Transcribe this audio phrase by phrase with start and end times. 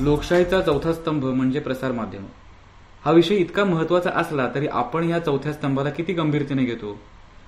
[0.00, 2.26] लोकशाहीचा चौथा स्तंभ म्हणजे प्रसार माध्यम.
[3.04, 7.00] हा विषय इतका महत्त्वाचा असला तरी आपण या चौथ्या स्तंभाला किती गंभीरतेने घेतो?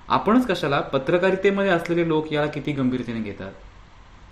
[0.07, 3.51] आपणच कशाला पत्रकारितेमध्ये असलेले लोक याला किती गंभीरतेने घेतात?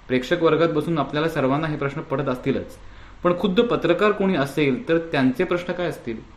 [0.07, 2.77] प्रेक्षक वर्गात बसून आपल्याला सर्वांना हे प्रश्न पडत असतीलच.
[3.23, 6.27] पण खुद्द पत्रकार कोणी असेल तर त्यांचे प्रश्न काय असतील?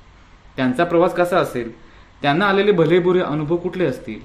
[0.57, 1.73] त्यांचा प्रवास कसा असेल?
[2.23, 4.21] त्यांना आलेले भले बुरे अनुभव कुठले असतील?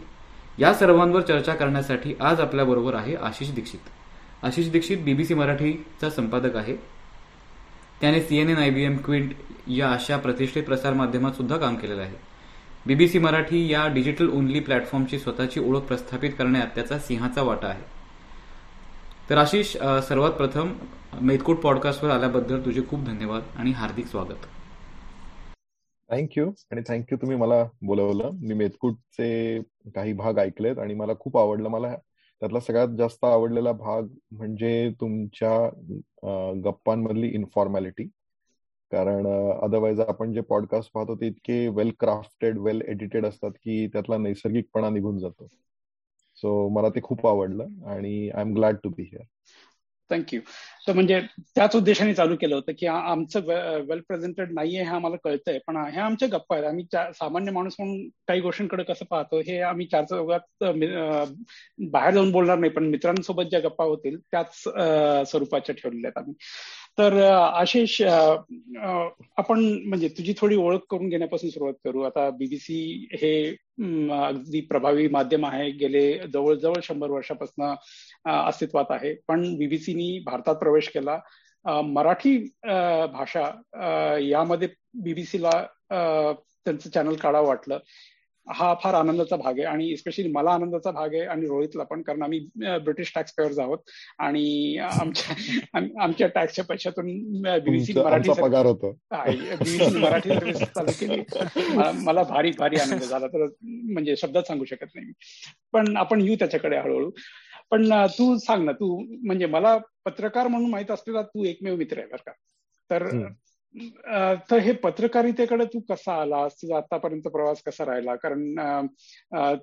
[0.60, 3.79] या सर्वांवर चर्चा करण्यासाठी आज आपल्याबरोबर आहे आशिष दीक्षित.
[4.43, 6.99] आशिष दीक्षित बीबीसी मराठीचा संपादक आहे.
[8.02, 9.32] त्याने सीएनएन आयबीएम क्विंट
[9.68, 12.16] या अशा प्रतिष्ठित प्रसारमाध्यमात सुद्धा काम केलेलं आहे.
[12.86, 17.84] बीबीसी मराठी या डिजिटल ओनली प्लॅटफॉर्मची स्वतःची ओळख प्रस्थापित करण्यात त्याचा सिंहाचा वाटा आहे.
[19.30, 19.75] तर आशिष
[20.08, 20.72] सर्वात प्रथम
[21.22, 24.46] मेदकूट पॉडकास्टवर आल्याबद्दल तुझे खूप धन्यवाद आणि हार्दिक स्वागत.
[26.10, 28.30] थँक्यू आणि थँक्यू तुम्ही मला बोलवलं.
[28.42, 29.60] मी मेदकूटचे
[29.96, 31.70] काही भाग ऐकलेत आणि मला खूप आवडलं.
[31.70, 31.96] मला
[32.42, 35.52] त्यातला सगळ्यात जास्त आवडलेला भाग म्हणजे तुमच्या
[36.66, 38.03] गप्पांमधली इन्फॉर्मॅलिटी
[38.91, 39.27] कारण
[39.61, 44.89] अदरवाईज आपण जे पॉडकास्ट पाहतो ते इतके वेल क्राफ्टेड वेल एडिटेड असतात की त्यातला नैसर्गिकपणा
[44.89, 45.47] निघून जातो.
[46.38, 49.23] सो मला ते खूप आवडलं आणि I am glad to be here
[50.09, 50.39] thank you
[50.88, 51.19] तर म्हणजे
[51.55, 53.39] त्याच उद्देशाने चालू केलं होतं की आमचं
[53.88, 56.67] वेल प्रेझेंटेड नाहीये हे आम्हाला कळतंय पण ह्या आमच्या गप्पा आहेत.
[56.67, 56.85] आम्ही
[57.16, 60.63] सामान्य माणूस म्हणून काही गोष्टींकडे कसं पाहतो हे आम्ही चार चौघात
[61.91, 64.61] बाहेर जाऊन बोलणार नाही पण मित्रांसोबत ज्या गप्पा होतील त्याच
[65.29, 66.33] स्वरूपाच्या ठेवलेल्या आहेत आम्ही.
[66.97, 72.01] तर आशिष आपण म्हणजे तुझी थोडी ओळख करून घेण्यापासून सुरुवात करू.
[72.03, 73.31] आता बीबीसी हे
[74.23, 75.69] अगदी प्रभावी माध्यम आहे.
[75.71, 76.01] गेले
[76.33, 77.73] जवळजवळ शंभर वर्षापासून
[78.25, 79.14] अस्तित्वात आहे.
[79.28, 81.20] पण बीबीसीनी भारतात प्रवेश केला.
[81.86, 82.38] मराठी
[83.14, 84.67] भाषा यामध्ये
[85.03, 85.52] बीबीसीला
[85.92, 87.80] त्यांचं चॅनल काढावं वाटलं.
[88.47, 92.22] हा फार आनंदाचा भाग आहे आणि स्पेशली मला आनंदाचा भाग आहे आणि रोहितला पण कारण
[92.23, 92.40] आम्ही
[92.84, 93.78] ब्रिटिश टॅक्स पेअर्स आहोत
[94.20, 98.91] आणि आमच्या आमच्या टॅक्सच्या पैशातून बीबीसी मराठी पगार होतो.
[99.12, 101.22] बीबीसी मराठी सर्व्हिस चालू केली.
[102.03, 103.28] मला भारी भारी आनंद झाला.
[103.28, 105.12] तर म्हणजे शब्दात सांगू शकत नाही
[105.74, 107.12] पण आपण येऊ त्याच्याकडे हळूहळू.
[107.72, 112.07] पण तू सांग ना तू म्हणजे मला पत्रकार म्हणून माहीत असलेला तू एकमेव मित्र आहे
[112.07, 112.31] बरं का.
[112.90, 113.07] तर
[114.50, 116.53] तर हे पत्रकारितेकडे तू कसा आलास?
[116.62, 118.16] तुझा आतापर्यंत प्रवास कसा राहिला?
[118.16, 118.56] कारण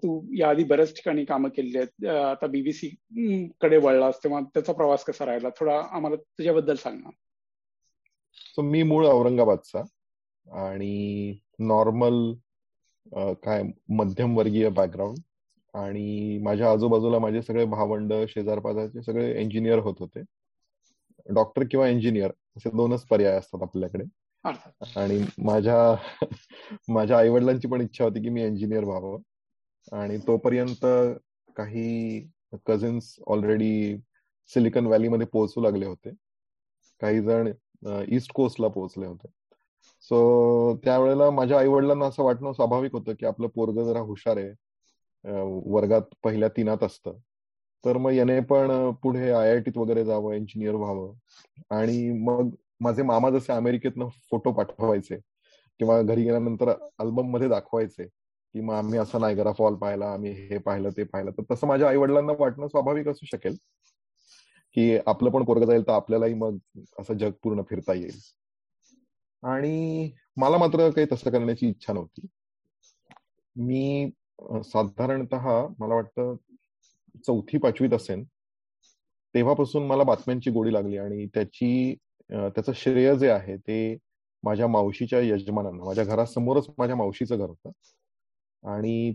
[0.02, 2.06] तू याआधी बऱ्याच ठिकाणी कामं केली आहेत.
[2.06, 2.88] आता बीबीसी
[3.60, 5.48] कडे वळलास तेव्हा त्याचा प्रवास कसा राहिला?
[5.60, 7.10] थोडा आम्हाला तुझ्याबद्दल सांग ना.
[8.54, 9.82] सो मी मूळ औरंगाबादचा
[10.46, 12.32] आणि नॉर्मल
[13.44, 15.18] काय मध्यमवर्गीय बॅकग्राऊंड
[15.76, 20.22] आणि माझ्या आजूबाजूला माझे सगळे भावंड शेजार पाजारचे सगळे इंजिनियर होत होते.
[21.34, 24.04] डॉक्टर किंवा इंजिनियर असे दोनच पर्याय असतात आपल्याकडे.
[24.96, 26.26] आणि माझ्या
[26.88, 29.18] माझ्या आई वडिलांची पण इच्छा होती की मी इंजिनियर व्हावं.
[29.92, 30.86] आणि तोपर्यंत
[31.56, 32.20] काही
[32.66, 33.96] कझिन्स ऑलरेडी
[34.50, 36.10] सिलिकॉन व्हॅलीमध्ये पोहोचू लागले होते.
[37.00, 37.52] काही जण
[38.08, 39.28] ईस्ट कोस्टला पोहोचले होते.
[40.02, 44.52] सो त्यावेळेला माझ्या आई वडिलांना असं वाटणं स्वाभाविक होतं की आपलं पोरग जरा हुशार आहे.
[45.26, 47.18] वर्गात पहिल्या तिनात असतं.
[47.84, 51.12] तर मग याने पण पुढे आय आय टीत वगैरे जावं इंजिनियर व्हावं.
[51.70, 52.50] आणि मग
[52.80, 55.16] माझे मामा जसे अमेरिकेतनं फोटो पाठवायचे
[55.80, 60.90] किंवा घरी गेल्यानंतर अल्बममध्ये दाखवायचे की मग आम्ही असं नायगरा फॉल पाहिला आम्ही हे पाहिलं
[60.96, 61.30] ते पाहिलं.
[61.30, 63.56] तर तसं माझ्या आई वडिलांना वाटणं स्वाभाविक असू शकेल
[64.76, 66.56] की आपलं पण पोरग जाईल तर आपल्यालाही मग
[66.98, 68.18] असं जग पूर्ण फिरता येईल.
[69.42, 72.26] आणि मला मात्र काही तसं करण्याची इच्छा नव्हती.
[73.56, 75.34] मी साधारणत
[75.78, 76.34] मला वाटतं
[77.26, 78.24] चौथी पाचवीत असेल
[79.34, 81.94] तेव्हापासून मला बातम्यांची गोडी लागली आणि त्याची
[82.30, 83.96] त्याचं श्रेय जे आहे ते
[84.42, 87.70] माझ्या मावशीच्या यजमानांना माझ्या घरासमोरच माझ्या मावशीचं घर होतं.
[88.62, 89.12] आणि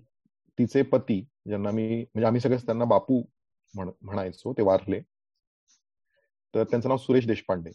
[0.60, 3.22] तिचे पती ज्यांना मी म्हणजे आम्ही सगळेच त्यांना बापू
[3.74, 5.00] म्हणायचो ते वारले.
[6.54, 7.72] तर त्यांचं नाव सुरेश देशपांडे.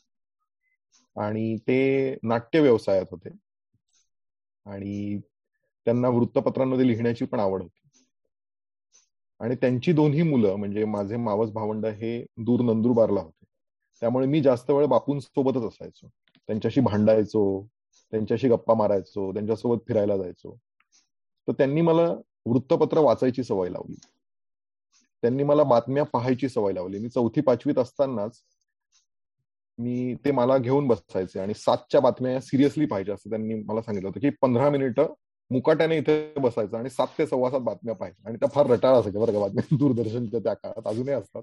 [1.16, 3.30] आणि ते नाट्य व्यवसायात होते.
[4.66, 5.20] आणि
[5.86, 7.88] त्यांना वृत्तपत्रांमध्ये लिहिण्याची पण आवड होती.
[9.40, 13.44] आणि त्यांची दोन्ही मुलं म्हणजे माझे मावस भावंड हे दूर नंदुरबारला होते.
[14.00, 16.08] त्यामुळे मी जास्त वेळ बापूंसोबतच असायचो.
[16.46, 17.66] त्यांच्याशी भांडायचो
[18.10, 20.56] त्यांच्याशी गप्पा मारायचो त्यांच्यासोबत फिरायला जायचो.
[21.48, 22.14] तर त्यांनी मला
[22.46, 23.96] वृत्तपत्र वाचायची सवय लावली.
[25.22, 26.98] त्यांनी मला बातम्या पाहायची सवय लावली.
[26.98, 28.42] मी चौथी पाचवीत असतानाच
[29.78, 34.20] मी ते मला घेऊन बसायचे आणि सातच्या बातम्या सिरियसली पाहिजे असं त्यांनी मला सांगितलं होतं
[34.20, 35.06] की पंधरा मिनिटं
[35.50, 39.22] मुकाट्याने इथे बसायचं आणि सात ते सव्वा सात बातम्या पाहिजे आणि त्या फार रटाळ असायच्या
[39.22, 39.64] बरं का बातम्या.
[39.78, 41.42] दूरदर्शनच्या त्या काळात अजूनही असतात.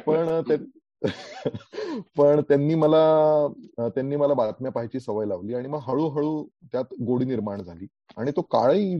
[0.00, 0.56] पण ते
[2.16, 3.48] पण त्यांनी मला
[3.78, 7.86] त्यांनी मला बातम्या पाहायची सवय लावली आणि मग हळूहळू त्यात गोडी निर्माण झाली.
[8.16, 8.94] आणि तो काळही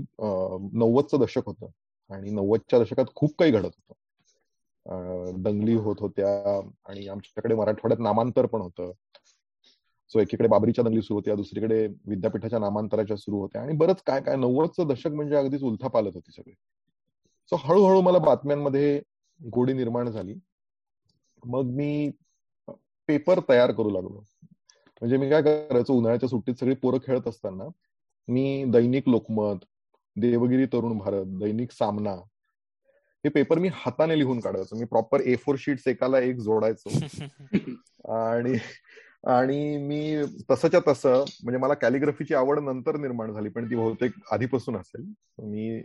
[0.73, 1.67] नव्वदचं दशक होतं.
[2.11, 3.93] आणि नव्वदच्या दशकात खूप काही घडत होतं.
[5.43, 6.59] दंगली होत होत्या
[6.89, 8.93] आणि आमच्याकडे मराठवाड्यात नामांतर पण होतं.
[10.13, 14.37] सो एकीकडे बाबरीच्या दंगली सुरू होत्या दुसरीकडे विद्यापीठाच्या नामांतराच्या सुरू होत्या आणि बरंच काय काय
[14.37, 16.53] नव्वदचं दशक म्हणजे अगदीच उलथा पालत होती सगळे.
[17.51, 19.01] सो हळूहळू मला बातम्यांमध्ये
[19.41, 20.35] गोडी निर्माण झाली.
[21.45, 22.11] मग मी
[23.09, 24.25] पेपर तयार करू लागलो.
[25.01, 27.65] म्हणजे मी काय करायचो उन्हाळ्याच्या सुट्टीत सगळी पोरं खेळत असताना
[28.29, 29.57] मी दैनिक लोकमत
[30.17, 32.13] देवगिरी तरुण भारत दैनिक सामना
[33.25, 34.77] हे पेपर मी हाताने लिहून काढायचो.
[34.77, 36.91] मी प्रॉपर ए फोर शीट्स एकाला एक जोडायचो.
[38.13, 38.59] आणि
[39.25, 44.77] आणि मी तसंच्या तसं म्हणजे मला कॅलिग्राफीची आवड नंतर निर्माण झाली पण ती बहुतेक आधीपासून
[44.77, 45.05] असेल.
[45.43, 45.83] मी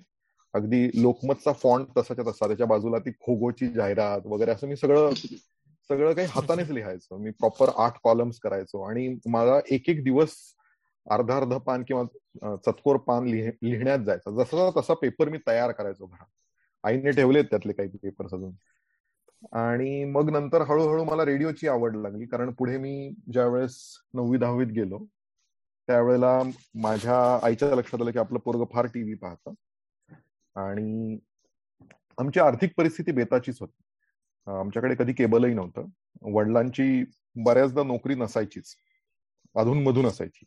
[0.54, 5.14] अगदी लोकमतचा फॉन्ट तसाच्या तसा त्याच्या बाजूला ती खोगोची जाहिरात वगैरे असं मी सगळं
[5.90, 7.18] सगळं काही हातानेच लिहायचं.
[7.22, 10.36] मी प्रॉपर आठ कॉलम्स करायचो आणि मला एक एक दिवस
[11.08, 14.36] अर्धा अर्धा पान किंवा चतकोर पान लिहिण्यात जायचं.
[14.44, 16.28] जसा तसा पेपर मी तयार करायचो घरात
[16.84, 18.52] आईने ठेवलेत त्यातले काही पेपर अजून.
[19.52, 22.26] आणि मग नंतर हळूहळू मला रेडिओची आवड लागली.
[22.26, 23.78] कारण पुढे मी ज्यावेळेस
[24.14, 25.00] नववी दहावीत गेलो
[25.88, 26.42] त्यावेळेला
[26.76, 29.54] माझ्या आईच्या लक्षात आलं की आपलं पोरग फार टीव्ही पाहतं.
[30.56, 31.18] आणि
[32.18, 33.82] आमची आर्थिक परिस्थिती बेताचीच होती.
[34.52, 35.86] आमच्याकडे कधी केबलही नव्हतं.
[36.22, 37.04] वडिलांची
[37.36, 38.76] बऱ्याचदा नोकरी नसायचीच.
[39.56, 40.46] अधून मधून असायची.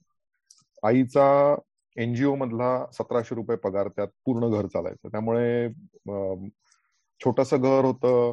[0.82, 1.54] आईचा
[1.96, 5.08] एनजीओ मधला सतराशे रुपये पगार त्यात पूर्ण घर चालायचं.
[5.08, 5.68] त्यामुळे
[7.20, 8.32] छोटस घर होतं.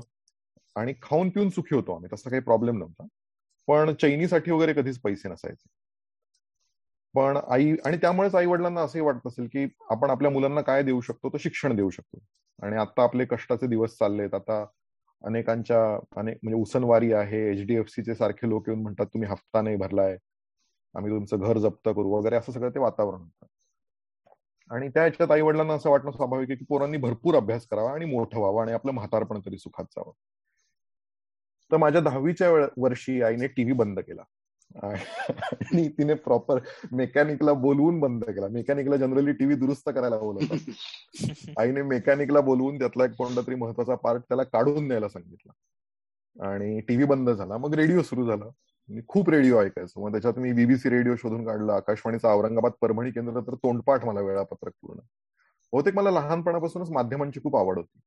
[0.75, 2.09] आणि खाऊन पिऊन सुखी होतो आम्ही.
[2.13, 3.07] तसा काही प्रॉब्लेम नव्हता.
[3.67, 5.69] पण चैनीसाठी वगैरे कधीच पैसे नसायचे.
[7.15, 11.01] पण आई आणि त्यामुळेच आई वडिलांना असंही वाटत असेल की आपण आपल्या मुलांना काय देऊ
[11.01, 12.19] शकतो तर शिक्षण देऊ शकतो.
[12.61, 14.33] आणि आता आपले कष्टाचे दिवस चाललेत.
[14.33, 14.65] आता
[15.23, 17.51] अनेकांच्या अनेक म्हणजे उसनवारी आहे.
[17.51, 20.17] एचडीएफसीचे सारखे लोक येऊन म्हणतात तुम्ही हफ्ता नाही भरलाय.
[20.95, 22.09] आम्ही तुमचं घर जप्त करू.
[22.09, 23.45] वगैरे असं सगळं ते वातावरण होतं.
[24.69, 28.05] आणि त्या ह्याच्यात आई वडिलांना असं वाटणं स्वाभाविक आहे की पोरांनी भरपूर अभ्यास करावा आणि
[28.05, 30.11] मोठं व्हावं आणि आपलं म्हातारपण तरी सुखात जावं.
[31.71, 34.23] तर माझ्या दहावीच्या वर्षी आईने टीव्ही बंद केला.
[34.83, 36.59] आणि तिने प्रॉपर
[36.91, 38.47] मेकॅनिकला बोलवून बंद केला.
[38.47, 40.71] मेकॅनिकला जनरली टीव्ही दुरुस्त करायला बोलवतात
[41.59, 45.51] आईने मेकॅनिकला बोलवून त्यातला एक कोणता तरी महत्त्वाचा पार्ट त्याला काढून द्यायला सांगितला.
[46.49, 47.57] आणि टीव्ही बंद झाला.
[47.57, 48.45] मग रेडिओ सुरू झाला.
[48.89, 50.05] मी खूप रेडिओ ऐकायचो.
[50.05, 51.73] मग त्याच्यात मी बीबीसी रेडिओ शोधून काढला.
[51.73, 54.99] आकाशवाणीचा औरंगाबाद परभणी केंद्र तर तोंडपाठ मला वेळापत्रक पूर्ण.
[55.73, 57.99] बहुतेक मला लहानपणापासूनच माध्यमांची खूप आवड होती.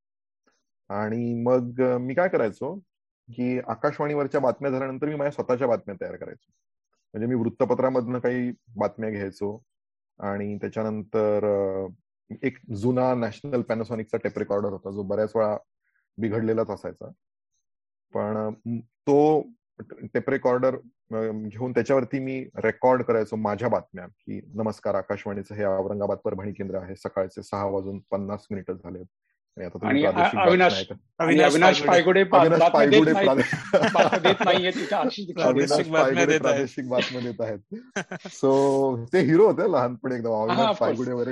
[0.89, 2.81] आणि मग मी काय करायचो?
[3.29, 6.51] की आकाशवाणीवरच्या बातम्या झाल्यानंतर मी माझ्या स्वतःच्या बातम्या तयार करायचो.
[7.15, 9.59] म्हणजे मी वृत्तपत्रामधनं काही बातम्या घ्यायचो
[10.19, 11.47] आणि त्याच्यानंतर
[12.43, 15.57] एक जुना नॅशनल पॅनासॉनिकचा टेप रेकॉर्डर होता जो बऱ्याच वेळा
[16.19, 17.11] बिघडलेलाच असायचा.
[18.15, 19.43] पण तो
[20.15, 20.77] टेप रेकॉर्डर
[21.11, 26.97] घेऊन त्याच्यावरती मी रेकॉर्ड करायचो माझ्या बातम्या की नमस्कार आकाशवाणीचं हे औरंगाबाद परभणी केंद्र आहे
[26.97, 29.03] सकाळचे सहा वाजून पन्नास मिनिटं झाले
[29.61, 30.85] आणि अविनाश
[31.19, 32.25] अविनाश पायगुडे
[36.43, 37.59] प्रादेशिक बातम्या देत आहेत.
[38.27, 40.33] सो ते हिरो होते लहानपणी एकदम.
[40.33, 41.31] अविनाश पायगुडे वगैरे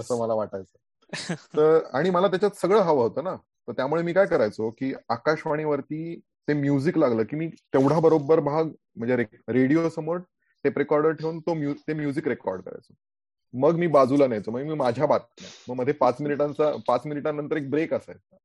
[0.00, 0.78] असं मला वाटायचं.
[1.34, 3.36] तर आणि मला त्याच्यात सगळं हवं होतं ना.
[3.36, 8.64] तर त्यामुळे मी काय करायचो की आकाशवाणीवरती ते म्युझिक लागलं की मी तेवढा बरोबर भाग
[8.96, 9.16] म्हणजे
[9.48, 10.18] रेडिओ समोर
[10.64, 12.94] टेप रेकॉर्डर ठेवून तो ते म्युझिक रेकॉर्ड करायचो.
[13.58, 14.50] मग मी बाजूला न्यायचो.
[14.50, 15.48] मग मी माझ्या बातम्या.
[15.68, 18.36] मग मध्ये पाच मिनिटांचा पाच मिनिटांनंतर एक ब्रेक असायचा.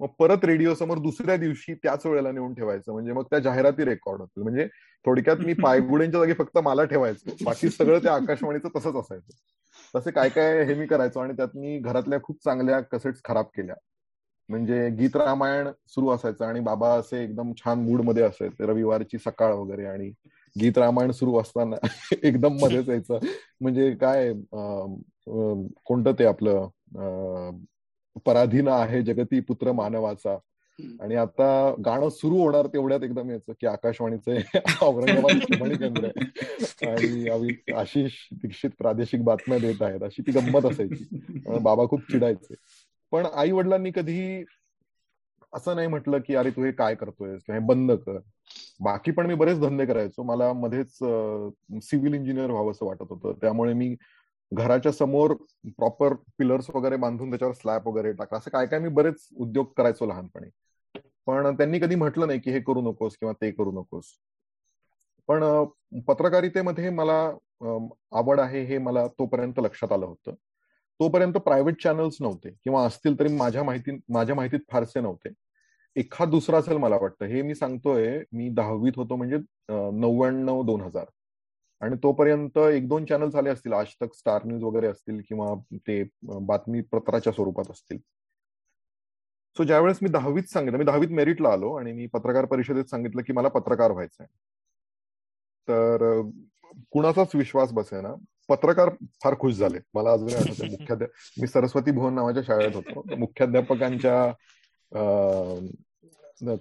[0.00, 2.92] मग परत रेडिओ समोर दुसऱ्या दिवशी त्याच वेळेला नेऊन ठेवायचं.
[2.92, 4.42] म्हणजे मग त्या जाहिराती रेकॉर्ड होतील.
[4.42, 4.66] म्हणजे
[5.06, 7.44] थोडक्यात मी पायगुड्यांच्या जागी फक्त मला ठेवायचो.
[7.44, 9.32] बाकी सगळं त्या आकाशवाणीचं तसंच असायचं.
[9.96, 13.76] तसे काय काय हे मी करायचो आणि त्यात मी घरातल्या खूप चांगल्या कसेट्स खराब केल्या.
[14.48, 18.66] म्हणजे गीत रामायण सुरू असायचं आणि बाबा असे एकदम छान मूडमध्ये असायचे.
[18.66, 20.12] रविवारची सकाळ वगैरे आणि
[20.60, 21.76] गीत रामायण सुरू असताना
[22.22, 23.18] एकदम मध्येच यायचं.
[23.60, 24.32] म्हणजे काय
[25.84, 26.68] कोणतं ते आपलं
[28.26, 30.38] पराधीन आहे जगती पुत्र मानवाचा.
[31.00, 34.36] आणि आता गाणं सुरू होणार तेवढ्यात एकदम यायचं की आकाशवाणीचे
[34.82, 40.02] औरंगाबाद केंद्र आहे आणि आशिष दीक्षित प्रादेशिक बातम्या देत आहेत.
[40.02, 41.04] अशी ती गंमत असायची.
[41.62, 42.54] बाबा खूप चिडायचे.
[43.12, 44.44] पण आई वडिलांनी कधी
[45.52, 48.18] असं नाही म्हटलं की अरे तू हे काय करतोय हे बंद कर.
[48.80, 50.22] बाकी पण मी बरेच धंदे करायचो.
[50.22, 50.92] मला मध्येच
[51.84, 53.32] सिव्हिल इंजिनियर व्हावं असं वाटत होतं.
[53.40, 53.94] त्यामुळे मी
[54.52, 55.32] घराच्या समोर
[55.68, 60.06] प्रॉपर पिलर्स वगैरे बांधून त्याच्यावर स्लॅब वगैरे टाका असं काय काय मी बरेच उद्योग करायचो
[60.06, 60.48] लहानपणी.
[61.26, 64.04] पण त्यांनी कधी म्हटलं नाही की हे करू नकोस किंवा ते करू नकोस.
[65.28, 65.42] पण
[66.08, 67.20] पत्रकारितेमध्ये मला
[68.12, 70.34] आवड आहे हे मला तोपर्यंत लक्षात आलं होतं.
[71.00, 72.50] तोपर्यंत प्रायव्हेट चॅनल्स नव्हते.
[72.64, 75.30] किंवा असतील तरी माझ्या माहिती माझ्या माहितीत फारसे नव्हते.
[75.96, 77.24] एखाद दुसरा असेल मला वाटतं.
[77.26, 79.36] हे मी सांगतोय मी दहावीत होतो म्हणजे
[79.68, 81.04] नव्याण्णव दोन हजार.
[81.82, 83.72] आणि तोपर्यंत एक दोन चॅनल आले असतील.
[83.72, 85.54] आज तक स्टार न्यूज वगैरे असतील किंवा
[85.88, 87.98] ते बातमी पत्राच्या स्वरूपात असतील.
[89.56, 93.32] सो ज्यावेळेस मी दहावीत सांगितलं मी दहावीत मेरिटला आलो आणि मी पत्रकार परिषदेत सांगितलं की
[93.32, 94.36] मला पत्रकार व्हायचं आहे
[95.68, 96.20] तर
[96.92, 98.14] कुणाचाच विश्वास बसेना.
[98.48, 98.88] पत्रकार
[99.24, 99.78] फार खुश झाले.
[99.94, 103.04] मला अजूनही आठवते मुख्याध्याप मी सरस्वती भुवन नावाच्या शाळेत होतो.
[103.18, 104.32] मुख्याध्यापकांच्या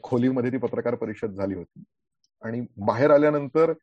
[0.04, 1.84] खोलीमध्ये ती पत्रकार परिषद झाली होती.
[2.44, 3.74] आणि बाहेर आल्यानंतर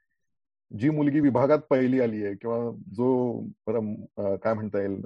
[0.71, 3.41] जी मुलगी विभागात पहिली आली आहे किंवा जो
[4.19, 5.01] काय म्हणता येईल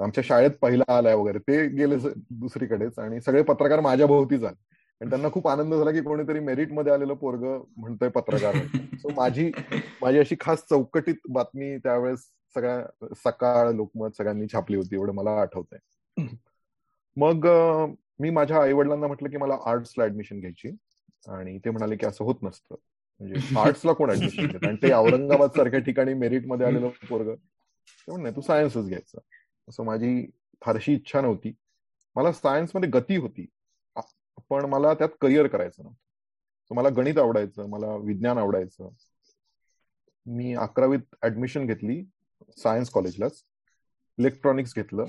[0.00, 1.96] आमच्या शाळेत पहिला आलाय वगैरे ते गेले
[2.30, 4.56] दुसरीकडेच आणि सगळे पत्रकार माझ्या भोवती झाले.
[5.00, 7.44] आणि त्यांना खूप आनंद झाला की कोणीतरी मेरिटमध्ये आलेलं पोरग
[7.76, 8.54] म्हणतोय पत्रकार.
[8.98, 9.50] सो माझी
[10.02, 12.18] माझी अशी खास चौकटीत बातमी त्यावेळेस
[12.54, 15.78] सगळ्या सकाळ लोकमत सगळ्यांनी छापली होती एवढं मला आठवतंय.
[17.16, 17.48] मग
[18.18, 20.70] मी माझ्या आई वडिलांना म्हटलं की मला आर्ट्सला ऍडमिशन घ्यायची
[21.28, 22.74] आणि ते म्हणाले की असं होत नसतं.
[23.20, 27.34] म्हणजे आर्ट्सला कोण ऍडमिशन घेत आणि ते औरंगाबाद सारख्या ठिकाणी मेरिटमध्ये आलेलं पोरग.
[28.18, 29.18] नाही तू सायन्सच घ्यायचं.
[29.68, 30.30] असं माझी
[30.62, 31.52] फारशी इच्छा नव्हती.
[32.16, 33.46] मला सायन्समध्ये गती होती.
[34.50, 36.74] पण मला त्यात करिअर करायचं नव्हतं.
[36.74, 38.88] मला गणित आवडायचं मला विज्ञान आवडायचं.
[40.26, 42.04] मी अकरावीत ऍडमिशन घेतली.
[42.56, 43.42] सायन्स कॉलेजलाच
[44.18, 45.04] इलेक्ट्रॉनिक्स घेतलं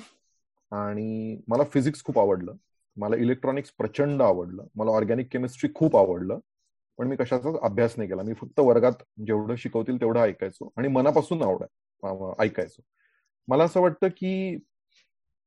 [0.71, 2.53] आणि मला फिजिक्स खूप आवडलं.
[2.97, 4.65] मला इलेक्ट्रॉनिक्स प्रचंड आवडलं.
[4.75, 6.39] मला ऑर्गॅनिक केमिस्ट्री खूप आवडलं.
[6.97, 8.23] पण मी कशाचाच अभ्यास नाही केला.
[8.23, 11.63] मी फक्त वर्गात जेवढं शिकवतील तेवढं ऐकायचो आणि मनापासून आवड
[12.39, 12.81] ऐकायचो.
[13.47, 14.57] मला असं वाटतं की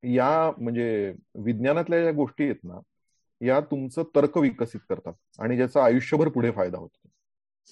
[0.02, 2.80] या म्हणजे विज्ञानातल्या ज्या गोष्टी आहेत ना
[3.40, 7.05] या तुमचं तर्क विकसित करतात आणि ज्याचा आयुष्यभर पुढे फायदा होतो.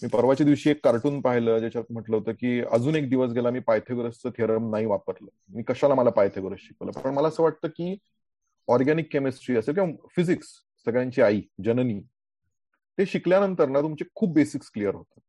[0.03, 3.59] मी परवाच्या दिवशी एक कार्टून पाहिलं ज्याच्यात म्हटलं होतं की अजून एक दिवस गेला मी
[3.59, 5.29] पायथेगोरसचं थिअरम नाही वापरलं.
[5.49, 6.93] मी कशाला मला पायथेगोरस शिकवलं?
[6.93, 7.97] पण मला असं वाटतं की
[8.69, 10.47] ऑर्गॅनिक केमिस्ट्री असेल किंवा फिजिक्स
[10.85, 12.01] सगळ्यांची आई जननी
[12.99, 15.21] ते शिकल्यानंतर ना तुमचे खूप बेसिक्स क्लिअर होतात.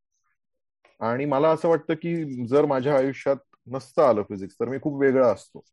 [1.00, 5.32] आणि मला असं वाटतं की जर माझ्या आयुष्यात नसतं आलं फिजिक्स तर मी खूप वेगळा
[5.32, 5.64] असतो.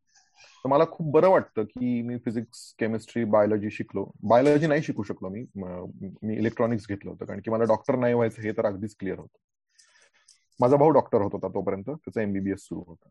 [0.63, 4.05] तर मला खूप बरं वाटतं की मी फिजिक्स केमिस्ट्री बायोलॉजी शिकलो.
[4.23, 5.41] बायोलॉजी नाही शिकू शकलो मी.
[5.55, 9.37] मी इलेक्ट्रॉनिक्स घेतलं होतं कारण की मला डॉक्टर नाही व्हायचं हे तर अगदीच क्लिअर होतं.
[10.59, 11.83] माझा भाऊ डॉक्टर होत होता तोपर्यंत.
[11.85, 13.09] त्याचा एमबीबीएस सुरू होता.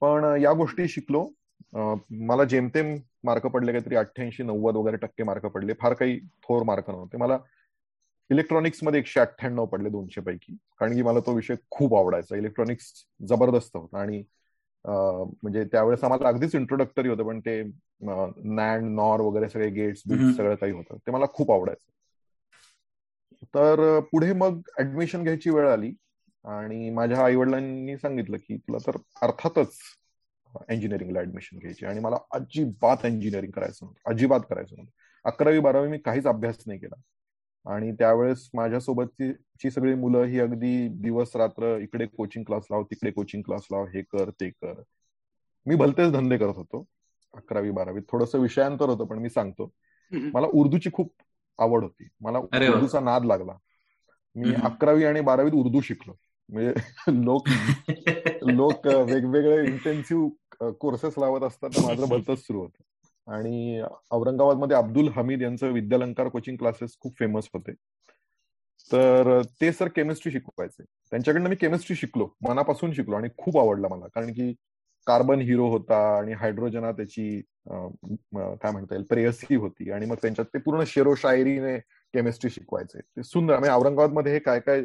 [0.00, 1.28] पण या गोष्टी शिकलो.
[1.74, 5.72] मला जेमतेम मार्क पडले काहीतरी अठ्ठ्याऐंशी नव्वद वगैरे टक्के मार्क पडले.
[5.80, 7.16] फार काही थोर मार्क नव्हते.
[7.16, 7.38] मला
[8.30, 10.56] इलेक्ट्रॉनिक्समध्ये एकशे अठ्ठ्याण्णव पडले दोनशे पैकी.
[10.78, 12.36] कारण की मला तो विषय खूप आवडायचा.
[12.36, 12.92] इलेक्ट्रॉनिक्स
[13.28, 14.00] जबरदस्त होता.
[14.00, 14.22] आणि
[14.86, 17.62] म्हणजे त्यावेळेस आम्हाला अगदीच इंट्रोडक्टरी होतं पण ते
[18.02, 20.00] नॅन्ड नॉर वगैरे सगळे गेट्स
[20.36, 20.96] सगळं काही होतं.
[20.96, 21.90] ते मला खूप आवडायचं.
[23.54, 25.92] तर पुढे मग ऍडमिशन घ्यायची वेळ आली
[26.44, 29.72] आणि माझ्या आई वडिलांनी सांगितलं की तुला तर अर्थातच
[30.70, 34.10] इंजिनिअरिंगला ऍडमिशन घ्यायची आणि मला अजिबात इंजिनिअरिंग करायचं नव्हतं.
[34.10, 34.92] अजिबात करायचं नव्हतं.
[35.24, 37.00] अकरावी बारावी मी काहीच अभ्यास नाही केला.
[37.66, 43.42] आणि त्यावेळेस माझ्यासोबतची सगळी मुलं ही अगदी दिवस रात्र इकडे कोचिंग क्लास लाव तिकडे कोचिंग
[43.42, 44.82] क्लास लाव हे कर ते कर.
[45.66, 46.86] मी भलतेच धंदे करत होतो
[47.34, 49.72] अकरावी बारावीत थोडस विषयांतर होतं पण मी सांगतो.
[50.12, 51.14] मला उर्दूची खूप
[51.58, 52.08] आवड होती.
[52.20, 53.52] मला उर्दूचा नाद लागला.
[54.34, 56.14] मी अकरावी आणि बारावीत उर्दू शिकलो.
[56.48, 56.72] म्हणजे
[57.08, 57.48] लोक
[58.42, 62.82] लोक वेगवेगळे इंटेन्सिव्ह कोर्सेस लावत असतात माझं भलतच सुरू होतं.
[63.26, 67.72] आणि औरंगाबादमध्ये अब्दुल हमीद यांचं विद्यालंकार कोचिंग क्लासेस खूप फेमस होते.
[68.90, 70.82] तर ते सर केमिस्ट्री शिकवायचे.
[70.82, 72.28] त्यांच्याकडनं मी केमिस्ट्री शिकलो.
[72.48, 74.06] मनापासून शिकलो आणि खूप आवडला मला.
[74.14, 74.52] कारण की
[75.06, 79.90] कार्बन हिरो होता आणि हायड्रोजना त्याची काय म्हणता येईल प्रेयसी होती.
[79.90, 81.76] आणि मग त्यांच्यात ते पूर्ण शेरो शायरीने
[82.14, 83.00] केमिस्ट्री शिकवायचे.
[83.00, 84.82] ते सुंदर म्हणजे औरंगाबादमध्ये हे काय काय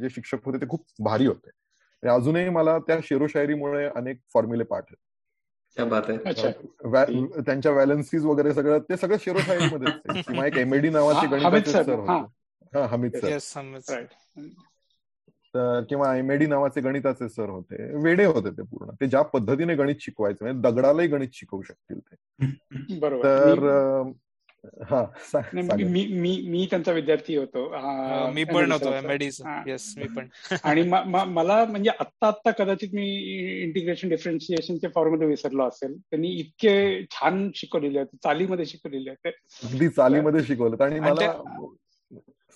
[0.00, 2.08] जे शिक्षक होते ते खूप भारी होते.
[2.08, 4.94] अजूनही मला त्या शेरो शायरीमुळे अनेक फॉर्म्युले पाठ
[5.76, 12.24] त्यांच्या व्हॅलन्सीज वगैरे सगळं ते सगळं शिरोशाहीमध्ये किंवा एक एमएडी नावाचे गणिताचे सर होते.
[12.72, 12.86] हा.
[12.86, 14.04] हमीद सर.
[15.54, 17.76] तर किंवा एमएडी नावाचे गणिताचे सर होते.
[18.02, 18.90] वेडे होते ते पूर्ण.
[19.00, 22.14] ते ज्या पद्धतीने गणित शिकवायचे म्हणजे दगडालाही गणित शिकवू शकतील ते.
[23.22, 24.12] तर
[25.54, 27.68] मी मी मी त्यांचा विद्यार्थी होतो.
[28.34, 28.92] मी पण होतो
[29.66, 30.28] येस मी पण.
[30.64, 33.06] आणि मला म्हणजे आत्ता आत्ता कदाचित मी
[33.62, 35.96] इंटिग्रेशन डिफरन्शिएशनच्या फॉर्ममध्ये विसरलो असेल.
[35.96, 39.28] त्यांनी इतके छान शिकवलेले होते चालीमध्ये शिकवलेले होते.
[39.68, 41.32] अगदी चालीमध्ये शिकवलं आणि मला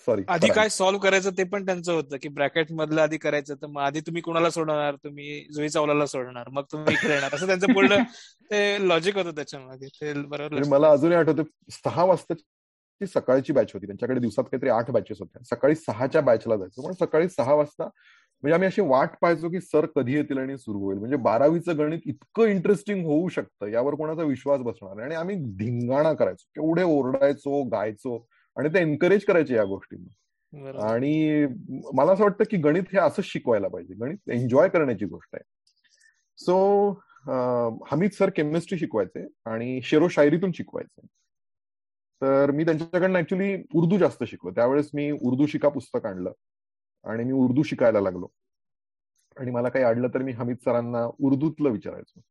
[0.05, 3.67] सॉरी आधी काय सॉल्व्ह करायचं ते पण त्यांचं होतं की ब्रॅकेट मधलं आधी करायचं तर
[3.67, 4.95] मग आधी तुम्ही कुणाला सोडणार?
[4.95, 6.49] तुम्ही जुई चावलाला सोडणार.
[6.49, 7.35] मग तुम्ही इकडे येणार.
[7.35, 7.97] असं त्यांचं पूर्ण
[8.51, 12.33] ते लॉजिक होतं त्याच्यामध्ये ते बरोबर मला अजूनही आठवतं सहा वाजता
[13.05, 13.85] सकाळची बॅच होती.
[13.85, 15.43] त्यांच्याकडे दिवसात काहीतरी आठ बॅचेस होत्या.
[15.45, 16.81] सकाळी सहाच्या बॅचला जायचं.
[16.81, 20.79] पण सकाळी सहा वाजता म्हणजे आम्ही अशी वाट पाहायचो की सर कधी येतील आणि सुरू
[20.79, 20.97] होईल.
[20.97, 26.45] म्हणजे बारावीचं गणित इतकं इंटरेस्टिंग होऊ शकतं यावर कोणाचा विश्वास बसणार आणि आम्ही धिंगाणा करायचो.
[26.55, 28.17] केवढे ओरडायचो गायचो.
[28.57, 30.13] आणि ते एनकरेज करायचे या गोष्टींना.
[30.91, 31.45] आणि
[31.93, 33.93] मला असं वाटतं की गणित हे असंच शिकवायला पाहिजे.
[33.93, 35.43] गणित एन्जॉय करण्याची गोष्ट आहे.
[36.37, 36.89] सो
[37.91, 41.05] हमीद सर केमिस्ट्री शिकवायचे आणि शेरो शायरीतून शिकवायचे.
[42.21, 44.51] तर मी त्यांच्याकडनं ऍक्च्युली उर्दू जास्त शिकलो.
[44.51, 46.31] त्यावेळेस मी उर्दू शिका पुस्तक आणलं
[47.03, 48.27] आणि मी उर्दू शिकायला लागलो.
[49.37, 52.21] आणि मला काही अडलं तर मी हमीद सरांना उर्दूतलं विचारायचो.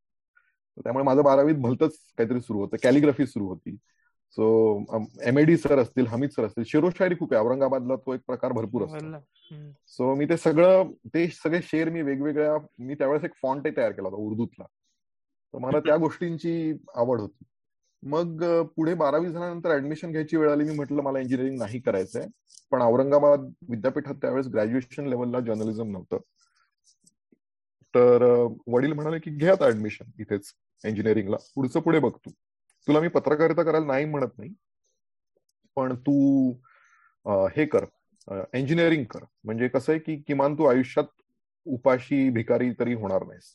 [0.82, 2.76] त्यामुळे माझं बारावीत भलतच काहीतरी सुरू होतं.
[2.82, 3.76] कॅलिग्राफी सुरू होती.
[4.36, 4.46] सो
[5.26, 7.44] एम डी सर असतील हमीद सर असतील शेरोशायरी खूप आहे.
[7.44, 9.18] औरंगाबादला तो एक प्रकार भरपूर असतो.
[9.86, 14.08] सो मी ते सगळं ते सगळे शेर मी वेगवेगळ्या मी त्यावेळेस एक फॉन्ट तयार केला
[14.08, 14.64] होता उर्दूतला.
[15.54, 17.44] तर मला त्या गोष्टींची आवड होती.
[18.02, 18.42] मग
[18.76, 22.26] पुढे बारावी झाल्यानंतर ऍडमिशन घ्यायची वेळ आली मी म्हटलं मला इंजिनिअरिंग नाही करायचंय.
[22.70, 26.18] पण औरंगाबाद विद्यापीठात त्यावेळेस ग्रॅज्युएशन लेवलला जर्नलिझम नव्हतं.
[27.94, 28.22] तर
[28.66, 30.52] वडील म्हणाले की घे आता ऍडमिशन इथेच
[30.84, 32.30] इंजिनिअरिंगला पुढचं पुढे बघतो
[32.86, 34.50] तुला मी पत्रकारिता करायला नाही म्हणत नाही.
[35.76, 36.50] पण तू
[37.56, 37.84] हे कर
[38.54, 39.24] इंजिनिअरिंग कर.
[39.44, 41.04] म्हणजे कसं आहे की किमान तू आयुष्यात
[41.66, 43.54] उपाशी भिकारी तरी होणार नाहीस.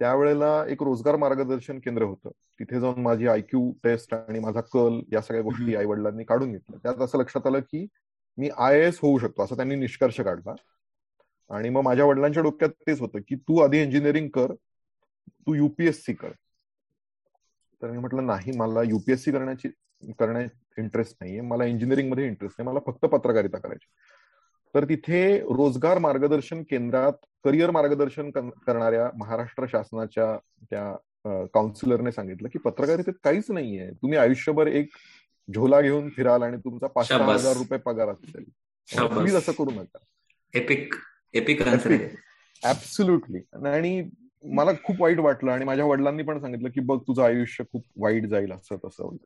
[0.00, 2.30] त्यावेळेला एक रोजगार मार्गदर्शन केंद्र होतं.
[2.60, 6.78] तिथे जाऊन माझी आयक्यू टेस्ट आणि माझा कल या सगळ्या गोष्टी आई वडिलांनी काढून घेतल्या.
[6.82, 7.86] त्यात असं लक्षात आलं की
[8.38, 10.54] मी आय एस होऊ शकतो असं त्यांनी निष्कर्ष काढला.
[11.50, 14.52] आणि मग माझ्या वडिलांच्या डोक्यात तेच होतं की तू आधी इंजिनिअरिंग कर
[15.28, 16.30] तू युपीएससी कर.
[17.82, 19.68] तर मी म्हटलं नाही मला युपीएससी करण्याची
[20.18, 21.40] करण्यात इंटरेस्ट नाहीये.
[21.40, 22.68] मला इंजिनिअरिंगमध्ये इंटरेस्ट नाही.
[22.68, 23.88] मला फक्त पत्रकारिता करायची.
[24.74, 27.12] तर तिथे रोजगार मार्गदर्शन केंद्रात
[27.44, 28.30] करिअर मार्गदर्शन
[28.66, 30.36] करणाऱ्या महाराष्ट्र शासनाच्या
[30.70, 33.90] त्या काउन्सिलरने सांगितलं की पत्रकारितेत काहीच नाहीये.
[33.90, 34.88] तुम्ही आयुष्यभर एक
[35.48, 38.44] झोला घेऊन फिराल आणि तुमचा पाच सहा हजार रुपये पगार असेल.
[38.88, 39.98] प्लीज असं करू नका.
[40.54, 40.94] एपिक
[41.34, 41.62] एपिक
[42.62, 44.08] ऍब्सुल्युटली आणि
[44.44, 48.26] मला खूप वाईट वाटलं आणि माझ्या वडिलांनी पण सांगितलं की बघ तुझं आयुष्य खूप वाईट
[48.26, 49.16] जाईल असं तसं.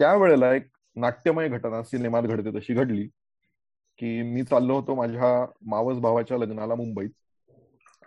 [0.00, 0.66] त्यावेळेला एक
[0.96, 3.06] नाट्यमय घटना सिनेमात घडते तशी घडली
[3.98, 7.10] की मी चाललो होतो माझ्या मावस भावाच्या लग्नाला मुंबईत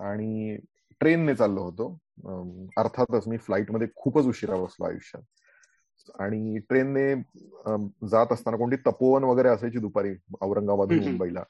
[0.02, 0.58] आणि
[1.00, 1.88] ट्रेनने चाललो होतो.
[2.78, 5.24] अर्थातच मी फ्लाईटमध्ये खूपच उशिरा बसलो आयुष्यात.
[6.20, 7.14] आणि ट्रेनने
[8.08, 11.44] जात असताना कोणती तपोवन वगैरे असायची दुपारी औरंगाबाद मुंबईला.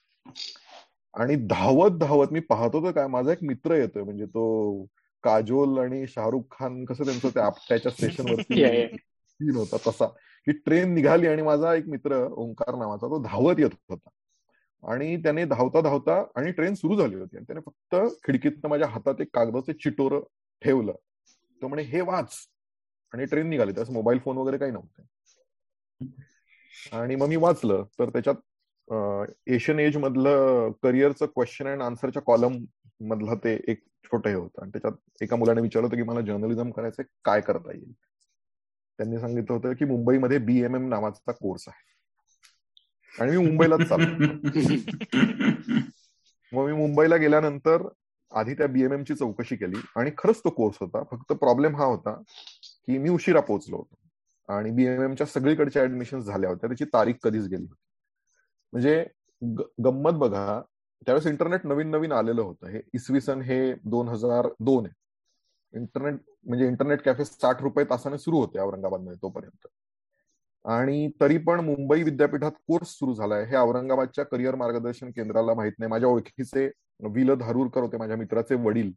[1.13, 4.03] आणि धावत धावत मी पाहतो तर काय माझा एक मित्र येतोय.
[4.03, 4.85] म्हणजे तो
[5.23, 8.55] काजोल आणि शाहरुख खान कसं त्यांचं त्या आपट्याच्या स्टेशनवरती
[9.29, 10.05] सीन होता तसा.
[10.45, 14.09] की ट्रेन निघाली आणि माझा एक मित्र ओंकार नावाचा तो धावत येत होता.
[14.91, 17.37] आणि त्याने धावता धावता आणि ट्रेन सुरू झाली होती.
[17.37, 17.95] आणि त्याने फक्त
[18.27, 20.19] खिडकीतनं माझ्या हातात एक कागदाचे चिटोर
[20.61, 20.93] ठेवलं.
[21.61, 22.35] तो म्हणे हे वाच.
[23.13, 23.71] आणि ट्रेन निघाली.
[23.71, 25.01] त्यास मोबाईल फोन वगैरे काही नव्हते.
[26.91, 27.85] आणि मग मी वाचलं.
[27.99, 28.35] तर त्याच्यात
[29.47, 32.57] एशियन एज मधलं करिअरचं क्वेश्चन अँड आन्सरच्या कॉलम
[32.99, 34.61] मधलं ते एक छोटं हे होतं.
[34.61, 37.91] आणि त्याच्यात एका मुलाने विचारलं होतं की मला जर्नलिझम करायचं काय करता येईल?
[38.99, 41.89] त्यांनी सांगितलं होतं की मुंबईमध्ये बीएमएम नावाचा कोर्स आहे.
[43.21, 44.25] आणि मी मुंबईलाच चाललो
[46.53, 47.87] मग मी मुंबईला गेल्यानंतर
[48.31, 49.79] आधी त्या बीएमएम ची चौकशी केली.
[49.95, 51.03] आणि खरंच तो कोर्स होता.
[51.03, 52.13] फक्त प्रॉब्लेम हा होता
[52.85, 53.95] की मी उशिरा पोहोचलो होतो.
[54.53, 56.67] आणि बीएमएमच्या सगळीकडच्या ऍडमिशन झाल्या होत्या.
[56.67, 57.90] त्याची तारीख कधीच गेली होती.
[58.73, 59.03] म्हणजे
[59.85, 60.61] गंमत बघा.
[61.05, 62.67] त्यावेळेस इंटरनेट नवीन नवीन आलेलं होतं.
[62.67, 64.93] हे इसवी सन हे दोन हजार दोन आहे.
[65.73, 69.67] इंटरनेट म्हणजे इंटरनेट कॅफे साठ रुपये तासाने सुरू होते औरंगाबादमध्ये तोपर्यंत.
[70.65, 73.43] आणि तरी पण मुंबई विद्यापीठात कोर्स सुरू झालाय.
[73.45, 75.89] हे औरंगाबादच्या करिअर मार्गदर्शन केंद्राला माहीत नाही.
[75.89, 76.69] माझ्या ओळखीचे
[77.13, 78.91] विल धारूरकर होते माझ्या मित्राचे वडील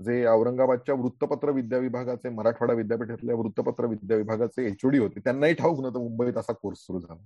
[0.00, 5.20] जे औरंगाबादच्या वृत्तपत्र विद्या विभागाचे मराठवाडा विद्यापीठातल्या वृत्तपत्र विद्या विभागाचे एचओडी होते.
[5.20, 7.20] त्यांनाही ठाऊक नव्हतं मुंबईत असा कोर्स सुरू झाला.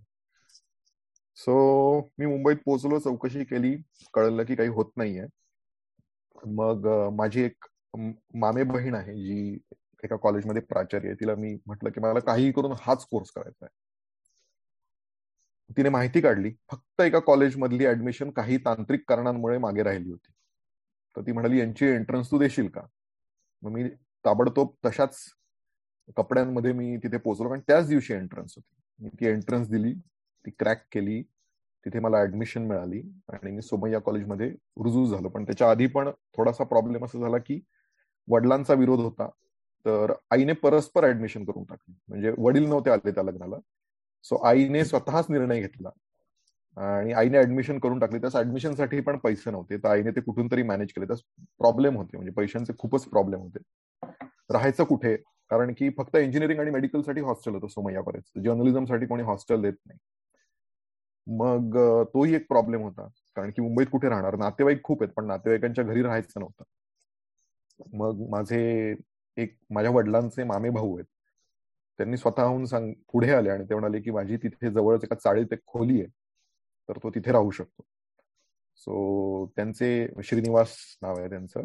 [1.36, 1.54] सो
[2.18, 3.76] मी मुंबईत पोहोचलो चौकशी केली.
[4.14, 5.26] कळलं की काही होत नाहीये.
[6.46, 7.64] मग माझी एक
[8.34, 9.58] मामे बहीण आहे जी
[10.04, 11.20] एका कॉलेजमध्ये प्राचार्य आहे.
[11.20, 13.80] तिला मी म्हटलं की मला काहीही करून हाच कोर्स करायचा आहे.
[15.76, 16.52] तिने माहिती काढली.
[16.70, 20.32] फक्त एका कॉलेजमधली ऍडमिशन काही तांत्रिक कारणांमुळे मागे राहिली होती.
[21.16, 22.82] तर ती म्हणाली यांची एंट्रन्स तू देशील का?
[23.62, 23.88] मग मी
[24.24, 25.18] ताबडतोब तशाच
[26.16, 27.48] कपड्यांमध्ये मी तिथे पोहोचलो.
[27.48, 29.04] कारण त्याच दिवशी एंट्रन्स होती.
[29.04, 29.94] मी ती एंट्रन्स दिली.
[30.46, 31.22] ती क्रॅक केली
[31.86, 34.48] तिथे मला ऍडमिशन मिळाली आणि मी सोमय्या कॉलेजमध्ये
[34.84, 35.28] रुजू झालो.
[35.28, 37.60] पण त्याच्या आधी पण थोडासा प्रॉब्लेम असा झाला की
[38.28, 39.28] वडिलांचा विरोध होता
[39.86, 41.94] तर आईने परस्पर ऍडमिशन करून टाकली.
[42.08, 43.56] म्हणजे वडील नव्हते आले त्या लग्नाला.
[44.24, 45.90] सो आईने स्वतःच निर्णय घेतला
[46.76, 48.18] आणि आईने ऍडमिशन करून टाकली.
[48.18, 49.76] त्यास ऍडमिशनसाठी पण पैसे नव्हते.
[49.76, 51.06] तर आईने ते कुठून तरी मॅनेज केले.
[51.06, 51.22] त्यास
[51.58, 52.16] प्रॉब्लेम होते.
[52.16, 53.58] म्हणजे पैशांचे खूपच प्रॉब्लेम होते.
[54.52, 55.16] राहायचं कुठे?
[55.50, 58.38] कारण की फक्त इंजिनिअरिंग आणि मेडिकलसाठी हॉस्टेल होतं सोमय्यापर्यंत.
[58.44, 59.98] जर्नलिझमसाठी कोणी हॉस्टेल देत नाही.
[61.26, 61.76] मग
[62.14, 63.08] तोही एक प्रॉब्लेम होता.
[63.36, 64.36] कारण की मुंबईत कुठे राहणार?
[64.36, 66.64] नातेवाईक खूप आहेत पण नातेवाईकांच्या घरी राहायचं नव्हतं.
[67.92, 68.94] मग माझे
[69.36, 71.04] एक माझ्या वडिलांचे मामे भाऊ आहेत.
[71.98, 75.60] त्यांनी स्वतःहून सांग पुढे आले आणि ते म्हणाले की माझी तिथे जवळच एका चाळीत एक
[75.66, 76.08] खोली आहे.
[76.88, 77.82] तर तो तिथे राहू शकतो.
[78.76, 81.60] सो त्यांचे श्रीनिवास नाव आहे त्यांचं.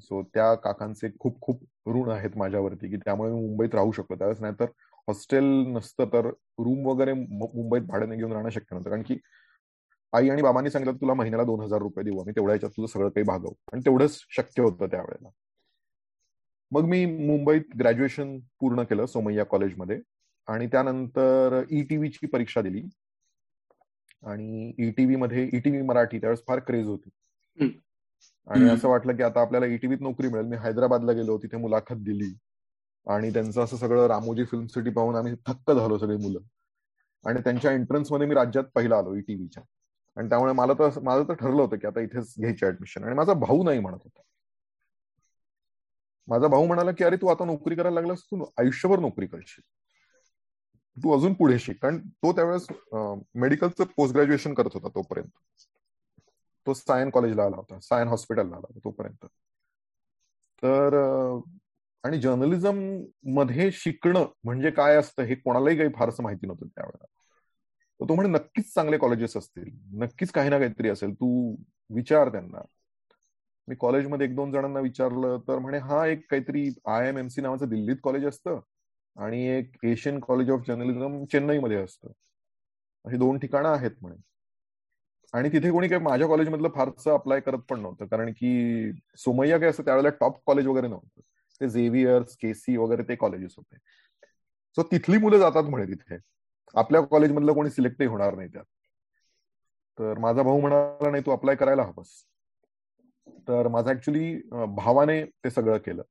[0.00, 4.40] सो त्या काकांचे खूप खूप ऋण आहेत माझ्यावरती की त्यामुळे मी मुंबईत राहू शकतो त्यावेळेस
[4.40, 4.66] नाही तर
[5.08, 6.26] हॉस्टेल नसतं तर
[6.58, 8.90] रूम वगैरे मुंबईत भाड्याने घेऊन राहणं शक्य नव्हतं.
[8.90, 9.18] कारण की
[10.12, 13.08] आई आणि बाबांनी सांगितलं तुला महिन्याला दोन हजार रुपये देऊ आम्ही तेवढ्या याच्यात तुझं सगळं
[13.08, 13.52] काही भागव.
[13.72, 15.28] आणि तेवढंच शक्य होतं त्यावेळेला.
[16.72, 20.00] मग मी मुंबईत ग्रॅज्युएशन पूर्ण केलं सोमय्या कॉलेजमध्ये
[20.48, 22.82] आणि त्यानंतर ईटीव्हीची परीक्षा दिली.
[24.22, 27.08] आणि ईटीव्ही मध्ये ईटीव्ही मराठी त्यावेळेस फार क्रेज होती.
[28.46, 30.46] आणि असं वाटलं की आता आपल्याला ईटीव्हीत नोकरी मिळेल.
[30.46, 32.32] मी हैदराबादला गेलो तिथे मुलाखत दिली.
[33.06, 36.40] आणि त्यांचं असं सगळं रामोजी फिल्म सिटी पाहून आम्ही थक्क झालो सगळी मुलं.
[37.24, 39.62] आणि त्यांच्या एंट्रन्समध्ये मी राज्यात पहिला आलो ईटीव्हीच्या
[40.16, 43.32] आणि त्यामुळे मला तर माझं तर ठरलं होतं की आता इथेच घ्यायची ऍडमिशन आणि माझा
[43.34, 44.20] भाऊ नाही म्हणत होता.
[46.28, 49.62] माझा भाऊ म्हणाला की अरे तू आता नोकरी करायला लागलास तू आयुष्यभर नोकरी करशील.
[50.96, 51.80] तू अजून पुढे शिक.
[51.82, 52.66] कारण तो त्यावेळेस
[53.34, 55.28] मेडिकलचं पोस्ट ग्रॅज्युएशन करत होता तोपर्यंत.
[56.66, 59.26] तो सायन कॉलेजला आला होता सायन हॉस्पिटलला आला होता तोपर्यंत.
[60.62, 60.94] तर
[62.06, 67.04] आणि जर्नलिझममध्ये शिकणं म्हणजे काय असतं हे कोणालाही काही फारसं माहिती नव्हतं त्यावेळेला.
[68.00, 69.70] तर तो म्हणे नक्कीच चांगले कॉलेजेस असतील
[70.02, 71.56] नक्कीच काही ना काहीतरी असेल तू
[71.90, 72.62] विचार त्यांना.
[73.68, 77.40] मी कॉलेजमध्ये एक दोन जणांना विचारलं तर म्हणे हा एक काहीतरी आय एम एम सी
[77.40, 78.60] नावाचं दिल्लीत कॉलेज असतं
[79.16, 82.08] आणि एक एशियन कॉलेज ऑफ जर्नलिझम चेन्नईमध्ये असतं.
[83.04, 84.16] अशी दोन ठिकाणं आहेत म्हणे.
[85.32, 89.68] आणि तिथे कोणी काही माझ्या कॉलेजमधलं फारसं अप्लाय करत पण नव्हतं कारण की सोमय्या काय
[89.68, 91.20] असं त्यावेळेला टॉप कॉलेज वगैरे नव्हतं.
[91.60, 93.76] ते झेवियर्स केसी वगैरे ते कॉलेजेस होते.
[94.76, 96.18] सो तिथली मुलं जातात म्हणे तिथे.
[96.74, 98.64] आपल्या कॉलेजमधलं कोणी सिलेक्टही होणार नाही त्यात.
[99.98, 102.08] तर माझा भाऊ म्हणाला नाही तू अप्लाय करायला हवंस.
[103.48, 104.40] तर माझा ऍक्च्युली
[104.76, 106.02] भावाने ते सगळं केलं.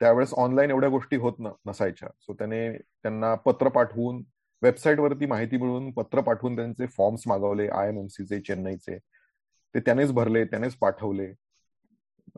[0.00, 2.08] त्यावेळेस ऑनलाईन एवढ्या गोष्टी होत नसायच्या.
[2.20, 4.22] सो त्याने त्यांना पत्र पाठवून
[4.62, 8.98] वेबसाईटवरती माहिती मिळवून पत्र पाठवून त्यांचे फॉर्म्स मागवले आय एम एम सीचे चेन्नईचे.
[9.74, 11.32] ते त्यानेच भरले त्यानेच पाठवले.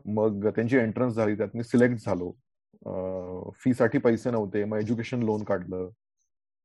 [0.05, 2.31] मग त्यांची एंट्रन्स झाली त्यात मी सिलेक्ट झालो.
[3.55, 5.89] फी साठी पैसे नव्हते मग एज्युकेशन लोन काढलं.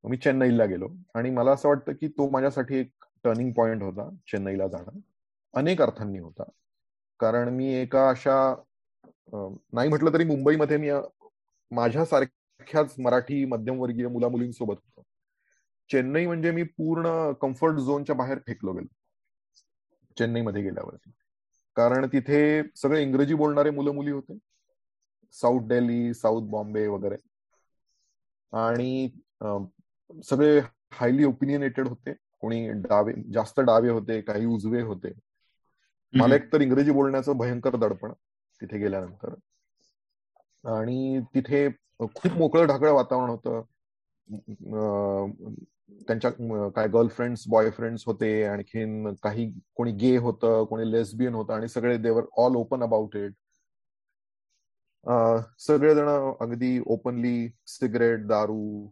[0.05, 0.89] मी चेन्नईला गेलो.
[1.15, 2.91] आणि मला असं वाटतं की तो माझ्यासाठी एक
[3.25, 4.99] टर्निंग पॉइंट होता चेन्नईला जाणं.
[5.55, 6.43] अनेक अर्थांनी होता.
[7.21, 8.55] कारण मी एका अशा
[9.33, 10.91] नाही म्हटलं तरी मुंबईमध्ये मी
[11.71, 15.03] माझ्यासारख्याच मराठी मध्यमवर्गीय मुला मुलींसोबत होतो.
[15.91, 18.95] चेन्नई म्हणजे मी पूर्ण कम्फर्ट झोनच्या बाहेर फेकलो गेलो.
[20.19, 21.11] चेन्नईमध्ये गेल्यावरती.
[21.77, 24.39] कारण तिथे सगळे इंग्रजी बोलणारे मुलं मुली होते.
[25.33, 27.17] साऊथ दिल्ली साऊथ बॉम्बे वगैरे.
[28.53, 29.09] आणि
[30.25, 30.61] सगळे
[30.93, 32.12] हायली ओपिनियनेटेड होते.
[32.41, 35.12] कोणी डावे जास्त डावे होते काही उजवे होते.
[36.12, 38.12] मला एक तर इंग्रजी बोलण्याचं भयंकर दडपण
[38.61, 39.35] तिथे गेल्यानंतर.
[40.79, 41.69] आणि तिथे
[42.01, 43.62] खूप मोकळं ढाकळं वातावरण होतं.
[45.90, 46.31] त्यांच्या
[46.68, 52.22] काय गर्लफ्रेंड्स बॉयफ्रेंड्स होते आणखीन काही कोणी गे होतं कोणी लेस्बियन होतं आणि सगळे they were
[52.37, 53.33] all open about it
[55.59, 58.88] सगळेजण अगदी ओपनली सिगरेट दारू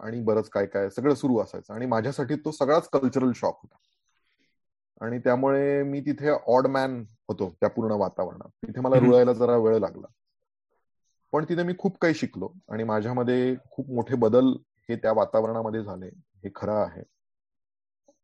[0.00, 1.74] आणि बरंच काय काय सगळं सुरू असायचं.
[1.74, 3.76] आणि माझ्यासाठी तो सगळाच कल्चरल शॉक होता.
[5.04, 8.48] आणि त्यामुळे मी तिथे ऑड मॅन होतो त्या पूर्ण वातावरणात.
[8.66, 10.06] तिथे मला रुळायला जरा वेळ लागला.
[11.32, 12.52] पण तिथे मी खूप काही शिकलो.
[12.68, 14.52] आणि माझ्यामध्ये खूप मोठे बदल
[14.90, 16.06] हे त्या वातावरणामध्ये झाले.
[16.44, 17.02] हे खरं आहे.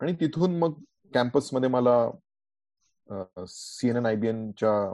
[0.01, 0.73] आणि तिथून मग
[1.15, 2.11] कॅम्पसमध्ये मला
[3.49, 4.93] सीएनएन एनच्या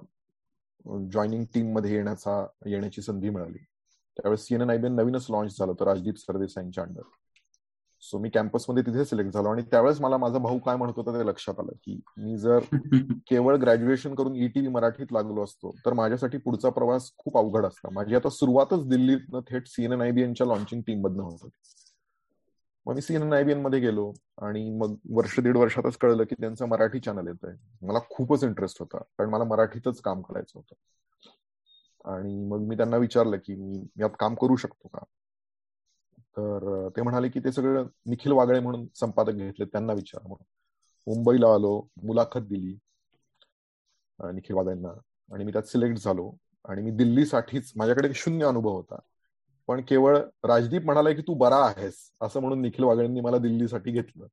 [1.12, 3.58] जॉईनिंग टीममध्ये येण्याचा येण्याची संधी मिळाली.
[4.16, 7.02] त्यावेळेस सीएनएन आयबीएन नवीनच लॉन्च झालं होतं राजदीप सरदेसाईंच्या अंडर
[8.02, 11.26] सो मी कॅम्पसमध्ये तिथे सिलेक्ट झालो आणि त्यावेळेस मला माझा भाऊ काय म्हणत होता ते
[11.26, 12.58] लक्षात आलं की मी जर
[13.26, 17.88] केवळ ग्रॅज्युएशन करून ईटीव्ही e मराठीत लागलो असतो तर माझ्यासाठी पुढचा प्रवास खूप अवघड असता.
[17.92, 21.38] माझी आता सुरुवातच दिल्लीतनं थेट सीएनएन आयबीएनच्या लॉन्चिंग टीम मधनं होत.
[21.42, 21.72] होती
[22.86, 27.26] मग मी सीएनएन आयबीएनमध्ये गेलो आणि मग वर्ष दीड वर्षातच कळलं की त्यांचं मराठी चॅनल
[27.26, 30.74] येत आहे मला खूपच इंटरेस्ट होता कारण मला मराठीतच काम करायचं होतं.
[32.04, 35.04] आणि मग मी त्यांना विचारलं की मी यात काम करू शकतो का?
[36.36, 40.44] तर ते म्हणाले की ते सगळं निखिल वागळे म्हणून संपादक घेतले त्यांना विचार म्हणून.
[41.06, 42.76] मुंबईला आलो मुलाखत दिली
[44.34, 44.88] निखिल वागळेंना.
[45.34, 46.32] आणि मी त्यात सिलेक्ट झालो.
[46.68, 48.98] आणि मी दिल्लीसाठीच माझ्याकडे शून्य अनुभव होता.
[49.66, 54.26] पण केवळ राजदीप म्हणाला की तू बरा आहेस असं म्हणून निखिल वागळेंनी मला दिल्लीसाठी घेतलं.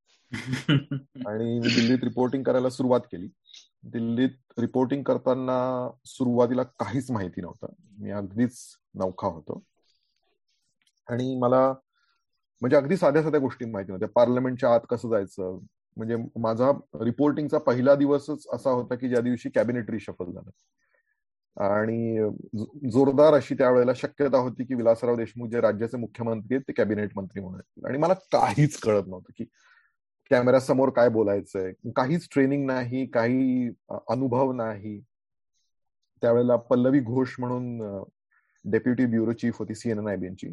[1.26, 3.28] आणि मी दिल्लीत रिपोर्टिंग करायला सुरुवात केली.
[3.82, 7.66] दिल्लीत रिपोर्टिंग करताना सुरुवातीला काहीच माहिती नव्हतं.
[7.98, 8.58] मी अगदीच
[8.94, 9.62] नौखा होतो.
[11.08, 11.72] आणि मला
[12.60, 15.58] म्हणजे अगदी साध्या साध्या गोष्टी माहिती नव्हत्या पार्लमेंटच्या आत कसं जायचं?
[15.96, 20.50] म्हणजे माझा रिपोर्टिंगचा पहिला दिवसच असा होता की ज्या दिवशी कॅबिनेट रिशफल झालं.
[21.56, 22.28] आणि
[22.90, 27.40] जोरदार अशी त्यावेळेला शक्यता होती की विलासराव देशमुख जे राज्याचे मुख्यमंत्री आहेत ते कॅबिनेट मंत्री
[27.42, 29.44] म्हणून आणि मला काहीच कळत नव्हतं की
[30.30, 31.72] कॅमेऱ्यासमोर काय बोलायचंय.
[31.96, 33.68] काहीच ट्रेनिंग नाही काही
[34.08, 35.00] अनुभव नाही.
[36.22, 38.02] त्यावेळेला पल्लवी घोष म्हणून
[38.64, 40.48] डेप्युटी ब्युरो चीफ होती सीएनएन आयबीएनची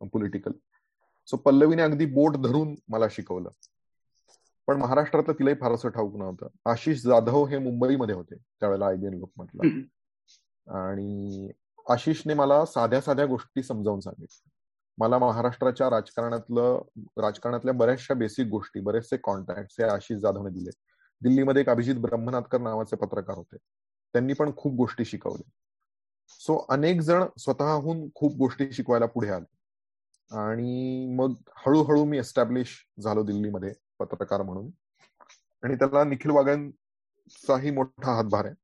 [0.00, 0.52] पॉलिटिकल
[1.26, 3.48] सो पल्लवीने अगदी बोट धरून मला शिकवलं.
[4.66, 6.46] पण महाराष्ट्रातलं तिलाही फारसं ठाऊक नव्हतं.
[6.66, 9.68] आशिष जाधव हे मुंबईमध्ये होते त्यावेळेला आयबीएन म्हटलं
[10.80, 11.50] आणि
[11.90, 14.50] आशिषने मला साध्या साध्या गोष्टी समजावून सांगितल्या.
[14.98, 16.82] मला महाराष्ट्राच्या राजकारणातलं
[17.22, 20.70] राजकारणातल्या बऱ्याचशा बेसिक गोष्टी बरेचसे कॉन्टॅक्ट हे आशिष जाधवने दिले.
[21.22, 23.56] दिल्लीमध्ये एक अभिजित ब्रह्मनाथकर नावाचे पत्रकार होते.
[24.12, 25.50] त्यांनी पण खूप गोष्टी शिकवल्या.
[26.28, 29.56] सो अनेक जण स्वतःहून खूप गोष्टी शिकवायला पुढे आले.
[30.30, 31.34] आणि मग
[31.66, 34.70] हळूहळू मी एस्टॅब्लिश झालो दिल्लीमध्ये पत्रकार म्हणून.
[35.62, 38.54] आणि त्याला निखिल वागळ्यांचाही मोठा हातभार आहे.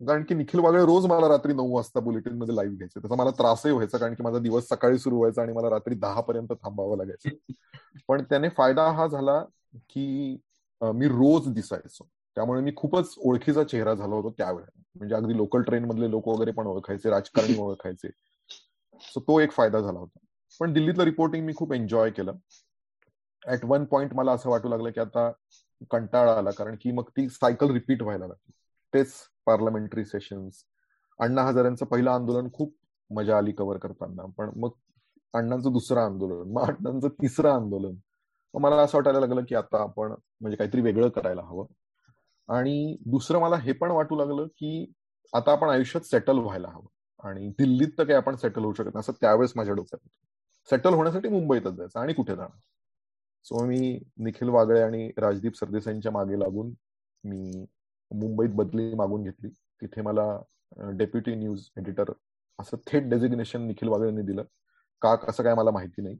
[0.00, 3.00] कारण की निखिल वागळे रोज मला रात्री नऊ वाजता बुलेटिनमध्ये लाईव्ह घ्यायचे.
[3.00, 6.20] त्याचा मला त्रासही व्हायचा कारण की माझा दिवस सकाळी सुरू व्हायचा आणि मला रात्री दहा
[6.20, 7.52] पर्यंत थांबावं लागायचं.
[8.08, 9.42] पण त्याने फायदा हा झाला
[9.90, 10.36] की
[10.80, 12.08] मी रोज दिसायचो.
[12.34, 16.50] त्यामुळे मी खूपच ओळखीचा चेहरा झालो होतो त्यावेळेला म्हणजे अगदी लोकल ट्रेन मधले लोक वगैरे
[16.50, 18.08] पण ओळखायचे राजकारणी ओळखायचे.
[19.02, 20.18] सो तो एक फायदा झाला होता.
[20.60, 22.32] पण दिल्लीतलं रिपोर्टिंग मी खूप एन्जॉय केलं.
[23.48, 25.32] ऍट वन पॉइंट मला असं वाटू लागलं की आता
[25.90, 28.52] कंटाळा आला कारण की मग ती सायकल रिपीट व्हायला लागली.
[28.94, 29.12] तेच
[29.46, 30.64] पार्लमेंटरी सेशन्स
[31.20, 32.76] अण्णा हजारांचं पहिलं आंदोलन खूप
[33.10, 34.22] मजा आली कव्हर करताना.
[34.36, 34.70] पण मग
[35.34, 37.96] अण्णांचं दुसरं आंदोलन मग अण्णांचं तिसरं आंदोलन.
[38.54, 41.66] मग मला असं वाटायला लागलं की आता आपण म्हणजे काहीतरी वेगळं करायला हवं.
[42.48, 44.92] आणि दुसरं मला हे पण वाटू लागलं की
[45.32, 46.86] आता आपण आयुष्यात सेटल व्हायला हवं.
[47.28, 49.00] आणि दिल्लीत तर काही आपण सेटल होऊ शकत नाही.
[49.00, 50.35] असं त्यावेळेस माझ्या डोक्यात होतं.
[50.68, 52.58] सेटल होण्यासाठी मुंबईतच जायचं आणि कुठे जाणार?
[53.44, 56.72] सो मी निखिल वागळे आणि राजदीप सरदेसाईंच्या मागे लागून
[57.24, 57.64] मी
[58.10, 59.48] मुंबईत बदली मागून घेतली.
[59.82, 60.24] तिथे मला
[60.96, 62.12] डेप्युटी न्यूज एडिटर
[62.58, 64.44] असं थेट डेजिग्नेशन निखिल वागळेंनी दिलं.
[65.02, 66.16] का कसं काय मला माहिती नाही.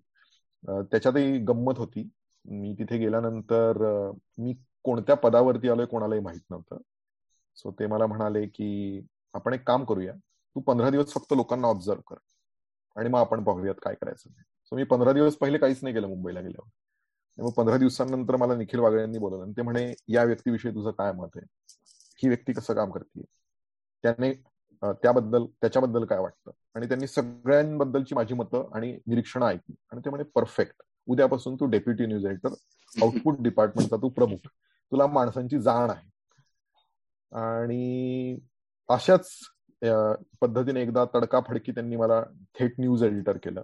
[0.90, 2.09] त्याच्यातही गंमत होती.
[2.44, 3.82] मी तिथे गेल्यानंतर
[4.38, 4.54] मी
[4.85, 6.78] कोणत्या पदावरती आलोय कोणालाही माहीत नव्हतं.
[7.56, 9.00] सो ते मला म्हणाले की
[9.35, 10.12] आपण एक काम करूया.
[10.56, 12.16] तू पंधरा दिवस फक्त लोकांना ऑब्झर्व कर.
[12.96, 14.30] आणि मग आपण पाहूयात काय करायचं.
[14.64, 16.68] सो मी पंधरा दिवस पहिले काहीच नाही केलं मुंबईला गेल्यावर.
[17.42, 21.12] मग पंधरा दिवसांनंतर मला निखिल वागळे यांनी बोलवलं आणि ते म्हणे या व्यक्तीविषयी तुझं काय
[21.12, 21.46] मत आहे?
[22.22, 23.22] ही व्यक्ती कसं काम करते?
[24.02, 24.32] त्याने
[24.82, 26.50] त्याबद्दल त्याच्याबद्दल काय वाटतं?
[26.74, 29.74] आणि त्यांनी सगळ्यांबद्दलची माझी मतं आणि निरीक्षणं ऐकली.
[29.92, 30.82] आणि ते म्हणे परफेक्ट.
[31.06, 32.48] उद्यापासून तू डेप्युटी न्यूज एडिटर
[33.02, 34.48] आउटपुट डिपार्टमेंटचा तू प्रमुख.
[34.92, 36.09] तुला माणसांची जाण आहे.
[37.32, 38.38] आणि
[38.88, 39.28] अशाच
[40.40, 42.22] पद्धतीने एकदा तडकाफडकी त्यांनी मला
[42.58, 43.62] थेट न्यूज एडिटर केलं.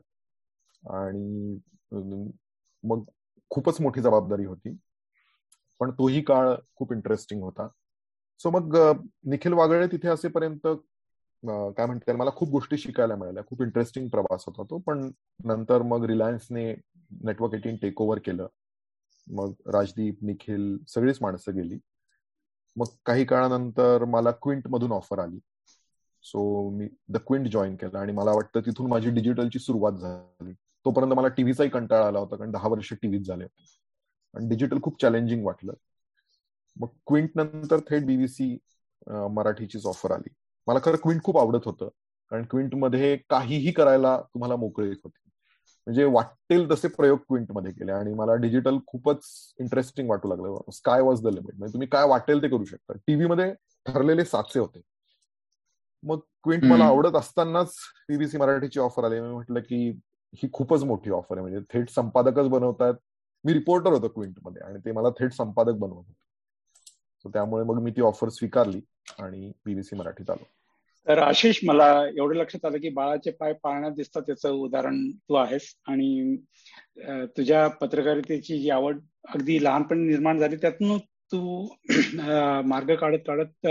[0.82, 1.58] आणि
[2.84, 3.04] मग
[3.50, 4.76] खूपच मोठी जबाबदारी होती.
[5.80, 7.68] पण तोही काळ खूप इंटरेस्टिंग होता.
[8.38, 8.76] सो मग
[9.24, 10.66] निखिल वागळे तिथे असेपर्यंत
[11.76, 13.44] काय म्हणते मला खूप गोष्टी शिकायला मिळाल्या.
[13.46, 14.78] खूप इंटरेस्टिंग प्रवास होता तो.
[14.78, 15.10] पण
[15.44, 16.72] नंतर मग रिलायन्सने
[17.24, 18.46] नेटवर्क एटीन टेक ओव्हर केलं.
[19.26, 21.78] मग राजदीप निखिल सगळीच माणसं गेली.
[22.76, 25.38] मग काही काळानंतर मला क्विंट मधून ऑफर आली.
[26.24, 30.52] सो मी द क्विंट जॉईन केला आणि मला वाटतं तिथून माझी डिजिटलची सुरुवात झाली.
[30.84, 33.64] तोपर्यंत मला टीव्हीचाही कंटाळा आला होता कारण दहा वर्ष टीव्हीत झाले होते.
[34.34, 35.72] आणि डिजिटल खूप चॅलेंजिंग वाटलं.
[36.76, 38.56] मग क्विंट नंतर थेट बीबीसी
[39.30, 40.28] मराठीचीच ऑफर आली.
[40.66, 41.88] मला खरं क्विंट खूप आवडत होतं
[42.30, 45.18] कारण क्विंटमध्ये काहीही करायला तुम्हाला मोकळी होती.
[45.86, 49.24] म्हणजे वाटेल तसे प्रयोग क्विंटमध्ये केले आणि मला डिजिटल खूपच
[49.60, 50.70] इंटरेस्टिंग वाटू लागलं.
[50.72, 52.92] स्काय वॉज द लिमिट म्हणजे तुम्ही काय वाटेल ते करू शकता.
[53.06, 53.52] टीव्ही मध्ये
[53.86, 54.80] ठरलेले साचे होते.
[56.02, 57.74] मग क्विंट मला आवडत असतानाच
[58.08, 59.20] बीबीसी मराठीची ऑफर आली.
[59.20, 59.88] मी म्हटलं की
[60.34, 61.42] ही खूपच मोठी ऑफर आहे.
[61.42, 62.94] म्हणजे थेट संपादकच बनवतात.
[63.44, 66.20] मी रिपोर्टर होतो क्विंटमध्ये आणि ते मला थेट संपादक बनवत होते.
[67.24, 68.80] त्यामुळे मग मी ती ऑफर स्वीकारली
[69.18, 70.44] आणि बीबीसी मराठीत आलो.
[71.08, 75.74] तर आशिष मला एवढं लक्षात आलं की बाळाचे पाय पाळण्यात दिसतात त्याचं उदाहरण तू आहेस.
[75.88, 76.36] आणि
[77.38, 81.68] तुझ्या पत्रकारितेची जी आवड अगदी लहानपणी निर्माण झाली त्यातून तू
[82.64, 83.66] मार्ग काढत काढत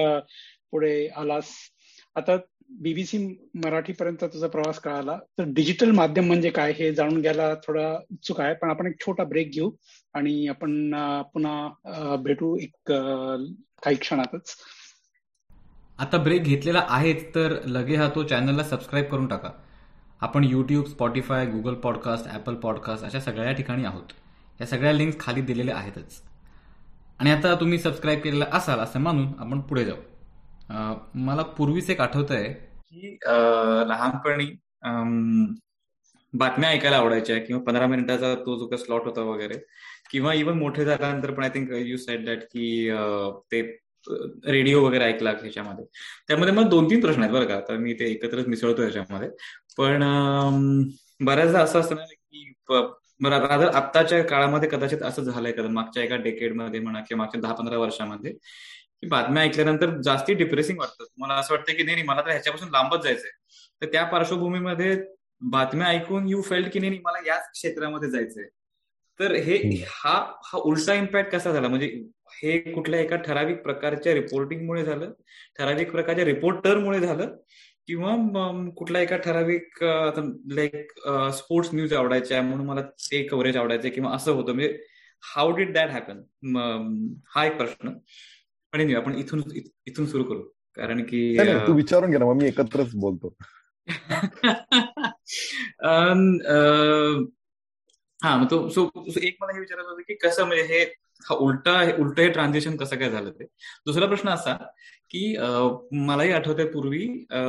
[0.72, 1.50] पुढे आलास.
[2.16, 2.36] आता
[2.84, 3.18] बीबीसी
[3.64, 5.18] मराठी पर्यंत तुझा प्रवास कळाला.
[5.38, 8.54] तर डिजिटल माध्यम म्हणजे काय हे जाणून घ्यायला थोडा उत्सुक आहे.
[8.54, 9.72] पण आपण एक छोटा ब्रेक घेऊ
[10.14, 10.94] आणि आपण
[11.34, 14.56] पुन्हा भेटू एक काही क्षणातच.
[16.00, 19.50] आता ब्रेक घेतलेला आहेच तर लगे हा तो चॅनलला सबस्क्राईब करून टाका.
[20.22, 24.14] आपण YouTube Spotify Google podcast Apple podcast अशा सगळ्या ठिकाणी आहोत.
[24.60, 26.22] या सगळ्या लिंक्स खाली दिलेल्या आहेतच.
[27.20, 29.98] आणि आता तुम्ही सबस्क्राईब केलेला असाल असं मानून आपण पुढे जाऊ.
[31.18, 33.18] मला पूर्वीच एक आठवत आहे की
[33.88, 34.46] लहानपणी
[36.34, 39.58] बातम्या ऐकायला आवडायच्या किंवा पंधरा मिनिटाचा तो जो काही स्लॉट होता वगैरे
[40.12, 42.90] किंवा इव्हन मोठे झाल्यानंतर पण I think you said that की
[43.52, 43.62] ते
[44.48, 45.86] रेडिओ वगैरे ऐकला ह्याच्यामध्ये.
[46.28, 49.30] त्यामध्ये मग दोन तीन प्रश्न आहेत बरं का तर मी ते एकत्रच मिसळतो याच्यामध्ये
[49.78, 50.04] पण
[51.20, 52.52] बऱ्याचदा असं असतं ना की
[53.22, 57.78] रादर आत्ताच्या काळामध्ये कदाचित असं झालंय कदा मागच्या एका डेकेडमध्ये म्हणा किंवा मागच्या दहा पंधरा
[57.78, 58.34] वर्षामध्ये
[59.10, 61.04] बातम्या ऐकल्यानंतर जास्ती डिप्रेसिंग वाटतं.
[61.04, 63.30] तुम्हाला असं वाटतं की नाही मला तर ह्याच्यापासून लांबच जायचंय.
[63.82, 64.96] तर त्या पार्श्वभूमीमध्ये
[65.52, 68.46] बातम्या ऐकून यू फेल्ट की नाही मला याच क्षेत्रामध्ये जायचंय.
[69.20, 69.56] तर हे
[69.88, 70.14] हा
[70.46, 71.68] हा उलटा इम्पॅक्ट कसा झाला?
[71.68, 71.88] म्हणजे
[72.34, 75.12] हे कुठल्या एका ठराविक प्रकारच्या रिपोर्टिंगमुळे झालं?
[75.60, 77.36] ठराविक प्रकारच्या रिपोर्टरमुळे झालं?
[77.88, 78.16] किंवा
[78.78, 80.92] कुठल्या एका ठराविक लाईक
[81.36, 84.54] स्पोर्ट्स न्यूज आवडायच्या म्हणून मला ते कव्हरेज आवडायचं किंवा असं होतं?
[84.54, 84.78] म्हणजे
[85.36, 86.22] हाऊ डिड दॅट हॅपन
[87.36, 87.90] हा एक प्रश्न.
[88.74, 89.42] आणि आपण इथून
[89.88, 90.42] इथून सुरू करू.
[90.78, 93.36] कारण की तू विचारून ना मी एकत्रच बोलतो.
[98.24, 98.90] हा मग तो सो
[99.22, 100.82] एक मला हे विचारायचं होतं की कसं म्हणजे हे
[101.22, 103.44] हा उलटा उलट हे ट्रान्झिशन कसं काय झालं ते?
[103.86, 104.54] दुसरा प्रश्न असा
[105.12, 105.36] की
[106.06, 107.06] मलाही आठवतंय पूर्वी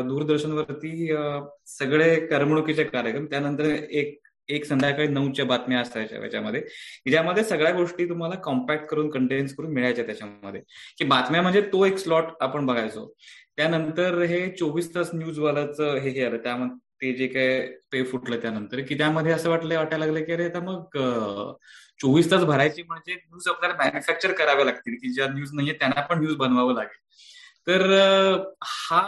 [0.09, 1.09] दूरदर्शनवरती
[1.79, 4.19] सगळे करमणुकीचे कार्यक्रम त्यानंतर एक
[4.55, 6.63] एक संध्याकाळी नऊच्या बातम्या असायच्या त्याच्यामध्ये
[7.11, 10.61] ज्यामध्ये सगळ्या गोष्टी तुम्हाला कॉम्पॅक्ट करून कंटेन्स करून मिळायच्या त्याच्यामध्ये.
[10.99, 13.13] की बातम्या म्हणजे तो एक स्लॉट आपण बघायचो.
[13.57, 16.37] त्यानंतर हे चोवीस तास न्यूजवाल्याचं हे हे आलं.
[16.37, 17.61] त्यामध्ये ते जे काय
[17.93, 20.97] पे फुटलं त्यानंतर की त्यामध्ये असं वाटलं वाटायला लागलं की अरे आता मग
[22.01, 26.21] चोवीस तास भरायची म्हणजे न्यूज आपल्याला मॅन्युफॅक्चर कराव्या लागतील की ज्या न्यूज नाहीये त्यांना पण
[26.21, 27.01] न्यूज बनवावं लागेल.
[27.67, 27.83] तर
[28.65, 29.01] हा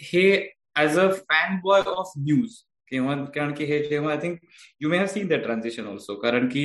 [0.00, 2.54] हे as a fan boy of news
[2.90, 4.38] किंवा कारण की हे जेव्हा I think
[4.80, 6.64] you may have seen the transition also कारण की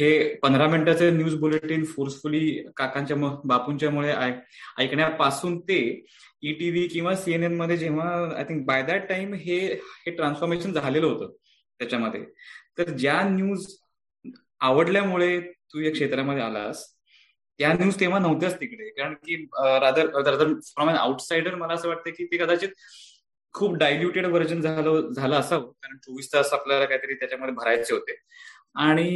[0.00, 0.08] हे
[0.42, 4.12] पंधरा मिनिटाचे न्यूज बुलेटिन फोर्सफुली काकांच्या बापूंच्या मुळे
[4.78, 5.78] ऐकण्यापासून ते
[6.42, 9.58] ईटीव्ही किंवा सीएनएनमध्ये जेव्हा I think by that time हे
[10.06, 11.32] हे ट्रान्सफॉर्मेशन झालेलं होतं
[11.80, 12.22] त्याच्यामध्ये.
[12.78, 13.66] तर ज्या न्यूज
[14.60, 15.38] आवडल्यामुळे
[15.72, 16.84] तू या क्षेत्रामध्ये आलास
[17.58, 18.88] त्या न्यूज तेव्हा नव्हत्याच तिकडे.
[18.90, 19.34] कारण की
[19.82, 22.68] रादर फ्रॉम अन आउटसाइडर मला असं वाटतं की ते कदाचित
[23.56, 25.66] खूप डायल्युटेड व्हर्जन झालं झालं असावं.
[25.72, 28.16] कारण चोवीस तास आपल्याला काहीतरी त्याच्यामध्ये भरायचे होते.
[28.74, 29.08] आणि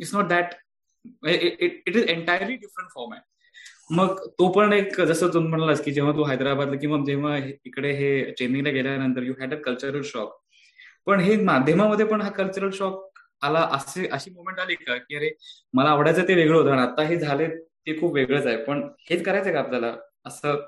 [0.00, 0.54] it's not that
[1.24, 3.30] it is entirely different form आहे
[3.90, 8.10] मग तो पण एक जसं तुम्ही म्हणालास की जेव्हा तू हैदराबादला किंवा जेव्हा इकडे हे
[8.38, 10.38] चेन्नईला गेल्यानंतर you had a cultural shock
[11.06, 15.30] पण हे माध्यमामध्ये पण हा कल्चरल शॉक आला असे अशी मुवमेंट आली का की अरे
[15.74, 17.48] मला आवडायचं ते वेगळं होतं आता हे झाले
[17.86, 18.56] ते खूप वेगळंच आहे.
[18.64, 19.94] पण हेच करायचं का आपल्याला?
[20.26, 20.60] असं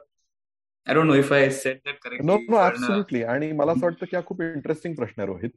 [0.86, 4.06] I don't know if I set that correct no no absolutely आणि मला असं वाटतं
[4.06, 5.50] की हा खूप इंटरेस्टिंग प्रश्न आहे रोहित.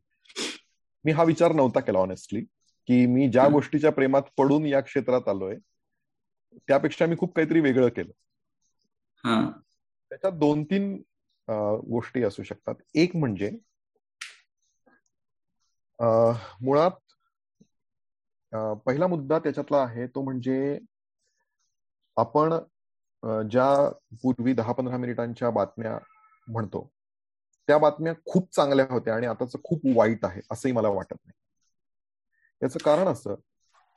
[1.06, 2.42] मी हा विचार नव्हता केला ऑनेस्टली
[2.90, 5.56] की मी ज्या गोष्टीच्या प्रेमात पडून या क्षेत्रात आलोय
[6.68, 8.12] त्यापेक्षा मी खूप काहीतरी वेगळं केलं.
[10.12, 10.94] त्याच्यात दोन तीन
[11.48, 12.76] गोष्टी असू शकतात.
[12.96, 13.50] एक म्हणजे
[16.62, 16.92] मुळात
[18.86, 20.78] पहिला मुद्दा त्याच्यातला आहे तो म्हणजे
[22.18, 22.54] आपण
[23.28, 23.90] ज्या
[24.22, 26.00] पूर्वी दहा पंधरा मिनिटांच्या बातम्या
[26.48, 26.92] म्हणतो
[27.68, 31.32] त्या बातम्या खूप चांगल्या होत्या आणि आताच खूप वाईट आहे असंही मला वाटत नाही.
[32.64, 33.34] याचं कारण असं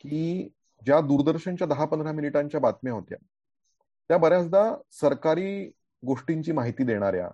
[0.01, 0.49] की
[0.87, 3.19] ज्या दूरदर्शनच्या दहा पंधरा मिनिटांच्या बातम्या होत्या
[4.09, 5.71] त्या बऱ्याचदा सरकारी
[6.07, 7.31] गोष्टींची माहिती देणाऱ्या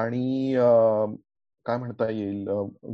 [0.00, 0.54] आणि
[1.66, 2.48] काय म्हणता येईल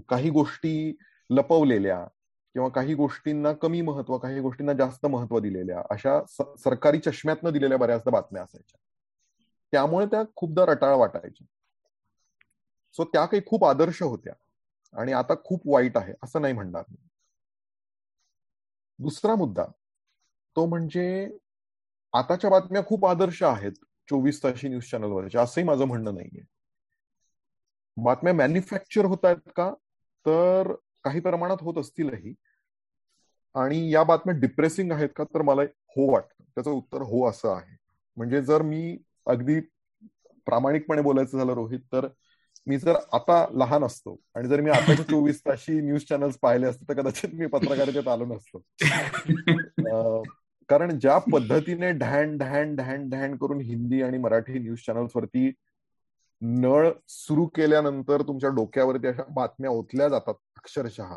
[0.09, 0.97] काही गोष्टी
[1.31, 2.07] लपवलेल्या
[2.57, 6.23] किंवा काही गोष्टींना कमी महत्त्व काही गोष्टींना जास्त महत्त्व दिलेल्या अशा
[6.59, 8.79] सरकारी चष्म्यातनं दिलेल्या बऱ्याचदा बातम्या असायच्या.
[9.73, 11.47] त्यामुळे त्या खूपदा रटाळ वाटायच्या.
[12.93, 14.33] सो त्या काही खूप आदर्श होत्या.
[15.01, 17.09] आणि आता खूप वाईट आहे असं नाही म्हणणार मी.
[18.99, 19.65] दुसरा मुद्दा
[20.57, 21.39] तो म्हणजे
[22.13, 23.73] आताच्या बातम्या खूप आदर्श आहेत
[24.11, 26.43] चोवीस ताशी न्यूज चॅनलवरच्या असंही माझं म्हणणं नाहीये.
[27.97, 29.75] बातम्या मॅन्युफॅक्चर होत आहेत का?
[30.27, 30.73] तर
[31.05, 32.35] काही प्रमाणात होत असतीलही.
[33.57, 36.45] आणि या बातम्या डिप्रेसिंग आहेत का तर मला हो वाटतं.
[36.55, 37.77] त्याचं उत्तर हो असं आहे.
[38.17, 39.61] म्हणजे जर मी अगदी
[40.47, 42.09] प्रामाणिकपणे बोलायचं झालं रोहित तर
[42.67, 46.89] मी जर आता लहान असतो आणि जर मी आताच्या चोवीस ताशी न्यूज चॅनल्स पाहिले असते
[46.89, 48.63] तर कदाचित मी पत्रकारितेत आलो नसतो.
[50.69, 55.53] कारण ज्या पद्धतीने ढॅन ढॅन ढॅन ढॅन करून हिंदी आणि मराठी न्यूज चॅनल्स वरती
[56.41, 61.17] नळ सुरू केल्यानंतर तुमच्या डोक्यावरती अशा बातम्या ओतल्या जातात अक्षरशः.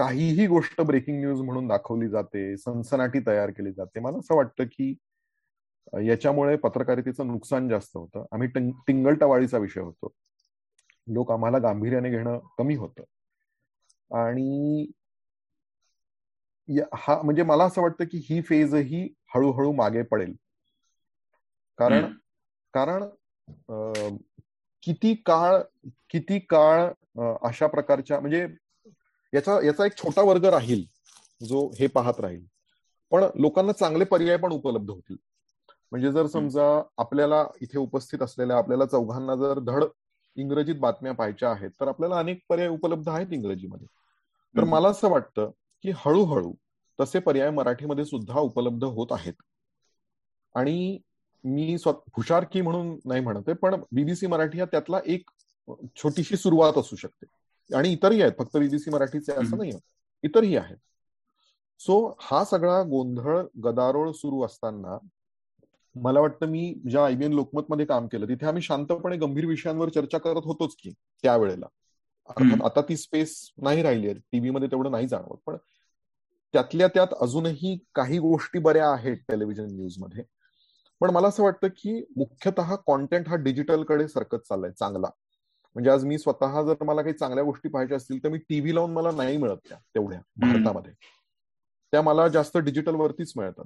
[0.00, 4.00] काहीही गोष्ट ब्रेकिंग न्यूज म्हणून दाखवली जाते सनसनाटी तयार केली जाते.
[4.00, 4.94] मला असं वाटतं की
[6.06, 8.24] याच्यामुळे पत्रकारितेचं नुकसान जास्त होतं.
[8.32, 8.48] आम्ही
[8.86, 10.12] टिंगल टवाळीचा विषय होतो.
[11.06, 13.02] लोक आम्हाला गांभीर्याने घेणं कमी होतं.
[14.10, 14.86] आणि
[16.94, 19.02] हा म्हणजे मला असं वाटतं की ही फेजही
[19.34, 20.34] हळूहळू मागे पडेल.
[21.78, 22.12] कारण
[22.74, 23.04] कारण
[24.82, 25.56] किती काळ
[26.10, 26.88] किती काळ
[27.42, 28.46] अशा प्रकारच्या म्हणजे
[29.34, 30.84] याचा याचा एक छोटा वर्ग राहील
[31.46, 32.44] जो हे पाहत राहील.
[33.10, 35.16] पण लोकांना चांगले पर्याय पण उपलब्ध होतील.
[35.92, 39.84] म्हणजे जर समजा आपल्याला इथे उपस्थित असलेल्या आपल्याला चौघांना जर धड
[40.36, 43.86] इंग्रजीत बातम्या पाहायच्या आहेत तर आपल्याला अनेक पर्याय उपलब्ध आहेत इंग्रजीमध्ये.
[44.56, 45.50] तर मला असं वाटतं
[45.82, 46.52] की हळूहळू
[47.00, 49.34] तसे पर्याय मराठीमध्ये सुद्धा उपलब्ध होत आहेत.
[50.54, 50.98] आणि
[51.44, 55.30] मी हुशार की म्हणून नाही म्हणते पण बीबीसी मराठी हा त्यातला एक
[55.96, 57.26] छोटीशी सुरुवात असू शकते.
[57.74, 58.32] आणि इतरही आहेत.
[58.38, 59.72] फक्त बीबीसी मराठीचे असं नाही
[60.22, 60.76] इतरही आहेत.
[61.80, 64.98] सो हा सगळा गोंधळ गदारोळ सुरू असताना
[65.96, 70.40] मला वाटतं मी ज्या आयबीएन लोकमतमध्ये काम केलं तिथे आम्ही शांतपणे गंभीर विषयांवर चर्चा करत
[70.44, 70.90] होतोच की
[71.22, 71.66] त्यावेळेला.
[72.28, 74.18] अर्थात आता ती स्पेस नाही राहिली आहे.
[74.32, 75.36] टीव्हीमध्ये तेवढं नाही जाणवत.
[75.46, 75.56] पण
[76.52, 80.24] त्यातल्या त्यात अजूनही काही गोष्टी बऱ्या आहेत टेलिव्हिजन न्यूजमध्ये
[81.00, 85.08] पण मला असं वाटतं की मुख्यतः कॉन्टेंट हा डिजिटलकडे सरकत चाललाय चांगला.
[85.76, 88.92] म्हणजे आज मी स्वतः जर मला काही चांगल्या गोष्टी पाहिजे असतील तर मी टीव्ही लावून
[88.92, 90.92] मला नाही मिळत त्या तेवढ्या भारतामध्ये.
[91.92, 93.64] त्या मला जास्त डिजिटल वरतीच मिळतात.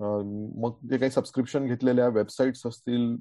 [0.00, 3.16] मग जे काही सबस्क्रिप्शन घेतलेल्या वेबसाईट्स असतील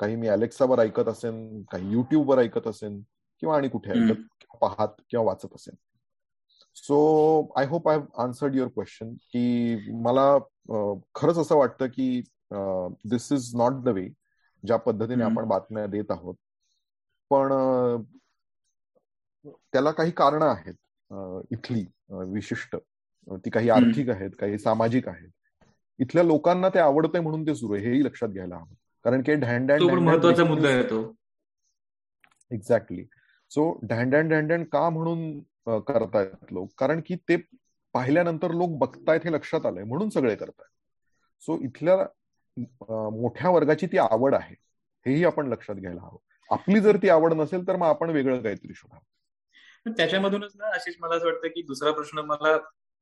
[0.00, 3.00] काही मी अलेक्सावर ऐकत असेल काही युट्यूबवर ऐकत असेल
[3.40, 5.74] किंवा आणि कुठे ऐकत पाहत किंवा वाचत असेल
[6.76, 6.98] so
[7.56, 10.38] I hope I answered your question की मला
[11.14, 12.20] खरंच असं वाटतं की
[13.04, 14.08] this is not the way
[14.66, 16.34] ज्या पद्धतीने आपण बातम्या देत आहोत.
[17.30, 17.52] पण
[19.72, 20.74] त्याला काही कारण आहेत.
[21.52, 21.84] इथली
[22.32, 22.76] विशिष्ट.
[23.44, 25.28] ती काही आर्थिक आहेत काही सामाजिक आहेत.
[25.98, 28.74] इथल्या लोकांना ते आवडतंय म्हणून ते सुरू आहे हेही लक्षात घ्यायला हवं.
[29.04, 31.02] कारण की ढँड महत्त्वाचा मुद्दा आहे तो.
[32.50, 33.04] एक्झॅक्टली
[33.50, 36.70] सो ढँड ढँड का म्हणून करतायत लोक?
[36.78, 37.36] कारण की ते
[37.94, 40.70] पाहिल्यानंतर लोक बघतायत हे लक्षात आलंय म्हणून सगळे करतायत.
[41.42, 41.96] सो इथल्या
[43.12, 44.54] मोठ्या वर्गाची ती आवड आहे
[45.06, 46.18] हेही आपण लक्षात घ्यायला हवं.
[46.50, 48.98] आपली जर ती आवड नसेल तर मग आपण वेगळं काहीतरी शोधा
[49.96, 52.56] त्याच्यामधूनच ना अशीच मला असं वाटतं की दुसरा प्रश्न मला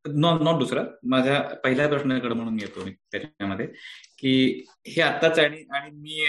[0.05, 3.66] नॉट नॉट दुसरा माझ्या पहिल्या प्रश्नाकडे म्हणून येतो मी त्याच्यामध्ये
[4.18, 6.24] की हे आताच आणि आणि मी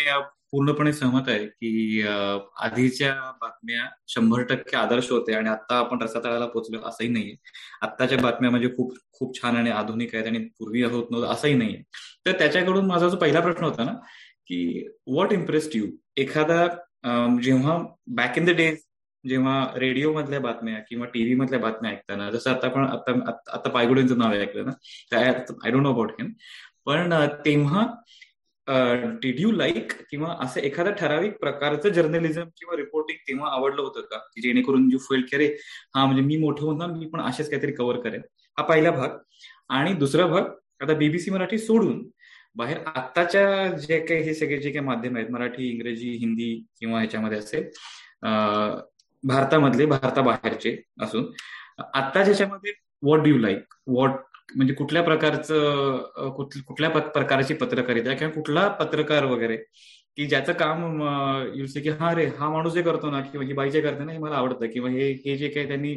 [0.52, 2.02] पूर्णपणे सहमत आहे की
[2.58, 7.36] आधीच्या बातम्या शंभर टक्के आदर्श होते आणि आता आपण रसातळाला पोहोचलो असंही नाहीये.
[7.82, 11.82] आत्ताच्या बातम्या म्हणजे खूप खूप छान आणि आधुनिक आहेत आणि पूर्वी होत नव्हतं असंही नाहीये.
[12.26, 13.94] तर त्याच्याकडून माझा जो पहिला प्रश्न होता ना
[14.48, 16.66] की व्हॉट इम्प्रेस्ड यू एखादा
[17.44, 17.78] जेव्हा
[18.08, 18.78] बॅक इन द डेज
[19.26, 23.12] जेव्हा रेडिओ मधल्या बातम्या किंवा टीव्ही मधल्या बातम्या ऐकताना जसं आता आपण आता
[23.54, 26.32] आता पायगुडेंचं नाव ऐकलं ना I don't know about him
[26.86, 27.14] पण
[27.46, 27.86] तेव्हा
[29.24, 34.18] डीड यू लाईक किंवा असं एखाद्या ठराविक प्रकारचं जर्नलिझम किंवा रिपोर्टिंग तेव्हा आवडलं होतं का?
[34.42, 35.46] जेणेकरून यू फेल की अरे
[35.96, 38.22] हा म्हणजे मी मोठं होऊन ना मी पण असेच काहीतरी कव्हर करेन.
[38.58, 39.18] हा पहिला भाग.
[39.70, 40.50] आणि दुसरा भाग
[40.82, 42.04] आता बीबीसी मराठी सोडून
[42.56, 47.38] बाहेर आत्ताच्या जे काही हे सगळे जे काही माध्यम आहेत मराठी इंग्रजी हिंदी किंवा ह्याच्यामध्ये
[47.38, 47.70] असेल
[49.24, 51.32] भारतामधले भारताबाहेरचे असून
[51.94, 52.74] आत्ता ज्याच्यामध्ये
[53.04, 54.12] what do you like what
[54.56, 56.30] म्हणजे कुठल्या प्रकारचं
[56.68, 59.58] कुठल्या प्रकारची पत्रकारिता किंवा कुठला पत्रकार वगैरे
[60.18, 61.02] की ज्याचं काम
[61.56, 64.12] युसे की हा रे हा माणूस जे करतो ना किंवा ही बाई जे करते ना
[64.12, 64.66] हे मला आवडतं.
[64.68, 65.96] किंवा हे हे जे काही त्यांनी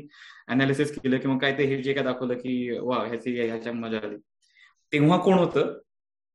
[0.48, 4.16] अनालिसिस केलं किंवा काय ते हे जे काय दाखवलं की वा ह्याची ह्याच्या मजा आली.
[4.92, 5.72] तेव्हा कोण होतं?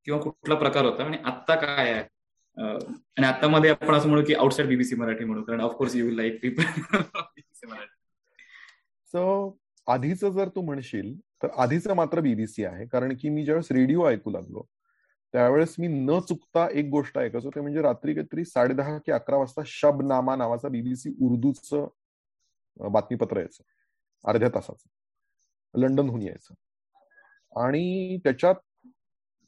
[0.07, 2.03] किंवा कुठला प्रकार होता आणि आत्ता काय आहे?
[2.57, 6.15] आणि आता मध्ये आपण असं म्हणू की आउटसाइड बीबीसी मराठी म्हणू कारण of course you will
[6.15, 7.95] like people BBC Marathi.
[9.13, 14.07] So आधीचं जर तू म्हणशील तर आधीचं मात्र बीबीसी आहे कारण की मी ज्यावेळेस रेडिओ
[14.09, 14.63] ऐकू लागलो
[15.33, 19.37] त्यावेळेस मी न चुकता एक गोष्ट ऐकायचो ते म्हणजे रात्री काहीतरी साडे दहा कि अकरा
[19.37, 21.87] वाजता शबनामा नावाचा बीबीसी उर्दूचं
[22.91, 23.63] बातमीपत्र यायचं
[24.23, 26.53] अर्ध्या तासाचं लंडनहून यायचं.
[27.55, 28.55] आणि त्याच्यात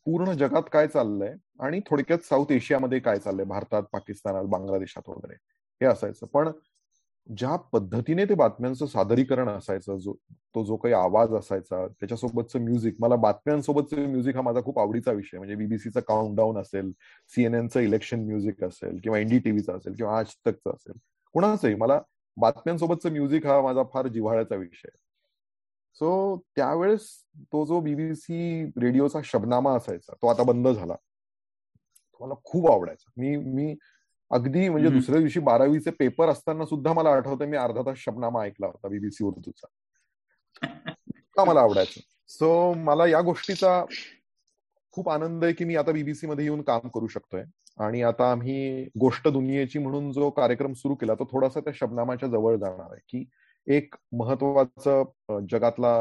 [0.10, 3.46] पूर्ण जगात काय चाललंय आणि थोडक्यात साऊथ एशियामध्ये काय चाललंय?
[3.46, 5.34] भारतात पाकिस्तानात बांगलादेशात वगैरे.
[5.82, 6.26] हे असायचं.
[6.26, 6.50] पण
[7.38, 10.14] ज्या पद्धतीने ते बातम्यांचं सादरीकरण असायचं जो
[10.56, 15.38] तो जो काही आवाज असायचा त्याच्यासोबतचं म्युझिक मला बातम्यांसोबतचं म्युझिक हा माझा खूप आवडीचा विषय
[15.38, 16.92] म्हणजे बीबीसीचा काउंटडाऊन असेल
[17.28, 20.94] सीएनएनचं इलेक्शन म्युझिक असेल किंवा एनडीटीव्हीचं असेल किंवा आज तकचं असेल.
[21.34, 22.02] कुणाचंही मला
[22.38, 24.90] बातम्यांसोबतचं म्युझिक हा माझा फार जिव्हाळ्याचा विषय
[25.96, 27.08] सो त्यावेळेस
[27.44, 30.94] तो जो बीबीसी रेडिओचा शबनामा असायचा तो आता बंद झाला.
[30.96, 33.12] तो मला खूप आवडायचा.
[33.18, 33.76] मी मी
[34.32, 38.68] अगदी म्हणजे दुसऱ्या दिवशी बारावीचे पेपर असताना सुद्धा मला आठवतं मी अर्धा तास शबनामा ऐकला
[38.68, 39.68] होता बीबीसी उर्दूचा
[41.46, 42.02] मला आवडायचं?
[42.30, 43.84] सो मला या गोष्टीचा
[44.92, 47.44] खूप आनंद आहे की मी आता बीबीसी मध्ये येऊन काम करू शकतोय.
[47.78, 52.58] आणि आता आम्ही गोष्ट दुनियेची म्हणून जो कार्यक्रम सुरू केला तो थोडासा त्या शबनामाच्या जवळ
[52.58, 53.24] जाणार आहे की
[53.70, 55.92] एक महत्वाचं जगातला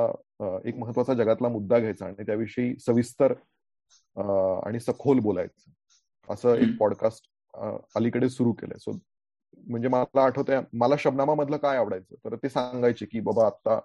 [0.65, 3.33] एक महत्त्वाचा जगातला मुद्दा घ्यायचा आणि त्याविषयी सविस्तर
[4.67, 5.71] आणि सखोल बोलायचं.
[6.29, 7.29] असं एक पॉडकास्ट
[7.97, 8.79] अलीकडे सुरू केलंय.
[8.79, 8.93] सो
[9.69, 12.15] म्हणजे मला आठवतंय मला शबनामा मधलं काय आवडायचं?
[12.25, 13.79] तर ते सांगायचे की बाबा आता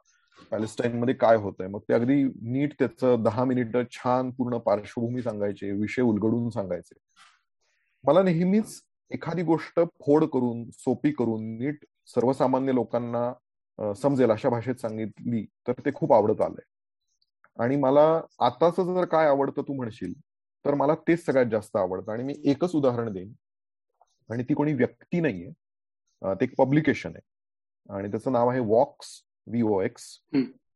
[0.52, 1.68] पॅलेस्टाईन मध्ये काय होतंय?
[1.68, 6.96] मग ते अगदी नीट त्याचं दहा मिनिट छान पूर्ण पार्श्वभूमी सांगायचे विषय उलगडून सांगायचे.
[8.04, 8.82] मला नेहमीच
[9.12, 13.32] एखादी गोष्ट फोड करून सोपी करून नीट सर्वसामान्य लोकांना
[13.80, 16.66] समजेल अशा भाषेत सांगितली तर ते खूप आवडत आलंय.
[17.60, 18.04] आणि मला
[18.46, 20.14] आताच जर काय आवडतं तू म्हणशील
[20.66, 22.12] तर मला तेच सगळ्यात जास्त आवडतं.
[22.12, 23.34] आणि मी एकच उदाहरण देईन.
[24.30, 25.52] आणि ती कोणी व्यक्ती नाहीये.
[26.22, 27.22] ते एक पब्लिकेशन आहे.
[27.90, 29.10] आणि त्याचं नाव आहे Vox
[29.48, 30.06] V O X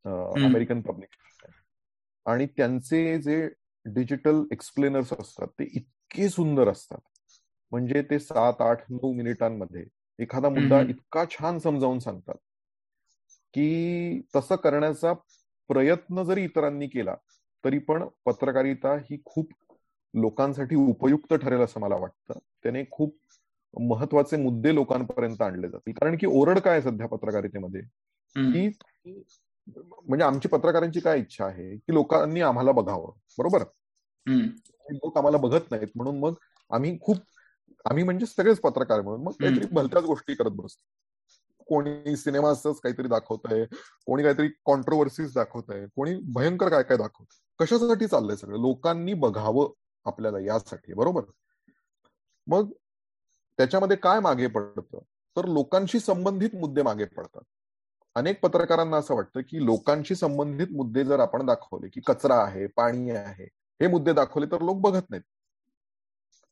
[0.06, 1.16] American public
[2.26, 3.48] आणि त्यांचे जे
[3.86, 7.00] डिजिटल एक्सप्लेनर्स असतात ते इतके सुंदर असतात.
[7.72, 9.84] म्हणजे ते सात आठ नऊ मिनिटांमध्ये
[10.20, 12.36] एखादा मुद्दा इतका छान समजावून सांगतात.
[13.54, 15.14] की तसं करण्याचा
[15.70, 17.16] प्रयत्न जरी इतरांनी केला
[17.64, 19.50] तरी पण पत्रकारिता ही खूप
[20.14, 22.40] लोकांसाठी उपयुक्त ठरेल असं मला वाटतं.
[22.64, 23.18] त्याने खूप
[23.80, 25.94] महत्त्वाचे मुद्दे लोकांपर्यंत आणले जातील.
[25.94, 27.82] कारण की ओरड काय सध्या पत्रकारितेमध्ये?
[28.54, 28.68] की
[29.68, 31.76] म्हणजे आमची पत्रकारांची काय इच्छा आहे?
[31.78, 33.12] की लोकांनी आम्हाला बघावं.
[33.38, 33.64] बरोबर?
[34.94, 35.88] लोक आम्हाला बघत नाहीत.
[35.96, 36.34] म्हणून मग
[36.72, 37.18] आम्ही खूप
[37.86, 40.84] आम्ही म्हणजे सगळेच पत्रकार म्हणून मग काहीतरी भलत्याच गोष्टी करत बसतो.
[41.68, 43.66] कोणी सिनेमाच काहीतरी दाखवत आहे
[44.06, 47.26] कोणी काहीतरी कॉन्ट्रोवर्सीज दाखवत आहे कोणी भयंकर काय काय दाखवत
[47.60, 48.60] कशासाठी चाललंय सगळं?
[48.62, 49.70] लोकांनी बघावं
[50.06, 51.24] आपल्याला यासाठी बरोबर?
[52.48, 52.72] मग
[53.60, 55.00] त्याच्यामध्ये काय मागे पडतं?
[55.36, 57.42] तर लोकांशी संबंधित मुद्दे मागे पडतात.
[58.16, 63.10] अनेक पत्रकारांना असं वाटतं की लोकांशी संबंधित मुद्दे जर आपण दाखवले की कचरा आहे पाणी
[63.12, 63.44] आहे
[63.82, 65.24] हे मुद्दे दाखवले तर लोक बघत नाहीत.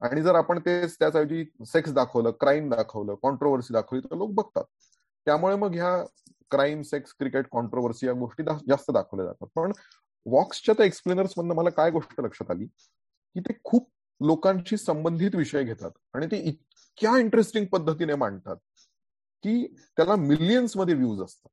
[0.01, 4.63] आणि जर आपण ते त्याच्याऐवजी सेक्स दाखवलं क्राईम दाखवलं कॉन्ट्रोवर्सी दाखवली तर लोक बघतात.
[5.25, 6.03] त्यामुळे मग ह्या
[6.51, 9.47] क्राईम सेक्स क्रिकेट कॉन्ट्रोवर्सी या गोष्टी जास्त दाखवल्या जातात.
[9.55, 9.71] पण
[10.25, 12.65] वॉक्सच्या त्या एक्सप्लेनर्स मधनं मला काय गोष्ट लक्षात आली?
[12.65, 13.89] की ते खूप
[14.21, 18.55] लोकांशी संबंधित विषय घेतात आणि ते इतक्या इंटरेस्टिंग पद्धतीने मांडतात
[19.43, 19.65] की
[19.97, 21.49] त्याला मिलियन्समध्ये व्ह्यूज असतात.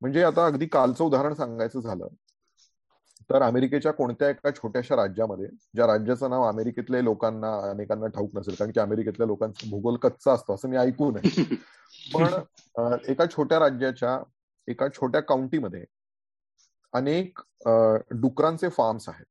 [0.00, 2.06] म्हणजे आता अगदी कालचं उदाहरण सांगायचं झालं
[3.30, 8.70] तर अमेरिकेच्या कोणत्या एका छोट्याशा राज्यामध्ये ज्या राज्याचं नाव अमेरिकेतल्या लोकांना अनेकांना ठाऊक नसेल कारण
[8.70, 11.22] की अमेरिकेतल्या लोकांचा भूगोल कच्चा असतो असं मी ऐकू नये.
[12.14, 14.18] पण एका छोट्या राज्याच्या
[14.68, 15.84] एका छोट्या काउंटीमध्ये
[16.92, 17.38] अनेक
[18.10, 19.24] डुकरांचे फार्म्स आहेत.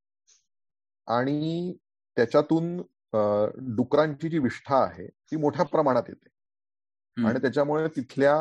[1.08, 1.74] आणि
[2.18, 2.78] त्याच्यातून
[3.76, 7.28] डुकरांची जी विष्ठा आहे ती मोठ्या प्रमाणात येते.
[7.28, 8.36] आणि त्याच्यामुळे तिथल्या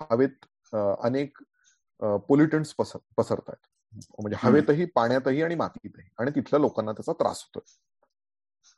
[0.00, 1.38] हवेत अनेक
[2.02, 3.66] पोल्युटन्स पसर पसरत आहेत
[4.18, 6.08] म्हणजे हवेतही पाण्यातही आणि मातीतही.
[6.18, 7.78] आणि तिथल्या लोकांना त्याचा त्रास होतोय.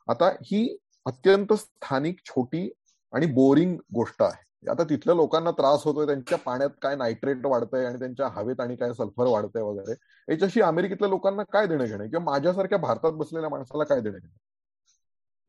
[0.09, 2.71] आता ही अत्यंत स्थानिक छोटी
[3.13, 4.71] आणि बोरिंग गोष्ट आहे.
[4.71, 8.93] आता तिथल्या लोकांना त्रास होतोय त्यांच्या पाण्यात काय नायट्रेट वाढतंय आणि त्यांच्या हवेत आणि काय
[8.93, 9.95] सल्फर वाढतंय वगैरे
[10.29, 12.09] याच्याशी अमेरिकेतल्या लोकांना काय देणं घेणं?
[12.09, 14.37] किंवा माझ्यासारख्या भारतात बसलेल्या माणसाला काय देणं घेणं?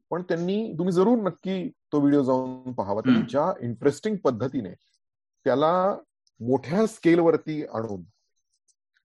[0.09, 3.01] पण त्यांनी तुम्ही जरूर नक्की तो व्हिडिओ जाऊन पाहावा.
[3.01, 4.73] त्यांनी ज्या इंटरेस्टिंग पद्धतीने
[5.45, 5.95] त्याला
[6.39, 8.03] मोठ्या स्केलवरती आणून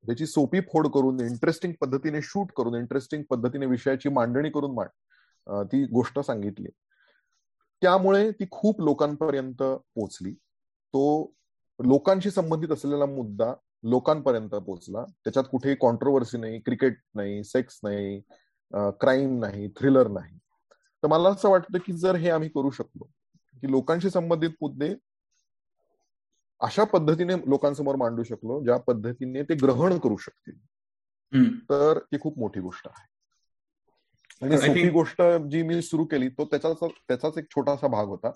[0.04, 5.84] त्याची सोपी फोड करून इंटरेस्टिंग पद्धतीने शूट करून इंटरेस्टिंग पद्धतीने विषयाची मांडणी करून मांड ती
[5.84, 6.68] गोष्ट सांगितली.
[7.82, 9.62] त्यामुळे ती खूप लोकांपर्यंत
[9.94, 10.32] पोचली.
[10.32, 11.34] तो
[11.80, 13.52] लोकांशी संबंधित असलेला मुद्दा
[13.82, 15.04] लोकांपर्यंत पोचला.
[15.24, 18.20] त्याच्यात कुठेही कॉन्ट्रोवर्सी नाही क्रिकेट नाही सेक्स नाही
[18.72, 20.36] क्राईम नाही थ्रिलर नाही.
[21.02, 23.04] तर मला असं वाटतं की जर हे आम्ही करू शकलो
[23.62, 24.94] की लोकांशी संबंधित मुद्दे
[26.60, 30.54] अशा पद्धतीने लोकांसमोर मांडू शकलो ज्या पद्धतीने ते ग्रहण करू शकतील.
[31.70, 33.08] तर ती खूप मोठी गोष्ट आहे.
[34.44, 36.76] आणि सोपी गोष्ट जी मी सुरू केली तो त्याचाच
[37.08, 38.30] त्याचाच एक छोटासा भाग होता.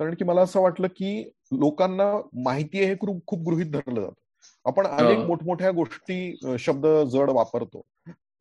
[0.00, 2.04] कारण की मला असं वाटलं की लोकांना
[2.44, 4.20] माहिती हे खूप गृहित धरलं जातं.
[4.66, 7.82] आपण अनेक मोठमोठ्या गोष्टी शब्द जड वापरतो.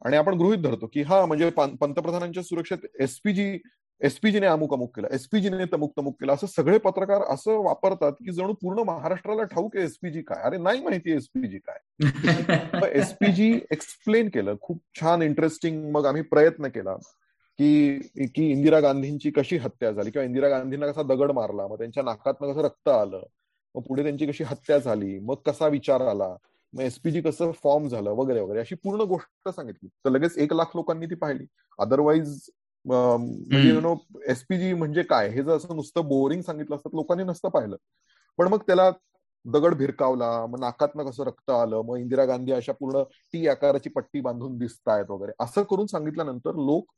[0.06, 3.58] आणि आपण गृहित धरतो की हा म्हणजे पंतप्रधानांच्या सुरक्षेत एसपीजी
[4.02, 5.08] एसपीजीने अमुक अमुक केला.
[5.12, 6.34] एसपीजीने तमुक तमुक केला.
[6.34, 10.41] असं सगळे पत्रकार असं वापरतात की जणू पूर्ण महाराष्ट्राला ठाऊक आहे एसपीजी काय.
[10.43, 12.00] अरे नाही माहिती एसपीजी काय.
[12.91, 14.56] एसपीजी एक्सप्लेन केलं.
[14.62, 16.95] खूप छान इंटरेस्टिंग मग आम्ही प्रयत्न केला
[17.60, 18.00] की
[18.36, 22.52] की इंदिरा गांधींची कशी हत्या झाली किंवा इंदिरा गांधींना कसा दगड मारला मग त्यांच्या नाकातनं
[22.52, 23.22] कसं रक्त आलं
[23.76, 26.36] मग पुढे त्यांची कशी हत्या झाली मग कसा विचार आला
[26.74, 29.88] मग एसपीजी कसं फॉर्म झालं वगैरे वगैरे अशी पूर्ण गोष्ट सांगितली.
[29.88, 31.45] तर लगेच एक लाख लोकांनी ती पाहिली.
[31.80, 32.50] अदरवाईज
[32.86, 33.96] म्हणजे यु नो
[34.28, 35.30] एसपीजी म्हणजे काय?
[35.30, 37.76] हे जर असं नुसतं बोरिंग सांगितलं असतं लोकांनी नसतं पाहिलं.
[38.38, 38.90] पण मग त्याला
[39.46, 43.04] दगड भिरकावला मग नाकातनं कसं रक्त आलं मग इंदिरा गांधी अशा पूर्ण
[43.34, 46.92] टी आकाराची पट्टी बांधून दिसतायत वगैरे असं करून सांगितल्यानंतर लोक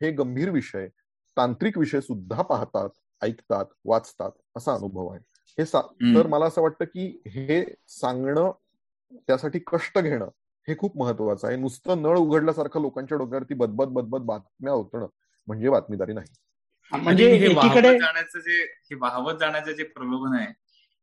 [0.00, 0.88] हे गंभीर विषय
[1.36, 2.88] तांत्रिक विषय सुद्धा पाहतात
[3.22, 5.20] ऐकतात वाचतात असा अनुभव आहे.
[5.58, 5.64] हे
[6.16, 8.50] तर मला असं वाटतं की हे सांगणं
[9.26, 10.28] त्यासाठी कष्ट घेणं
[10.68, 11.56] हे खूप महत्वाचं आहे.
[11.56, 15.06] नुसतं नळ उघडल्यासारखं लोकांच्या डोक्यावरती बदबद बदबद बातम्या होतणं
[15.48, 16.26] म्हणजे बातमीदारी नाही.
[16.92, 20.52] म्हणजे हे वाहवत जाण्याचं जे हे वाहवत जाण्याचं जे प्रलोभन आहे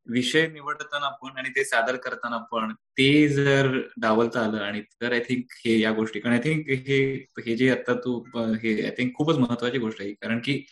[0.07, 5.19] विषय निवडताना पण आणि ते सादर करताना पण ते जर डावलता आलं आणि तर आय
[5.19, 7.01] थिंक हे या गोष्टी कारण आय थिंक हे
[7.45, 10.13] हे जे आता तू हे आय थिंक खूपच महत्वाची गोष्ट आहे.
[10.13, 10.63] कारण की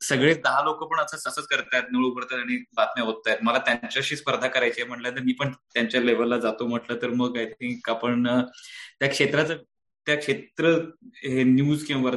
[0.00, 4.16] सगळे दहा लोक पण असं असंच करतायत नळ उघडतात आणि बातम्या होत आहेत मला त्यांच्याशी
[4.16, 7.90] स्पर्धा करायची आहे म्हटलं तर मी पण त्यांच्या लेवलला जातो म्हटलं तर मग आय थिंक
[7.90, 8.28] आपण
[9.00, 9.56] त्या क्षेत्राचं
[10.06, 10.66] त्या क्षेत्र
[11.16, 12.10] हे न्यूज किंवा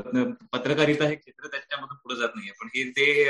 [0.52, 2.54] पत्रकारिता हे क्षेत्र त्याच्यामधून पुढे जात नाहीये.
[2.62, 3.30] पण हे ते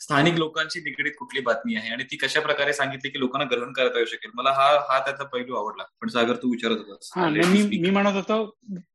[0.00, 1.90] स्थानिक लोकांची निगडीत कुठली बातमी आहे?
[1.92, 4.30] आणि ती कशा प्रकारे सांगितली की लोकांना ग्रहण करता येऊ शकेल?
[4.34, 5.84] मला हा हा त्याचा पैलू आवडला.
[6.00, 7.10] पण सागर तू विचारत होतास.
[7.16, 8.44] मी मी म्हणत होतो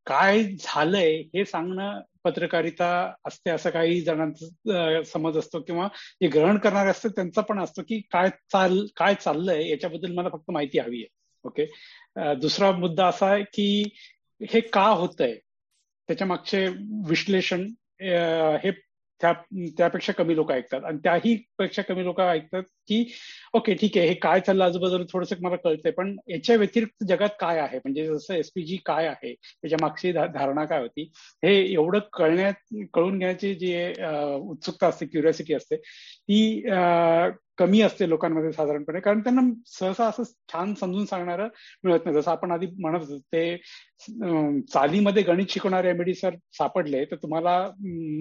[0.06, 2.88] काय झालंय हे सांगणं पत्रकारिता
[3.26, 5.88] असते असं काही जणांचा समज असतो किंवा
[6.22, 10.51] जे ग्रहण करणारे असतात त्यांचा पण असतो की काय चाल काय चाललंय याच्याबद्दल मला फक्त
[10.51, 11.14] माहिती हवी आहे.
[11.43, 11.66] ओके?
[12.41, 13.84] दुसरा मुद्दा असा आहे की
[14.41, 15.36] हे का होतंय?
[16.10, 16.68] त्याच्या मागचे
[17.10, 17.62] विश्लेषण
[18.01, 18.70] हे
[19.22, 19.34] त्या
[19.78, 20.84] त्यापेक्षा कमी लोक ऐकतात.
[20.84, 23.04] आणि त्याही पेक्षा कमी लोक ऐकतात की
[23.56, 27.60] ओके ठीक आहे हे काय चाललं आजूबाजूला थोडंसं मला कळतंय पण याच्या व्यतिरिक्त जगात काय
[27.60, 27.78] आहे?
[27.78, 29.34] म्हणजे जसं एसपीजी काय आहे?
[29.34, 31.10] त्याच्या मागची धारणा काय होती?
[31.44, 33.74] हे एवढं कळण्यात कळून घेण्याची जी
[34.50, 36.62] उत्सुकता असते क्युरियोसिटी असते ती
[37.58, 39.00] कमी असते लोकांमध्ये साधारणपणे.
[39.00, 41.48] कारण त्यांना सहसा असं छान समजून सांगणारं
[41.84, 42.18] मिळत नाही.
[42.18, 43.56] जसं आपण आधी म्हणत होतो ते
[44.74, 47.58] चालीमध्ये गणित शिकवणारे एमडी सर सापडले तर तुम्हाला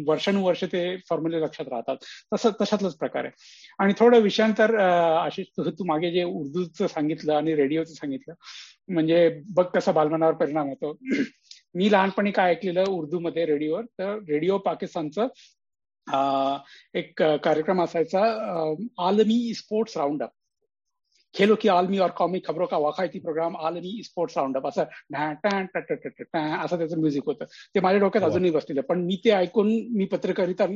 [0.09, 1.97] वर्षानुवर्ष ते फॉर्म्युले लक्षात राहतात.
[2.35, 3.33] तसं तशातलाच प्रकार आहे.
[3.79, 5.47] आणि थोडं विषयां त्यानंतर आशिष
[5.79, 8.35] तू मागे जे उर्दूचं सांगितलं आणि रेडिओचं सांगितलं
[8.89, 10.99] म्हणजे बघ कसा बालमनावर परिणाम होतो.
[11.75, 15.27] मी लहानपणी काय ऐकलेलं उर्दूमध्ये रेडिओवर तर रेडिओ पाकिस्तानचं
[16.95, 18.21] एक कार्यक्रम असायचा
[18.99, 20.31] आलमी स्पोर्ट्स राऊंड अप.
[21.35, 26.79] खेलो की आलमी और कौमी खबरों का वाकायती प्रोग्राम आलमी स्पोर्ट्स राऊंड अप असं असं
[26.79, 30.67] त्याचं म्युझिक होतं ते माझ्या डोक्यात अजूनही बसलेलं पण मी ते ऐकून मी पत्रकारिता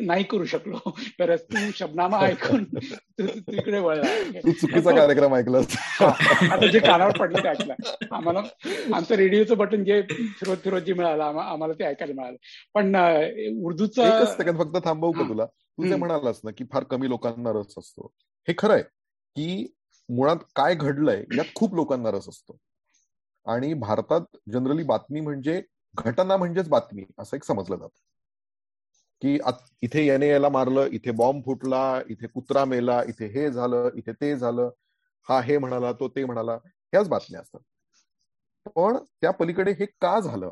[0.00, 0.78] नाही करू शकलो।
[1.18, 5.58] तर तू शबनामा ऐकून तिकडे वळला चुकीचा कार्यक्रम ऐकला
[6.00, 7.74] आता जे कानावर पडलं ते ऐकलं.
[8.12, 8.40] आम्हाला
[8.94, 10.00] आमचं रेडिओचं बटन जे
[10.38, 12.36] फिरोज फिरोज जे मिळालं आम्हाला ते ऐकायला मिळालं.
[12.74, 12.96] पण
[13.64, 15.46] उर्दूचं फक्त थांबवू का तुला?
[15.46, 18.12] तू जे म्हणालास ना की फार कमी लोकांना रस असतो.
[18.48, 18.82] हे खरं आहे
[19.36, 19.74] की
[20.08, 22.56] मुळात काय घडलंय यात खूप लोकांना रस असतो.
[23.46, 25.62] आणि भारतात जनरली बातमी म्हणजे
[25.94, 27.98] घटना म्हणजेच बातमी असं एक समजलं जातं.
[29.22, 29.38] की
[29.82, 34.36] इथे याने याला मारलं इथे बॉम्ब फुटला इथे कुत्रा मेला इथे हे झालं इथे ते
[34.36, 34.70] झालं
[35.28, 36.52] हा हे म्हणाला तो ते म्हणाला
[36.92, 37.60] ह्याच बातम्या असतात.
[38.76, 40.50] पण त्या पलीकडे हे का झालं?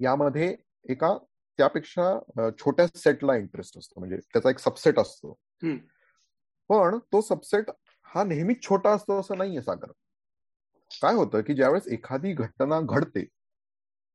[0.00, 0.56] यामध्ये
[0.88, 1.16] एका
[1.58, 4.00] त्यापेक्षा छोट्या सेटला इंटरेस्ट असतो.
[4.00, 5.34] म्हणजे त्याचा एक सबसेट असतो.
[6.70, 7.70] पण तो सबसेट
[8.14, 9.90] हा नेहमीच छोटा असतो असं नाहीये सागर.
[10.90, 13.24] काय होतं की ज्यावेळेस एखादी घटना घडते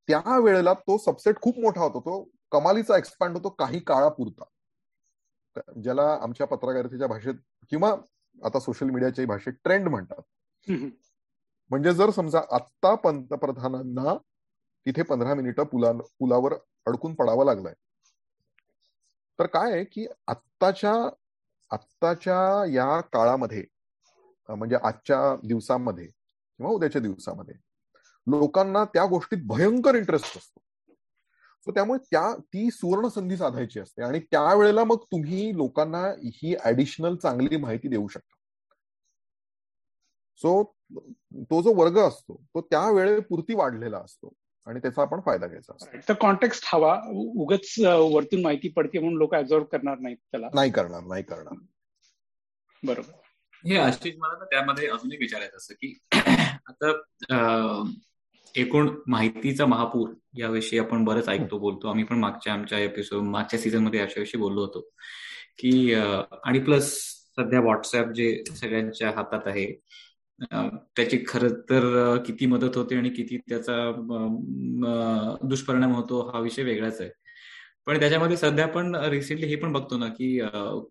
[0.07, 1.99] त्या वेळेला तो सबसेट खूप मोठा होतो.
[1.99, 4.43] तो कमालीचा एक्सपांड होतो काही काळापुरता.
[5.83, 7.35] ज्याला आमच्या पत्रकारितेच्या भाषेत
[7.69, 7.95] किंवा
[8.45, 10.21] आता सोशल मीडियाच्या भाषेत ट्रेंड म्हणतात.
[11.71, 14.15] म्हणजे जर समजा आत्ता पंतप्रधानांना
[14.85, 16.53] तिथे पंधरा मिनिटं पुला पुलावर
[16.87, 17.73] अडकून पडावं लागलंय
[19.39, 20.93] तर काय आहे की आत्ताच्या
[21.71, 23.63] आत्ताच्या या काळामध्ये
[24.49, 27.55] म्हणजे आजच्या दिवसामध्ये किंवा उद्याच्या दिवसामध्ये
[28.27, 30.59] लोकांना त्या गोष्टीत भयंकर इंटरेस्ट असतो.
[31.67, 37.15] सो त्यामुळे त्या ती सुवर्ण संधी साधायची असते आणि त्यावेळेला मग तुम्ही लोकांना ही ऍडिशनल
[37.15, 38.35] चांगली माहिती देऊ शकता.
[40.39, 40.63] सो
[41.41, 44.33] तो जो वर्ग असतो तो त्या वेळेपुरती वाढलेला असतो.
[44.67, 46.13] आणि त्याचा आपण फायदा घ्यायचा असतो.
[46.13, 47.01] कॉन्टेक्स्ट हवा.
[47.11, 50.49] उगच वरतून माहिती पडते म्हणून लोक ऍब्झॉर्व करणार नाहीत त्याला.
[50.53, 51.55] नाही करणार नाही करणार.
[52.83, 53.11] बरोबर.
[53.67, 55.99] हे आशिष मला त्यामध्ये अजून एक विचारायचं असं की
[56.67, 56.91] आता
[58.55, 61.87] एकूण माहितीचा महापूर याविषयी आपण बरंच ऐकतो बोलतो.
[61.87, 64.89] आम्ही पण मागच्या आमच्या एपिसोड मागच्या सीझनमध्ये याच्याविषयी बोललो होतो.
[65.57, 65.93] की
[66.43, 66.93] आणि प्लस
[67.37, 69.79] सध्या व्हॉट्सअप जे सगळ्यांच्या हातात आहे
[70.95, 73.91] त्याची खर तर किती मदत होते आणि किती त्याचा
[75.49, 77.09] दुष्परिणाम होतो हा विषय वेगळाच आहे.
[77.85, 80.39] पण त्याच्यामध्ये सध्या पण रिसेंटली हे पण बघतो ना की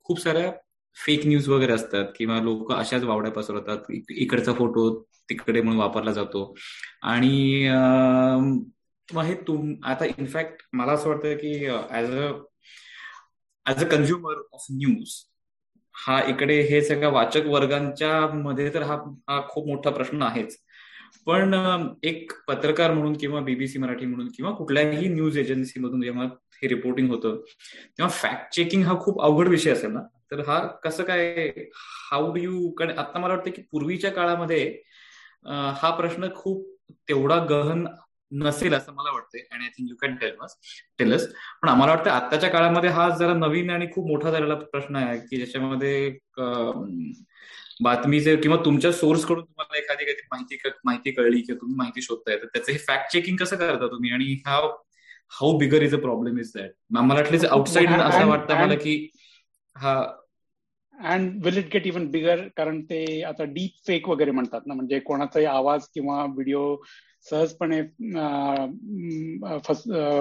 [0.05, 0.51] खूप साऱ्या
[0.97, 3.78] फेक न्यूज वगैरे असतात किंवा लोक अशाच वावड्या पसरवतात.
[4.11, 4.88] इकडचा फोटो
[5.30, 6.55] तिकडे म्हणून वापरला जातो.
[7.03, 7.68] आणि
[9.09, 11.53] मग हे तुम आता इनफॅक्ट मला असं वाटतं की
[11.91, 12.30] as a
[13.66, 15.14] as a consumer of news
[15.95, 18.97] हा इकडे हे सगळ्या वाचक वर्गांच्या मध्ये तर हा
[19.30, 20.57] हा खूप मोठा प्रश्न आहेच.
[21.26, 21.55] पण
[22.03, 26.24] एक पत्रकार म्हणून किंवा बीबीसी मराठी म्हणून किंवा कुठल्याही न्यूज एजन्सी मधून जेव्हा
[26.62, 27.36] हे रिपोर्टिंग होतं
[27.99, 30.01] तेव्हा फॅक्ट चेकिंग हा खूप अवघड विषय असेल ना?
[30.30, 31.51] तर हा कसं काय
[32.11, 34.64] हाऊ डू यू कारण आता मला वाटतं की पूर्वीच्या काळामध्ये
[35.76, 36.66] हा प्रश्न खूप
[37.09, 37.86] तेवढा गहन
[38.33, 40.55] नसेल असं मला वाटतंय आणि I think you can tell us
[40.99, 41.26] tells
[41.62, 45.37] पण आम्हाला वाटतं आत्ताच्या काळामध्ये हा जरा नवीन आणि खूप मोठा झालेला प्रश्न आहे की
[45.37, 46.11] ज्याच्यामध्ये
[47.83, 52.47] बातमीचे किंवा तुमच्या सोर्सकडून तुम्हाला एखादी काही माहिती माहिती कळली किंवा तुम्ही माहिती शोधताय तर
[52.47, 54.11] त्याचं हे फॅक्ट चेकिंग कसं करता तुम्ही?
[54.11, 54.57] आणि हा
[55.33, 59.09] how bigger is a problem is that मला वाटलं आउटसाइड असं वाटतं मला की
[59.76, 59.95] हा
[61.01, 64.74] and will it get even bigger कारण ते आता डीप फेक वगैरे म्हणतात ना.
[64.74, 66.76] म्हणजे कोणाचाही आवाज किंवा व्हिडिओ
[67.30, 67.80] सहजपणे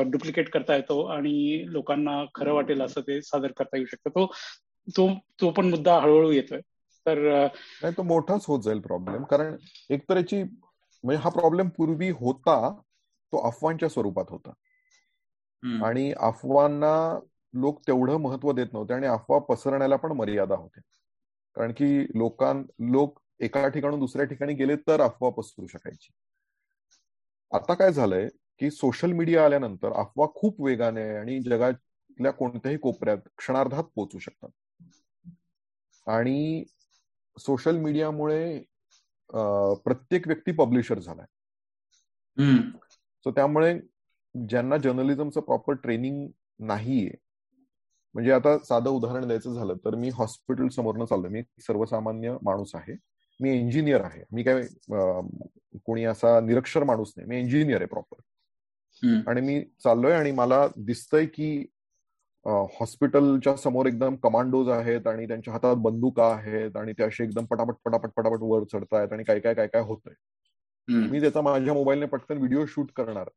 [0.04, 4.10] डुप्लिकेट करता येतो आणि लोकांना खरं वाटेल असं ते सादर करता येऊ शकतं.
[4.10, 4.32] तो
[4.88, 5.10] तो
[5.42, 6.60] तो पण मुद्दा हळूहळू येतोय.
[7.06, 7.18] तर
[7.82, 9.56] नाही तो मोठाच होत जाईल प्रॉब्लेम कारण
[9.90, 12.58] एकतर याची म्हणजे हा प्रॉब्लेम पूर्वी होता
[13.34, 14.52] तो अफवांच्या स्वरूपात होता.
[15.86, 17.20] आणि अफवांना
[17.54, 20.82] लोक तेवढं महत्त्व देत नव्हते आणि अफवा पसरण्याला पण मर्यादा होते
[21.56, 22.56] कारण की लोकां
[22.92, 26.12] लोक एका ठिकाणून दुसऱ्या ठिकाणी गेले तर अफवा पसरू शकायची.
[27.52, 28.28] आता काय झालंय
[28.60, 34.50] की सोशल मीडिया आल्यानंतर अफवा खूप वेगाने आणि जगातल्या कोणत्याही कोपऱ्यात क्षणार्धात पोहोचू शकतात.
[36.08, 36.64] आणि
[37.38, 38.60] सोशल मीडियामुळे
[39.86, 41.26] प्रत्येक व्यक्ती पब्लिशर झालाय.
[43.24, 43.74] सो त्यामुळे
[44.36, 46.28] ज्यांना जर्नलिझमचं प्रॉपर ट्रेनिंग
[46.60, 47.16] नाहीये
[48.16, 51.30] म्हणजे आता साधं उदाहरण द्यायचं झालं तर मी हॉस्पिटल समोरनं चाललोय.
[51.30, 52.96] मी सर्वसामान्य माणूस आहे.
[53.40, 54.24] मी इंजिनियर आहे.
[54.32, 54.62] मी काय
[55.86, 57.28] कोणी असा निरक्षर माणूस नाही.
[57.30, 58.22] मी इंजिनियर आहे प्रॉपर
[59.28, 61.66] आणि मी चाललोय आणि मला दिसतंय की
[62.46, 67.76] हॉस्पिटलच्या समोर एकदम कमांडोज आहेत आणि त्यांच्या हातात बंदुका आहेत आणि ते असे एकदम पटापट
[67.86, 70.14] पटापट पटापट वर चढतायत आणि काय काय काय काय होतंय.
[70.88, 73.30] मी त्याचा माझ्या मोबाईलने पटकन व्हिडिओ शूट करणार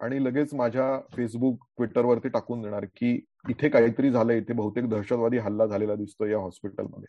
[0.00, 3.14] आणि लगेच माझ्या फेसबुक ट्विटरवरती टाकून देणार की
[3.50, 7.06] इथे काहीतरी झालंय इथे बहुतेक दहशतवादी हल्ला झालेला दिसतोय या हॉस्पिटलमध्ये.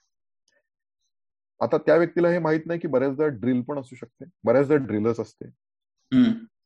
[1.61, 5.49] आता त्या व्यक्तीला हे माहीत नाही की बऱ्याचदा ड्रिल पण असू शकते बऱ्याचदा ड्रिलच असते.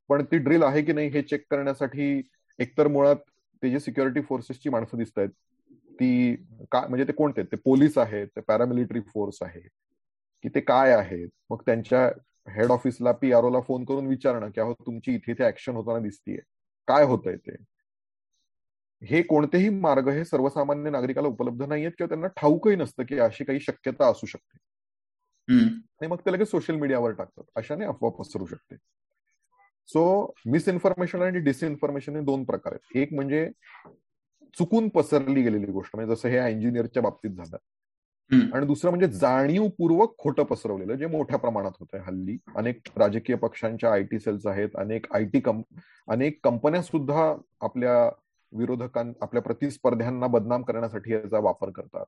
[0.10, 2.22] पण ती ड्रिल आहे की नाही हे चेक करण्यासाठी
[2.60, 3.16] एकतर मुळात
[3.64, 5.30] ते जे सिक्युरिटी फोर्सेसची माणसं दिसत आहेत
[6.00, 6.36] ती
[6.72, 9.60] का म्हणजे ते कोणते ते पोलीस आहेत ते पॅरामिलिटरी फोर्स आहे
[10.44, 11.30] की ते काय आहेत?
[11.50, 12.06] मग त्यांच्या
[12.52, 16.40] हेड ऑफिसला पी आर फोन करून विचारणं की अहो तुमची इथे इथे ऍक्शन होताना दिसतीये.
[16.88, 17.56] काय होतंय ते?
[19.02, 23.60] हे कोणतेही मार्ग हे सर्वसामान्य नागरिकाला उपलब्ध नाहीयेत किंवा त्यांना ठाऊकही नसतं की अशी काही
[23.60, 24.58] शक्यता असू शकते.
[26.02, 27.44] आणि मग ते लगेच सोशल मीडियावर टाकतात.
[27.56, 28.76] अशाने अफवा पसरू शकते.
[29.88, 32.98] सो मिसइन्फॉर्मेशन आणि डिसइन्फॉर्मेशन हे दोन प्रकार आहेत.
[32.98, 33.50] एक म्हणजे
[34.58, 37.58] चुकून पसरली गेलेली गोष्ट म्हणजे जसं हे इंजिनियरच्या बाबतीत झालं.
[38.54, 42.38] आणि दुसरं म्हणजे जाणीवपूर्वक खोटं पसरवलेलं जे मोठ्या प्रमाणात होत आहे हल्ली.
[42.56, 45.66] अनेक राजकीय पक्षांच्या आयटी सेल्स आहेत अनेक आयटी कंप
[46.08, 48.10] अनेक कंपन्या सुद्धा आपल्या
[48.52, 52.06] विरोधकां आपल्या प्रतिस्पर्ध्यांना बदनाम करण्यासाठी याचा वापर करतात.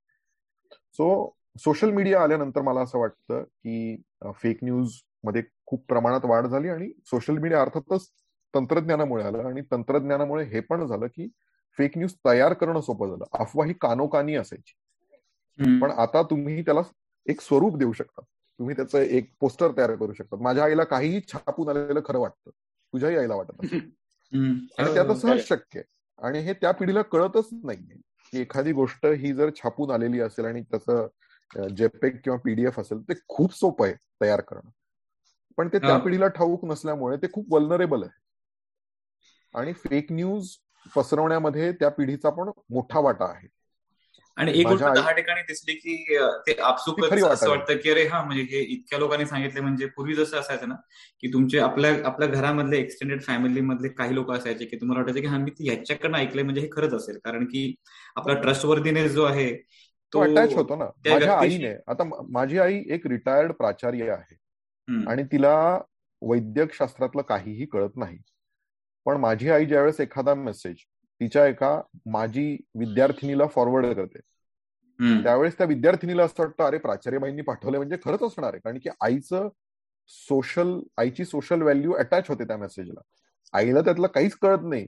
[0.73, 6.91] सो सोशल मीडिया आल्यानंतर मला असं वाटतं की फेक न्यूजमध्ये खूप प्रमाणात वाढ झाली आणि
[7.05, 8.09] सोशल मीडिया अर्थातच
[8.55, 11.27] तंत्रज्ञानामुळे आलं आणि तंत्रज्ञानामुळे हे पण झालं की
[11.77, 13.23] फेक न्यूज तयार करणं सोपं झालं.
[13.39, 14.73] अफवा ही कानोकानी असायची.
[15.79, 16.81] पण आता तुम्ही त्याला
[17.25, 18.21] एक स्वरूप देऊ शकता.
[18.59, 20.35] तुम्ही त्याचं एक पोस्टर तयार करू शकता.
[20.35, 22.49] माझ्या आईला काहीही छापून आलेलं खरं वाटतं.
[22.93, 23.59] तुझ्याही आईला वाटत
[24.77, 25.92] आणि ते आता सहज शक्य आहे.
[26.19, 27.97] आणि हे त्या पिढीला कळतच नाहीये
[28.33, 31.07] की एखादी गोष्ट ही जर छापून आलेली असेल आणि त्याचं
[31.75, 34.69] जेपेक किंवा पीडीएफ असेल ते खूप सोपं आहे तयार करणं.
[35.57, 38.21] पण ते त्या पिढीला ठाऊक नसल्यामुळे ते खूप वल्नरेबल आहे.
[39.53, 40.49] आणि फेक न्यूज
[40.95, 43.47] पसरवण्यामध्ये त्या पिढीचा पण मोठा वाटा आहे.
[44.37, 46.17] आणि एक गोष्ट दहा ठिकाणी दिसली की
[46.47, 50.39] ते आपसुक असं वाटतं की अरे हा म्हणजे हे इतक्या लोकांनी सांगितले म्हणजे पूर्वी जसं
[50.39, 50.75] असायचं ना
[51.19, 55.27] की तुमचे आपल्या आपल्या घरामधले एक्सटेंडेड फॅमिली मधले काही लोक असायचे की तुम्हाला वाटायचे की
[55.27, 57.17] हा मी ह्याच्याकडनं ऐकलंय म्हणजे हे खरंच असेल.
[57.23, 57.73] कारण की
[58.15, 59.51] आपला ट्रस्टवर्दीनेस जो आहे
[60.13, 60.85] तो अटॅच होतो ना.
[61.09, 64.35] माझ्या आईने आता माझी आई एक रिटायर्ड प्राचार्य आहे.
[65.07, 65.55] आणि तिला
[66.21, 68.17] वैद्यक शास्त्रातलं काहीही कळत नाही.
[69.05, 70.75] पण माझी आई ज्यावेळेस एखादा मेसेज
[71.23, 74.19] तिच्या एका माझी विद्यार्थिनीला फॉरवर्ड करते.
[75.23, 78.59] त्यावेळेस त्या विद्यार्थिनीला असं वाटतं अरे प्राचार्यबाईंनी पाठवलं म्हणजे खरंच असणार आहे.
[78.59, 79.47] कारण की आईचं
[80.07, 83.01] सोशल आईची सोशल व्हॅल्यू अटॅच होते त्या मेसेजला
[83.53, 84.85] आईला त्यातलं काहीच कळत नाही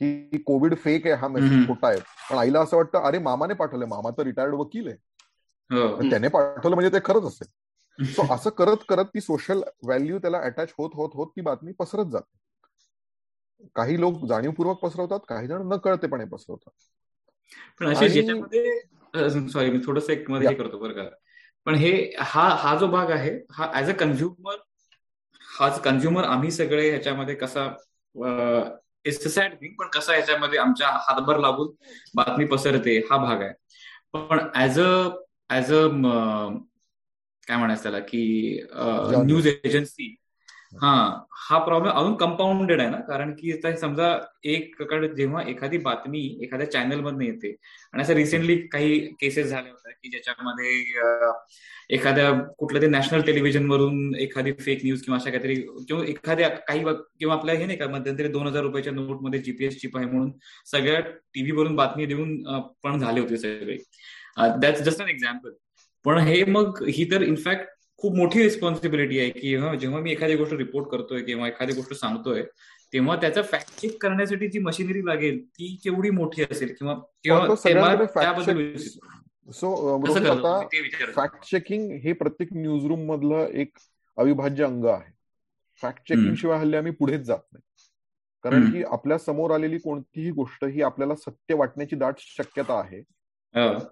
[0.00, 1.98] की कोविड फेक आहे हा मेसेज खोटा आहे.
[2.30, 4.96] पण आईला असं वाटतं अरे मामाने पाठवलंय मामा तर रिटायर्ड वकील आहे.
[6.10, 7.48] त्याने पाठवलं म्हणजे ते खरंच असेल.
[8.16, 12.06] सो असं करत करत ती सोशल व्हॅल्यू त्याला अटॅच होत होत होत ती बातमी पसरत
[12.06, 12.38] जाते.
[13.76, 16.70] काही लोक जाणीवपूर्वक पसरवतात काही जण न कळतेपणे पसरवतात.
[17.80, 18.80] पण याच्यामध्ये
[19.48, 21.08] सॉरी मी थोडस एक मध्ये करतो बरं का.
[21.66, 21.90] पण हे
[22.20, 24.56] हा हा जो भाग आहे हा ऍज अ कन्झ्युमर
[25.42, 27.64] हा कन्झ्युमर आम्ही सगळे ह्याच्यामध्ये कसा
[29.04, 31.74] इट्स सॅड थिंग पण कसा ह्याच्यामध्ये आमच्या हातभर लागून
[32.14, 33.52] बातमी पसरते हा भाग आहे.
[34.14, 35.08] पण ऍज अ
[35.50, 35.86] ऍज अ
[37.48, 38.60] काय म्हणायचं त्याला की
[39.26, 40.14] न्यूज एजन्सी
[40.72, 40.92] हा
[41.48, 42.96] हा प्रॉब्लेम अजून कंपाऊंडेड आहे ना.
[43.08, 44.08] कारण की आता समजा
[44.44, 44.82] एक
[45.16, 47.54] जेव्हा एखादी बातमी एखाद्या चॅनल मधून येते
[47.92, 50.70] आणि असं रिसेंटली काही केसेस झाले होते की ज्याच्यामध्ये
[51.90, 55.54] एखाद्या कुठल्या ते नॅशनल टेलिव्हिजन वरून एखादी फेक न्यूज किंवा अशा काहीतरी
[55.88, 56.84] किंवा एखाद्या काही
[57.18, 60.30] किंवा आपल्या हे नाही का मध्यंतरी दोन हजार रुपयाच्या नोटमध्ये जीपीएस चिप आहे म्हणून
[60.66, 61.00] सगळ्या
[61.34, 62.36] टीव्हीवरून बातमी देऊन
[62.82, 63.76] पण झाले होते सगळे.
[64.60, 65.50] दॅट्स जस्ट अन एक्झाम्पल
[66.04, 70.52] पण हे मग ही तर इनफॅक्ट खूप मोठी रिस्पॉन्सिबिलिटी आहे की जेव्हा मी एखादी गोष्ट
[70.52, 72.42] रिपोर्ट करतोय किंवा एखादी गोष्ट सांगतोय
[72.92, 76.94] तेव्हा त्याचा फॅक्ट चेक करण्यासाठी जी मशिनरी लागेल ती केवढी मोठी असेल किंवा
[77.24, 78.76] त्याबद्दल
[79.52, 79.98] सो
[81.16, 83.78] फॅक्ट चेकिंग हे प्रत्येक न्यूजरूम मधलं एक
[84.16, 85.12] अविभाज्य अंग आहे.
[85.82, 87.62] फॅक्ट चेकिंग शिवाय हल्ली आम्ही पुढेच जात नाही.
[88.44, 93.02] कारण की आपल्यासमोर आलेली कोणतीही गोष्ट ही आपल्याला सत्य वाटण्याची दाट शक्यता आहे.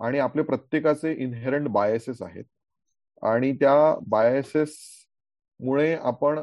[0.01, 2.45] आणि आपले प्रत्येकाचे इनहेरंट बायसेस आहेत.
[3.25, 3.75] आणि त्या
[4.09, 4.77] बायसेस
[5.61, 6.41] मुळे आपण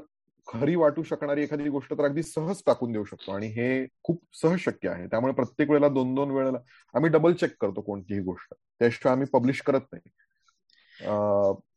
[0.48, 3.32] खरी वाटू शकणारी एखादी गोष्ट तर अगदी सहज टाकून देऊ शकतो.
[3.32, 5.06] आणि हे खूप सहज शक्य आहे.
[5.08, 6.58] त्यामुळे प्रत्येक वेळेला दोन दोन वेळेला
[6.94, 8.54] आम्ही डबल चेक करतो कोणतीही गोष्ट.
[8.80, 10.10] त्याशिवाय आम्ही पब्लिश करत नाही.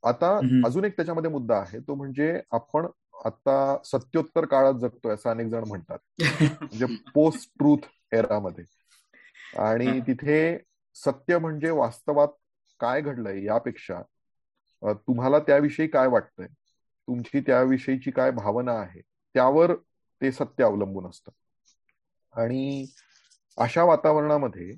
[0.09, 0.37] आता
[0.67, 1.79] अजून एक त्याच्यामध्ये मुद्दा आहे.
[1.79, 2.87] तो म्हणजे आपण
[3.25, 5.99] आता सत्योत्तर काळात जगतोय असं अनेक जण म्हणतात.
[6.21, 8.65] म्हणजे पोस्ट ट्रूथ एरामध्ये
[9.63, 10.57] आणि तिथे
[10.97, 12.29] सत्य म्हणजे वास्तवात
[12.81, 14.01] काय घडलंय यापेक्षा
[14.83, 16.47] तुम्हाला त्याविषयी काय वाटतंय?
[16.47, 19.01] तुमची त्याविषयीची काय भावना आहे?
[19.35, 19.75] त्यावर
[20.21, 21.31] ते सत्य अवलंबून असतं.
[22.35, 22.87] आणि
[23.59, 24.73] अशा वातावरणामध्ये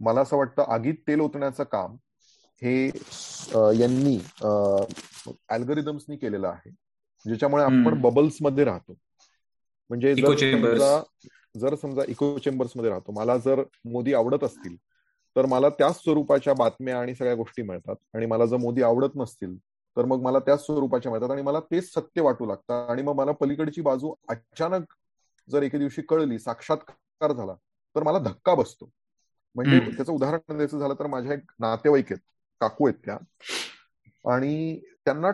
[0.00, 1.96] मला असं वाटतं आगीत तेल ओतण्याचं काम
[2.62, 2.86] हे
[3.78, 4.18] यांनी
[5.48, 6.70] अल्गोरिदम्सनी केलेलं आहे.
[7.24, 8.96] ज्याच्यामुळे आपण बबल्समध्ये राहतो.
[9.90, 11.00] म्हणजे जर समजा
[11.56, 13.12] जर समजा इको चेंबर्समध्ये राहतो.
[13.12, 14.76] मला जर मोदी आवडत असतील
[15.38, 17.96] तर मला त्याच स्वरूपाच्या बातम्या आणि सगळ्या गोष्टी मिळतात.
[18.14, 19.56] आणि मला जर मोदी आवडत नसतील
[19.96, 22.86] तर मग मला त्याच स्वरूपाच्या मिळतात आणि मला तेच सत्य वाटू लागतं.
[22.90, 24.94] आणि मग मला पलीकडची बाजू अचानक
[25.50, 27.54] जर एके दिवशी कळली साक्षात्कार झाला
[27.96, 28.90] तर मला धक्का बसतो.
[29.54, 32.20] म्हणजे त्याचं उदाहरण द्यायचं झालं तर माझ्या एक नातेवाईक आहेत
[32.60, 33.16] काकू आहेत त्या.
[34.34, 35.30] आणि त्यांना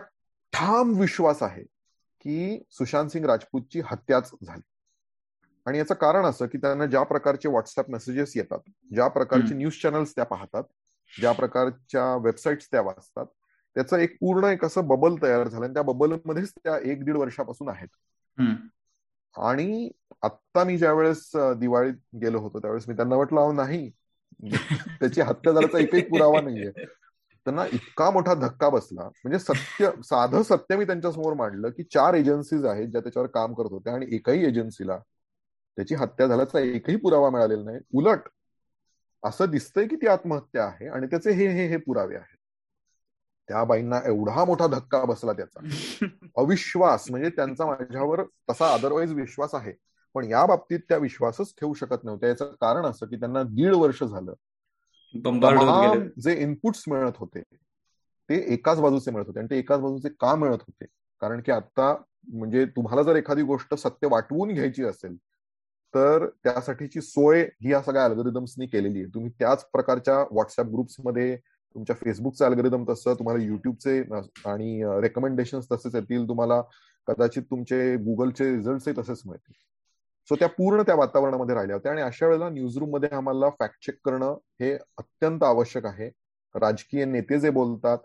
[0.53, 1.63] ठाम विश्वास आहे
[2.21, 4.61] की सुशांत सिंग राजपूतची हत्याच झाली.
[5.65, 8.59] आणि याचं कारण असं की त्यांना ज्या प्रकारचे व्हॉट्सअप मेसेजेस येतात
[8.93, 10.63] ज्या प्रकारचे न्यूज चॅनल्स त्या पाहतात
[11.19, 13.25] ज्या प्रकारच्या वेबसाईट्स त्या वाचतात
[13.75, 17.69] त्याचं एक पूर्ण एक असं बबल तयार झालं आणि त्या बबलमध्येच त्या एक दीड वर्षापासून
[17.69, 17.87] आहेत.
[19.35, 19.89] आणि
[20.21, 23.91] आत्ता मी ज्या वेळेस दिवाळीत गेलो होतो त्यावेळेस मी त्यांना म्हटलं नाही.
[24.99, 26.71] त्याची हत्या झाल्याचा एकही पुरावा नाहीये.
[27.45, 29.03] त्यांना इतका मोठा धक्का बसला.
[29.03, 33.71] म्हणजे सत्य साधं सत्य मी त्यांच्यासमोर मांडलं की चार एजन्सीज आहेत ज्या त्याच्यावर काम करत
[33.71, 34.99] होत्या आणि एकही एजन्सीला
[35.75, 37.77] त्याची हत्या झाल्याचा एकही पुरावा मिळालेला नाही.
[37.93, 38.19] उलट
[39.23, 42.37] असं दिसतंय की ती आत्महत्या आहे आणि त्याचे हे हे हे पुरावे आहेत.
[43.47, 45.59] त्या बाईंना एवढा मोठा धक्का बसला त्याचा.
[46.37, 49.73] अविश्वास म्हणजे त्यांचा माझ्यावर तसा अदरवाईज विश्वास आहे.
[50.13, 52.29] पण या बाबतीत त्या विश्वासच ठेवू शकत नव्हत्या.
[52.29, 54.33] याचं कारण असं की त्यांना दीड वर्ष झालं.
[56.19, 57.41] जे इनपुट्स मिळत होते
[58.29, 59.39] ते एकाच बाजूचे मिळत होते.
[59.39, 60.85] आणि ते एकाच बाजूचे का मिळत होते?
[61.21, 61.95] कारण की आता
[62.33, 65.15] म्हणजे तुम्हाला जर एखादी गोष्ट सत्य वाटवून घ्यायची असेल
[65.95, 69.13] तर त्यासाठीची सोय ही या सगळ्या अल्गोरिदम्सनी केलेली आहे.
[69.13, 73.99] तुम्ही त्याच प्रकारच्या व्हॉट्सअप ग्रुप्समध्ये तुमच्या फेसबुकचं अल्गोरिदम तसं तुम्हाला युट्यूबचे
[74.49, 76.27] आणि रेकमेंडेशन तसेच येतील.
[76.27, 76.61] तुम्हाला
[77.07, 79.53] कदाचित तुमचे गुगलचे रिझल्टही तसेच मिळतील.
[80.29, 81.91] सो त्या पूर्ण त्या वातावरणामध्ये राहिल्या होत्या.
[81.91, 86.09] आणि अशा वेळेला न्यूजरूममध्ये आम्हाला फॅक्ट चेक करणं हे अत्यंत आवश्यक आहे.
[86.55, 87.97] राजकीय नेते जे बोलतात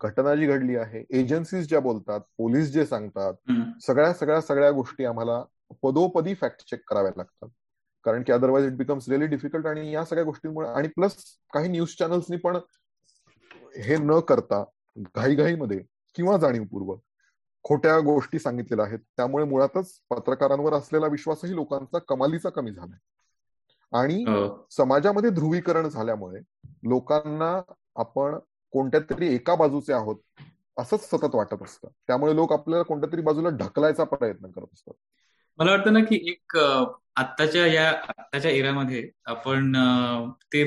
[0.00, 3.34] घटना जी घडली आहे एजन्सीज ज्या बोलतात पोलीस जे सांगतात
[3.86, 5.42] सगळ्या सगळ्या सगळ्या गोष्टी आम्हाला
[5.82, 7.48] पदोपदी फॅक्ट चेक कराव्या लागतात.
[8.04, 11.16] कारण की otherwise it becomes really difficult आणि या सगळ्या गोष्टींमुळे आणि प्लस
[11.54, 12.56] काही न्यूज चॅनल्सनी पण
[13.76, 14.64] हे न करता
[14.96, 15.80] घाईघाईमध्ये
[16.14, 17.00] किंवा जाणीवपूर्वक
[17.64, 18.98] खोट्या गोष्टी सांगितलेल्या आहेत.
[18.98, 22.98] त्यामुळे मुळातच पत्रकारांवर असलेला विश्वासही लोकांचा कमालीचा कमी झालाय.
[23.92, 24.66] आणि हो.
[24.70, 26.40] समाजामध्ये ध्रुवीकरण झाल्यामुळे
[26.82, 28.38] लोकांना आपण
[28.72, 30.16] कोणत्या तरी एका बाजूचे आहोत
[30.78, 31.88] असंच सतत वाटत असतं.
[32.06, 34.94] त्यामुळे लोक आपल्याला कोणत्या तरी बाजूला ढकलायचा प्रयत्न करत असतात.
[35.58, 36.56] मला वाटतं ना की एक
[37.16, 39.72] आत्ताच्या या आत्ताच्या एरियामध्ये आपण
[40.52, 40.64] ते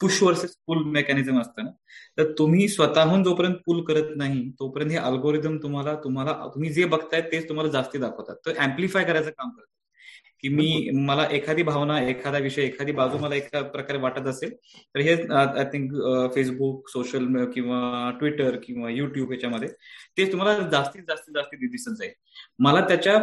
[0.00, 1.70] पुश वर्सेस पुल मेकॅनिझम असतं ना.
[2.18, 7.20] तर तुम्ही स्वतःहून जोपर्यंत पुल करत नाही तोपर्यंत हे अल्गोरिदम तुम्हाला तुम्हाला तुम्ही जे बघताय
[7.32, 8.36] तेच तुम्हाला जास्ती दाखवतात.
[8.46, 9.72] तर अँप्लिफाय करायचं काम करतात
[10.42, 14.50] की मी मला एखादी भावना एखादा विषय एखादी बाजू मला एका प्रकारे वाटत असेल
[14.94, 15.92] तर हे आय थिंक
[16.34, 19.68] फेसबुक सोशल किंवा ट्विटर किंवा युट्यूब याच्यामध्ये
[20.18, 22.12] ते तुम्हाला जास्तीत जास्तीत जास्त दिसत जाईल.
[22.58, 23.18] मला त्याच्या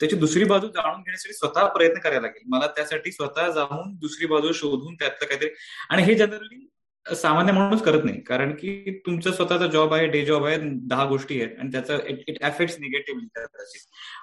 [0.00, 2.42] त्याची दुसरी बाजू जाणून घेण्यासाठी स्वतः प्रयत्न करायला लागेल.
[2.46, 5.48] मला त्यासाठी स्वतः जाऊन दुसरी बाजू शोधून त्यातलं काहीतरी
[5.90, 6.66] आणि हे जनरली
[7.06, 8.20] सामान्य माणूस करत नाही.
[8.20, 10.56] कारण की तुमचा स्वतःचा जॉब आहे डे जॉब आहे
[10.88, 13.26] दहा गोष्टी आहेत आणि त्याचा इट अफेक्ट निगेटिव्हली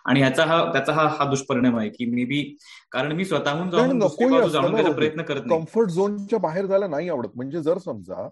[0.05, 2.41] आणि याचा हा त्याचा हा हा दुष्परिणाम आहे की मे बी
[2.91, 5.59] कारण मी स्वतःहून जाऊन बाजू जाणून घ्यायचा प्रयत्न करत नाही.
[5.59, 7.30] कम्फर्ट झोनच्या बाहेर जायला नाही आवडत.
[7.36, 8.28] म्हणजे जर समजा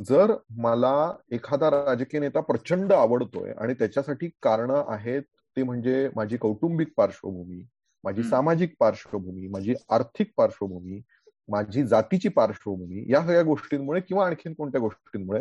[0.00, 0.94] जर मला
[1.32, 5.22] एखादा राजकीय नेता प्रचंड आवडतोय आणि त्याच्यासाठी कारण आहेत
[5.56, 7.62] ते म्हणजे माझी कौटुंबिक पार्श्वभूमी
[8.04, 11.00] माझी सामाजिक पार्श्वभूमी माझी आर्थिक पार्श्वभूमी
[11.48, 15.40] माझी जातीची पार्श्वभूमी या सगळ्या गोष्टींमुळे किंवा आणखीन कोणत्या गोष्टींमुळे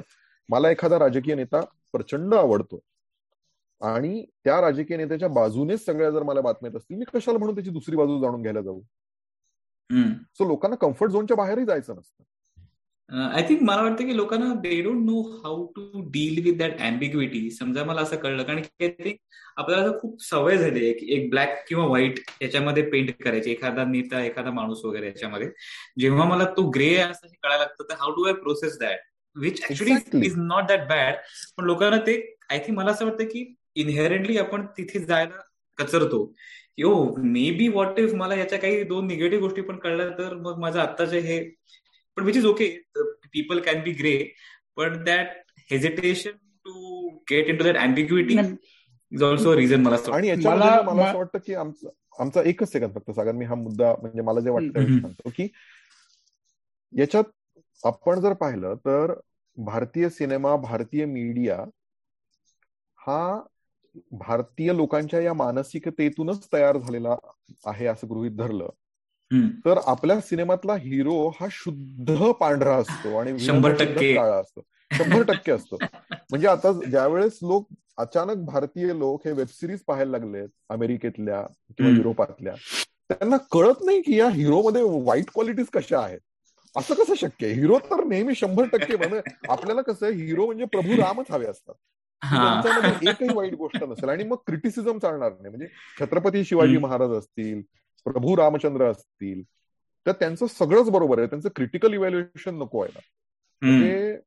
[0.49, 1.61] मला एखादा राजकीय नेता
[1.91, 2.79] प्रचंड आवडतो.
[3.81, 7.95] आणि त्या राजकीय नेत्याच्या बाजूनेच सगळ्या जर मला बातम्या असतील मी कशाला म्हणून त्याची दुसरी
[7.95, 8.81] बाजू जाणून घ्यायला जाऊ?
[10.33, 12.23] सो लोकांना कम्फर्ट झोनच्या बाहेरही जायचं नसतं.
[13.09, 17.49] आय थिंक मला वाटतं की लोकांना they don't know how to deal with that ambiguity
[17.51, 19.15] समजा मला असं कळलं कारण की
[19.57, 24.23] आपल्याला खूप सवय झाली आहे की एक ब्लॅक किंवा व्हाईट याच्यामध्ये पेंट करायची एखादा नेता
[24.25, 25.49] एखादा माणूस वगैरे याच्यामध्ये.
[25.99, 28.99] जेव्हा मला तो ग्रे असं कळायला लागतं तर how do I process that
[29.35, 31.15] which actually is not that bad
[31.57, 32.15] पण लोकांना ते
[32.49, 33.45] आय थिंक मला असं वाटतं की
[33.75, 35.41] इनहेरंटली आपण तिथे जायला
[35.77, 36.31] कचरतो.
[36.77, 40.59] यो मे बी वॉट इफ मला याच्या काही दोन निगेटिव्ह गोष्टी पण कळल्या तर मग
[40.59, 41.39] माझं आत्ताचे हे
[42.17, 42.67] पण which is okay
[43.33, 44.17] people can be grey
[44.77, 45.27] but that
[45.69, 46.31] hesitation
[46.65, 48.37] to get into that ambiguity
[49.11, 51.89] is also reason मला आणि याच्यामध्ये मला असं वाटतं की आमचं
[52.19, 53.11] आमचा एकच सेकंद फक्त?
[53.11, 55.47] सागर मी हा मुद्दा म्हणजे मला जे वाटतं सांगतो की
[56.93, 57.23] याच्यात
[57.83, 59.13] आपण जर पाहिलं तर
[59.57, 61.63] भारतीय सिनेमा भारतीय मीडिया
[62.99, 63.41] हा
[64.11, 67.15] भारतीय लोकांच्या या मानसिकतेतूनच तयार झालेला
[67.65, 68.69] आहे असं गृहित धरलं.
[69.65, 74.13] तर आपल्या सिनेमातला हिरो हा शुद्ध पांढरा असतो आणि शंभर टक्के.
[74.15, 74.61] काळा असतो.
[74.91, 75.77] शंभर टक्के असतो.
[76.13, 77.67] म्हणजे आता ज्यावेळेस लोक
[77.97, 81.41] अचानक भारतीय लोक हे वेबसिरीज पाहायला लागलेत अमेरिकेतल्या
[81.77, 82.53] किंवा युरोपातल्या
[83.09, 86.19] त्यांना कळत नाही की या हिरोमध्ये वाईट क्वालिटीज कशा आहेत.
[86.75, 87.55] असं कसं शक्य आहे?
[87.55, 89.19] हिरो तर नेहमी शंभर टक्के म्हणजे
[89.49, 91.73] आपल्याला कसं आहे हिरो म्हणजे प्रभू रामच हवे असतात.
[92.21, 95.49] त्यांच्यामध्ये एकही वाईट गोष्ट नसेल आणि मग क्रिटिसिझम चालणार नाही.
[95.49, 95.67] म्हणजे
[95.99, 97.61] छत्रपती शिवाजी महाराज असतील
[98.05, 99.41] प्रभू रामचंद्र असतील
[100.05, 101.27] तर त्यांचं सगळंच बरोबर आहे.
[101.27, 102.99] त्यांचं क्रिटिकल इव्हॅल्युएशन नको आहे ना.
[103.61, 104.19] म्हणजे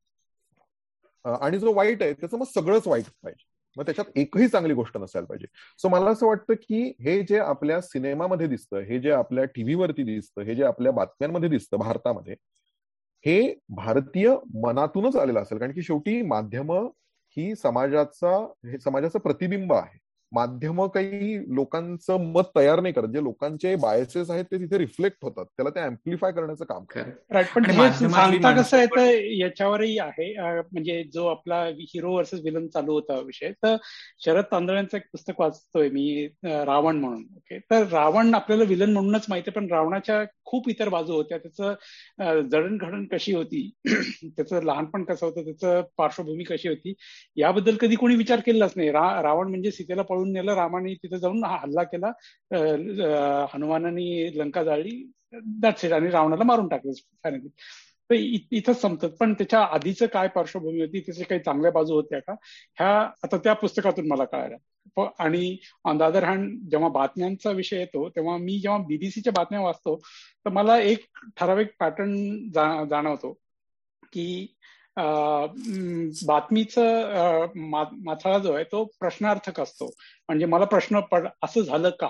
[1.40, 3.44] आणि जो वाईट आहे त्याचं मग सगळंच वाईट पाहिजे.
[3.76, 5.46] मग त्याच्यात एकही चांगली गोष्ट नसायला पाहिजे.
[5.78, 10.42] सो मला असं वाटतं की हे जे आपल्या सिनेमामध्ये दिसतं हे जे आपल्या टीव्हीवरती दिसतं
[10.42, 12.36] हे जे आपल्या बातम्यांमध्ये दिसतं भारतामध्ये
[13.26, 14.30] हे भारतीय
[14.62, 15.58] मनातूनच आलेलं असेल.
[15.58, 16.72] कारण की शेवटी माध्यम
[17.36, 18.36] ही समाजाचा
[18.70, 19.98] हे समाजाचं प्रतिबिंब आहे.
[20.32, 23.08] माध्यम काही लोकांचं मत तयार नाही करत.
[23.08, 25.44] जे लोकांचे बायसेस आहेत ते तिथे रिफ्लेक्ट होतात.
[25.46, 26.84] त्याला ते अँप्लिफाय करण्याचं काम
[27.30, 27.64] राईट पण
[28.08, 30.32] सांगता कसं आहे तर याच्यावरही आहे.
[30.72, 33.52] म्हणजे जो आपला हिरो वर्सेस विलन चालू होता विषय.
[33.62, 33.76] तर
[34.24, 37.22] शरद तांदळ्यांचं एक पुस्तक वाचतोय मी रावण म्हणून.
[37.36, 41.38] ओके तर रावण आपल्याला विलन म्हणूनच माहिती पण रावणाच्या खूप इतर बाजू होत्या.
[41.38, 43.70] त्याचं जडणघडण कशी होती
[44.36, 46.94] त्याचं लहानपण कसं होतं त्याचं पार्श्वभूमी कशी होती
[47.36, 48.90] याबद्दल कधी कोणी विचार केलाच नाही.
[48.92, 52.12] रावण म्हणजे सीतेला पळून नेलं रामाने तिथे जाऊन हल्ला केला
[53.55, 54.07] हनुमानाने
[54.38, 55.03] लंका जाळली
[55.62, 55.92] दॅट्स इट.
[55.92, 56.92] आणि रावणाला मारून टाकलं
[57.24, 57.49] फायनली.
[58.11, 62.32] तर इथं संपतात पण त्याच्या आधीचं काय पार्श्वभूमी होती त्याचे काही चांगल्या बाजू होत्या का?
[62.78, 64.59] ह्या आता त्या पुस्तकातून मला कळाल्या.
[65.18, 69.96] आणि ऑन द अदर हँड जेव्हा बातम्यांचा विषय येतो तेव्हा मी जेव्हा बीबीसीच्या बातम्या वाचतो
[70.44, 71.04] तर मला एक
[71.36, 73.32] ठराविक पॅटर्न जाणवतो
[74.12, 74.46] की
[76.26, 77.46] बातमीचं
[78.04, 79.86] माथाळा जो आहे तो प्रश्नार्थक असतो.
[80.28, 82.09] म्हणजे मला प्रश्न पड असं झालं का?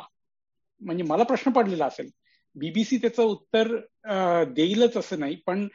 [0.81, 2.11] म्हणजे मला प्रश्न पडलेला असेल.
[2.59, 3.75] बीबीसी त्याचं उत्तर
[4.53, 5.37] देईलच असं नाही.
[5.47, 5.67] पण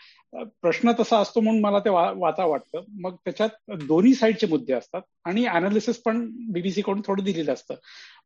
[0.61, 2.83] प्रश्न तसा असतो म्हणून मला ते वाचा वाटतं.
[3.01, 7.75] मग त्याच्यात दोन्ही साईडचे मुद्दे असतात आणि अनालिसिस पण बीबीसी कडून थोडं दिलेलं असतं.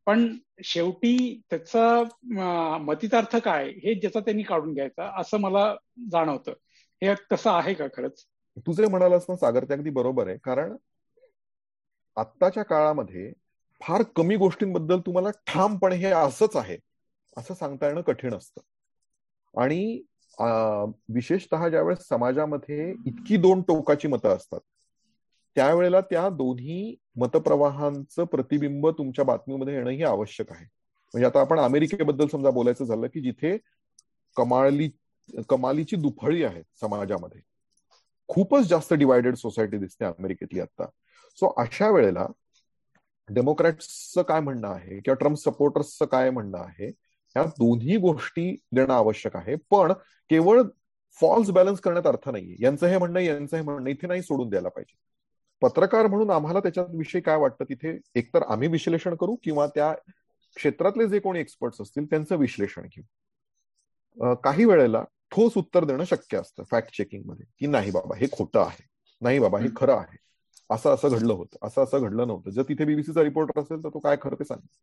[0.06, 0.28] पण
[0.64, 3.70] शेवटी त्याचा मतितार्थ काय?
[3.84, 5.74] हे ज्याचा त्यांनी काढून घ्यायचा असं मला
[6.12, 6.54] जाणवतं.
[7.02, 8.24] हे तसं आहे का खरंच?
[8.58, 10.38] तू जे म्हणालास ना सागर ते अगदी बरोबर आहे.
[10.44, 10.76] कारण
[12.18, 13.32] आत्ताच्या काळामध्ये
[13.82, 16.78] फार कमी गोष्टींबद्दल तुम्हाला ठामपणे हे असंच आहे.
[17.38, 18.62] असं सांगता येणं कठीण असतं.
[19.54, 20.02] आणि
[21.16, 24.60] विशेषतः ज्यावेळेस समाजामध्ये इतकी दोन टोकाची मतं असतात
[25.56, 30.66] त्यावेळेला त्या दोन्ही मतप्रवाहांचं प्रतिबिंब तुमच्या बातमीमध्ये येणं ही आवश्यक आहे.
[31.14, 33.58] म्हणजे आता आपण अमेरिकेबद्दल समजा बोलायचं झालं की जिथे
[34.38, 34.90] कमाली
[35.50, 37.42] कमालीची दुफळी आहे समाजामध्ये
[38.30, 40.86] खूपच जास्त डिवायडेड सोसायटी दिसते अमेरिकेतली आता.
[41.38, 42.26] सो अशा वेळेला
[43.30, 46.92] डेमोक्रॅट्सचं काय म्हणणं आहे किंवा ट्रम्प सपोर्टर्सचं काय म्हणणं आहे?
[47.36, 49.56] ह्या दोन्ही गोष्टी देणं आवश्यक आहे.
[49.72, 49.92] पण
[50.30, 50.62] केवळ
[51.22, 52.56] फॉल्स बॅलन्स करण्यात अर्थ नाहीये.
[52.60, 54.98] यांचं हे म्हणणं यांचं हे म्हणणं इथे नाही सोडून द्यायला पाहिजे.
[55.62, 58.00] पत्रकार म्हणून आम्हाला त्याच्यात विषय काय वाटतं तिथे?
[58.16, 59.94] एकतर आम्ही विश्लेषण करू किंवा त्या
[60.56, 64.34] क्षेत्रातले जे कोणी एक्सपर्ट्स असतील त्यांचं विश्लेषण घेऊ.
[64.36, 68.84] काही वेळेला ठोस उत्तर देणं शक्य असतं फॅक्ट चेकिंगमध्ये की नाही बाबा हे खोटं आहे.
[69.22, 70.18] नाही बाबा हे खरं आहे.
[70.70, 71.68] असं असं घडलं होतं.
[71.68, 72.50] असं असं घडलं नव्हतं.
[72.50, 74.78] जर तिथे बीबीसीचा रिपोर्टर असेल तर तो काय खरं ते सांगेल.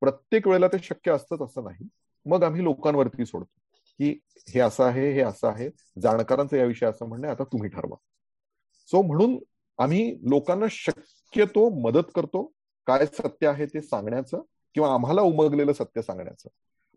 [0.00, 1.88] प्रत्येक वेळेला ते शक्य असतंच असं नाही.
[2.26, 3.60] मग आम्ही लोकांवरती सोडतो
[4.00, 4.18] की
[4.48, 5.68] हे असं आहे हे असं आहे.
[6.02, 7.96] जाणकारांचं याविषयी असं म्हणणं आता तुम्ही ठरवा.
[8.90, 9.38] सो म्हणून
[9.78, 12.52] आम्ही लोकांना शक्यतो मदत करतो
[12.86, 14.42] काय सत्य आहे ते सांगण्याचं
[14.74, 16.48] किंवा आम्हाला उमगलेलं सत्य सांगण्याचं.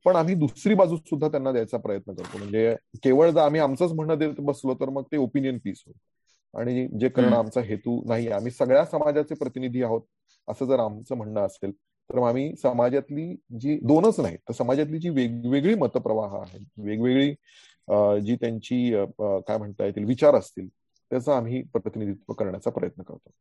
[0.06, 2.38] पण आम्ही दुसरी बाजू सुद्धा त्यांना द्यायचा प्रयत्न करतो.
[2.38, 5.98] म्हणजे केवळ जर आम्ही आमचंच म्हणणं देत बसलो तर मग ते ओपिनियन पीस होईल.
[6.54, 10.02] आणि जे करणं आमचा हेतू नाही आम्ही सगळ्या समाजाचे प्रतिनिधी आहोत
[10.48, 11.72] असं जर आमचं म्हणणं असेल
[12.10, 13.26] तर आम्ही समाजातली
[13.60, 17.32] जी दोनच नाही तर समाजातली जी वेगवेगळी मतप्रवाह आहेत वेगवेगळी
[18.26, 23.32] जी त्यांची काय म्हणता येतील विचार असतील त्याचं आम्ही प्रतिनिधित्व करण्याचा प्रयत्न करतो.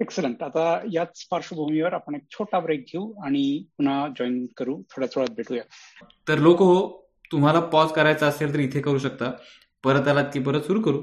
[0.00, 4.76] एक्सलंट आता याच पार्श्वभूमीवर आपण एक छोटा ब्रेक घेऊ आणि पुन्हा जॉईन करू.
[4.90, 5.62] थोड्याच वेळात भेटूया.
[6.28, 6.88] तर लोक हो
[7.32, 9.30] तुम्हाला पॉज करायचा असेल तर इथे करू शकता.
[9.84, 11.02] परत आलात की परत सुरू करू.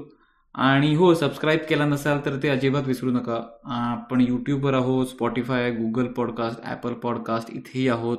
[0.54, 3.36] आणि हो सबस्क्राईब केला नसाल तर ते अजिबात विसरू नका.
[3.64, 8.18] आपण यूट्यूबवर आहोत Spotify Google podcast Apple podcast इथेही आहोत.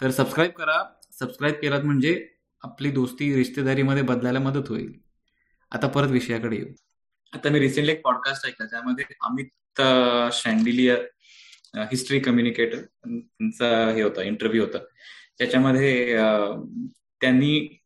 [0.00, 0.82] तर सबस्क्राईब करा.
[1.20, 2.28] सबस्क्राईब केलात म्हणजे
[2.62, 4.92] आपली दोस्ती रिश्तेदारीमध्ये बदलायला मदत होईल.
[5.72, 6.66] आता परत विषयाकडे येऊ.
[7.32, 9.82] आता मी रिसेंटली एक पॉडकास्ट ऐकला ज्यामध्ये अमित
[10.32, 10.98] शँडिलियर
[11.90, 14.78] हिस्ट्री कम्युनिकेटर त्यांचा हे होता इंटरव्ह्यू होता.
[15.38, 16.16] त्याच्यामध्ये
[17.20, 17.80] त्यांनी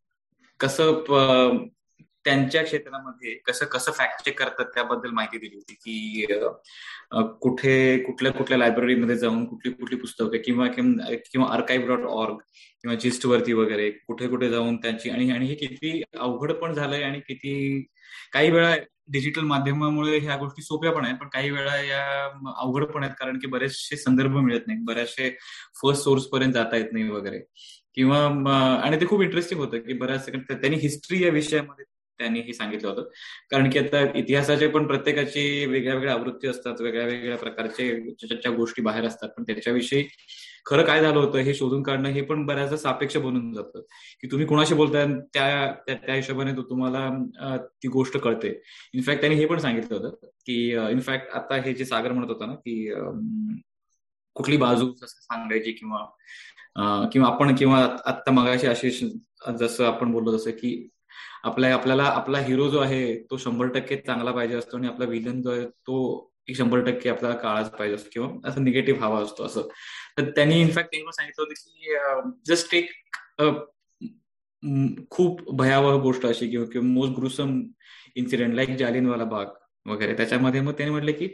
[0.61, 0.93] कसं
[2.27, 6.27] त्यांच्या क्षेत्रामध्ये कसं कसं फॅक्ट चेक करतात त्याबद्दल माहिती दिली होती की
[7.41, 12.37] कुठे कुठल्या कुठल्या लायब्ररीमध्ये जाऊन कुठली कुठली पुस्तकं किंवा किंवा आर्काईव्ह डॉट ऑर्ग
[12.83, 17.03] किंवा जिस्ट वरती वगैरे कुठे कुठे जाऊन त्यांची आणि आणि हे किती अवघड पण झालंय
[17.03, 17.83] आणि किती
[18.33, 18.75] काही वेळा
[19.09, 22.25] डिजिटल माध्यमामुळे ह्या गोष्टी सोप्या पण आहेत पण काही वेळा या
[22.57, 25.31] अवघड पण आहेत कारण की बरेचसे संदर्भ मिळत नाही बऱ्याचशे
[25.83, 27.39] फर्स्ट सोर्स पर्यंत जाता येत नाही वगैरे.
[27.95, 28.19] किंवा
[28.85, 31.85] आणि ते खूप इंटरेस्टिंग होतं की बऱ्याच त्यांनी हिस्ट्री या विषयामध्ये
[32.19, 33.09] त्यांनी हे सांगितलं होतं.
[33.51, 39.05] कारण की आता इतिहासाचे पण प्रत्येकाची वेगळ्या वेगळ्या आवृत्ती असतात वेगळ्या वेगळ्या प्रकारचे गोष्टी बाहेर
[39.07, 39.29] असतात.
[39.37, 40.07] पण त्याच्याविषयी
[40.67, 43.81] खरं काय झालं होतं हे शोधून काढणं हे पण बऱ्याचदा सापेक्ष बनून जातं.
[44.21, 48.49] की तुम्ही कुणाशी बोलताय त्या त्या हिशोबाने तुम्हाला ती गोष्ट कळते.
[48.95, 50.57] इनफॅक्ट त्यांनी हे पण सांगितलं होतं की
[50.91, 52.91] इनफॅक्ट आता हे जे सागर म्हणत होता ना की
[54.37, 56.05] कुठली बाजू सांगायची किंवा
[57.13, 58.91] किंवा आपण किंवा आता मगाशी अशी
[59.59, 60.89] जसं आपण बोललो जसं की
[61.45, 65.41] आपल्या आपल्याला आपला हिरो जो आहे तो शंभर टक्के चांगला पाहिजे असतो आणि आपला विलन
[65.43, 65.97] जो आहे तो
[66.49, 69.69] एक शंभर टक्के आपल्याला काळाच पाहिजे असतो किंवा असं निगेटिव्ह हवा असतो असं.
[70.19, 72.91] तर त्यांनी इनफॅक्ट तेव्हा सांगितलं होतं की जस्ट एक
[75.11, 77.61] खूप भयावह गोष्ट अशी किंवा किंवा most gruesome
[78.17, 79.47] incident like Jallianwala Bagh
[79.87, 80.15] वगैरे.
[80.17, 81.29] त्याच्यामध्ये मग त्यांनी म्हटलं की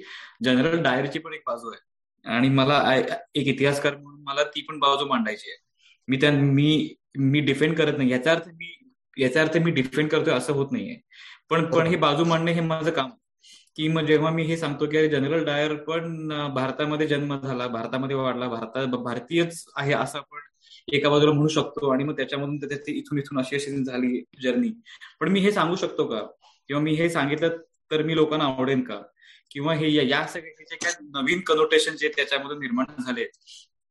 [0.45, 1.81] जनरल डायरची पण एक बाजू आहे.
[2.25, 2.95] आणि मला
[3.35, 5.59] एक इतिहासकार म्हणून मला ती पण बाजू मांडायची आहे.
[6.09, 8.11] मी त्या मी मी डिफेंड करत नाही.
[8.13, 8.75] याचा अर्थ मी
[9.19, 10.97] याचा अर्थ मी डिफेंड करतोय असं होत नाहीये.
[11.51, 13.11] पण पण हे बाजू मांडणे हे माझं काम.
[13.77, 18.49] की मग जेव्हा मी हे सांगतो की जनरल डायर पण भारतामध्ये जन्म झाला भारतामध्ये वाढला
[18.49, 20.39] भारतात भारतीयच आहे असं आपण
[20.93, 24.71] एका बाजूला म्हणू शकतो आणि मग त्याच्यामधून त्याची इथून इथून अशी अशी झाली जर्नी
[25.21, 26.21] पण मी हे सांगू शकतो का?
[26.69, 27.57] किंवा मी हे सांगितलं
[27.91, 29.03] तर मी लोकांना आवडेन का?
[29.51, 33.25] किंवा हे या सगळे जे काय नवीन कनोटेशन जे त्याच्यामधून निर्माण झाले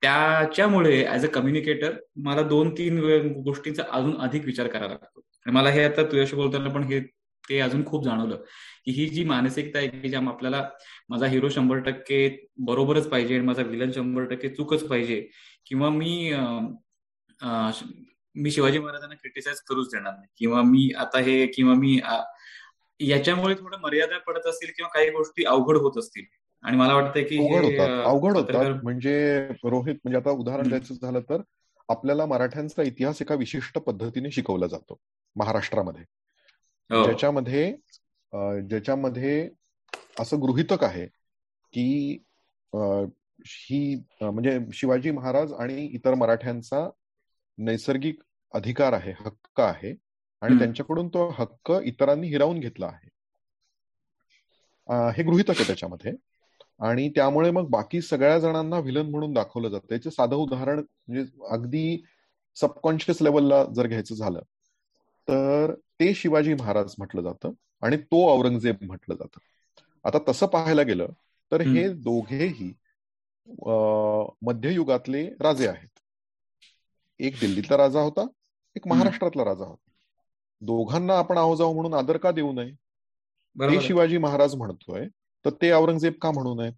[0.02, 1.93] त्याच्यामुळे ऍज अ कम्युनिकेटर
[2.24, 2.99] मला दोन तीन
[3.43, 5.22] गोष्टींचा अजून अधिक विचार करावा लागतो.
[5.45, 6.99] आणि मला हे आता तुझ्याशी बोलताना पण हे
[7.43, 8.43] ते अजून खूप जाणवलं
[8.86, 10.64] की ही जी मानसिकता आहे की ज्या आपल्याला
[11.10, 12.28] माझा हिरो शंभर टक्के
[12.58, 15.20] बरोबरच पाहिजे आणि माझा विलन शंभर टक्के चूकच पाहिजे
[15.66, 16.34] किंवा मी
[18.36, 21.99] मी शिवाजी महाराजांना क्रिटिसाइज करूच देणार नाही किंवा मी आता हे किंवा मी
[22.99, 26.24] याच्यामुळे थोडं मर्यादा पडत असतील किंवा काही गोष्टी अवघड होत असतील
[26.64, 28.03] आणि मला वाटतं की अवघड होतात.
[28.05, 28.84] अवघड होतात.
[28.84, 31.41] म्हणजे रोहित म्हणजे आता उदाहरण द्यायचं झालं तर
[31.89, 34.99] आपल्याला मराठ्यांचा इतिहास एका विशिष्ट पद्धतीने शिकवला जातो
[35.36, 36.03] महाराष्ट्रामध्ये.
[36.89, 37.03] हो.
[37.03, 37.72] ज्याच्यामध्ये
[38.70, 39.49] ज्याच्यामध्ये
[40.20, 41.05] असं गृहितक आहे
[41.74, 42.17] की
[43.46, 46.88] ही म्हणजे शिवाजी महाराज आणि इतर मराठ्यांचा
[47.58, 48.20] नैसर्गिक
[48.54, 49.93] अधिकार आहे हक्क आहे
[50.42, 53.09] आणि त्यांच्याकडून तो हक्क इतरांनी हिरावून घेतला आहे.
[55.16, 56.12] हे गृहितक आहे त्याच्यामध्ये.
[56.82, 59.93] आणि त्यामुळे मग बाकी सगळ्या जणांना व्हिलन म्हणून दाखवलं जातं.
[59.93, 62.03] याचं साधं उदाहरण म्हणजे अगदी
[62.58, 64.41] सबकॉन्शियस लेवलला जर घ्यायचं झालं
[65.28, 67.51] तर ते शिवाजी महाराज म्हटलं जातं
[67.82, 69.39] आणि तो औरंगजेब म्हटलं जातं.
[70.05, 71.08] आता तसं पाहायला गेलं
[71.51, 72.71] तर हे दोघेही
[74.41, 75.99] मध्ययुगातले राजे आहेत.
[77.20, 78.25] एक दिल्लीतला राजा होता
[78.75, 79.89] एक महाराष्ट्रातला राजा होता.
[80.62, 82.71] दोघांना आपण आहो जाऊ म्हणून आदर का देऊ नये?
[83.55, 85.08] हे शिवाजी महाराज म्हणतोय
[85.46, 86.72] तर ते औरंगजेब का म्हणू नये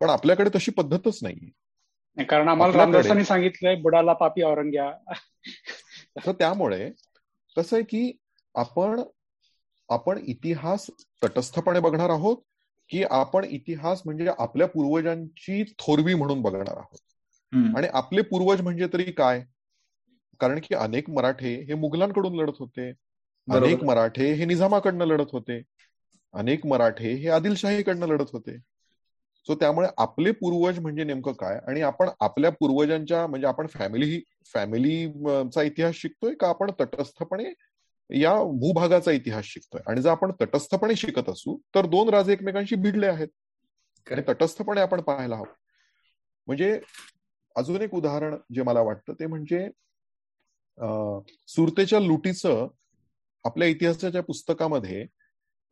[0.00, 2.24] पण आपल्याकडे तशी पद्धतच नाहीये.
[2.24, 4.90] कारण आम्हाला रामदासांनी सांगितलंय बुडाला पापी औरंग्या.
[6.26, 6.90] तर त्यामुळे
[7.56, 8.12] कसं आहे की
[8.54, 9.00] आपण
[9.88, 10.86] आपण इतिहास
[11.24, 12.36] तटस्थपणे बघणार आहोत
[12.90, 16.98] की आपण इतिहास म्हणजे आपल्या पूर्वजांची थोरवी म्हणून बघणार आहोत.
[17.76, 19.44] आणि आपले पूर्वज म्हणजे तरी काय?
[20.40, 22.88] कारण की अनेक मराठे हे मुघलांकडून लढत होते.
[23.48, 25.62] अनेक मराठे हे निजामाकडनं लढत होते.
[26.34, 28.56] अनेक मराठे हे आदिलशाहीकडनं लढत होते.
[29.46, 31.58] सो त्यामुळे आपले पूर्वज म्हणजे नेमकं काय?
[31.68, 34.20] आणि आपण आपल्या पूर्वजांच्या म्हणजे आपण फॅमिली
[34.52, 37.52] फॅमिलीचा इतिहास शिकतोय का आपण तटस्थपणे
[38.10, 39.80] या भूभागाचा इतिहास शिकतोय?
[39.86, 43.28] आणि जर आपण तटस्थपणे शिकत असू तर दोन राजे एकमेकांशी भिडले आहेत.
[44.06, 45.52] आणि तटस्थपणे आपण पाहायला हवं.
[46.46, 46.78] म्हणजे
[47.56, 49.68] अजून एक उदाहरण जे मला वाटतं ते म्हणजे
[51.48, 52.66] सुरतेच्या लुटीचं
[53.44, 55.06] आपल्या इतिहासाच्या पुस्तकामध्ये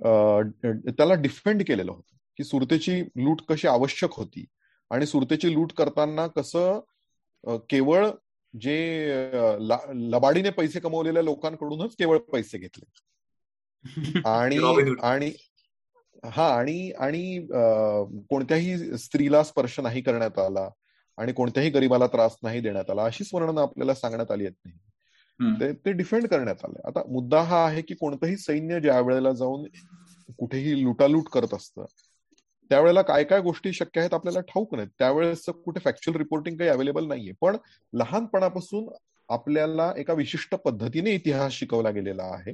[0.01, 4.45] त्याला डिफेंड केलेलं होतं की सुरतेची लूट कशी आवश्यक होती.
[4.91, 6.81] आणि सुरतेची लूट करताना कसं
[7.71, 8.11] केवळ
[8.55, 8.77] जे
[10.11, 12.85] लबाडीने पैसे कमवलेल्या लोकांकडूनच केवळ पैसे घेतले.
[14.25, 14.57] आणि
[15.03, 15.33] आणि
[16.25, 17.47] हा आणि आणि
[18.31, 20.69] कोणत्याही स्त्रीला स्पर्श नाही करण्यात आला
[21.17, 24.79] आणि कोणत्याही गरीबाला त्रास नाही देण्यात आला अशीच वर्णनं आपल्याला सांगण्यात आली आहेत नाही
[25.41, 29.65] ते ते डिफेंड करण्यात आले आता मुद्दा हा आहे की कोणतंही सैन्य ज्या वेळेला जाऊन
[30.39, 31.85] कुठेही लुटालूट करत असतं
[32.71, 34.89] त्यावेळेला काय काय गोष्टी शक्य आहेत आपल्याला ठाऊक नाहीत.
[34.99, 37.33] त्यावेळेस कुठे फॅक्च्युअल रिपोर्टिंग काही अवेलेबल नाहीये.
[37.41, 37.57] पण
[37.93, 38.89] लहानपणापासून
[39.29, 42.53] आपल्याला एका विशिष्ट पद्धतीने इतिहास शिकवला गेलेला आहे.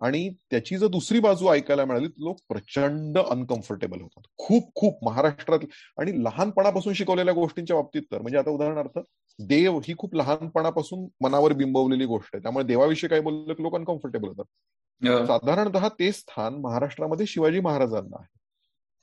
[0.00, 4.22] आणि त्याची जर दुसरी बाजू ऐकायला मिळाली लोक प्रचंड अनकम्फर्टेबल होतात.
[4.38, 5.58] खूप खूप महाराष्ट्रात
[5.98, 8.20] आणि लहानपणापासून शिकवलेल्या गोष्टींच्या बाबतीत तर.
[8.22, 8.98] म्हणजे आता उदाहरणार्थ
[9.38, 12.42] देव ही खूप लहानपणापासून मनावर बिंबवलेली गोष्ट आहे.
[12.42, 15.26] त्यामुळे देवाविषयी काय बोललं की लोक अनकम्फर्टेबल होतात.
[15.26, 18.38] साधारणतः ते स्थान महाराष्ट्रामध्ये शिवाजी महाराजांना आहे.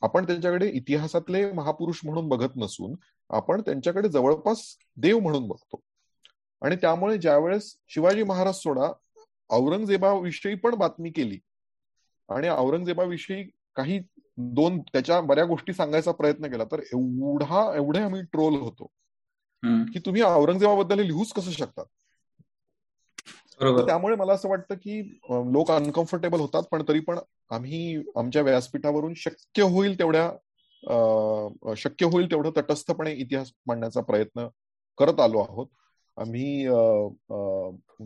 [0.01, 2.93] आपण त्यांच्याकडे इतिहासातले महापुरुष म्हणून बघत नसून
[3.29, 5.79] आपण त्यांच्याकडे जवळपास देव म्हणून बघतो.
[6.61, 8.91] आणि त्यामुळे ज्यावेळेस शिवाजी महाराज सोडा
[9.49, 11.37] औरंगजेबाविषयी पण बातमी केली.
[12.29, 13.43] आणि औरंगजेबाविषयी
[13.75, 13.99] काही
[14.37, 18.91] दोन त्याच्या बऱ्या गोष्टी सांगायचा प्रयत्न केला तर एवढा एवढे आम्ही ट्रोल होतो
[19.93, 21.85] की तुम्ही औरंगजेबाबद्दल लिहूच कसं शकतात?
[23.85, 24.99] त्यामुळे मला असं वाटतं की
[25.53, 27.19] लोक अनकम्फर्टेबल होतात पण तरी पण
[27.49, 34.47] आम्ही आमच्या व्यासपीठावरून शक्य होईल तेवढ्या शक्य होईल तेवढं तटस्थपणे इतिहास मांडण्याचा प्रयत्न
[34.97, 35.67] करत आलो आहोत.
[36.17, 36.65] आम्ही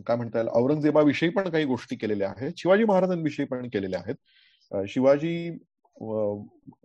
[0.06, 4.14] काय म्हणता येईल औरंगजेबाविषयी पण काही गोष्टी केलेल्या आहेत शिवाजी महाराजांविषयी पण केलेल्या आहेत.
[4.88, 5.50] शिवाजी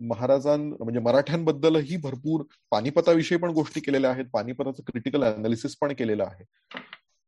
[0.08, 6.44] महाराजां म्हणजे मराठ्यांबद्दलही भरपूर पानिपताविषयी पण गोष्टी केलेल्या आहेत पानिपताचं क्रिटिकल अनालिसिस पण केलेलं आहे.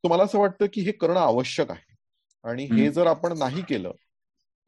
[0.04, 1.94] तर मला असं वाटतं की हे करणं आवश्यक आहे.
[2.44, 3.92] आणि हे जर आपण नाही केलं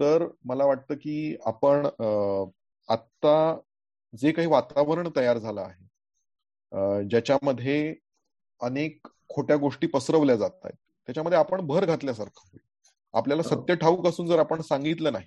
[0.00, 1.86] तर मला वाटतं की आपण
[2.88, 3.56] आत्ता
[4.12, 7.94] जे काही वातावरण तयार झालं आहे ज्याच्यामध्ये
[8.62, 10.76] अनेक खोट्या गोष्टी पसरवल्या जात आहेत
[11.08, 12.60] त्याच्यामध्ये आपण भर घातल्यासारखं होईल.
[13.14, 15.26] आपल्याला सत्य ठाऊक असून जर आपण सांगितलं नाही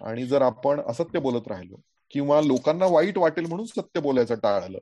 [0.00, 1.76] आणि जर आपण असत्य बोलत राहिलो
[2.10, 4.78] किंवा लोकांना वाईट वाटेल म्हणून सत्य बोलायचं टाळलं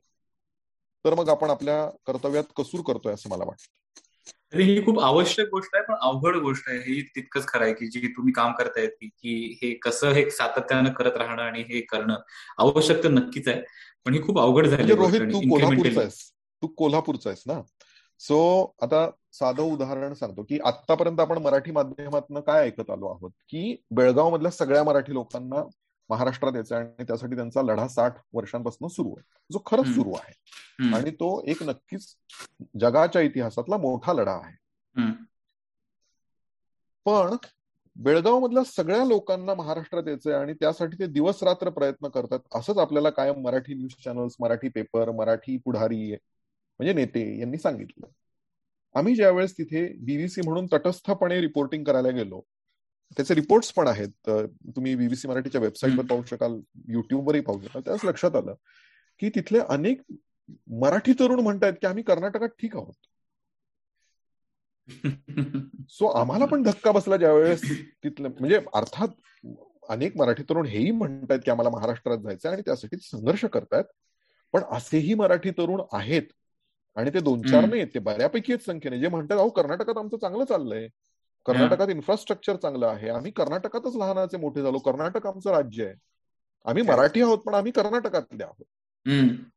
[1.04, 4.58] तर मग आपण आपल्या कर्तव्यात कसूर करतोय असं मला वाटतं.
[4.58, 6.78] ही खूप आवश्यक गोष्ट आहे पण अवघड गोष्ट आहे.
[6.78, 11.16] ही तितकंच खरं आहे की जी तुम्ही काम करतायत की हे कसं हे सातत्यानं करत
[11.16, 12.16] राहणं आणि हे करणं
[12.58, 13.62] आवश्यक तर नक्कीच आहे
[14.04, 16.20] पण ही खूप अवघड झाली म्हणजे रोहित तू कोल्हापूरचा आहेस.
[16.62, 17.60] तू कोल्हापूरचा आहेस ना.
[18.20, 23.76] सो आता साधं उदाहरण सांगतो की आतापर्यंत आपण मराठी माध्यमातून काय ऐकत आलो आहोत की
[23.90, 25.62] बेळगाव मधल्या सगळ्या मराठी लोकांना
[26.10, 29.22] महाराष्ट्रात यायचं आणि त्यासाठी त्यांचा लढा साठ वर्षांपासून सुरू आहे.
[29.52, 30.32] जो खरंच सुरू आहे.
[30.94, 32.06] आणि तो एक नक्कीच
[32.80, 34.56] जगाच्या इतिहासातला मोठा लढा आहे.
[37.06, 37.36] पण
[37.97, 43.10] बेळगाव मधल्या सगळ्या लोकांना महाराष्ट्रात यायचंय आणि त्यासाठी ते दिवस रात्र प्रयत्न करतात असंच आपल्याला
[43.10, 46.16] कायम Marathi news channels Marathi paper Marathi पुढारी
[46.80, 48.06] म्हणजे नेते यांनी सांगितलं.
[48.94, 52.40] आम्ही ज्यावेळेस तिथे बीबीसी म्हणून तटस्थपणे रिपोर्टिंग करायला गेलो
[53.16, 54.30] त्याचे रिपोर्ट्स पण आहेत.
[54.76, 56.58] तुम्ही बीबीसी मराठीच्या वेबसाईटवर पाहू शकाल
[56.88, 57.82] युट्यूबवरही पाहू शकाल.
[57.82, 58.54] त्याच लक्षात आलं
[59.20, 60.00] की तिथले अनेक
[60.80, 62.94] मराठी तरुण म्हणतायत की आम्ही कर्नाटकात ठीक आहोत.
[65.90, 67.62] सो आम्हाला पण धक्का बसला ज्यावेळेस
[68.04, 69.08] तिथलं म्हणजे अर्थात
[69.88, 73.84] अनेक मराठी तरुण हेही म्हणतायत की आम्हाला महाराष्ट्रात जायचं आणि त्यासाठी संघर्ष करतायत.
[74.52, 76.22] पण असेही मराठी तरुण आहेत
[76.97, 78.98] आणि ते दोन चार नाही ते बऱ्यापैकी संख्येने.
[79.01, 80.89] जे म्हणतात अहो कर्नाटकात आमचं चांगलं चाललंय.
[81.47, 83.09] कर्नाटकात इन्फ्रास्ट्रक्चर चांगलं आहे.
[83.09, 84.78] आम्ही कर्नाटकातच लहानाचे मोठे झालो.
[84.78, 85.94] कर्नाटक आमचं राज्य आहे.
[86.66, 88.64] आम्ही मराठी आहोत पण आम्ही कर्नाटकातले आहोत.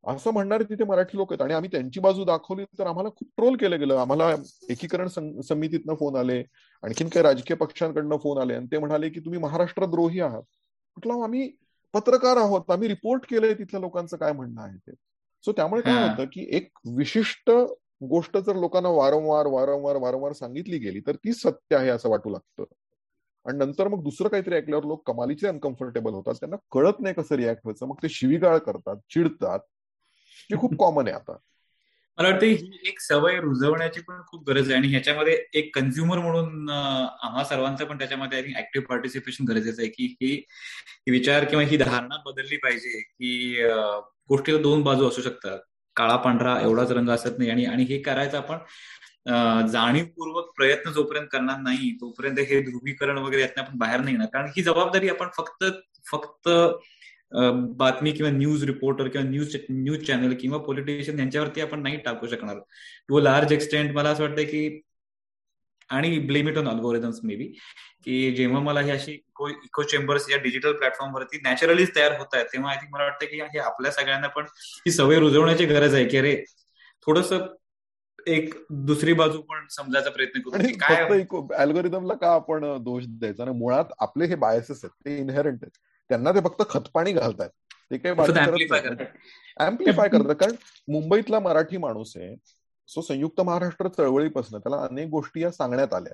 [0.08, 1.42] असं म्हणणारे तिथे मराठी लोक आहेत.
[1.42, 3.96] आणि आम्ही त्यांची बाजू दाखवली तर आम्हाला खूप ट्रोल केलं गेलं.
[3.98, 4.30] आम्हाला
[4.70, 5.08] एकीकरण
[5.42, 6.40] समितीतनं फोन आले.
[6.84, 8.56] आणखीन काही राजकीय पक्षांकडनं फोन आले.
[8.56, 10.44] आणि ते म्हणाले की तुम्ही महाराष्ट्रद्रोही आहात.
[10.98, 11.50] म्हटलं आम्ही
[11.94, 12.72] पत्रकार आहोत.
[12.72, 14.92] आम्ही रिपोर्ट केलंय तिथल्या लोकांचं काय म्हणणं आहे ते.
[15.46, 17.52] सो त्यामुळे काय होतं की एक विशिष्ट
[18.10, 22.64] गोष्ट जर लोकांना वारंवार वारंवार वारंवार सांगितली गेली तर ती सत्य आहे असं वाटू लागतं.
[23.46, 26.36] आणि नंतर मग दुसरं काहीतरी ऐकल्यावर लोक कमालीचे अनकम्फर्टेबल होतात.
[26.40, 27.86] त्यांना कळत नाही कसं रिॲक्ट व्हायचं.
[27.88, 29.60] मग ते शिवीगाळ करतात चिडतात
[30.50, 31.38] जे खूप कॉमन आहे आता.
[32.18, 34.78] मला वाटतं ही एक सवय रुजवण्याची पण खूप गरज आहे.
[34.78, 41.12] आणि ह्याच्यामध्ये एक कन्झ्युमर म्हणून आम्हा सर्वांचं पण त्याच्यामध्ये ऍक्टिव्ह पार्टिसिपेशन गरजेचं आहे की ही
[41.12, 43.62] विचार किंवा ही धारणा बदलली पाहिजे की
[44.30, 45.60] गोष्टीला दोन बाजू असू शकतात.
[45.96, 47.50] काळा पांढरा एवढाच रंग असत नाही.
[47.52, 48.58] आणि आणि हे करायचं आपण
[49.72, 54.28] जाणीवपूर्वक प्रयत्न जोपर्यंत करणार नाही तोपर्यंत हे ध्रुवीकरण वगैरे यातनं आपण बाहेर नाही येणार.
[54.34, 55.64] कारण ही जबाबदारी आपण फक्त
[56.12, 56.50] फक्त
[57.78, 62.60] बातमी किंवा न्यूज रिपोर्टर किंवा न्यूज न्यूज चॅनल किंवा पॉलिटिशियन यांच्यावरती आपण नाही टाकू शकणार.
[63.10, 64.82] टू लार्ज एक्सटेंट मला असं वाटतं की
[65.90, 67.46] आणि blame it on algorithms maybe
[68.04, 72.72] की जेव्हा मला ही अशी इको चेंबर्स या डिजिटल प्लॅटफॉर्मवरती नॅचरलीच तयार होत आहेत तेव्हा
[72.72, 74.46] आय थिंक मला वाटतं की हे आपल्या सगळ्यांना पण
[74.86, 76.36] ही सवय रुजवण्याची गरज आहे की अरे
[77.08, 77.34] थोडस
[78.28, 78.54] एक
[78.86, 81.24] दुसरी बाजू पण समजायचा प्रयत्न करू काय
[81.58, 83.44] अल्गोरिदमला का आपण दोष द्यायचा?
[83.44, 85.78] आणि मुळात आपले हे बायसेस आहेत ते इनहेरंट आहेत.
[86.10, 87.50] त्यांना ते फक्त खतपाणी घालतात
[87.92, 88.16] ते काही
[89.58, 90.36] अँप्लिफाय करतात.
[90.36, 90.56] कारण
[90.88, 92.36] मुंबईतला मराठी माणूस आहे
[92.88, 96.14] सो संयुक्त महाराष्ट्र चळवळीपासून त्याला अनेक गोष्टी या सांगण्यात आल्या.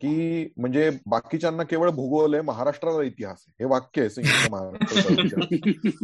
[0.00, 3.54] की म्हणजे बाकीच्यांना केवळ भूगोल आहे महाराष्ट्राचा इतिहास आहे.
[3.60, 5.56] हे वाक्य आहे संयुक्त महाराष्ट्र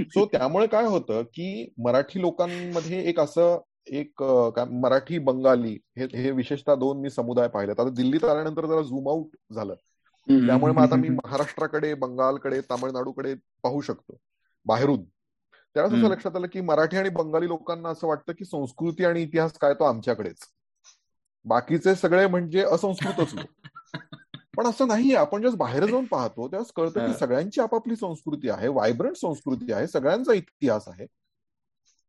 [0.05, 4.23] सो त्यामुळे काय होतं की मराठी लोकांमध्ये एक असं एक
[4.71, 9.37] मराठी बंगाली हे हे विशेषतः दोन मी समुदाय पाहिले आता दिल्लीत आल्यानंतर जरा झूम आउट
[9.55, 9.75] झालं.
[10.29, 14.17] त्यामुळे मग आता मी महाराष्ट्राकडे बंगालकडे तामिळनाडूकडे पाहू शकतो.
[14.67, 15.03] बाहेरून.
[15.75, 19.53] त्यावेळेस असं लक्षात आलं की मराठी आणि बंगाली लोकांना असं वाटतं की संस्कृती आणि इतिहास
[19.53, 20.37] काय तो आमच्याकडेच.
[21.45, 23.69] बाकीचे सगळे म्हणजे असंस्कृतच लोक.
[24.57, 25.17] पण असं नाहीये.
[25.17, 29.87] आपण जेव्हा बाहेर जाऊन पाहतो तेव्हा कळतं की सगळ्यांची आपापली संस्कृती आहे व्हायब्रंट संस्कृती आहे
[29.87, 31.07] सगळ्यांचा इतिहास आहे.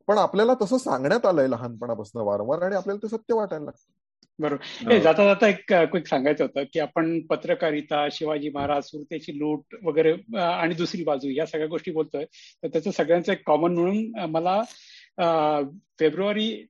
[0.08, 3.92] पण आपल्याला तसं सांगण्यात आलंय लहानपणापासून वारंवार आणि आपल्याला ते सत्य वाटायला लागतं.
[4.40, 4.98] बरोबर.
[5.00, 10.76] जाता जाता एक क्विक सांगायचं होतं की आपण पत्रकारिता शिवाजी महाराज सुरतेची लूट वगैरे आणि
[10.76, 12.26] दुसरी बाजू या सगळ्या गोष्टी बोलतोय.
[12.64, 14.62] तर त्याचं सगळ्यांचं एक कॉमन म्हणून मला
[16.00, 16.68] फेब्रुवारी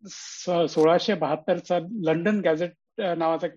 [0.69, 2.71] सोळाशे बहात्तरचा लंडन गॅझेट
[3.01, 3.47] नावाचा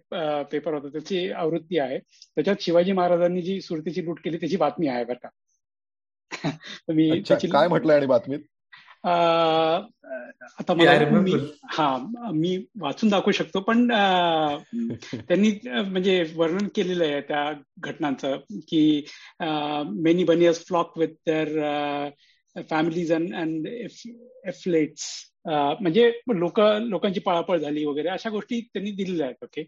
[0.43, 0.89] पेपर होता.
[0.89, 1.99] त्याची आवृत्ती आहे.
[2.35, 5.29] त्याच्यात शिवाजी महाराजांनी जी सुरतेची लूट केली त्याची बातमी आहे बरं का.
[6.89, 8.39] मी काय म्हटलं आणि बातमीत?
[9.05, 11.33] आता मला मी
[11.65, 13.89] हा मी वाचून दाखवू शकतो पण
[15.15, 18.37] त्यांनी म्हणजे वर्णन केलेलं आहे त्या घटनांचं
[18.69, 19.05] की
[19.85, 21.49] many baniyars flock with their
[22.71, 23.67] families and and
[24.47, 25.31] affiliates
[25.81, 29.65] म्हणजे लोक लोकांची पळापळ झाली वगैरे अशा गोष्टी त्यांनी दिलेल्या आहेत ओके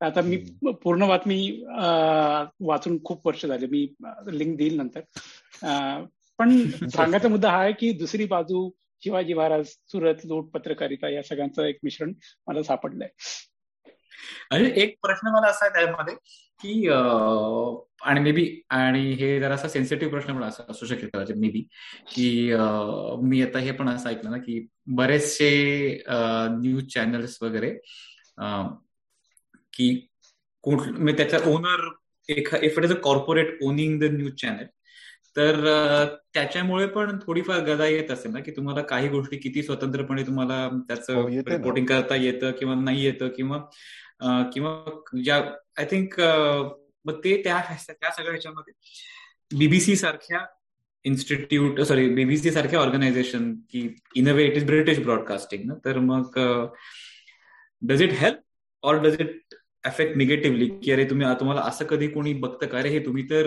[0.00, 1.64] आता मी पूर्ण बातमी
[2.60, 3.94] वाचून खूप वर्ष झाले मी
[4.26, 5.00] लिंक देईल नंतर.
[6.42, 8.70] पण सांगायचा मुद्दा हा आहे की दुसरी बाजू
[9.02, 12.12] शिवाजी महाराज सुरत लूट पत्रकारिता या सगळ्यांचं एक मिश्रण
[12.46, 13.08] मला सापडलंय.
[14.50, 16.14] आणि एक प्रश्न मला असा आहे त्यामध्ये
[16.60, 16.88] की
[18.02, 21.60] आणि मे बी आणि हे जरासा सेन्सिटिव्ह प्रश्न पण असा असू शकेल कदाचित मे बी
[22.14, 22.52] की
[23.22, 25.50] मी आता हे पण असं ऐकलं ना की बरेचसे
[26.50, 27.70] न्यूज चॅनल्स वगैरे
[29.72, 30.08] की
[30.64, 31.88] म्हणजे त्याचा ओनर
[32.28, 34.64] एक if it is a corporate owning the news channel
[35.36, 35.64] तर
[36.34, 41.26] त्याच्यामुळे पण थोडीफार गदा येत असेल ना की तुम्हाला काही गोष्टी किती स्वतंत्रपणे तुम्हाला त्याचं
[41.26, 43.58] रिपोर्टिंग हो, करता येतं किंवा नाही येतं किंवा
[44.52, 45.36] किंवा ज्या
[45.78, 46.20] आय थिंक
[47.04, 48.72] मग ते त्या त्या सगळ्या ह्याच्यामध्ये
[49.58, 50.46] बीबीसी सारख्या
[51.04, 55.74] इन्स्टिट्यूट सॉरी बीबीसी सारख्या ऑर्गनायझेशन की in a way it is British broadcasting ना.
[55.84, 56.38] तर मग
[57.82, 58.38] does it help
[58.82, 59.41] or does it
[59.84, 62.78] affect negatively की अरे तुम्ही तुम्हाला असं कधी कोणी बघतं का?
[62.78, 63.46] अरे हे तुम्ही तर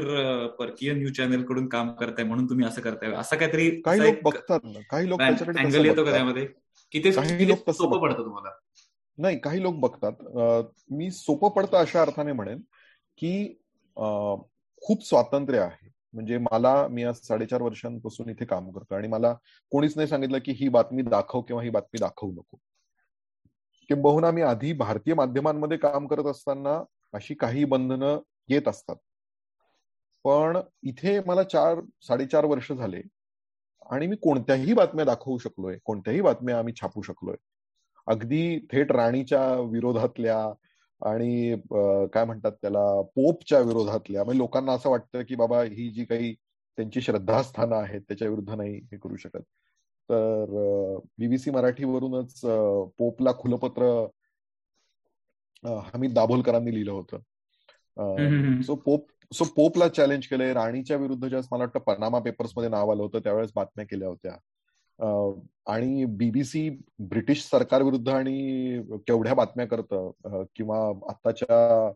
[0.60, 3.12] परकीय न्यूज चॅनलकडून काम करताय म्हणून तुम्ही असं करताय.
[3.14, 4.60] असं काहीतरी काही लोक बघतात
[4.90, 6.46] काही लोक अँगल येतो का त्यामध्ये?
[6.92, 8.50] की ते सोपं पडतं तुम्हाला?
[9.18, 10.14] नाही काही लोक बघतात.
[10.92, 12.62] मी सोपं पडतं अशा अर्थाने म्हणेन
[13.18, 13.48] की
[14.84, 15.90] खूप स्वातंत्र्य आहे.
[16.14, 19.34] म्हणजे मला मी आज साडेचार वर्षांपासून इथे काम करतो आणि मला
[19.72, 22.58] कोणीच नाही सांगितलं की ही बातमी दाखव किंवा ही बातमी दाखवू नको.
[23.90, 26.82] किंबहुना मी आधी भारतीय माध्यमांमध्ये काम करत असताना
[27.14, 28.96] अशी काही बंधनं येत असतात.
[30.26, 33.02] पण इथे मला चार साडेचार वर्ष झाले
[33.92, 37.36] आणि मी कोणत्याही बातम्या दाखवू शकलोय कोणत्याही बातम्या आम्ही छापू शकलोय.
[38.08, 40.38] अगदी थेट राणीच्या विरोधातल्या
[41.02, 41.56] आणि
[42.14, 42.86] काय म्हणतात त्याला
[43.16, 44.24] पोपच्या विरोधातल्या.
[44.24, 46.34] म्हणजे लोकांना असं वाटतं की बाबा ही जी काही
[46.78, 49.42] त्यांची श्रद्धास्थानं आहेत त्याच्या विरुद्ध नाही हे करू शकत.
[50.10, 52.40] तर बीबीसी मराठीवरूनच
[52.98, 53.86] पोपला खुलपत्र
[55.94, 58.62] हमीद दाभोलकरांनी लिहिलं होतं.
[58.62, 60.54] सो पोप सो पोपला चॅलेंज केलंय.
[60.54, 64.36] राणीच्या विरुद्ध ज्यावेळेस मला वाटतं पनामा पेपर्समध्ये नाव आलं होतं त्यावेळेस बातम्या केल्या होत्या.
[65.68, 66.70] आणि बीबीसी
[67.10, 70.78] ब्रिटिश सरकार विरुद्ध आणि केवढ्या बातम्या करतं किंवा
[71.10, 71.92] आताच्या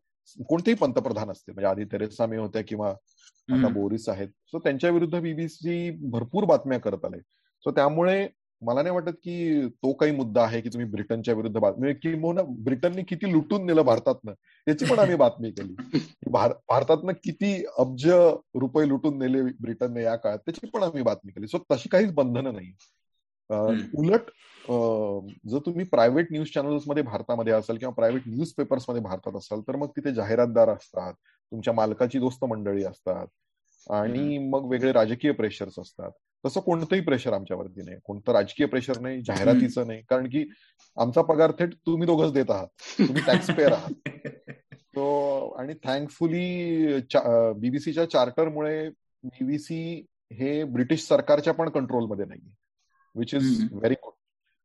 [0.49, 4.27] कोणतेही पंतप्रधान असते म्हणजे आधी तेरेसा मे होत्या किंवा आता बोरिस आहेत.
[4.47, 7.17] सो त्यांच्या विरुद्ध बीबीसी भरपूर बातम्या करत आले.
[7.63, 8.27] सो त्यामुळे
[8.61, 13.03] मला नाही वाटत की तो काही मुद्दा आहे की तुम्ही ब्रिटनच्या विरुद्ध बातमी किंवा ब्रिटनने
[13.03, 14.33] किती लुटून नेलं भारतातनं
[14.67, 15.99] याची पण आम्ही बातमी केली.
[16.31, 18.07] भारतातनं किती अब्ज
[18.55, 21.47] रुपये लुटून नेले ब्रिटनने या काळात त्याची पण आम्ही बातमी केली.
[21.47, 22.71] सो तशी काहीच बंधनं नाही.
[23.97, 24.29] उलट
[25.49, 29.87] जर तुम्ही प्रायव्हेट न्यूज चॅनल्समध्ये भारतामध्ये असाल किंवा प्रायव्हेट न्यूज पेपर्समध्ये भारतात असाल तर मग
[29.87, 33.27] तिथे जाहिरातदार असतात तुमच्या मालकाची दोस्त मंडळी असतात
[33.91, 36.11] आणि मग वेगळे राजकीय प्रेशर्स असतात.
[36.45, 37.97] तसं कोणतंही प्रेशर आमच्यावरती नाही.
[38.03, 40.01] कोणतं राजकीय प्रेशर नाही जाहिरातीचं नाही.
[40.09, 40.49] कारण की
[40.97, 42.67] आमचा पगार थेट तुम्ही दोघंच देत आहात.
[42.99, 43.91] तुम्ही टॅक्स पेअर आहात.
[44.73, 46.97] तो आणि थँकफुली
[47.55, 48.89] बीबीसीच्या चार्टरमुळे
[49.23, 52.51] बीबीसी हे ब्रिटिश सरकारच्या पण कंट्रोलमध्ये नाहीये.
[53.15, 54.13] विच इज व्हेरी गुड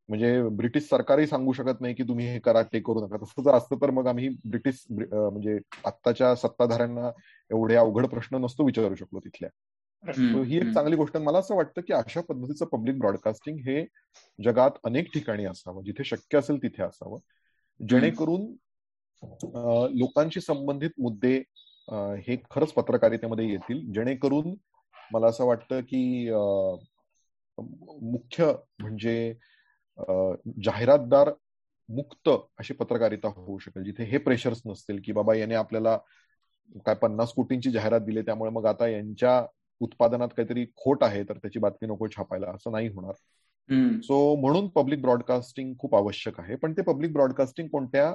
[0.09, 3.17] म्हणजे ब्रिटिश सरकारही सांगू शकत नाही की तुम्ही हे करा ते करू नका.
[3.17, 7.11] तसं जर असतं तर मग आम्ही ब्रिटिश म्हणजे आत्ताच्या सत्ताधाऱ्यांना
[7.51, 9.51] एवढे अवघड प्रश्न नसतो विचारू शकलो तिथल्या.
[10.09, 11.17] ही एक चांगली गोष्ट.
[11.17, 13.85] मला असं वाटतं की अशा पद्धतीचं पब्लिक ब्रॉडकास्टिंग हे
[14.39, 17.19] जगात अनेक ठिकाणी असावं जिथे शक्य असेल तिथे असावं.
[17.81, 18.43] जेणेकरून
[19.99, 21.37] लोकांशी संबंधित मुद्दे
[22.27, 23.93] हे खरंच पत्रकारितेमध्ये येतील.
[23.93, 24.55] जेणेकरून
[25.13, 26.31] मला असं वाटतं की
[27.59, 29.35] मुख्य म्हणजे
[30.65, 31.31] जाहिरातदार
[31.89, 32.29] मुक्त
[32.59, 35.97] अशी पत्रकारिता होऊ शकेल जिथे हे प्रेशर्स नसतील की बाबा याने आपल्याला
[36.87, 39.45] काय पन्नास कोटींची जाहिरात दिली त्यामुळे मग आता यांच्या
[39.85, 43.15] उत्पादनात काहीतरी खोट आहे तर त्याची बातमी नको छापायला असं नाही होणार.
[44.02, 46.56] सो म्हणून पब्लिक ब्रॉडकास्टिंग खूप आवश्यक आहे.
[46.56, 48.12] पण ते पब्लिक ब्रॉडकास्टिंग कोणत्या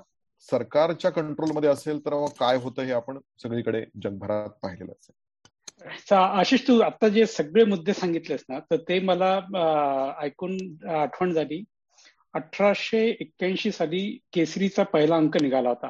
[0.49, 6.15] सरकारच्या कंट्रोलमध्ये असेल तर काय होतं हे आपण सगळीकडे जगभरात पाहिलेलं असेल.
[6.15, 9.35] आशिष तू आता जे सगळे मुद्दे सांगितलेस ना तर ते मला
[10.21, 10.57] ऐकून
[10.89, 11.63] आठवण झाली.
[12.33, 15.89] अठराशे एक्क्याऐंशी साली केसरीचा पहिला अंक निघाला होता.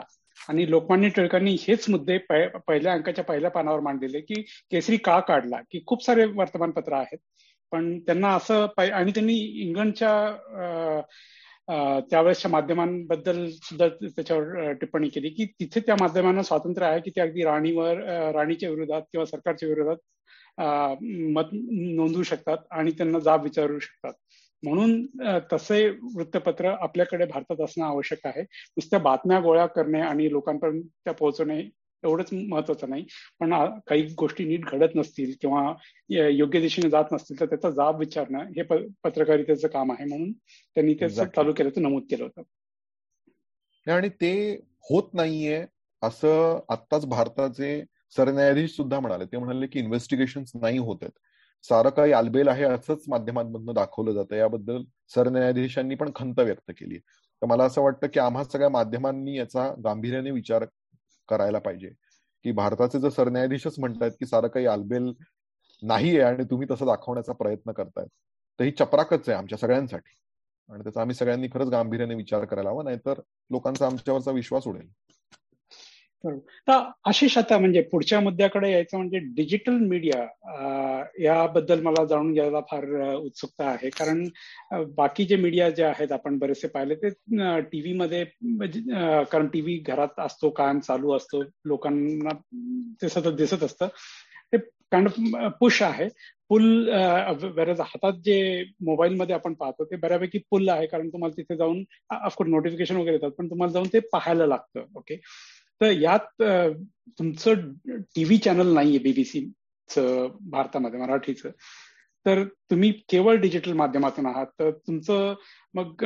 [0.49, 4.41] आणि लोकमान्य टिळकांनी हेच मुद्दे पहिल्या अंकाच्या पहिल्या पानावर मांडलेले की
[4.71, 7.17] केसरी का काढला की खूप सारे वर्तमानपत्र आहेत.
[7.71, 11.01] पण त्यांना असं आणि त्यांनी इंग्लंडच्या
[12.09, 17.43] त्यावेळेसच्या माध्यमांबद्दल सुद्धा त्याच्यावर टिप्पणी केली की तिथे त्या माध्यमांना स्वातंत्र्य आहे की ते अगदी
[17.43, 17.97] राणीवर
[18.33, 19.97] राणीच्या विरोधात किंवा सरकारच्या विरोधात
[21.35, 24.13] मत नोंदवू शकतात आणि त्यांना जाब विचारू शकतात.
[24.63, 25.05] म्हणून
[25.53, 28.41] तसे वृत्तपत्र आपल्याकडे भारतात असणं आवश्यक आहे.
[28.41, 31.59] नुसत्या बातम्या गोळा करणे आणि लोकांपर्यंत त्या पोहोचवणे
[32.03, 33.05] एवढंच महत्वाचं नाही.
[33.39, 33.53] पण
[33.87, 35.73] काही गोष्टी नीट घडत नसतील किंवा
[36.29, 38.63] योग्य दिशेने जात नसतील तर त्याचा जाब विचारणं हे
[39.03, 42.41] पत्रकारितेचं काम आहे म्हणून त्यांनी ते चालू केल्याचं नमूद केलं होतं.
[43.87, 44.31] आणि ते
[44.89, 45.65] होत नाहीये
[46.01, 47.81] असं आत्ताच भारताचे
[48.15, 49.25] सरन्यायाधीश सुद्धा म्हणाले.
[49.25, 51.17] ते म्हणाले की इन्व्हेस्टिगेशन नाही होत आहेत.
[51.63, 54.35] सारं काही आलबेल आहे असंच माध्यमांमधून दाखवलं जातं.
[54.35, 54.83] याबद्दल
[55.15, 60.31] सरन्यायाधीशांनी पण खंत व्यक्त केली तर मला असं वाटतं की आम्हा सगळ्या माध्यमांनी याचा गांभीर्याने
[60.31, 60.65] विचार
[61.29, 61.89] करायला पाहिजे.
[62.45, 65.11] की भारताचे जर सरन्यायाधीशच म्हणतायत की सारं काही आलबेल
[65.83, 68.07] नाहीये आणि तुम्ही तसं दाखवण्याचा प्रयत्न करतायत
[68.59, 70.15] तर ही चपराकच आहे आमच्या सगळ्यांसाठी.
[70.69, 73.19] आणि त्याचा आम्ही सगळ्यांनी खरंच गांभीर्याने विचार करायला हवा नाहीतर
[73.49, 74.87] लोकांचा आमच्यावरचा विश्वास उडेल.
[76.23, 80.25] आशिष आता म्हणजे पुढच्या मुद्द्याकडे यायचं म्हणजे डिजिटल मीडिया
[81.23, 82.85] याबद्दल मला जाणून घ्यायला फार
[83.15, 83.89] उत्सुकता आहे.
[83.89, 84.23] कारण
[84.95, 87.09] बाकी जे मीडिया जे आहेत आपण बरेचसे पाहिले ते
[87.71, 88.81] टीव्ही मध्ये म्हणजे,
[89.31, 92.37] कारण टीव्ही घरात असतो कायम चालू असतो लोकांना
[93.01, 93.87] ते सतत दिसत असतं.
[94.53, 94.57] ते
[94.91, 95.09] काइंड
[95.59, 96.07] पुश आहे.
[96.49, 96.89] पुल
[97.55, 100.85] बऱ्याच हातात जे मोबाईलमध्ये आपण पाहतो ते बऱ्यापैकी पुल आहे.
[100.87, 101.83] कारण तुम्हाला तिथे जाऊन
[102.15, 105.15] ऑफकोर्स नोटिफिकेशन वगैरे येतात पण तुम्हाला जाऊन ते पाहायला लागतं ओके
[105.81, 106.41] तर यात
[107.19, 107.71] तुमचं
[108.15, 111.49] टीव्ही चॅनल नाहीये बीबीसीचं भारतामध्ये मराठीचं.
[112.25, 115.33] तर तुम्ही केवळ डिजिटल माध्यमातून आहात तर तुमचं
[115.73, 116.03] मग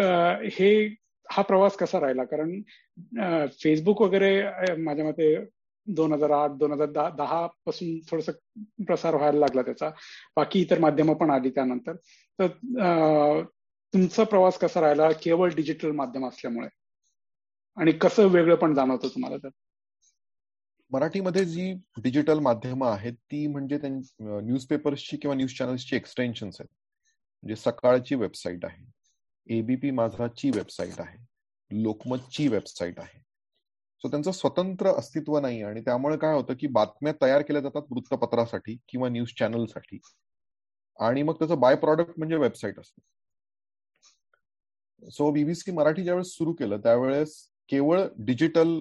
[0.57, 0.69] हे
[1.27, 2.23] हा प्रवास कसा राहिला?
[2.23, 2.61] कारण
[3.63, 5.35] फेसबुक वगैरे माझ्या मते
[5.87, 8.29] दोन हजार आठ दोन हजार दहा दहा पासून थोडस
[8.87, 9.89] प्रसार व्हायला लागला त्याचा.
[10.35, 11.95] बाकी इतर माध्यमं पण आली त्यानंतर.
[12.39, 12.47] तर
[13.93, 15.11] तुमचा प्रवास कसा राहिला?
[15.23, 16.67] केवळ डिजिटल माध्यम असल्यामुळे.
[17.77, 19.49] आणि कसं वेगळं पण जाणवतं तुम्हाला तर?
[20.91, 26.69] मराठीमध्ये जी डिजिटल माध्यमं आहेत ती म्हणजे न्यूजपेपर्सची किंवा न्यूज चॅनल्सची एक्सटेन्शन्स आहेत.
[27.43, 33.19] म्हणजे सकाळची वेबसाईट आहे एबीपी माझाची वेबसाईट आहे लोकमतची वेबसाईट आहे.
[34.03, 38.77] सो त्यांचं स्वतंत्र अस्तित्व नाही आणि त्यामुळे काय होतं की बातम्या तयार केल्या जातात वृत्तपत्रासाठी
[38.89, 39.99] किंवा न्यूज चॅनलसाठी.
[40.99, 43.01] आणि मग त्याचं बाय प्रॉडक्ट म्हणजे वेबसाईट असते.
[45.11, 47.35] सो बीबीसी मराठी ज्यावेळेस सुरू केलं त्यावेळेस
[47.73, 48.79] केवळ डिजिटल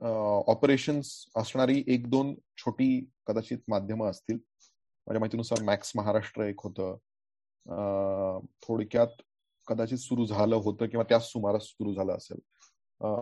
[0.00, 2.88] ऑपरेशन्स असणारी एक दोन छोटी
[3.26, 4.36] कदाचित माध्यमं असतील.
[4.36, 6.96] माझ्या माहितीनुसार मॅक्स महाराष्ट्र एक होतं.
[8.62, 9.22] थोडक्यात
[9.66, 12.38] कदाचित सुरू झालं होतं किंवा त्याच सुमारास सुरू झालं असेल.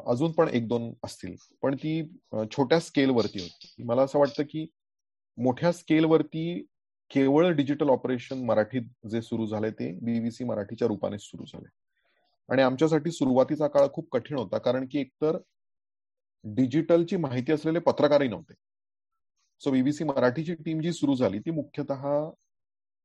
[0.07, 1.35] अजून पण एक दोन असतील.
[1.63, 2.03] पण ती
[2.53, 3.83] छोट्या स्केलवरती होती.
[3.85, 4.67] मला असं वाटतं की
[5.39, 6.61] मोठ्या स्केलवरती
[7.11, 11.69] केवळ डिजिटल ऑपरेशन मराठीत जे सुरू झाले ते बीबीसी मराठीच्या रूपाने सुरू झाले
[12.49, 15.37] आणि आमच्यासाठी सुरुवातीचा काळ खूप कठीण होता कारण की एकतर
[16.45, 18.55] डिजिटलची माहिती असलेले पत्रकारही नव्हते.
[19.63, 22.05] सो बीबीसी मराठीची टीम जी सुरू झाली ती मुख्यतः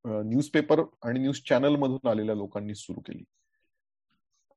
[0.06, 3.24] न्यूजपेपर आणि न्यूज चॅनल मधून आलेल्या लोकांनी सुरू केली.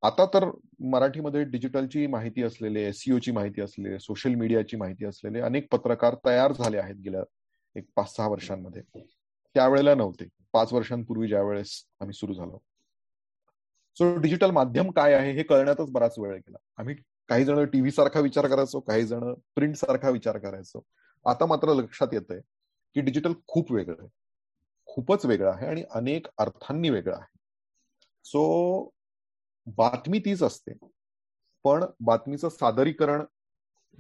[0.03, 0.45] आता तर
[0.91, 6.79] मराठीमध्ये डिजिटलची माहिती असलेले एसईओची माहिती असलेले सोशल मीडियाची माहिती असलेले अनेक पत्रकार तयार झाले
[6.79, 7.23] आहेत गेल्या
[7.77, 8.83] एक पाच सहा वर्षांमध्ये.
[9.55, 10.29] त्यावेळेला नव्हते.
[10.53, 12.59] पाच वर्षांपूर्वी ज्या वेळेस आम्ही सुरू झालो.
[13.99, 16.59] सो डिजिटल माध्यम काय आहे हे कळण्यातच बराच वेळ गेला.
[16.77, 16.95] आम्ही
[17.29, 20.83] काही जण टीव्ही सारखा विचार करायचो काही जण प्रिंट सारखा विचार करायचो.
[21.25, 22.41] आता मात्र लक्षात येत आहे
[22.95, 24.09] की डिजिटल खूप वेगळं आहे.
[24.87, 27.39] खूपच वेगळं आहे आणि अनेक अर्थांनी वेगळं आहे.
[28.25, 28.91] सो
[29.67, 30.73] बातमी तीच असते.
[31.65, 33.25] पण बातमीचं सादरीकरण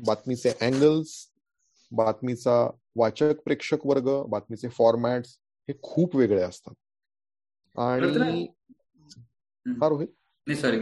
[0.06, 1.32] बातमीचे अँगल्स
[1.90, 6.74] बातमीचा वाचक प्रेक्षक वर्ग बातमीचे फॉर्मॅट्स हे खूप वेगळे असतात.
[7.78, 8.46] आणि
[9.66, 10.08] रोहित
[10.56, 10.80] सॉरी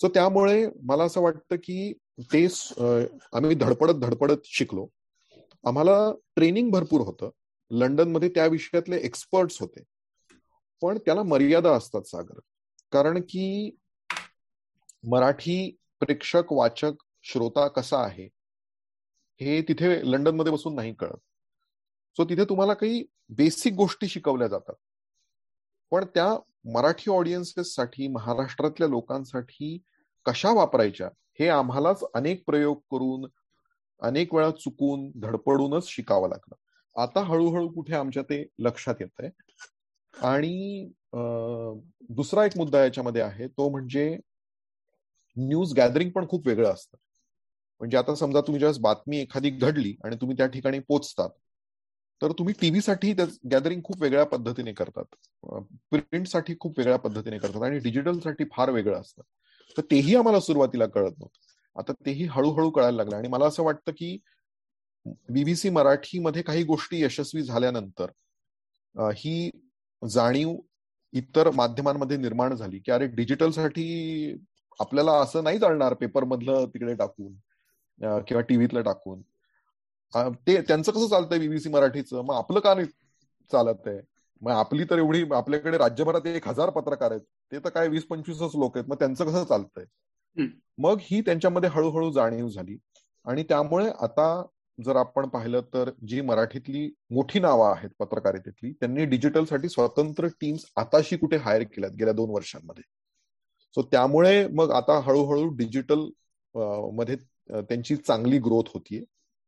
[0.00, 2.44] सो त्यामुळे मला असं वाटतं की ते
[3.32, 4.86] आम्ही धडपडत धडपडत शिकलो.
[5.66, 7.30] आम्हाला ट्रेनिंग भरपूर होतं.
[7.70, 9.82] लंडनमध्ये त्या विषयातले एक्सपर्ट्स होते.
[10.82, 12.38] पण त्याला मर्यादा असतात सागर.
[12.92, 13.76] कारण की
[15.08, 16.92] मराठी प्रेक्षक वाचक
[17.22, 18.28] श्रोता कसा आहे
[19.40, 21.18] हे तिथे लंडनमध्ये बसून नाही कळत.
[22.16, 24.74] सो तिथे तुम्हाला काही बेसिक गोष्टी शिकवल्या जातात.
[25.90, 26.34] पण त्या
[26.66, 29.76] मराठी ऑडियन्सेससाठी महाराष्ट्रातल्या लोकांसाठी
[30.26, 31.08] कशा वापरायच्या
[31.40, 33.26] हे आम्हालाच अनेक प्रयोग करून
[34.02, 36.54] अनेक वेळा चुकून धडपडूनच शिकावं लागलं.
[36.96, 39.30] आता हळूहळू कुठे आमच्या ते लक्षात येत आहे
[40.14, 40.90] आणि
[42.10, 44.16] दुसरा एक मुद्दा याच्यामध्ये आहे तो म्हणजे
[45.36, 46.96] न्यूज गॅदरिंग पण खूप वेगळं असतं.
[47.80, 51.30] म्हणजे आता समजा तुम्ही ज्यावेळेस बातमी एखादी घडली आणि तुम्ही त्या ठिकाणी पोचतात
[52.22, 55.04] तर तुम्ही टीव्हीसाठी गॅदरिंग खूप वेगळ्या पद्धतीने करतात.
[55.90, 59.22] प्रिंटसाठी खूप वेगळ्या पद्धतीने करतात आणि डिजिटलसाठी फार वेगळं असतं.
[59.76, 61.80] तर तेही आम्हाला सुरुवातीला कळत नव्हतं.
[61.80, 64.18] आता तेही हळूहळू कळायला लागलं आणि मला असं वाटतं की
[65.06, 68.10] बीबीसी मराठीमध्ये काही गोष्टी यशस्वी झाल्यानंतर
[69.16, 69.50] ही
[70.08, 70.56] जाणीव
[71.12, 74.36] इतर माध्यमांमध्ये निर्माण झाली की अरे डिजिटलसाठी
[74.80, 77.32] आपल्याला असं नाही चालणार पेपर मधलं तिकडे टाकून
[78.22, 79.22] किंवा टीव्हीतलं टाकून.
[80.14, 82.22] ते त्यांचं कसं चालतंय बीबीसी मराठीचं?
[82.24, 82.86] मग आपलं का नाही
[83.50, 84.00] चालत आहे
[84.42, 87.20] मग आपली तर एवढी आपल्याकडे राज्यभरात एक हजार पत्रकार आहेत.
[87.52, 88.88] ते तर काय वीस पंचवीसच लोक आहेत.
[88.88, 89.84] मग त्यांचं कसं चालतंय?
[90.78, 92.76] मग ही त्यांच्यामध्ये हळूहळू जाणीव झाली.
[93.26, 94.42] आणि त्यामुळे आता
[94.78, 101.16] जर आपण पाहिलं तर जी मराठीतली मोठी नावं आहेत पत्रकारितेतली त्यांनी डिजिटलसाठी स्वतंत्र टीम्स आताशी
[101.16, 102.82] कुठे हायर केल्यात गेल्या दोन वर्षांमध्ये.
[103.74, 107.16] सो त्यामुळे मग आता हळूहळू डिजिटलमध्ये
[107.50, 109.02] त्यांची चांगली ग्रोथ होतीये.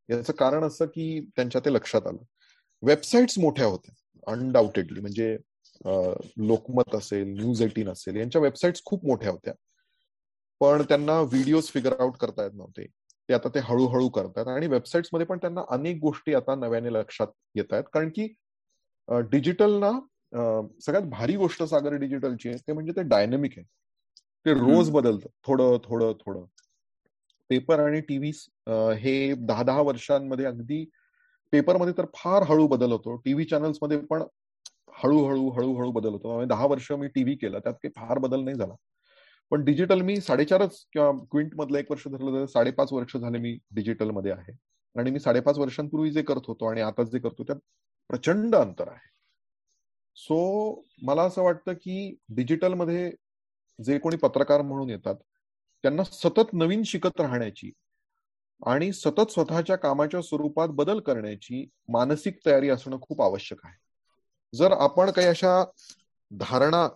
[0.09, 2.23] याचं कारण असं की त्यांच्या ते लक्षात आलं.
[2.83, 5.35] वेबसाईट्स मोठ्या होत्या अनडाऊटेडली म्हणजे
[6.47, 9.53] लोकमत असेल न्यूज एटीन असेल यांच्या वेबसाईट्स खूप मोठ्या होत्या.
[10.61, 12.85] पण त्यांना व्हिडिओज फिगर आउट करता येत नव्हते.
[13.29, 17.73] ते आता ते हळूहळू करतात आणि मध्ये पण त्यांना अनेक गोष्टी आता नव्याने लक्षात येत
[17.73, 17.83] आहेत.
[17.93, 18.27] कारण की
[19.31, 19.91] डिजिटल ना
[20.81, 23.65] सगळ्यात भारी गोष्ट सागर डिजिटलची आहे ते म्हणजे ते डायनॅमिक आहे.
[24.45, 25.29] ते रोज बदलतं.
[25.47, 26.43] थोडं थोडं थोडं.
[27.49, 28.31] पेपर आणि टीव्ही
[29.01, 30.83] हे दहा दहा वर्षांमध्ये अगदी
[31.53, 33.15] पेपरमध्ये तर फार हळू बदल होतो.
[33.25, 33.45] टीव्ही
[33.81, 34.23] मध्ये पण
[35.03, 36.33] हळूहळू हळूहळू बदल होतो.
[36.33, 38.73] म्हणजे दहा वर्ष मी टीव्ही केलं त्यात काही फार बदल नाही झाला.
[39.51, 43.57] पण डिजिटल मी साडेचारच किंवा क्विंट मधलं एक वर्ष धरलं तर साडेपाच वर्ष झाले मी
[43.75, 44.53] डिजिटलमध्ये आहे.
[44.95, 47.59] आणि मी साडेपाच वर्षांपूर्वी जे करत होतो आणि आता जे करतो त्यात
[48.09, 49.07] प्रचंड अंतर आहे.
[50.17, 50.37] सो
[51.01, 53.11] मला असं वाटतं की डिजिटलमध्ये
[53.79, 55.15] जे कोणी पत्रकार म्हणून येतात
[55.83, 57.71] त्यांना सतत नवीन शिकत राहण्याची
[58.61, 63.77] आणि सतत स्वतःच्या कामाच्या स्वरूपात बदल करण्याची मानसिक तयारी असणं खूप आवश्यक आहे.
[64.53, 65.63] जर आपण काही अशा
[66.31, 66.87] धारणा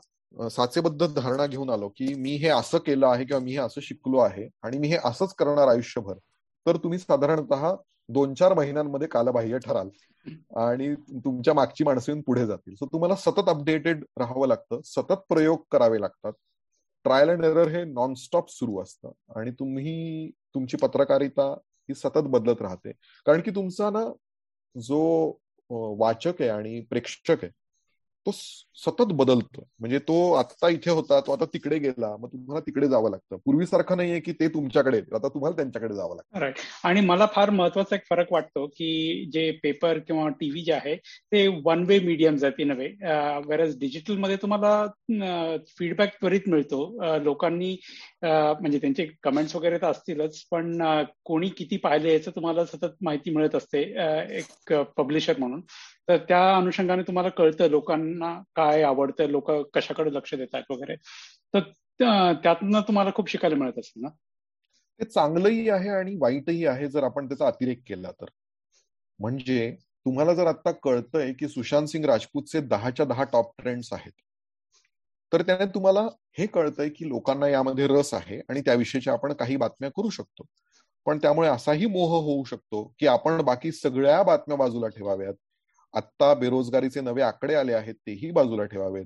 [0.49, 4.17] साचेबद्ध धारणा घेऊन आलो की मी हे असं केलं आहे किंवा मी हे असं शिकलो
[4.17, 6.17] आहे आणि मी हे असंच करणार आयुष्यभर
[6.65, 7.73] तर तुम्ही साधारणतः
[8.09, 9.89] दोन चार महिन्यांमध्ये कालबाह्य ठराल
[10.57, 10.93] आणि
[11.25, 12.75] तुमच्या मागची माणसं येऊन पुढे जातील.
[12.75, 16.33] सो तुम्हाला सतत अपडेटेड राहावं लागतं सतत प्रयोग करावे लागतात.
[17.03, 19.11] ट्रायल अँड एरर हे नॉनस्टॉप सुरू असतं.
[19.35, 21.51] आणि तुम्ही तुमची पत्रकारिता
[21.89, 22.91] ही सतत बदलत राहते.
[23.25, 24.03] कारण की तुमचा ना
[24.75, 25.01] जो
[25.69, 27.49] वाचक आहे आणि प्रेक्षक आहे
[28.25, 29.67] तो सतत बदलतो.
[29.79, 33.37] म्हणजे तो आता इथे होता तो आता तिकडे गेला मग तुम्हाला तिकडे जावं लागतं.
[33.45, 36.39] पूर्वीसारखं नाहीये की ते तुमच्याकडे आता तुम्हाला त्यांच्याकडे जावं लागतं.
[36.39, 40.95] राईट आणि मला फार महत्त्वाचा एक फरक वाटतो की जे पेपर किंवा टीव्ही जे आहे
[40.95, 46.81] ते वन वे मीडियम आहेत इन वे डिजिटल डिजिटलमध्ये तुम्हाला फीडबॅक त्वरित मिळतो.
[47.23, 47.75] लोकांनी
[48.23, 50.81] म्हणजे त्यांचे कमेंट्स वगैरे तर असतीलच पण
[51.25, 53.81] कोणी किती पाहिले याचं तुम्हाला सतत माहिती मिळत असते
[54.37, 55.61] एक पब्लिशर म्हणून.
[56.07, 60.95] तर त्या अनुषंगाने तुम्हाला कळतं लोकांना काय आवडतं लोक कशाकडे लक्ष देत आहेत वगैरे.
[61.53, 61.59] तर
[62.43, 64.09] त्यातनं तुम्हाला खूप शिकायला मिळत असेल ना?
[64.99, 68.25] ते चांगलंही आहे आणि वाईटही आहे जर आपण त्याचा अतिरेक केला तर.
[69.19, 69.75] म्हणजे
[70.05, 74.11] तुम्हाला जर आता कळतंय की सुशांत सिंग राजपूतचे दहाच्या दहा टॉप ट्रेंड्स आहेत.
[75.31, 76.01] तर त्याने तुम्हाला
[76.37, 80.45] हे कळतंय की लोकांना यामध्ये रस आहे आणि त्याविषयीच्या आपण काही बातम्या करू शकतो.
[81.05, 85.33] पण त्यामुळे असाही मोह होऊ शकतो की आपण बाकी सगळ्या बातम्या बाजूला ठेवाव्यात.
[85.93, 89.05] आत्ता बेरोजगारीचे नवे आकडे आले आहेत तेही बाजूला ठेवावेत.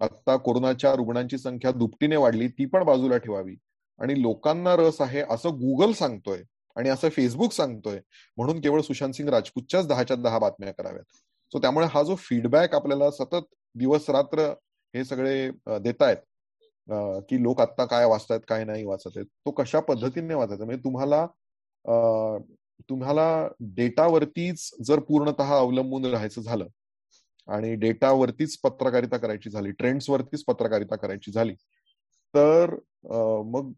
[0.00, 3.54] आत्ता कोरोनाच्या रुग्णांची संख्या दुपटीने वाढली ती पण बाजूला ठेवावी.
[4.00, 6.42] आणि लोकांना रस आहे असं गुगल सांगतोय
[6.76, 7.98] आणि असं फेसबुक सांगतोय
[8.38, 11.04] म्हणून केवळ सुशांत सिंग राजपूतच्याच दहाच्या दहा बातम्या कराव्यात.
[11.52, 13.44] सो त्यामुळे हा जो फीडबॅक आपल्याला सतत
[13.74, 14.46] दिवस रात्र
[14.94, 15.50] हे सगळे
[15.80, 16.16] देत आहेत
[17.28, 20.64] की लोक आत्ता काय वाचतायत काय नाही वाचत आहेत तो कशा पद्धतीने वाचायचा?
[20.64, 21.26] म्हणजे तुम्हाला
[22.88, 23.26] तुम्हाला
[23.74, 26.66] डेटावरतीच जर पूर्णत अवलंबून राहायचं झालं
[27.48, 31.54] आणि डेटावरतीच पत्रकारिता करायची झाली ट्रेंड्सवरतीच पत्रकारिता करायची झाली
[32.34, 32.74] तर
[33.44, 33.72] मग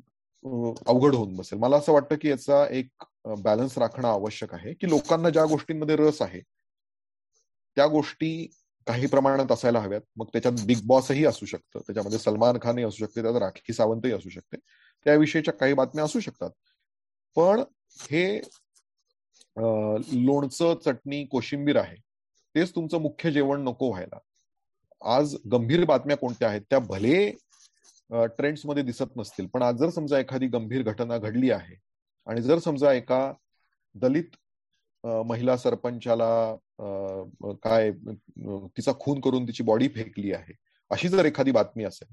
[0.87, 1.59] अवघड होऊन बसेल.
[1.59, 3.05] मला असं वाटतं की याचा एक
[3.43, 6.41] बॅलन्स राखणं आवश्यक आहे की लोकांना ज्या गोष्टींमध्ये रस आहे
[7.77, 8.47] त्या गोष्टी
[8.87, 10.01] काही प्रमाणात असायला हव्यात.
[10.17, 14.29] मग त्याच्यात बिग बॉसही असू शकतं त्याच्यामध्ये सलमान खानही असू शकते त्यात राखी सावंतही असू
[14.29, 14.57] शकते.
[15.07, 16.51] त्याविषयीच्या काही बातम्या असू शकतात.
[17.37, 17.63] पण
[18.11, 18.41] हे
[19.57, 21.97] लोणचं चटणी कोशिंबीर आहे.
[22.55, 24.19] तेच तुमचं मुख्य जेवण नको व्हायला.
[25.03, 26.63] आज गंभीर बातम्या कोणत्या आहेत?
[26.71, 27.31] त्या भले
[28.11, 31.77] ट्रेंड्समध्ये दिसत नसतील पण आज जर समजा एखादी गंभीर घटना घडली आहे
[32.27, 33.33] आणि जर समजा एका
[33.95, 34.37] दलित
[35.05, 36.57] महिला सरपंचाला
[37.63, 37.91] काय
[38.77, 40.53] तिचा खून करून तिची बॉडी फेकली आहे
[40.91, 42.13] अशी जर एखादी बातमी असेल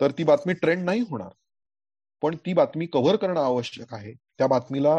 [0.00, 1.30] तर ती बातमी ट्रेंड नाही होणार.
[2.22, 4.12] पण ती बातमी कव्हर करणं आवश्यक आहे.
[4.12, 4.96] त्या बातमीला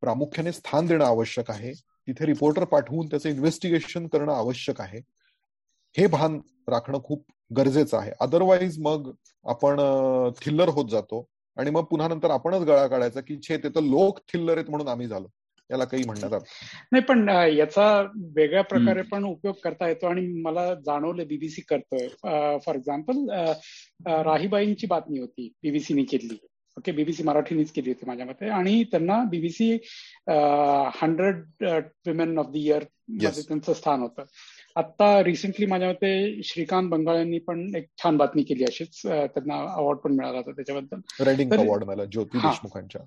[0.00, 1.72] प्रामुख्याने स्थान देणं आवश्यक आहे.
[2.08, 5.00] तिथे रिपोर्टर पाठवून त्याचं इन्व्हेस्टिगेशन करणं आवश्यक आहे.
[5.98, 7.24] हे भान राखणं खूप
[7.56, 8.12] गरजेचं आहे.
[8.20, 9.10] अदरवाईज मग
[9.44, 9.80] आपण
[10.40, 11.26] थिल्लर होत जातो.
[11.56, 14.88] आणि मग पुन्हा नंतर आपणच गळा काढायचा की छे ते तर लोक थिल्लर आहेत म्हणून
[14.88, 15.26] आम्ही झालो.
[15.70, 16.42] याला काही म्हणण्यात
[16.92, 17.02] नाही.
[17.02, 18.00] पण याचा
[18.36, 20.06] वेगळ्या प्रकारे पण उपयोग करता येतो.
[20.06, 22.08] आणि मला जाणवलं बीबीसी करतोय.
[22.58, 23.28] फॉर एक्झाम्पल
[24.06, 26.47] राहीबाईंची बातमी होती बीबीसीने केली.
[26.78, 28.48] ओके बीबीसी मराठीनेच केली होती माझ्या मते.
[28.48, 29.72] आणि त्यांना BBC
[31.02, 31.64] hundred
[32.06, 32.84] women of the year
[33.22, 34.24] त्यांचं स्थान होतं.
[34.78, 39.00] आता रिसेंटली माझ्या मते श्रीकांत बंगाळ यांनी पण एक छान बातमी केली अशीच.
[39.04, 41.00] त्यांना अवॉर्ड पण मिळाला होता त्याच्याबद्दल.
[41.26, 43.00] रेडिंग अवॉर्ड मला ज्योती देशमुखांच्या.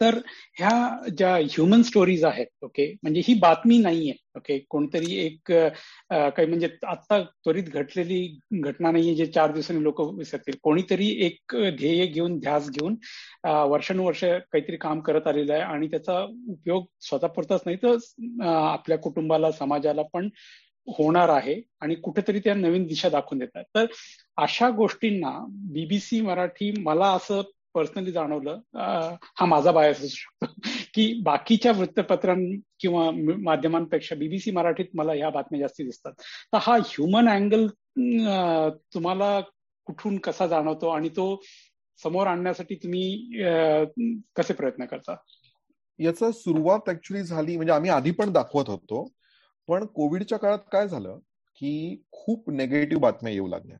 [0.00, 0.18] तर
[0.58, 6.68] ह्या ज्या ह्युमन स्टोरीज आहेत ओके म्हणजे ही बातमी नाहीये ओके कोणतरी एक काही म्हणजे
[6.86, 8.20] आता त्वरित घडलेली
[8.60, 10.54] घटना नाहीये जे चार दिवसांनी लोक विसरतील.
[10.62, 12.96] कोणीतरी एक ध्येय घेऊन ध्यास घेऊन
[13.70, 20.02] वर्षानुवर्ष काहीतरी काम करत आलेलं आहे आणि त्याचा उपयोग स्वतःपुरताच नाही तर आपल्या कुटुंबाला समाजाला
[20.12, 20.28] पण
[20.86, 23.64] होणार आहे आणि कुठेतरी त्या नवीन दिशा दाखवून देतात.
[23.74, 23.86] तर
[24.36, 25.38] अशा गोष्टींना
[25.72, 27.40] बीबीसी मराठी मला असं
[27.74, 28.58] पर्सनली जाणवलं
[29.38, 30.46] हा माझा बायस असू शकतो
[30.94, 32.38] की बाकीच्या वृत्तपत्रां
[32.80, 33.10] किंवा
[33.42, 36.12] माध्यमांपेक्षा बीबीसी मराठीत मला ह्या बातम्या जास्ती दिसतात.
[36.52, 37.66] तर हा ह्युमन अँगल
[38.94, 39.40] तुम्हाला
[39.86, 41.42] कुठून कसा जाणवतो आणि तो
[42.02, 43.42] समोर आणण्यासाठी तुम्ही
[44.36, 45.16] कसे प्रयत्न करता?
[45.98, 49.06] याचा सुरुवात ऍक्च्युली झाली म्हणजे आम्ही आधी पण दाखवत होतो.
[49.66, 51.18] पण कोविडच्या काळात काय झालं
[51.56, 53.76] की खूप नेगेटिव्ह बातम्या येऊ लागल्या.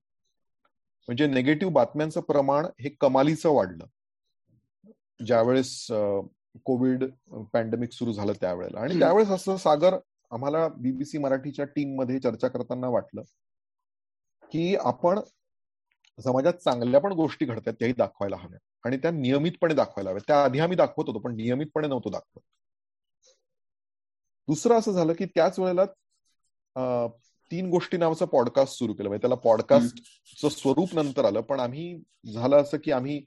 [1.09, 3.87] म्हणजे नेगेटिव्ह बातम्यांचं प्रमाण हे कमालीचं वाढलं.
[5.27, 5.87] ज्यावेळेस
[6.65, 7.05] कोविड
[7.53, 8.81] पॅन्डेमिक सुरू झालं त्यावेळेला.
[8.81, 9.97] आणि त्यावेळेस असं सागर
[10.31, 13.23] आम्हाला बीबीसी मराठीच्या टीममध्ये चर्चा करताना वाटलं
[14.53, 15.21] की आपण
[16.19, 18.59] समाजात चांगल्या पण गोष्टी घडतात त्याही दाखवायला हव्या.
[18.85, 20.23] आणि त्या नियमितपणे दाखवायला हव्या.
[20.27, 22.43] त्या आधी आम्ही दाखवत होतो पण नियमितपणे नव्हतो दाखवत.
[24.49, 25.85] दुसरं असं झालं की त्याच वेळेला
[27.51, 29.09] तीन गोष्टी नावाचं पॉडकास्ट सुरू केलं.
[29.09, 31.41] म्हणजे त्याला पॉडकास्टचं स्वरूप नंतर आलं.
[31.41, 31.95] पण आम्ही
[32.33, 33.19] झालं असं की आम्ही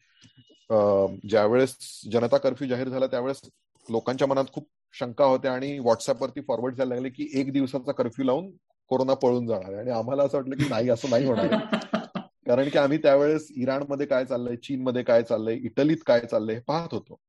[1.30, 1.76] ज्यावेळेस
[2.12, 3.42] जनता कर्फ्यू जाहीर झाला त्यावेळेस
[3.88, 8.50] लोकांच्या मनात खूप शंका होत्या आणि व्हॉट्सअपवरती फॉरवर्ड जायला लागले की एक दिवसाचा कर्फ्यू लावून
[8.92, 9.80] कोरोना पळून जाणार आहे.
[9.80, 11.48] आणि आम्हाला असं वाटलं की नाही असं नाही होणार
[12.48, 17.20] कारण की आम्ही त्यावेळेस इराणमध्ये काय चाललंय चीनमध्ये काय चाललंय इटलीत काय चाललंय पाहत होतो.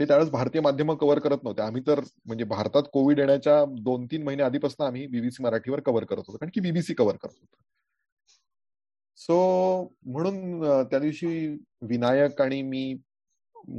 [0.00, 1.62] ते त्यावेळेस भारतीय माध्यमं कव्हर करत नव्हते.
[1.62, 6.18] आम्ही तर म्हणजे भारतात कोविड येण्याच्या दोन तीन महिने आधीपासून आम्ही बीबीसी मराठीवर कव्हर करत
[6.18, 6.36] होतो.
[6.36, 7.56] कारण की बीबीसी कव्हर करत होतो.
[9.18, 9.36] सो
[10.06, 11.28] म्हणून त्या दिवशी
[11.82, 12.94] विनायक आणि मी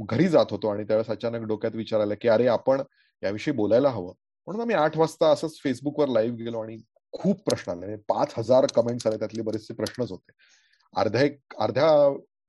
[0.08, 2.82] घरी जात होतो आणि त्यावेळेस अचानक डोक्यात विचार आला की अरे आपण
[3.22, 4.12] याविषयी बोलायला हवं.
[4.46, 6.76] म्हणून आम्ही आठ वाजता असंच फेसबुकवर लाईव्ह गेलो आणि
[7.12, 7.96] खूप प्रश्न आले.
[8.08, 10.32] पाच हजार कमेंट्स आले त्यातले बरेचसे प्रश्नच होते.
[10.94, 11.88] अर्ध्या एक अर्ध्या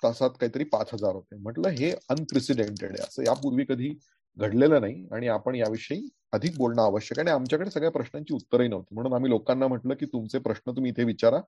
[0.04, 1.36] तासात काहीतरी पाच हजार होते.
[1.36, 3.04] म्हटलं हे अनप्रेसिडेंटेड आहे.
[3.08, 3.94] असं यापूर्वी कधी
[4.38, 7.30] घडलेलं नाही आणि आपण याविषयी अधिक बोलणं आवश्यक आहे.
[7.30, 8.96] आणि आमच्याकडे सगळ्या प्रश्नांची उत्तरही नव्हती.
[8.96, 11.40] म्हणून आम्ही लोकांना म्हटलं की तुमचे प्रश्न तुम्ही इथे विचारा.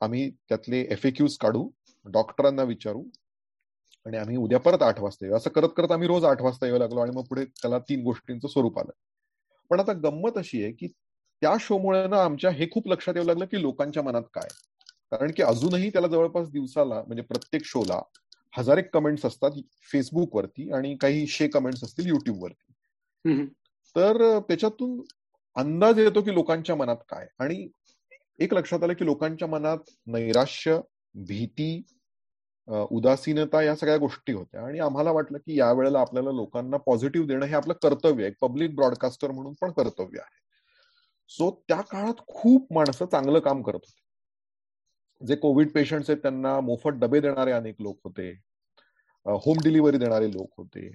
[0.00, 1.68] आम्ही त्यातले एफएक्यूज काढू
[2.04, 3.02] डॉक्टरांना विचारू
[4.06, 5.36] आणि आम्ही उद्या परत आठ वाजता येऊ.
[5.36, 8.48] असं करत करत आम्ही रोज आठ वाजता येऊ लागलो आणि मग पुढे त्याला तीन गोष्टींचं
[8.48, 8.90] स्वरूप आलं.
[9.70, 10.86] पण आता गंमत अशी आहे की
[11.40, 14.48] त्या शोमुळे ना आमच्या हे खूप लक्षात येऊ लागलं की लोकांच्या मनात काय
[15.12, 18.00] कारण की अजूनही त्याला जवळपास दिवसाला म्हणजे प्रत्येक शोला
[18.58, 19.50] हजार एक कमेंट्स असतात
[19.92, 22.72] फेसबुकवरती आणि काही शे कमेंट्स असतील युट्यूबवरती
[23.96, 25.00] तर त्याच्यातून
[25.56, 27.68] अंदाज येतो की लोकांच्या मनात काय आणि
[28.38, 30.78] एक लक्षात आलं की लोकांच्या मनात नैराश्य
[31.14, 31.82] भीती
[32.68, 37.54] उदासीनता या सगळ्या गोष्टी होत्या आणि आम्हाला वाटलं की यावेळेला आपल्याला लोकांना पॉझिटिव्ह देणं हे
[37.54, 38.32] आपलं कर्तव्य आहे.
[38.40, 40.40] पब्लिक ब्रॉडकास्टर म्हणून पण कर्तव्य आहे.
[41.28, 44.05] सो त्या काळात खूप माणसं चांगलं काम करत होते.
[45.20, 48.30] जे कोविड पेशंट्स आहेत त्यांना मोफत डबे देणारे अनेक लोक होते.
[49.26, 50.88] होम डिलिव्हरी देणारे लोक होते.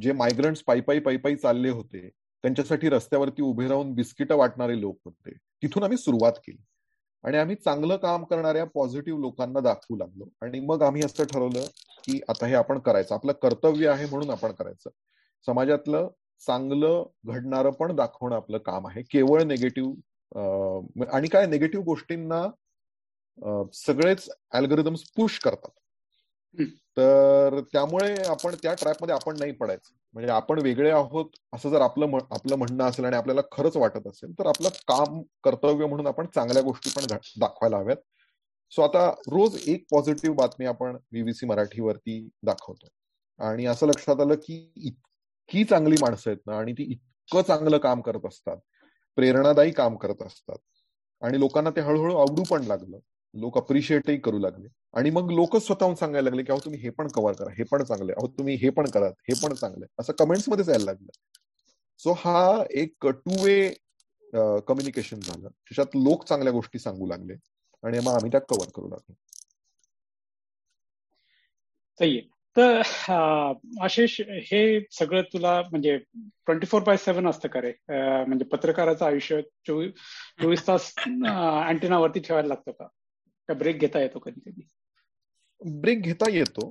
[0.00, 4.98] जे मायग्रंट्स पायी पायी पायी पायी चालले होते त्यांच्यासाठी रस्त्यावरती उभे राहून बिस्किटं वाटणारे लोक
[5.04, 5.32] होते.
[5.62, 6.62] तिथून आम्ही सुरुवात केली.
[7.24, 10.24] आणि आम्ही चांगलं काम करणाऱ्या पॉझिटिव्ह लोकांना दाखवू लागलो.
[10.42, 11.64] आणि मग आम्ही असं ठरवलं
[12.04, 13.14] की आता हे आपण करायचं.
[13.14, 14.90] आपलं कर्तव्य आहे म्हणून आपण करायचं.
[15.46, 16.08] समाजातलं
[16.46, 19.02] चांगलं घडणारं पण दाखवणं आपलं काम आहे.
[19.02, 22.42] केवळ निगेटिव्ह आणि काय निगेटिव्ह गोष्टींना
[23.74, 25.70] सगळेच अल्गोरिदम्स पुश करतात.
[26.96, 29.92] तर त्यामुळे आपण त्या ट्रॅपमध्ये आपण नाही पडायचं.
[30.14, 34.32] म्हणजे आपण वेगळे आहोत असं जर आपलं आपलं म्हणणं असेल आणि आपल्याला खरंच वाटत असेल
[34.38, 37.96] तर आपलं काम कर्तव्य म्हणून आपण चांगल्या गोष्टी पण दाखवायला हव्यात.
[38.72, 42.86] सो आता रोज एक पॉझिटिव्ह बातमी आपण बीबीसी मराठीवरती दाखवतो.
[43.40, 48.00] आणि असं लक्षात आलं की इतकी चांगली माणसं आहेत ना आणि ती इतकं चांगलं काम
[48.00, 48.56] करत असतात.
[49.16, 50.58] प्रेरणादायी काम करत असतात.
[51.22, 52.98] आणि लोकांना ते हळूहळू आवडू पण लागलं.
[53.40, 54.68] लोक अप्रिशिएटही करू लागले.
[54.98, 57.82] आणि मग लोक स्वतःहून सांगायला लागले की अहो तुम्ही हे पण कव्हर करा हे पण
[57.84, 61.10] चांगले अहो तुम्ही हे पण करा हे पण चांगले असं कमेंट्स मध्येच यायला लागलं.
[62.00, 63.68] सो हा एक टू वे
[64.68, 65.48] कम्युनिकेशन झालं.
[65.48, 67.34] त्याच्यात लोक चांगल्या गोष्टी सांगू लागले
[67.82, 69.14] आणि मग आम्ही त्या कव्हर करू लागलो.
[72.56, 72.80] तर
[73.82, 77.72] आशिष हे सगळं तुला म्हणजे ट्वेंटी फोर बाय सेव्हन असतं का रे?
[77.90, 79.92] म्हणजे पत्रकाराचं आयुष्य चोवीस
[80.42, 82.86] चोवीस तास अँटेनावरती ठेवायला लागतं का?
[83.48, 84.66] का ब्रेक घेता येतो कधी कधी
[85.80, 86.70] ब्रेक घेता येतो.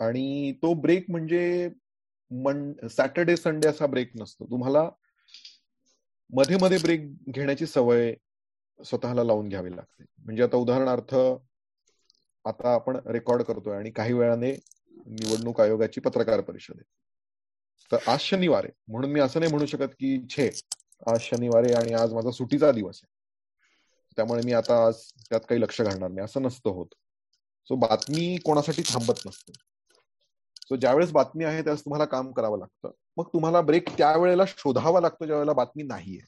[0.00, 1.68] आणि तो ब्रेक म्हणजे
[2.30, 4.46] मन सॅटर्डे संडे असा ब्रेक नसतो.
[4.50, 4.88] तुम्हाला
[6.32, 8.14] मध्ये मध्ये ब्रेक घेण्याची सवय
[8.80, 10.04] स्वतःला लावून घ्यावी लागते.
[10.18, 11.14] म्हणजे आता उदाहरणार्थ
[12.44, 16.84] आता आपण रेकॉर्ड करतोय आणि काही वेळाने निवडणूक आयोगाची पत्रकार परिषद आहे.
[17.92, 18.72] तर आज शनिवार आहे.
[18.88, 20.48] म्हणून मी असं नाही म्हणू शकत की छे
[21.06, 23.16] आज शनिवार आहे आणि आज माझा सुटीचा दिवस आहे.
[24.18, 24.90] त्यामुळे मी आता
[25.30, 26.24] त्यात काही लक्ष घालणार नाही.
[26.24, 26.86] असं नसतं होत.
[27.68, 29.52] सो बातमी कोणासाठी थांबत नसते.
[30.62, 32.90] सो ज्यावेळेस बातमी आहे त्यावेळेस तुम्हाला काम करावं लागतं.
[33.16, 36.20] मग तुम्हाला ब्रेक त्यावेळेला शोधावा लागतो ज्यावेळेला बातमी नाहीये.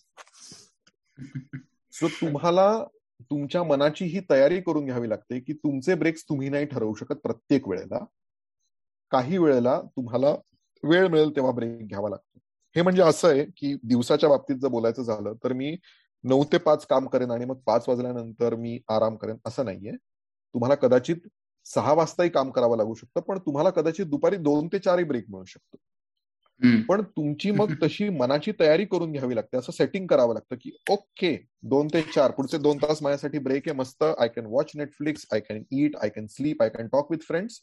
[1.93, 2.85] सो तुम्हाला
[3.21, 7.69] तुमच्या मनाची ही तयारी करून घ्यावी लागते की तुमचे ब्रेक्स तुम्ही नाही ठरवू शकत प्रत्येक
[7.69, 8.05] वेळेला.
[9.11, 10.31] काही वेळेला तुम्हाला
[10.83, 12.39] वेळ मिळेल तेव्हा ब्रेक घ्यावा लागतो.
[12.77, 15.77] हे म्हणजे असं आहे की दिवसाच्या बाबतीत जर बोलायचं झालं तर मी
[16.25, 19.93] नऊ ते पाच काम करेन आणि मग पाच वाजल्यानंतर मी आराम करेन असं नाहीये.
[20.55, 21.29] तुम्हाला कदाचित
[21.67, 25.45] सहा वाजताही काम करावं लागू शकतं पण तुम्हाला कदाचित दुपारी दोन ते चारही ब्रेक मिळू
[25.45, 25.77] शकतो.
[26.89, 31.37] पण तुमची मग तशी मनाची तयारी करून घ्यावी लागते असं सेटिंग करावं लागतं की ओके
[31.63, 35.41] दोन ते चार पुढचे दोन तास माझ्यासाठी ब्रेक आहे मस्त I can watch Netflix I
[35.41, 37.61] can eat I can sleep I can talk with friends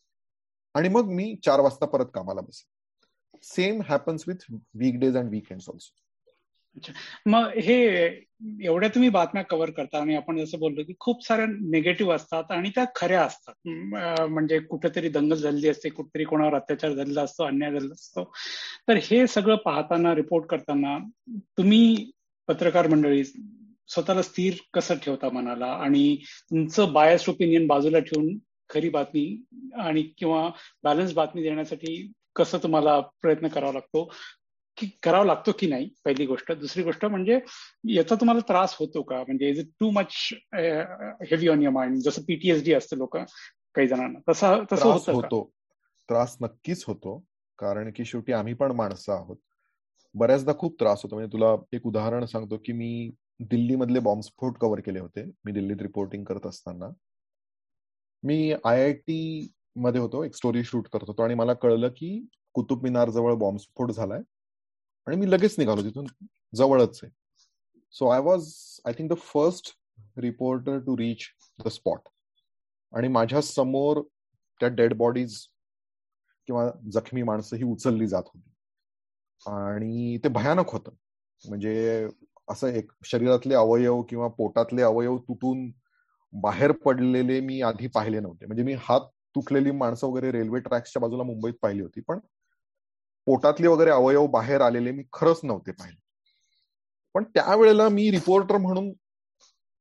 [0.75, 3.39] आणि मग मी चार वाजता परत कामाला बसेन.
[3.43, 5.93] Same happens with weekdays and weekend also
[7.25, 7.75] मग हे
[8.63, 12.69] एवढ्या तुम्ही बातम्या कव्हर करता आणि आपण जसं बोललो की खूप साऱ्या निगेटिव्ह असतात आणि
[12.75, 13.53] त्या खऱ्या असतात.
[14.29, 18.23] म्हणजे कुठेतरी दंगल झालेली असते कुठेतरी कोणावर अत्याचार झालेला असतो अन्याय झालेला असतो.
[18.87, 20.97] तर हे सगळं पाहताना रिपोर्ट करताना
[21.57, 22.11] तुम्ही
[22.47, 25.65] पत्रकार मंडळी स्वतःला स्थिर कसं ठेवता मनाला?
[25.65, 26.15] आणि
[26.49, 28.37] तुमचं बायस ओपिनियन बाजूला ठेवून
[28.69, 29.25] खरी बातमी
[29.79, 30.49] आणि किंवा
[30.83, 34.09] बॅलन्स बातमी देण्यासाठी कसं तुम्हाला प्रयत्न करावा लागतो?
[34.77, 36.51] की करावा लागतो की नाही पहिली गोष्ट.
[36.51, 37.39] दुसरी गोष्ट म्हणजे
[37.89, 39.23] याचा तुम्हाला त्रास होतो का?
[39.27, 40.13] म्हणजे is it too much
[40.53, 44.19] heavy on your mind जसं पीटीएसडी असतं लोक काही जणांना.
[44.31, 45.49] तसा तसं होतो
[46.09, 47.23] त्रास नक्कीच होतो.
[47.59, 49.37] कारण की शेवटी आम्ही पण माणसं आहोत.
[50.13, 51.15] बऱ्याचदा खूप त्रास होतो.
[51.15, 55.23] म्हणजे तुला एक उदाहरण सांगतो की मी दिल्लीमधले बॉम्बस्फोट कव्हर केले होते.
[55.45, 56.89] मी दिल्लीत रिपोर्टिंग करत असताना.
[58.23, 60.23] मी आय आय टी मध्ये होतो.
[60.23, 61.23] एक स्टोरी शूट करत होतो.
[61.23, 64.21] आणि मला कळलं की कुतुब मिनार जवळ बॉम्बस्फोट झालाय.
[65.07, 66.05] आणि मी लगेच निघालो तिथून
[66.55, 67.11] जवळच आहे.
[67.91, 68.53] So I was
[68.85, 69.71] I think the first
[70.17, 71.19] reporter to reach
[71.65, 71.99] the spot
[72.93, 74.01] आणि माझ्यासमोर
[74.59, 75.37] त्या डेड बॉडीज
[76.47, 78.49] किंवा जखमी माणसं ही उचलली जात होती.
[79.45, 80.91] आणि ते भयानक होतं.
[81.49, 82.07] म्हणजे
[82.49, 85.71] असं एक शरीरातले अवयव किंवा पोटातले अवयव तुटून
[86.33, 88.45] बाहेर पडलेले मी आधी पाहिले नव्हते.
[88.45, 89.01] म्हणजे मी हात
[89.35, 92.01] तुटलेली माणसं वगैरे रेल्वे ट्रॅक्सच्या बाजूला मुंबईत पाहिली होती.
[92.01, 92.19] पण
[93.27, 95.99] पोटातले वगैरे अवयव बाहेर आलेले मी खरंच नव्हते पाहिले.
[97.15, 98.91] पण त्यावेळेला मी रिपोर्टर म्हणून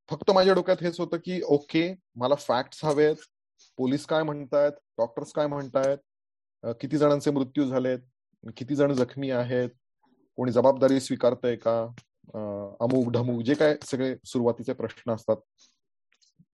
[0.09, 3.17] फक्त माझ्या डोक्यात हेच होतं की ओके मला फॅक्ट्स हवेत
[3.79, 7.99] पोलीस काय म्हणतायत डॉक्टर्स काय म्हणतायत किती जणांचे मृत्यू झालेत
[8.57, 9.71] किती जण जखमी आहेत
[10.39, 11.81] कोणी जबाबदारी स्वीकारतय का
[12.81, 15.37] अमुक ढमुक जे काय सगळे सुरुवातीचे प्रश्न असतात.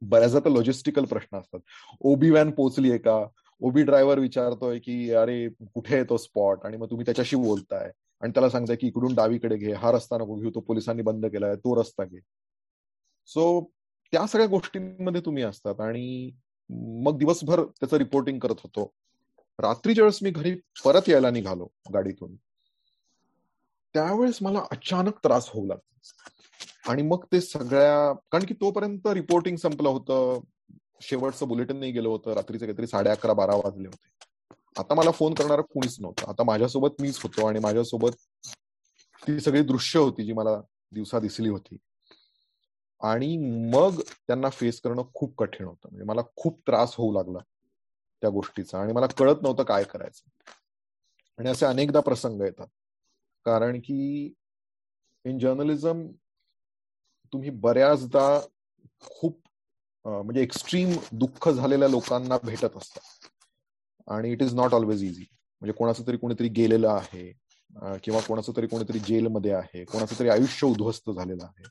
[0.03, 1.61] बऱ्याचदा तर लॉजिस्टिकल प्रश्न असतात.
[2.01, 3.19] ओबी व्हॅन पोहोचलीये का?
[3.63, 6.59] ओबी ड्रायव्हर विचारतोय की अरे कुठे आहे तो स्पॉट?
[6.65, 7.91] आणि मग तुम्ही त्याच्याशी बोलताय.
[8.21, 9.73] आणि त्याला सांगताय की इकडून डावीकडे घे.
[9.73, 10.51] हा रस्ता नको घेऊ.
[10.55, 12.19] तो पोलिसांनी बंद केलाय तो रस्ता घे.
[13.27, 13.71] सो
[14.13, 15.81] त्या सगळ्या गोष्टींमध्ये तुम्ही असतात.
[15.81, 16.31] आणि
[16.71, 18.93] मग दिवसभर त्याचं रिपोर्टिंग करत होतो.
[19.59, 22.37] रात्रीच्या वेळेस मी घरी परत यायला निघालो गाडीतून
[23.95, 26.93] त्यावेळेस मला अचानक त्रास होऊ लागला.
[26.93, 30.41] आणि मग ते सगळ्या कारण की तोपर्यंत रिपोर्टिंग संपलं होतं.
[31.03, 32.33] शेवटचं बुलेटिन नाही गेलं होतं.
[32.33, 34.09] रात्रीचे काहीतरी साडे अकरा बारा वाजले होते.
[34.79, 36.27] आता मला फोन करणार कुणीच नव्हतं.
[36.29, 38.11] आता माझ्यासोबत मीच होतो आणि माझ्यासोबत
[39.27, 40.61] ती सगळी दृश्य होती जी मला
[40.93, 41.77] दिवसा दिसली होती.
[43.01, 43.37] आणि
[43.75, 45.89] मग त्यांना फेस करणं खूप कठीण होतं.
[45.91, 47.39] म्हणजे मला खूप त्रास होऊ लागला
[48.21, 48.81] त्या गोष्टीचा.
[48.81, 50.51] आणि मला कळत नव्हतं काय करायचं.
[51.39, 52.67] आणि असे अनेकदा प्रसंग येतात.
[53.45, 54.33] कारण की
[55.25, 56.07] इन जर्नलिझम
[57.33, 58.41] तुम्ही बऱ्याचदा
[59.01, 59.42] खूप
[60.05, 63.29] म्हणजे एक्स्ट्रीम दुःख झालेल्या लोकांना भेटत असतात.
[64.09, 65.25] आणि it is not always easy
[65.63, 67.31] म्हणजे कोणाचं तरी कोणीतरी गेलेलं आहे
[68.05, 71.65] किंवा कोणाचं तरी कोणीतरी जेलमध्ये आहे कोणाचं तरी आयुष्य उद्ध्वस्त झालेलं आहे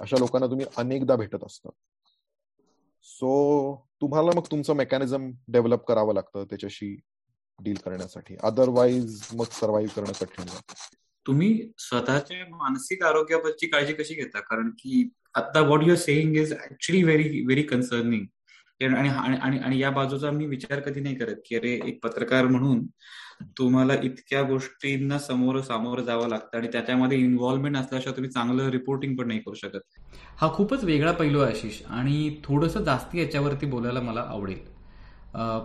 [0.00, 1.72] अशा लोकांना तुम्ही अनेकदा भेटत असतात
[3.04, 6.94] सो तुम्हाला मग तुमचं मेकॅनिझम डेव्हलप करावं लागतं त्याच्याशी
[7.58, 8.36] डील करण्यासाठी.
[8.42, 10.74] अदरवाईज मग सर्व्हाइव्ह करणं कठीण जातं.
[11.26, 14.40] तुम्ही स्वतःच्या मानसिक आरोग्याबद्दलची काळजी कशी घेता?
[14.40, 18.24] कारण की आता what your saying is actually very very concerning
[18.94, 22.86] आणि आणि आणि या बाजूचा मी विचार कधी नाही करत की अरे एक पत्रकार म्हणून
[23.58, 29.26] तुम्हाला इतक्या गोष्टींना समोर सामोरं जावं लागतं आणि त्याच्यामध्ये इन्व्हॉल्वमेंट असल्याशिवाय तुम्ही चांगलं रिपोर्टिंग पण
[29.28, 29.78] नाही करू शकत.
[30.36, 34.58] हा खूपच वेगळा पैलू आहे आशिष आणि थोडंसं जास्ती याच्यावरती बोलायला मला आवडेल.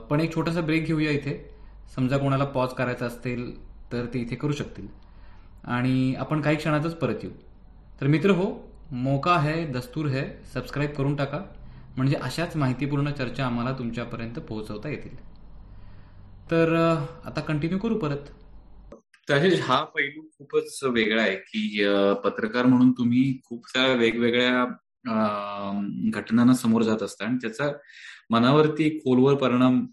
[0.09, 1.37] पण एक छोटासा ब्रेक घेऊया इथे.
[1.95, 3.51] समजा कोणाला पॉज करायचा असेल
[3.91, 4.87] तर ते इथे करू शकतील.
[5.63, 7.31] आणि आपण काही क्षणातच परत येऊ.
[8.01, 8.51] तर मित्र हो
[8.91, 11.39] मोका है दस्तूर है सबस्क्राईब करून टाका.
[11.97, 15.15] म्हणजे अशाच माहितीपूर्ण चर्चा आम्हाला तुमच्यापर्यंत पोहोचवता येतील.
[16.51, 16.73] तर
[17.25, 18.31] आता कंटिन्यू करू परत.
[19.29, 21.85] तसेच हा पैलू खूपच वेगळा आहे की
[22.23, 24.65] पत्रकार म्हणून तुम्ही खूप साऱ्या वेगवेगळ्या
[26.13, 27.71] घटनांना समोर जात असता आणि त्याचा
[28.29, 29.85] मनावरती खोलवर परिणाम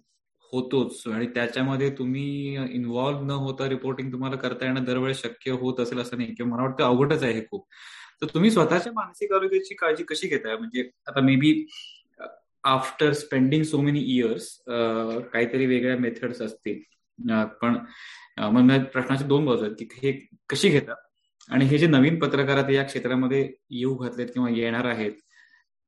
[0.52, 5.98] होतोच आणि त्याच्यामध्ये तुम्ही इन्व्हॉल्व्ह न होता रिपोर्टिंग तुम्हाला करता येणं दरवेळेस शक्य होत असेल
[5.98, 7.66] असं नाही किंवा मला वाटतं अवघडच आहे हे खूप.
[8.22, 10.56] तर तुम्ही स्वतःच्या मानसिक आरोग्याची काळजी कशी घेताय?
[10.56, 11.52] म्हणजे आता maybe
[12.64, 16.80] after spending so many years काहीतरी वेगळ्या मेथड्स असतील.
[17.62, 17.76] पण
[18.92, 20.12] प्रश्नाचे दोन बाजू आहेत की हे
[20.50, 20.96] कशी घेतात
[21.50, 25.12] आणि हे जे नवीन पत्रकार या क्षेत्रामध्ये येऊ घातलेत किंवा येणार आहेत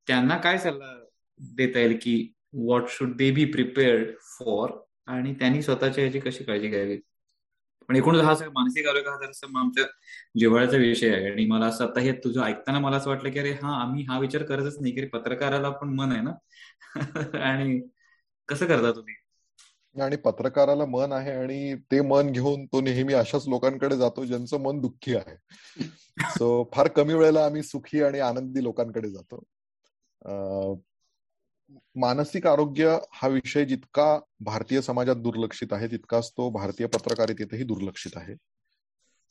[0.06, 0.94] त्यांना काय सल्ला
[1.40, 2.16] देता येईल की
[2.52, 4.70] what should they be prepared for
[5.06, 6.96] आणि त्यांनी स्वतःच्या याची कशी काळजी घ्यावी?
[7.88, 9.84] पण एकूण हा मानसिक आरोग्य हा जरा आमच्या
[10.38, 11.30] जिव्हाळ्याचा विषय आहे.
[11.30, 14.18] आणि मला असं आता हे तुझं ऐकताना मला असं वाटलं की अरे हा आम्ही हा
[14.18, 16.30] विचार करतच नाही की पत्रकाराला पण मन आहे ना?
[17.42, 17.80] आणि
[18.48, 19.14] कसं करता तुम्ही?
[20.02, 24.80] आणि पत्रकाराला मन आहे आणि ते मन घेऊन तो नेहमी अशाच लोकांकडे जातो ज्यांचं मन
[24.80, 25.36] दुःखी आहे.
[26.38, 29.44] सो फार कमी वेळेला आम्ही सुखी आणि आनंदी लोकांकडे जातो.
[31.96, 38.34] मानसिक आरोग्य हा विषय जितका भारतीय समाजात दुर्लक्षित आहे तितकाच तो भारतीय पत्रकारितेतही दुर्लक्षित आहे.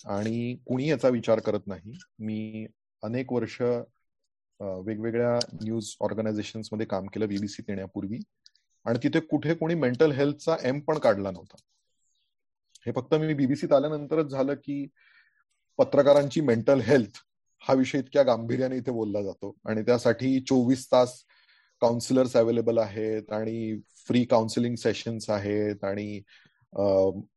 [0.05, 1.97] आणि कुणी याचा विचार करत नाही.
[2.19, 2.65] मी
[3.03, 3.61] अनेक वर्ष
[4.59, 8.19] वेगवेगळ्या न्यूज ऑर्गनायझेशनमध्ये काम केलं बीबीसी येण्यापूर्वी
[8.85, 11.57] आणि तिथे कुठे कोणी मेंटल हेल्थचा एम पण काढला नव्हता.
[12.85, 14.85] हे फक्त मी बीबीसीत आल्यानंतरच झालं की
[15.79, 17.17] पत्रकारांची मेंटल हेल्थ
[17.61, 19.55] हा विषय इतक्या गांभीर्याने इथे बोलला जातो.
[19.65, 21.23] आणि त्यासाठी चोवीस तास
[21.81, 26.21] काउन्सिलर्स अवेलेबल आहेत आणि फ्री काउन्सिलिंग सेशन्स आहेत आणि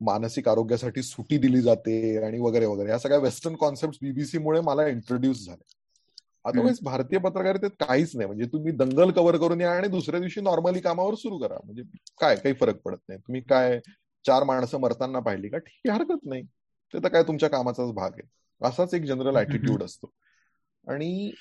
[0.01, 2.91] मानसिक आरोग्यासाठी सुटी दिली जाते आणि वगैरे वगैरे.
[2.91, 5.79] या सगळ्या वेस्टर्न कॉन्सेप्ट बीबीसी मुळे मला इंट्रोड्यूस झाले
[6.45, 8.27] अदरवाईज भारतीय पत्रकारितेत काहीच नाही.
[8.27, 11.57] म्हणजे तुम्ही दंगल कव्हर करून या आणि दुसऱ्या दिवशी नॉर्मली कामावर सुरू करा.
[11.65, 11.83] म्हणजे
[12.21, 13.21] काय काही फरक पडत नाही.
[13.21, 13.79] तुम्ही काय
[14.25, 15.59] चार माणसं मरताना पाहिली का?
[15.59, 16.43] ठीक हरकत नाही.
[16.95, 18.29] ते तर काय तुमच्या कामाचाच भाग आहे.
[18.61, 20.13] असाच एक जनरल ऍटिट्यूड असतो.
[20.89, 21.33] आणि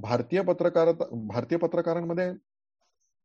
[0.00, 2.32] भारतीय पत्रकार भारतीय पत्रकारांमध्ये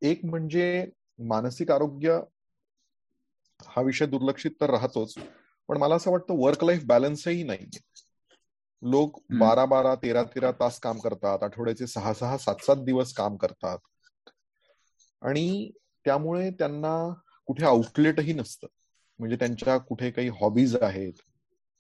[0.01, 0.85] एक म्हणजे
[1.19, 2.19] मानसिक आरोग्य
[3.65, 5.15] हा विषय दुर्लक्षित तर राहतोच
[5.67, 7.79] पण मला असं वाटतं वर्क लाईफ बॅलन्सही नाहीये
[8.81, 13.35] लोक बारा बारा तेरा तेरा तास काम करतात आठवड्याचे सहा सहा सात सात दिवस काम
[13.35, 13.77] करतात.
[15.21, 15.71] आणि
[16.05, 17.13] त्यामुळे त्यांना
[17.45, 18.67] कुठे आउटलेटही नसतं.
[19.19, 21.13] म्हणजे त्यांच्या कुठे काही हॉबीज आहेत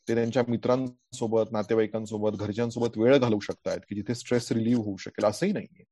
[0.07, 5.51] ते त्यांच्या मित्रांसोबत नातेवाईकांसोबत घरच्यांसोबत वेळ घालवू शकतात की जिथे स्ट्रेस रिलीव्ह होऊ शकेल असंही
[5.51, 5.83] नाहीये.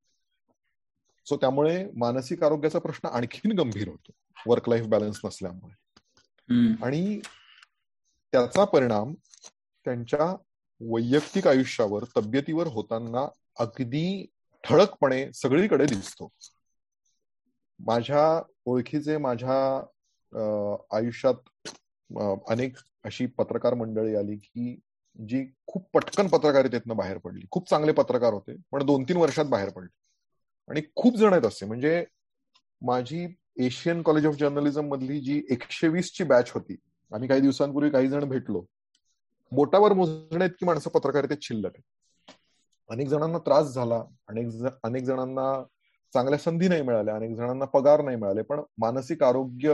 [1.26, 4.12] सो त्यामुळे मानसिक आरोग्याचा प्रश्न आणखीन गंभीर होतो
[4.52, 7.20] वर्क लाईफ बॅलन्स नसल्यामुळे आणि
[8.32, 9.14] त्याचा परिणाम
[9.86, 10.36] त्यांच्या
[10.82, 13.28] वैयक्तिक आयुष्यावर तब्येतीवर होताना
[13.60, 14.26] अगदी
[14.64, 16.28] ठळकपणे सगळीकडे दिसतो.
[17.80, 19.78] माझ्या ओळखीचे माझ्या
[20.92, 21.70] आयुष्यात
[22.14, 24.76] अनेक अशी पत्रकार मंडळी आली की
[25.20, 27.46] जी खूप पटकन पत्रकारितेतनं बाहेर पडली.
[27.52, 29.88] खूप चांगले पत्रकार होते पण दोन तीन वर्षात बाहेर पडले.
[30.70, 31.66] आणि खूप जण आहेत असे.
[31.66, 32.04] म्हणजे
[32.82, 33.26] माझी
[33.58, 36.76] एशियन कॉलेज ऑफ जर्नलिझम मधली जी एकशे वीस ची बॅच होती
[37.12, 38.64] आम्ही काही दिवसांपूर्वी काही जण भेटलो.
[39.52, 41.92] बोटावर मोजणे इतकी माणसं पत्रकारितेत शिल्लक आहे
[42.90, 44.48] अनेक जणांना त्रास झाला अनेक
[44.84, 45.64] अनेक जणांना
[46.14, 49.74] चांगल्या संधी नाही मिळाल्या अनेक जणांना पगार नाही मिळाले पण मानसिक आरोग्य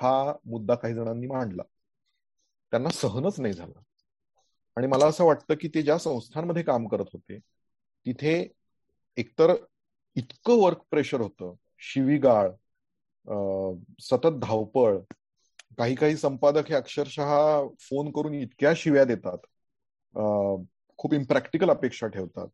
[0.00, 1.62] हा मुद्दा काही जणांनी मांडला.
[2.72, 3.80] त्यांना सहनच नाही झाला.
[4.76, 7.38] आणि मला असं वाटतं की ते ज्या संस्थांमध्ये काम करत होते
[8.06, 8.32] तिथे
[9.16, 9.54] एकतर
[10.16, 12.50] इतकं वर्क प्रेशर होतं शिवीगाळ
[14.00, 14.98] सतत धावपळ
[15.78, 19.46] काही काही संपादक हे अक्षरशः फोन करून इतक्या शिव्या देतात
[20.98, 22.48] खूप इम्प्रॅक्टिकल अपेक्षा ठेवतात.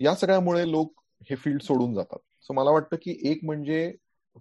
[0.00, 1.00] या सगळ्यामुळे लोक
[1.30, 2.18] हे फील्ड सोडून जातात.
[2.42, 3.90] सो मला वाटतं की एक म्हणजे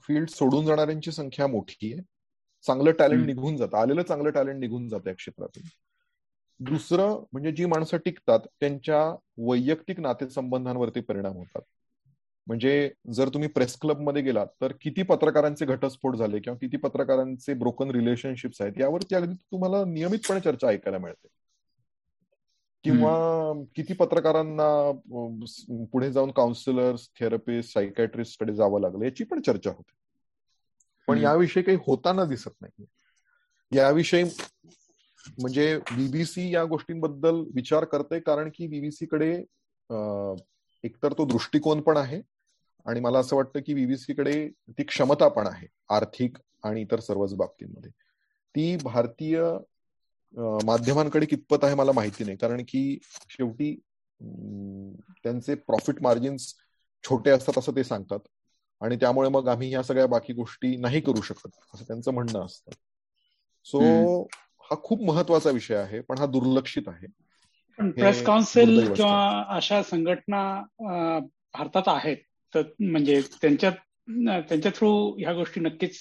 [0.03, 2.01] फील्ड सोडून जाणाऱ्यांची संख्या मोठी आहे.
[2.67, 3.77] चांगलं टॅलेंट निघून जातं.
[3.77, 5.63] आलेलं चांगलं टॅलेंट निघून जातं या क्षेत्रातून.
[6.59, 11.61] दुसरं म्हणजे जी माणसं टिकतात त्यांच्या वैयक्तिक नातेसंबंधांवरती परिणाम होतात.
[12.47, 17.91] म्हणजे जर तुम्ही प्रेस क्लबमध्ये गेलात तर किती पत्रकारांचे घटस्फोट झाले किंवा किती पत्रकारांचे ब्रोकन
[17.91, 21.27] रिलेशनशिप्स आहेत यावरती अगदी तुम्हाला नियमितपणे चर्चा ऐकायला मिळते.
[22.83, 24.67] किंवा किती पत्रकारांना
[25.91, 29.95] पुढे जाऊन काउन्सिलर्स थेरपिस्ट सायकॅट्रिस्टकडे जावं लागलं याची पण चर्चा होते.
[31.07, 32.85] पण याविषयी काही होताना दिसत नाही.
[33.71, 34.23] याविषयी
[35.41, 39.31] म्हणजे बीबीसी या गोष्टींबद्दल विचार करते कारण की बीबीसी कडे
[40.83, 42.21] एकतर तो दृष्टिकोन पण आहे
[42.85, 47.33] आणि मला असं वाटतं की बीबीसी कडे ती क्षमता पण आहे आर्थिक आणि इतर सर्वच
[47.33, 47.91] बाबतींमध्ये.
[48.55, 49.41] ती भारतीय
[50.65, 52.37] माध्यमांकडे कितपत आहे मला माहिती नाही.
[52.37, 52.97] कारण की
[53.29, 53.75] शेवटी
[55.23, 56.53] त्यांचे प्रॉफिट मार्जिन्स
[57.03, 58.19] छोटे असतात असं ते सांगतात.
[58.81, 62.71] आणि त्यामुळे मग आम्ही ह्या सगळ्या बाकी गोष्टी नाही करू शकत असं त्यांचं म्हणणं असतं.
[63.65, 64.21] सो
[64.71, 67.07] हा खूप महत्त्वाचा विषय आहे पण हा दुर्लक्षित आहे.
[67.79, 70.41] प्रेस काउन्सिल किंवा अशा संघटना
[71.53, 72.17] भारतात आहेत
[72.53, 73.73] तर म्हणजे त्यांच्यात
[74.49, 74.89] त्यांच्या थ्रू
[75.19, 75.99] ह्या गोष्टी नक्कीच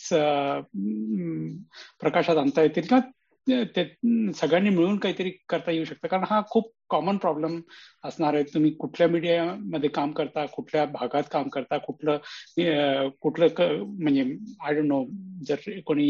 [2.00, 3.00] प्रकाशात आणता येतील किंवा
[3.46, 3.84] ते
[4.34, 6.08] सगळ्यांनी मिळून काहीतरी करता येऊ शकतं.
[6.08, 7.60] कारण हा खूप कॉमन प्रॉब्लेम
[8.04, 8.42] असणार आहे.
[8.54, 14.22] तुम्ही कुठल्या मीडियामध्ये काम करता कुठल्या भागात काम करता कुठलं कुठलं म्हणजे
[14.60, 15.04] आय डोंट नो
[15.46, 16.08] जर कोणी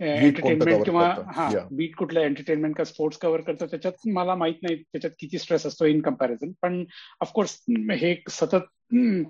[0.00, 1.06] एंटरटेनमेंट किंवा
[1.36, 5.66] हा बीट कुठलं एंटरटेनमेंट का स्पोर्ट्स कव्हर करतो त्याच्यात मला माहीत नाही त्याच्यात किती स्ट्रेस
[5.66, 6.82] असतो इन कंपॅरिझन पण
[7.20, 7.56] ऑफकोर्स
[7.92, 8.68] हे सतत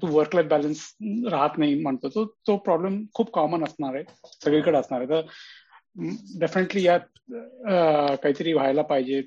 [0.02, 0.80] तू वर्क लाईफ बॅलन्स
[1.30, 2.08] राहत नाही म्हणतो.
[2.08, 4.04] तो तो प्रॉब्लेम खूप कॉमन असणार आहे.
[4.44, 5.08] सगळीकडे असणार आहे.
[5.10, 5.26] तर
[6.38, 7.00] डेफिनेटली यात
[8.22, 9.22] काहीतरी व्हायला पाहिजे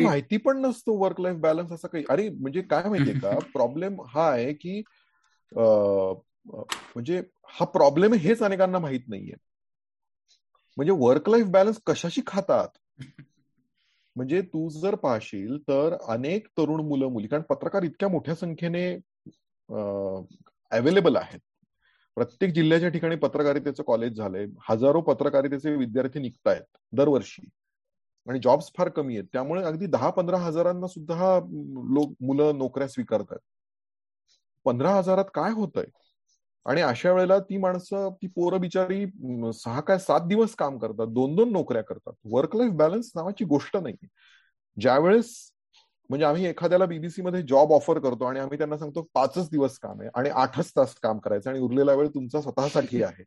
[0.00, 2.04] माहिती पण नसतो वर्क लाईफ बॅलन्स असं काही.
[2.10, 3.38] अरे म्हणजे काय माहितीये का?
[3.38, 4.82] प्रॉब्लेम हा आहे की
[5.56, 9.34] म्हणजे हा प्रॉब्लेम हेच अनेकांना माहीत नाहीये.
[10.76, 12.68] म्हणजे वर्क लाईफ बॅलन्स कशाशी खातात?
[14.16, 18.92] म्हणजे तू जर पाहशील तर अनेक तरुण मुलं मुली कारण पत्रकार इतक्या मोठ्या संख्येने
[20.70, 21.38] अवेलेबल आहेत.
[22.16, 24.46] प्रत्येक जिल्ह्याच्या ठिकाणी पत्रकारितेचं कॉलेज झालंय.
[24.68, 27.48] हजारो पत्रकारितेचे विद्यार्थी निघतायत दरवर्षी.
[28.26, 29.28] आणि जॉब्स फार कमी आहेत.
[29.32, 31.38] त्यामुळे अगदी दहा पंधरा हजारांना सुद्धा
[31.94, 33.38] लोक मुलं नोकऱ्या स्वीकारतात.
[34.64, 35.84] पंधरा हजारात काय होतंय?
[36.66, 39.06] आणि अशा वेळेला ती माणसं ती पोरं बिचारी
[39.54, 41.06] सहा काय सात दिवस काम करतात.
[41.06, 42.12] दोन दोन नोकऱ्या करतात.
[42.24, 43.94] वर्क लाईफ बॅलन्स नावाची गोष्ट नाही
[44.80, 45.34] ज्यावेळेस
[46.10, 50.00] म्हणजे आम्ही एखाद्याला बीबीसी मध्ये जॉब ऑफर करतो आणि आम्ही त्यांना सांगतो पाचच दिवस काम
[50.00, 53.24] आहे आणि आठच तास काम करायचं आणि उरलेला वेळ तुमचा स्वतःसाठी आहे.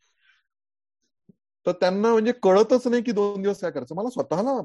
[1.66, 3.96] तर त्यांना म्हणजे कळतच नाही की दोन दिवस काय करायचं.
[3.96, 4.60] मला स्वतःला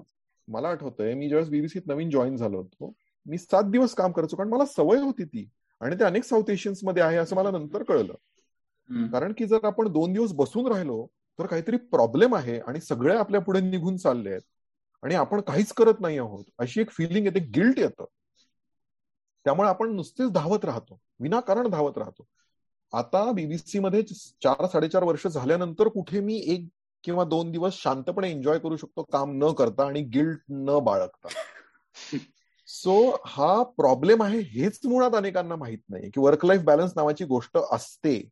[0.49, 2.93] मला आठवतंय मी ज्यावेळेस बीबीसीत नवीन जॉईन झालो होतो
[3.27, 5.49] मी सात दिवस काम करायचो कारण मला सवय होती ती
[5.81, 8.15] आणि ते अनेक साऊथ एशियन्समध्ये आहे असं मला नंतर कळलं.
[9.13, 11.07] कारण की जर आपण दोन दिवस बसून राहिलो
[11.39, 14.43] तर काहीतरी प्रॉब्लेम आहे आणि सगळे आपल्या पुढे निघून चालले आहेत.
[15.05, 16.45] आणि आपण काहीच करत नाही आहोत.
[16.59, 18.05] अशी एक फिलिंग येते गिल्ट येतं.
[19.45, 20.99] त्यामुळे आपण नुसतेच धावत राहतो.
[21.21, 22.25] विनाकारण धावत राहतो.
[22.93, 26.69] आता बीबीसी मध्ये चार साडेचार वर्ष झाल्यानंतर कुठे मी एक
[27.05, 31.29] किंवा दोन दिवस शांतपणे एन्जॉय करू शकतो काम न करता आणि गिल्ट न बाळगता.
[32.67, 37.59] सो हा प्रॉब्लेम आहे हेच मुळात अनेकांना माहीत नाही की वर्क लाईफ बॅलन्स नावाची गोष्ट
[37.73, 38.29] असते.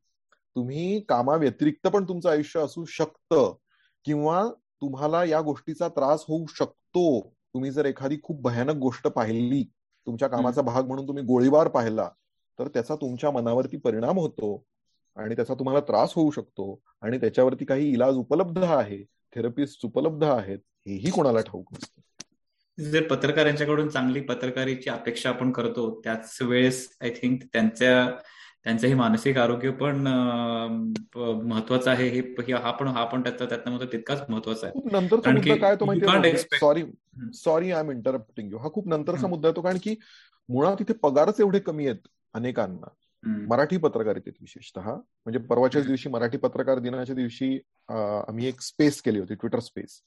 [0.57, 3.55] तुम्ही कामाव्यतिरिक्त पण तुमचं आयुष्य असू शकतं
[4.05, 4.49] किंवा
[4.83, 7.21] तुम्हाला या गोष्टीचा त्रास होऊ शकतो.
[7.55, 9.63] तुम्ही जर एखादी खूप भयानक गोष्ट पाहिली
[10.07, 12.09] तुमच्या कामाचा भाग म्हणून तुम्ही गोळीबार पाहिला
[12.59, 14.65] तर त्याचा तुमच्या मनावरती परिणाम होतो
[15.17, 19.03] आणि त्याचा तुम्हाला त्रास होऊ शकतो आणि त्याच्यावरती काही इलाज उपलब्ध आहे
[19.35, 22.01] थेरपिस्ट उपलब्ध आहेत हेही कोणाला ठाऊक नसतं.
[22.79, 28.07] जर पत्रकारांच्याकडून चांगली पत्रकारीची अपेक्षा आपण करतो त्याच वेळेस आय थिंक त्यांच्या
[28.67, 30.07] त्यांचं हे मानसिक आरोग्य पण
[31.47, 32.09] महत्वाचं आहे.
[32.09, 34.81] हे हा पण हा पण त्याचा त्यातनं तितकाच महत्त्वाचा आहे.
[34.95, 36.85] मुद्दा काय तो माहिती sorry
[37.35, 39.95] sorry I am interrupting you हा खूप नंतरचा मुद्दा येतो कारण की
[40.49, 42.89] मुळात इथे पगारच एवढे कमी आहेत अनेकांना.
[43.49, 44.91] मराठी पत्रकारितेत विशेषतः.
[44.91, 47.59] म्हणजे परवाच्याच दिवशी मराठी पत्रकार दिनाच्या दिवशी
[47.89, 50.01] आम्ही एक स्पेस केली होती ट्विटर स्पेस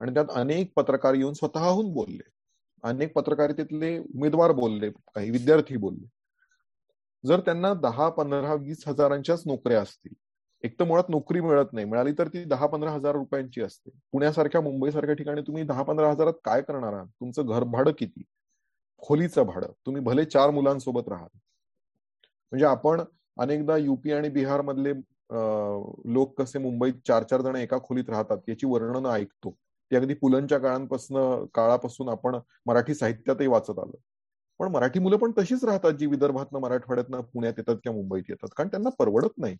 [0.00, 2.28] आणि त्यात अनेक पत्रकार येऊन स्वतःहून बोलले.
[2.84, 6.06] अनेक पत्रकारितेतले उमेदवार बोलले काही विद्यार्थी बोलले.
[7.26, 10.14] जर त्यांना दहा पंधरा वीस हजारांच्याच नोकऱ्या असतील
[10.64, 13.90] एक तर मुळात नोकरी मिळत नाही मिळाली तर ती दहा पंधरा हजार रुपयांची असते.
[14.12, 17.06] पुण्यासारख्या मुंबईसारख्या ठिकाणी तुम्ही दहा पंधरा हजारात काय करणार आहात?
[17.20, 18.22] तुमचं घर भाडं किती?
[19.02, 19.72] खोलीचं भाडं.
[19.86, 21.28] तुम्ही भले चार मुलांसोबत राहाल.
[22.52, 23.02] म्हणजे आपण
[23.36, 24.92] अनेकदा युपी आणि बिहार मधले
[26.14, 29.50] लोक कसे मुंबईत चार चार जण एका खोलीत राहतात याची वर्णनं ऐकतो.
[29.90, 32.36] ती अगदी पुलंच्या काळांपासून काळापासून आपण
[32.66, 33.96] मराठी साहित्यातही वाचत आलं
[34.58, 38.48] पण मराठी मुलं पण तशीच राहतात जी विदर्भातनं मराठवाड्यातनं पुण्यात येतात किंवा मुंबईत येतात.
[38.56, 39.56] कारण त्यांना परवडत नाही.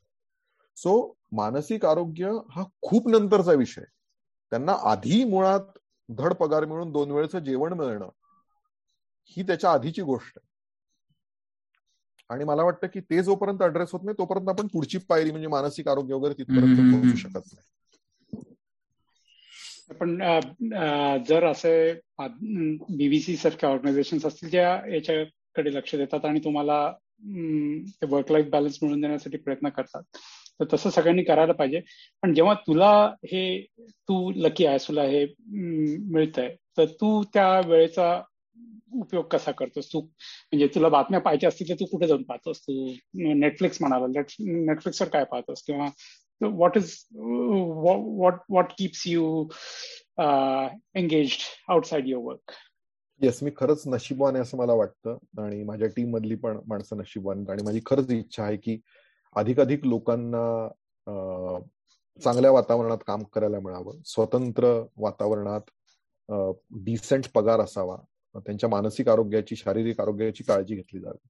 [0.76, 3.82] सो मानसिक आरोग्य हा खूप नंतरचा विषय
[4.50, 5.78] त्यांना आधी मुळात
[6.08, 8.08] धड पगार मिळून दोन वेळचं जेवण मिळणं
[9.24, 10.46] ही त्याच्या आधीची गोष्ट आहे.
[12.30, 15.88] आणि मला वाटतं की ते जोपर्यंत अड्रेस होत नाही तोपर्यंत आपण पुढची पायरी म्हणजे मानसिक
[15.88, 17.64] आरोग्य वगैरे तिथपर्यंत पोहोचू शकत नाही.
[19.90, 20.18] पण
[21.28, 26.90] जर असे बीबीसी सारख्या ऑर्गनायझेशन असतील ज्या याच्याकडे लक्ष देतात आणि तुम्हाला
[28.02, 30.02] ते वर्क लाईफ बॅलन्स मिळून देण्यासाठी प्रयत्न करतात
[30.60, 31.80] तर तसं सगळ्यांनी करायला पाहिजे.
[32.22, 32.90] पण जेव्हा तुला
[33.32, 33.60] हे
[34.08, 38.20] तू लकी आहेस तुला हे मिळतंय तर तू त्या वेळेचा
[39.00, 39.88] उपयोग कसा करतोस?
[39.92, 42.60] तू म्हणजे तुला बातम्या पाहिजे असतील तर तू कुठे जाऊन पाहतोस?
[42.60, 45.62] तू नेटफ्लिक्स म्हणाला नेटफ्लिक्सवर काय पाहतोस?
[45.66, 45.88] किंवा
[46.40, 49.50] what is what what what keeps you
[50.18, 52.52] uh, engaged outside your work?
[53.20, 55.16] Yes मी खरंच नशीबवान आहे असं मला वाटतं.
[55.38, 58.78] आणि माझ्या टीम मधली पण माणसं नशीबवान आणि माझी खरंच इच्छा आहे की
[59.36, 60.68] अधिकाधिक लोकांना
[62.22, 63.96] चांगल्या वातावरणात काम करायला मिळावं.
[64.04, 65.70] स्वतंत्र वातावरणात
[66.84, 67.96] डिसेंट पगार असावा.
[68.36, 71.28] त्यांच्या मानसिक आरोग्याची शारीरिक आरोग्याची काळजी घेतली जावी.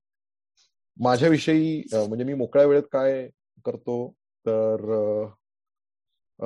[1.04, 3.28] माझ्याविषयी म्हणजे मी मोकळ्या वेळेत काय
[3.64, 4.14] करतो
[4.46, 5.28] तर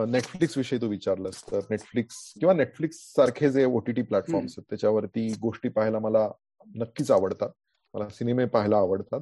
[0.08, 5.68] नेटफ्लिक्स विषयी तू विचारलंस तर नेटफ्लिक्स किंवा नेटफ्लिक्स सारखे जे ओटीटी प्लॅटफॉर्म्स आहेत त्याच्यावरती गोष्टी
[5.68, 6.28] पाहायला मला
[6.76, 7.50] नक्कीच आवडतात.
[7.94, 9.20] मला सिनेमे पाहायला आवडतात.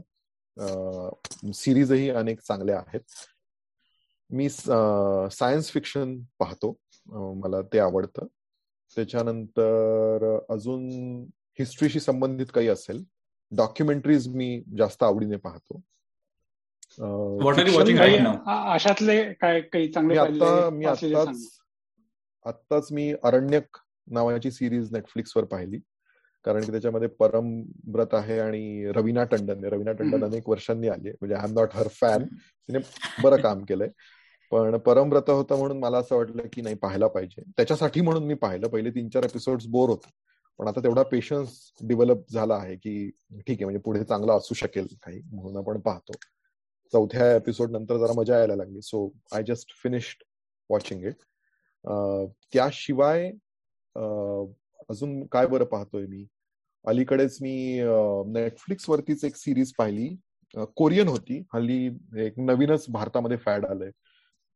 [1.55, 3.01] सिरीजही अनेक चांगल्या आहेत.
[4.31, 6.75] मी सायन्स फिक्शन पाहतो.
[7.43, 8.27] मला ते आवडतं.
[8.97, 10.89] त्याच्यानंतर अजून
[11.59, 13.03] हिस्ट्रीशी संबंधित काही असेल
[13.53, 15.81] डॉक्युमेंटरीज मी जास्त आवडीने पाहतो.
[18.75, 21.47] अशातले काय काही चांगले आता मी आत्ताच
[22.47, 23.77] आत्ताच मी अरण्यक
[24.07, 25.79] नावाची सिरीज नेटफ्लिक्सवर पाहिली.
[26.45, 31.49] कारण की त्याच्यामध्ये परमव्रत आहे आणि रवीना टंडन रवीना टंडन अनेक वर्षांनी आली म्हणजे I
[31.49, 32.79] am not her fan तिने
[33.23, 33.89] बरं काम केलंय.
[34.53, 37.43] पण परमव्रत होतं म्हणून मला असं वाटलं की नाही पाहायला पाहिजे.
[37.57, 38.69] त्याच्यासाठी म्हणून मी पाहिलं.
[38.69, 40.11] पहिले तीन चार एपिसोड बोर होते.
[40.59, 41.51] पण आता तेवढा पेशन्स
[41.81, 46.12] डिव्हलप झाला आहे की ठीक आहे म्हणजे पुढे चांगला असू शकेल काही म्हणून आपण पाहतो.
[46.93, 48.81] चौथ्या एपिसोड नंतर जरा मजा यायला लागली.
[48.82, 50.23] So I just finished
[50.70, 51.23] watching it
[52.52, 53.31] त्याशिवाय
[54.90, 56.27] अजून काय बरं पाहतोय मी?
[56.85, 57.81] अलीकडेच मी
[58.32, 60.09] नेटफ्लिक्स वरतीच एक सिरीज पाहिली.
[60.77, 61.43] कोरियन होती.
[61.55, 61.86] हल्ली
[62.24, 63.90] एक नवीनच भारतामध्ये फॅड आलंय.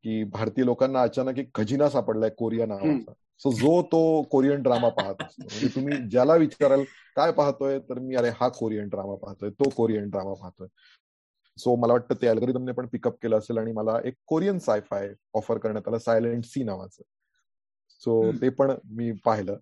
[0.04, 3.12] की भारतीय लोकांना अचानक एक खजिना सापडलाय कोरिया नावाचा.
[3.40, 4.00] सो जो तो
[4.30, 5.42] कोरियन ड्रामा पाहत असतो.
[5.42, 6.82] म्हणजे तुम्ही ज्याला विचाराल
[7.16, 7.78] काय पाहतोय?
[7.78, 9.50] तर मी अरे हा कोरियन ड्रामा पाहतोय.
[9.50, 10.68] तो कोरियन ड्रामा पाहतोय.
[11.56, 15.58] सो मला वाटतं ते अल्गोरिदमने पण पिकअप केलं असेल आणि मला एक कोरियन सायफाय ऑफर
[15.58, 17.02] करण्यात आलं सायलेंट सी नावाचं.
[17.90, 19.56] सो ते पण मी पाहिलं.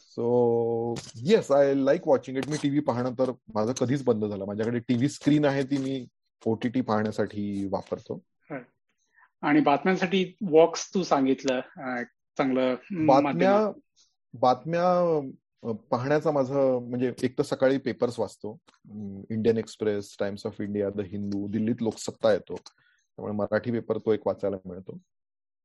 [0.00, 4.44] So yes I like watching it me TV पाहणं तर माझं कधीच बंद झालं.
[4.44, 6.06] माझ्याकडे टीव्ही स्क्रीन आहे ती मी
[6.46, 8.20] ओटीटी पाहण्यासाठी वापरतो.
[9.42, 11.60] आणि बातम्यांसाठी वॉक्स तू सांगितलं
[12.38, 13.72] चांगलं बातम्या
[14.40, 15.20] बातम्या
[15.62, 18.58] पाहण्याचा माझं म्हणजे एक तर सकाळी पेपर्स वाचतो.
[19.30, 22.54] Indian Express Times of India the Hindu दिल्लीत लोकसत्ता येतो.
[22.54, 24.98] त्यामुळे मराठी पेपर तो एक वाचायला मिळतो.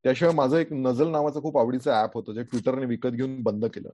[0.04, 3.90] त्याशिवाय माझं एक नजल नावाचं खूप आवडीचं ऍप होतं जे ट्विटरने विकत घेऊन बंद केलं.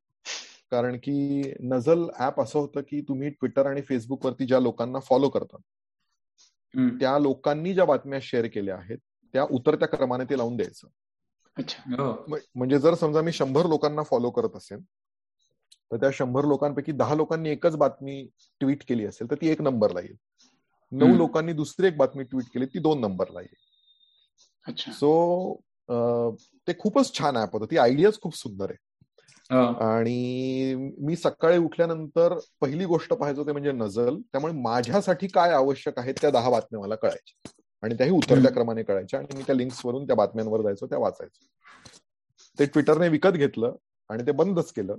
[0.72, 5.60] कारण की नजल ऍप असं होतं की तुम्ही ट्विटर आणि फेसबुकवरती ज्या लोकांना फॉलो करतात
[7.00, 8.98] त्या लोकांनी ज्या बातम्या शेअर केल्या आहेत
[9.34, 10.88] त्या उतरत्या क्रमाने ते लावून द्यायचं.
[11.92, 12.36] हो.
[12.56, 14.80] म्हणजे जर समजा मी शंभर लोकांना फॉलो करत असेल
[15.92, 18.22] तर त्या शंभर लोकांपैकी दहा लोकांनी एकच बातमी
[18.62, 20.16] ट्विट केली असेल तर ती एक नंबरला येईल.
[20.92, 23.56] नऊ लोकांनी दुसरी एक बातमी ट्विट केली ती दोन नंबरला येईल.
[24.94, 25.54] सो
[26.68, 27.66] ते खूपच छान ऍप होतं.
[27.72, 28.86] ती आयडियाच खूप सुंदर आहे.
[29.84, 34.18] आणि मी सकाळी उठल्यानंतर पहिली गोष्ट पाहायचो ते म्हणजे नजल.
[34.32, 37.52] त्यामुळे माझ्यासाठी काय आवश्यक आहे त्या दहा बातम्या मला कळायच्या.
[37.84, 39.20] आणि त्याही उतरत्या क्रमाने कळायच्या.
[39.20, 41.46] आणि मी त्या लिंक्स वरून त्या बातम्यांवर जायचो त्या वाचायचो.
[42.60, 43.76] ते ट्विटरने विकत घेतलं
[44.10, 44.96] आणि ते बंदच केलं.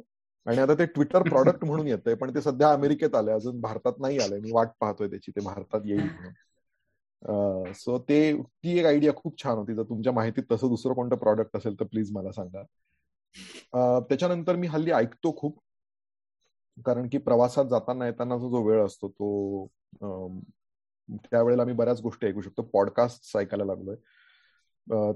[0.48, 3.34] आणि आता ते ट्विटर प्रॉडक्ट म्हणून येतंय पण ते सध्या अमेरिकेत आलंय.
[3.34, 4.40] अजून भारतात नाही आलंय.
[4.40, 5.30] मी वाट पाहतोय त्याची.
[5.30, 7.72] ते भारतात येईल म्हणून.
[7.74, 9.74] सो ते ती एक आयडिया खूप छान होती.
[9.74, 12.62] जर तुमच्या माहितीत तसं दुसरं कोणतं प्रॉडक्ट असेल तर प्लीज मला सांगा.
[14.08, 15.58] त्याच्यानंतर मी हल्ली ऐकतो खूप.
[16.86, 19.66] कारण की प्रवासात जाताना येतानाचा जो वेळ असतो तो
[21.22, 22.62] त्यावेळेला मी बऱ्याच गोष्टी ऐकू शकतो.
[22.62, 23.96] पॉडकास्ट ऐकायला लागलोय.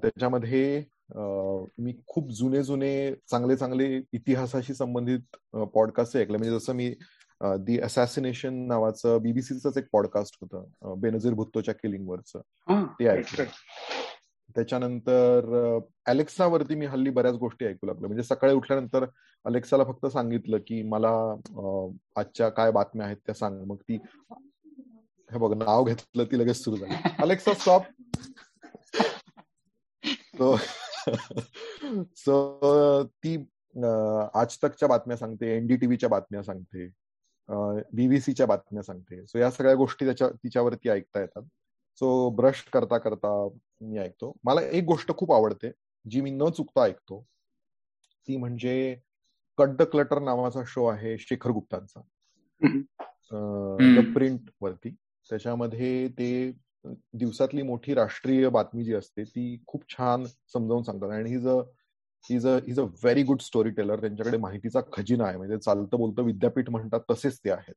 [0.03, 0.85] त्याच्यामध्ये
[1.15, 2.93] मी खूप जुने जुने
[3.31, 5.37] चांगले चांगले इतिहासाशी संबंधित
[5.75, 6.37] पॉडकास्ट ऐकले.
[6.37, 6.95] म्हणजे जसं मी
[7.41, 12.41] दी असॅसिनेशन नावाचं बीबीसीच एक पॉडकास्ट होतं बेनझीर भुत्तोच्या किलिंगवरचं.
[13.01, 13.45] ते ऐकलं.
[14.55, 18.07] त्याच्यानंतर अलेक्सावरती मी हल्ली बऱ्याच गोष्टी ऐकू लागलो.
[18.07, 19.05] म्हणजे सकाळी उठल्यानंतर
[19.45, 21.11] अलेक्साला फक्त सांगितलं की मला
[22.17, 23.65] आजच्या काय बातम्या आहेत त्या सांग.
[23.67, 23.99] मग ती
[25.31, 26.95] हे बघ नाव घेतलं ती लगेच सुरू झाली.
[27.19, 27.83] अलेक्सा स्टॉप
[32.17, 33.37] सो ती
[34.35, 36.87] आज तकच्या बातम्या सांगते एनडीटीव्हीच्या बातम्या सांगते
[37.93, 39.27] बीबीसीच्या बातम्या सांगते.
[39.27, 41.43] सो या सगळ्या गोष्टी त्याच्या तिच्यावरती ऐकता येतात.
[41.97, 43.49] सो ब्रश करता करता
[43.81, 44.33] मी ऐकतो.
[44.45, 45.71] मला एक गोष्ट खूप आवडते
[46.11, 47.25] जी मी न चुकता ऐकतो.
[48.29, 48.97] ती म्हणजे
[49.59, 52.01] कट द क्लटर नावाचा शो आहे शेखर गुप्तांचा.
[54.15, 54.95] प्रिंट वरती.
[55.31, 56.53] त्याच्यामध्ये ते
[56.85, 61.11] दिवसातली मोठी राष्ट्रीय बातमी जी असते ती खूप छान समजावून सांगतात.
[61.11, 61.61] आणि ही ज
[62.31, 63.41] is a is a very good
[63.71, 65.37] storyteller त्यांच्याकडे माहितीचा खजिना आहे.
[65.37, 67.75] म्हणजे चालतं बोलतं विद्यापीठ म्हणतात तसेच ते आहेत.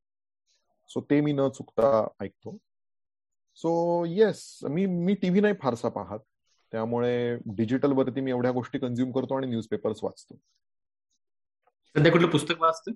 [0.88, 2.56] सो ते मी न चुकता ऐकतो.
[3.54, 6.18] सो येस मी मी टीव्ही नाही फारसा पाहत.
[6.72, 10.34] त्यामुळे डिजिटल वरती मी एवढ्या गोष्टी कन्झ्युम करतो आणि न्यूजपेपर्स वाचतो.
[11.96, 12.92] सध्या कुठलं पुस्तक वाचतं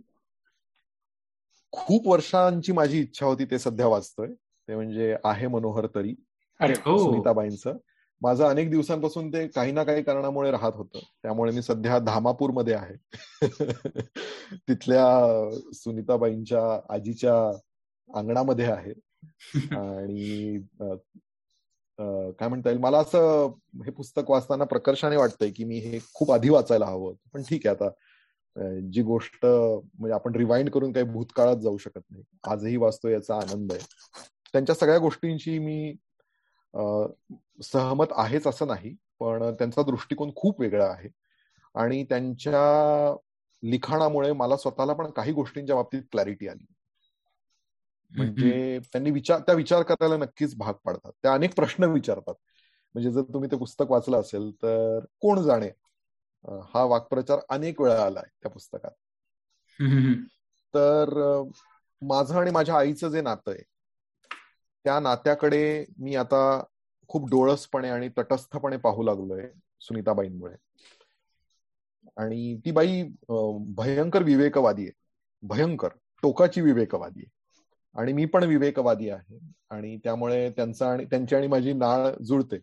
[1.73, 4.29] खूप वर्षांची माझी इच्छा होती ते सध्या वाचतोय.
[4.71, 6.15] ते म्हणजे आहे मनोहर तरी
[6.61, 6.99] हो.
[6.99, 7.77] सुनीताबाईंचं.
[8.23, 10.99] माझं अनेक दिवसांपासून ते काही ना काही कारणामुळे राहत होतं.
[11.23, 12.95] त्यामुळे मी सध्या धामापूरमध्ये आहे.
[14.69, 15.05] तिथल्या
[15.75, 17.35] सुनीताबाईंच्या आजीच्या
[18.11, 18.93] अंगणामध्ये आहे.
[19.77, 20.59] आणि
[22.39, 22.81] काय म्हणता येईल?
[22.81, 23.47] मला असं
[23.85, 27.77] हे पुस्तक वाचताना प्रकर्षाने वाटतंय की मी हे खूप आधी वाचायला हवं पण ठीक आहे
[27.77, 27.91] आता
[28.93, 32.23] जी गोष्ट म्हणजे आपण रिवाइंड करून काही भूतकाळात जाऊ शकत नाही.
[32.45, 33.81] आजही वाचतो याचा आनंद आहे.
[34.55, 35.95] त्यांच्या सगळ्या गोष्टींची मी
[37.63, 41.09] सहमत आहेच असं नाही पण त्यांचा दृष्टिकोन खूप वेगळा आहे.
[41.75, 43.15] आणि त्यांच्या
[43.63, 46.65] लिखाणामुळे मला स्वतःला पण काही गोष्टींच्या बाबतीत क्लॅरिटी आली.
[48.13, 51.13] म्हणजे त्यांनी विचार त्या विचार करायला नक्कीच भाग पाडतात.
[51.23, 52.35] त्या अनेक प्रश्न विचारतात.
[52.95, 55.71] म्हणजे जर तुम्ही ते पुस्तक वाचलं असेल तर कोण जाणे?
[56.75, 58.91] हा वाक्प्रचार अनेक वेळा आलाय त्या पुस्तकात.
[60.75, 61.43] तर
[62.03, 63.63] माझं आणि माझ्या आईचं जे नातं आहे
[64.85, 66.63] त्या नात्याकडे मी आता
[67.09, 69.47] खूप डोळसपणे आणि तटस्थपणे पाहू लागलोय
[69.81, 70.55] सुनीताबाईंमुळे.
[72.17, 73.03] आणि ती बाई
[73.77, 74.93] भयंकर विवेकवादी आहे.
[75.43, 75.89] भयंकर
[76.23, 77.31] टोकाची विवेकवादी आहे.
[77.95, 79.39] आणि मी पण विवेकवादी आहे.
[79.71, 82.59] आणि त्यामुळे त्यांचा आणि त्यांची आणि माझी नाळ जुळते.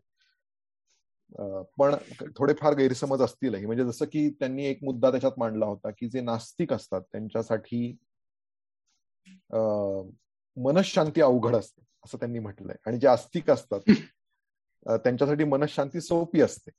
[1.79, 1.95] पण
[2.37, 3.65] थोडेफार गैरसमज असतीलही.
[3.65, 7.97] म्हणजे जसं की त्यांनी एक मुद्दा त्याच्यात मांडला होता की जे नास्तिक असतात त्यांच्यासाठी
[10.57, 11.81] मनशांती अवघड असते.
[12.07, 12.75] असं त्यांनी म्हटलंय.
[12.85, 13.79] आणि जे आस्तिक असतात
[14.87, 16.71] त्यांच्यासाठी मनशांती सोपी असते.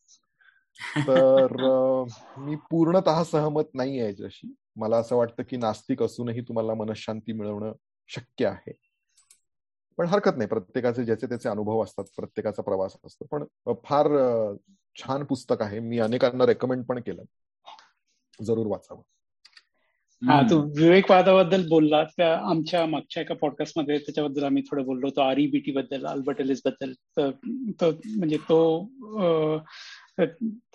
[1.09, 1.47] तर
[2.37, 4.55] मी पूर्णतः सहमत नाही आहे याच्याशी.
[4.77, 7.73] मला असं वाटतं की नास्तिक असूनही तुम्हाला मनशांती मिळवणं
[8.09, 8.73] शक्य आहे.
[9.97, 10.49] पण हरकत नाही.
[10.49, 13.25] प्रत्येकाचे ज्याचे त्याचे अनुभव असतात प्रत्येकाचा प्रवास असतो.
[13.25, 13.45] पण
[13.85, 14.07] फार
[14.97, 15.81] छान पुस्तक आहे.
[15.81, 17.23] मी अनेकांना रेकमेंड पण केलं.
[18.43, 19.03] जरूर वाचावं.
[20.23, 25.73] हा तू विवेकवादाबद्दल बोलला त्या आमच्या मागच्या एका पॉडकास्टमध्ये त्याच्याबद्दल आम्ही थोडं बोललो होतो आरईबीटी
[25.73, 26.93] बद्दल अल्बर्ट एलिसबद्दल.
[27.16, 28.59] तर म्हणजे तो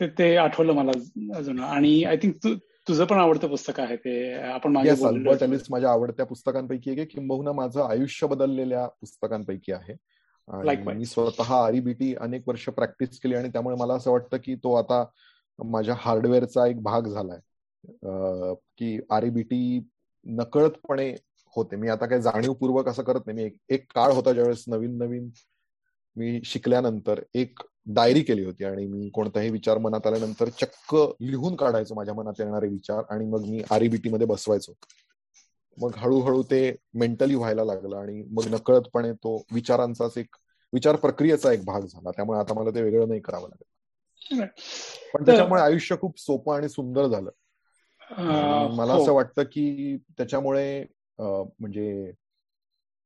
[0.02, 0.92] ते आठवलं मला
[1.38, 1.60] अजून.
[1.60, 2.54] आणि आय थिंक तू
[2.88, 4.34] तुझं पण आवडतं पुस्तक आहे ते.
[4.34, 9.96] आपण अल्बर्ट एलिस माझ्या आवडत्या पुस्तकांपैकी एक किंबहुना माझं आयुष्य बदललेल्या पुस्तकांपैकी आहे.
[10.86, 15.06] मी स्वतः आरीबीटी अनेक वर्ष प्रॅक्टिस केली आणि त्यामुळे मला असं वाटतं की तो आता
[15.60, 17.40] माझ्या हार्डवेअरचा एक भाग झालाय.
[17.84, 19.80] की आरीबीटी
[20.26, 21.10] नकळतपणे
[21.56, 21.76] होते.
[21.76, 23.38] मी आता काही जाणीवपूर्वक असं करत नाही.
[23.38, 25.30] मी एक काळ होता ज्यावेळेस नवीन नवीन
[26.16, 27.60] मी शिकल्यानंतर एक
[27.96, 31.96] डायरी केली होती आणि मी कोणताही विचार मनात आल्यानंतर चक्क लिहून काढायचो.
[31.96, 34.74] माझ्या मनात येणारे विचार आणि मग मी आरीबीटी मध्ये बसवायचो.
[35.78, 36.60] मग हळूहळू ते
[36.94, 40.36] मेंटली व्हायला लागलं आणि मग नकळतपणे तो विचारांचाच एक
[40.74, 42.12] विचार प्रक्रियेचा एक भाग झाला.
[42.12, 43.72] त्यामुळे आता मला ते वेगळं नाही करावं लागेल
[45.14, 47.30] पण त्याच्यामुळे आयुष्य खूप सोपं आणि सुंदर झालं.
[48.12, 49.16] मला असं हो.
[49.16, 50.84] वाटतं की त्याच्यामुळे
[51.20, 52.12] म्हणजे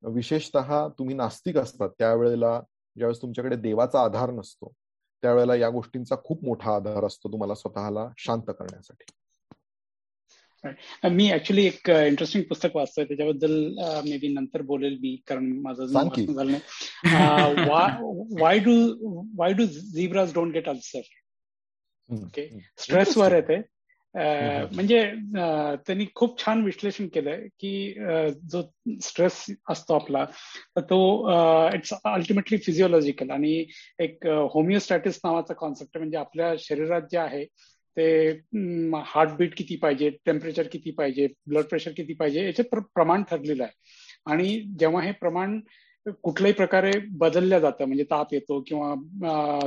[0.04, 0.58] विशेषत
[1.00, 2.60] तुम्ही नास्तिक असतात त्यावेळेला
[2.96, 4.74] ज्यावेळेस तुमच्याकडे देवाचा आधार नसतो
[5.24, 9.14] त्यावेळेला या गोष्टींचा खूप मोठा आधार असतो तुम्हाला स्वतःला शांत करण्यासाठी.
[11.04, 13.52] मी ऍक्च्युली एक इंटरेस्टिंग पुस्तक वाचतोय त्याच्याबद्दल
[14.06, 16.62] मे बी नंतर बोलेल मी कारण माझं झालं नाही.
[18.42, 18.74] Why do
[19.38, 21.00] why do zebras don't get ulcer
[22.10, 22.48] okay
[22.78, 23.62] स्ट्रेसवर आहे ते
[24.18, 25.04] म्हणजे
[25.88, 27.94] त्यांनी खूप छान विश्लेषण केलंय की
[28.52, 28.62] जो
[29.02, 30.26] स्ट्रेस असतो आपला
[30.76, 31.30] तर तो
[31.74, 33.66] इट्स अल्टिमेटली फिजिओलॉजिकल आणि
[34.00, 37.46] एक होमिओस्टॅटिस नावाचा कॉन्सेप्ट म्हणजे आपल्या शरीरात जे आहे
[37.98, 38.30] ते
[39.06, 43.74] हार्टबीट किती पाहिजे टेम्परेचर किती पाहिजे ब्लड प्रेशर किती पाहिजे याचे प्रमाण ठरलेलं आहे.
[44.26, 45.60] आणि जेव्हा हे प्रमाण
[46.12, 49.60] कुठल्याही प्रकारे बदलल्या जातं म्हणजे ताप येतो किंवा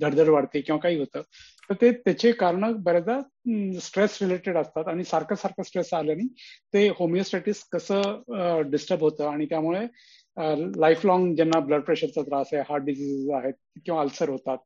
[0.00, 1.20] धडधड वाढते किंवा काही होतं
[1.70, 3.20] तर ते त्याचे कारण बऱ्याचदा
[3.80, 6.26] स्ट्रेस रिलेटेड असतात आणि सारखं सारखं स्ट्रेस आल्याने
[6.74, 8.00] ते होमिओस्टॅटिस कसं
[8.70, 9.86] डिस्टर्ब होतं आणि त्यामुळे
[10.80, 13.54] लाईफ लॉंग ज्यांना ब्लड प्रेशरचा त्रास आहे हार्ट डिझिजेस आहेत
[13.84, 14.58] किंवा अल्सर होतात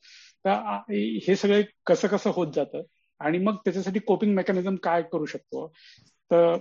[0.46, 0.50] तर
[0.90, 2.82] हे सगळे कसं कसं होत जातं
[3.20, 5.72] आणि मग त्याच्यासाठी कोपिंग मेकॅनिझम काय करू शकतो?
[6.32, 6.56] तर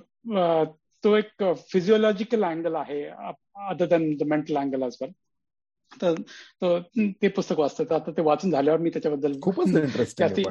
[1.03, 3.03] तो एक फिजिओलॉजिकल अँगल आहे
[3.69, 5.11] other than the mental angle as well
[6.02, 6.14] तर
[7.22, 9.69] ते पुस्तक वाचतं आता ते वाचून झाल्यावर मी त्याच्याबद्दल खूपच
[10.18, 10.44] जास्ती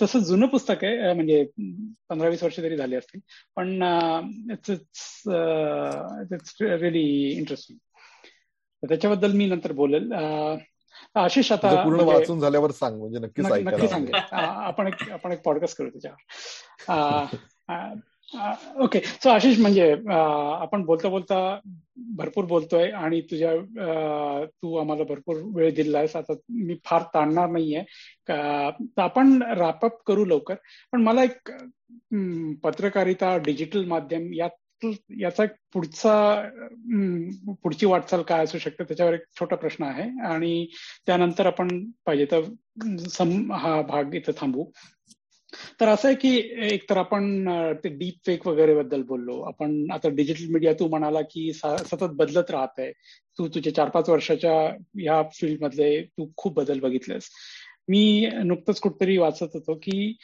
[0.00, 1.44] तसं जुनं पुस्तक आहे म्हणजे
[2.08, 3.20] पंधरा वीस वर्ष तरी झाली असतील.
[3.56, 3.82] पण
[4.52, 7.78] इट्स इट्स रिअली इंटरेस्टिंग
[8.82, 10.12] त्याच्याबद्दल मी नंतर बोलेल.
[11.14, 14.14] आशिष आता पूर्ण म्हणजे वाचून झाल्यावर सांग म्हणजे नक्की नक्की सांगेल.
[14.32, 17.94] आपण एक आपण एक पॉडकास्ट करू त्याच्यावर.
[18.84, 21.38] ओके सो आशिष म्हणजे आपण बोलता बोलता
[22.16, 23.54] भरपूर बोलतोय आणि तुझ्या
[24.46, 26.14] तू आम्हाला भरपूर वेळ दिलायस.
[26.16, 27.82] आता मी फार ताणणार नाहीये.
[28.28, 30.54] तर आपण रॅपअप करू लवकर.
[30.92, 31.50] पण मला एक
[32.64, 34.56] पत्रकारिता डिजिटल माध्यम यात
[35.20, 36.12] याचा एक पुढचा
[37.62, 40.08] पुढची वाटचाल काय असू शकते त्याच्यावर एक छोटा प्रश्न आहे.
[40.26, 40.66] आणि
[41.06, 41.68] त्यानंतर आपण
[42.06, 42.42] पाहिजे तर
[43.08, 44.64] सम हा भाग इथं थांबू.
[45.80, 46.36] तर असं आहे की
[46.74, 47.48] एक तर आपण
[47.84, 49.40] ते डीप फेक वगैरे बद्दल बोललो.
[49.40, 52.92] आपण आता डिजिटल मीडिया तू म्हणाला की सतत बदलत राहत आहे
[53.38, 57.28] तू तुझ्या चार पाच वर्षाच्या या फील्डमधले तू खूप बदल बघितलेस.
[57.88, 60.16] मी नुकतंच कुठतरी वाचत होतो की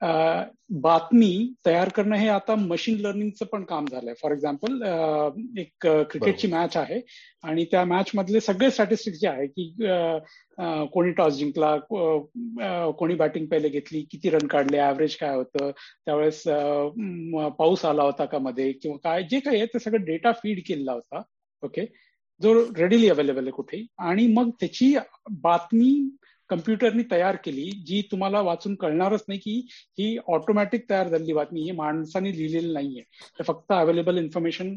[0.00, 1.30] बातमी
[1.66, 4.14] तयार करणं हे आता मशीन लर्निंगचं पण काम झालंय.
[4.22, 4.82] फॉर एक्झाम्पल
[5.58, 7.00] एक क्रिकेटची मॅच आहे
[7.44, 9.68] आणि त्या मॅच मधले सगळे स्टॅटिस्टिक्स जे आहे की
[10.92, 11.74] कोणी टॉस जिंकला
[12.98, 16.42] कोणी बॅटिंग पहिले घेतली किती रन काढले ऍव्हरेज काय होतं त्यावेळेस
[17.58, 20.92] पाऊस आला होता का मध्ये किंवा काय जे काही आहे ते सगळं डेटा फीड केलेला
[20.92, 21.22] होता.
[21.62, 21.86] ओके
[22.40, 23.86] जो रेडिली अवेलेबल आहे कुठेही.
[23.98, 24.94] आणि मग त्याची
[25.42, 25.92] बातमी
[26.50, 29.52] कम्प्युटरनी तयार केली जी तुम्हाला वाचून कळणारच नाही की
[29.98, 33.02] ही ऑटोमॅटिक तयार झालेली बातमी ही माणसाने लिहिलेली नाहीये.
[33.38, 34.74] तर फक्त available information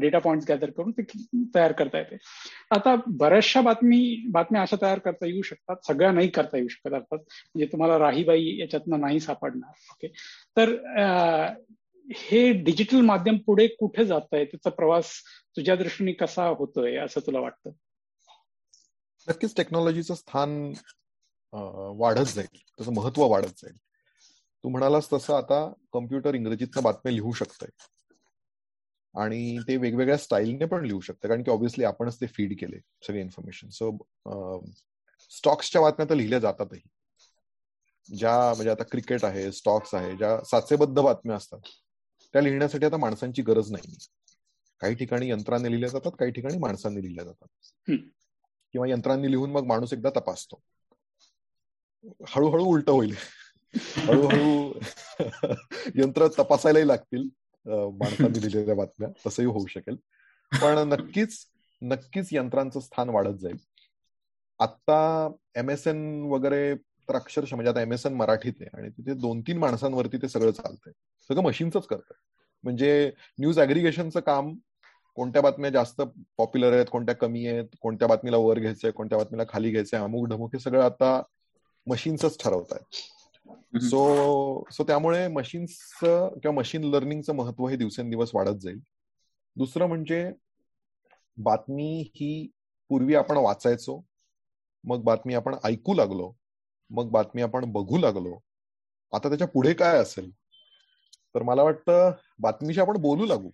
[0.00, 1.02] data point gather करून ते
[1.54, 2.16] तयार करता येते.
[2.70, 4.00] आता बऱ्याचशा बातमी
[4.32, 7.18] बातम्या अशा तयार करता येऊ शकतात सगळ्या नाही करता येऊ शकत अर्थात.
[7.18, 10.08] म्हणजे तुम्हाला राहीबाई याच्यातनं नाही सापडणार ओके
[10.56, 10.74] तर
[12.06, 14.44] हे डिजिटल माध्यम पुढे कुठे जात आहे?
[14.44, 15.10] त्याचा प्रवास
[15.56, 17.70] तुझ्या दृष्टीने कसा होतोय असं तुला वाटतं?
[19.28, 20.72] नक्कीच टेक्नॉलॉजीचं स्थान
[21.98, 22.58] वाढत जाईल.
[22.76, 23.76] त्याचं महत्त्व वाढत जाईल.
[24.64, 27.70] तू म्हणालास तसं आता कम्प्युटर इंग्रजीतनं बातम्या लिहू शकतंय.
[29.14, 33.20] आणि ते वेगवेगळ्या स्टाईलने पण लिहू शकतं कारण की ऑब्व्हियसली आपणच ते फीड केले सगळे
[33.20, 33.90] इन्फॉर्मेशन सो
[35.30, 36.80] स्टॉक्सच्या बातम्या तर लिहिल्या जातातही.
[38.08, 41.68] ज्या म्हणजे आता क्रिकेट आहे स्टॉक्स आहे ज्या साचेबद्ध बातम्या असतात
[42.34, 43.96] त्या लिहिण्यासाठी आता माणसांची गरज नाही
[44.80, 47.90] काही ठिकाणी यंत्राने लिहिल्या जातात काही ठिकाणी माणसांनी लिहिल्या जातात.
[48.72, 50.62] किंवा यंत्रांनी लिहून मग माणूस एकदा तपासतो.
[52.26, 53.14] हळूहळू उलट होईल.
[53.96, 54.72] हळूहळू
[55.94, 57.28] यंत्र तपासायलाही लागतील
[57.66, 59.08] माणसांनी दिलेल्या बातम्या.
[59.26, 59.96] तसंही होऊ शकेल.
[60.62, 61.46] पण नक्कीच
[61.82, 63.56] नक्कीच यंत्रांचं स्थान वाढत जाईल.
[64.58, 69.40] आता एम एस एन वगैरे तर अक्षरशः म्हणजे आता एमएसएन मराठीत आहे आणि तिथे दोन
[69.40, 70.92] तीन माणसांवरती ते सगळं चालतंय.
[71.28, 72.14] सगळं मशीनच करतं
[72.62, 74.54] म्हणजे न्यूज अग्रिगेशनचं काम
[75.18, 76.00] कोणत्या बातम्या जास्त
[76.36, 80.50] पॉप्युलर आहेत कोणत्या कमी आहेत कोणत्या बातमीला वर घ्यायचंय कोणत्या बातमीला खाली घ्यायचंय अमुक ढमुक
[80.54, 81.22] हे सगळं आता
[81.86, 83.80] मशीन्सच ठरवत आहेत.
[83.80, 88.78] सो सो त्यामुळे मशीन्सचं किंवा मशीन लर्निंगचं महत्त्व हे दिवसेंदिवस वाढत जाईल.
[89.56, 90.32] दुसरं म्हणजे
[91.36, 92.50] बातमी ही
[92.88, 94.00] पूर्वी आपण वाचायचो
[94.84, 96.32] मग बातमी आपण ऐकू लागलो
[96.90, 98.38] मग बातमी आपण बघू लागलो.
[99.12, 100.30] आता त्याच्या पुढे काय असेल?
[101.34, 103.50] तर मला वाटतं बातमीशी आपण बोलू लागू.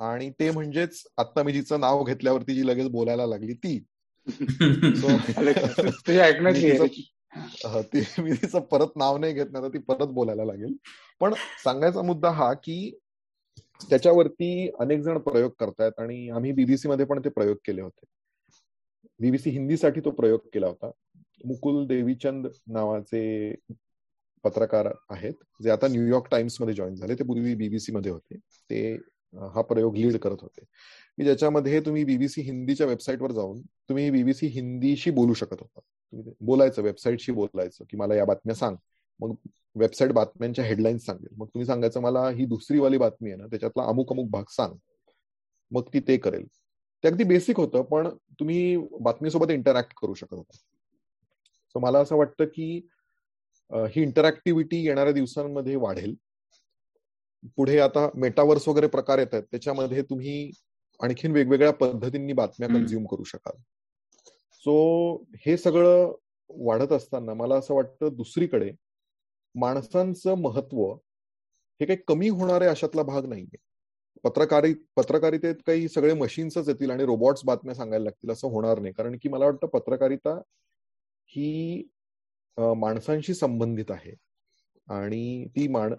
[0.00, 3.84] आणि ते म्हणजेच आता मी जिचं नाव घेतल्यावरती जी लगेच बोलायला लागली ती.
[7.82, 10.74] ती मी तिचं परत नाव नाही घेत नाही ती परत बोलायला लागेल.
[11.20, 12.98] पण सांगायचा मुद्दा हा की
[13.90, 18.06] त्याच्यावरती अनेक जण प्रयोग करतायत आणि आम्ही बीबीसी मध्ये पण ते प्रयोग केले होते.
[19.20, 20.90] बीबीसी हिंदीसाठी तो प्रयोग केला होता.
[21.44, 23.54] मुकुल देवीचंद नावाचे
[24.44, 25.32] पत्रकार आहेत
[25.62, 27.14] जे आता न्यूयॉर्क टाइम्समध्ये जॉईन झाले.
[27.14, 28.36] ते पूर्वी बीबीसी मध्ये होते.
[28.38, 28.96] ते
[29.34, 30.60] हा प्रयोग लीड करत होते.
[31.16, 35.80] की ज्याच्यामध्ये तुम्ही बीबीसी हिंदीच्या वेबसाईटवर जाऊन तुम्ही बीबीसी हिंदीशी बोलू शकत होता.
[36.40, 38.76] बोलायचं वेबसाईटशी बोलायचं की मला या बातम्या सांग.
[39.20, 39.34] मग
[39.74, 41.34] वेबसाईट बातम्यांच्या हेडलाईन्स सांगेल.
[41.36, 44.74] मग तुम्ही सांगायचं मला ही दुसरी वाली बातमी आहे ना त्याच्यातला अमुक अमुक भाग सांग.
[45.70, 46.46] मग ती ते करेल.
[47.04, 50.56] ते अगदी बेसिक होतं पण तुम्ही बातमीसोबत इंटरॅक्ट करू शकत होता.
[51.68, 52.88] सो मला असं वाटतं की
[53.72, 56.14] ही इंटरॅक्टिव्हिटी येणाऱ्या दिवसांमध्ये वाढेल.
[57.56, 60.50] पुढे आता मेटावर्स वगैरे प्रकार येत आहेत त्याच्यामध्ये तुम्ही
[61.00, 63.60] आणखीन वेगवेगळ्या पद्धतींनी बातम्या कन्झ्युम करू शकाल.
[64.64, 66.12] सो हे सगळं
[66.50, 68.70] वाढत असताना मला असं वाटतं दुसरीकडे
[69.54, 70.82] माणसांचं महत्त्व
[71.80, 73.56] हे काही कमी होणारे अशातला भाग नाहीये.
[74.24, 78.94] पत्रकारी पत्रकारितेत काही सगळे मशीन्सच येतील आणि रोबोट्स बातम्या सांगायला लागतील असं होणार नाही.
[78.94, 80.40] कारण की मला वाटतं पत्रकारिता
[81.30, 81.82] ही
[82.58, 84.14] माणसांशी संबंधित आहे.
[84.90, 85.94] आणि ती मान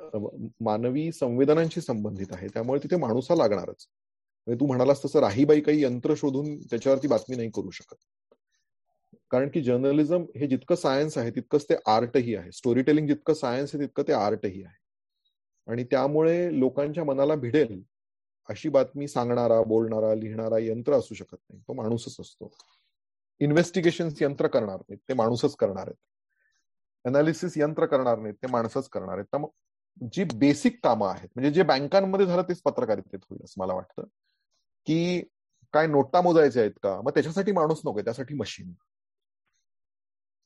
[0.61, 2.47] मानवी संवेदनांशी संबंधित आहे.
[2.47, 3.88] त्यामुळे तिथे माणूसा लागणारच.
[4.47, 7.95] म्हणजे तू म्हणालास तसं राहीबाई काही यंत्र शोधून त्याच्यावरती बातमी नाही करू शकत.
[9.31, 12.51] कारण की जर्नलिझम हे जितकं सायन्स आहे तितकंच ते आर्टही आहे.
[12.51, 14.76] स्टोरी टेलिंग जितकं सायन्स आहे तितकं ते आर्टही आहे.
[15.72, 17.84] आणि त्यामुळे लोकांच्या मनाला भिडेल
[18.49, 21.61] अशी बातमी सांगणारा बोलणारा लिहिणारा यंत्र असू शकत नाही.
[21.68, 22.51] तो माणूसच असतो.
[23.39, 26.10] इन्व्हेस्टिगेशन यंत्र करणार नाही ते माणूसच करणार आहेत.
[27.05, 29.25] अनालिसिस यंत्र करणार नाहीत ते माणसंच करणार आहेत.
[29.25, 34.03] त्यामुळे जी बेसिक कामं आहेत म्हणजे जे बँकांमध्ये झालं तेच पत्रकारितेत होईल असं मला वाटतं.
[34.85, 35.21] की
[35.73, 37.01] काय नोटा मोजायचे आहेत का?
[37.01, 38.73] मग त्याच्यासाठी माणूस नको त्यासाठी मशीन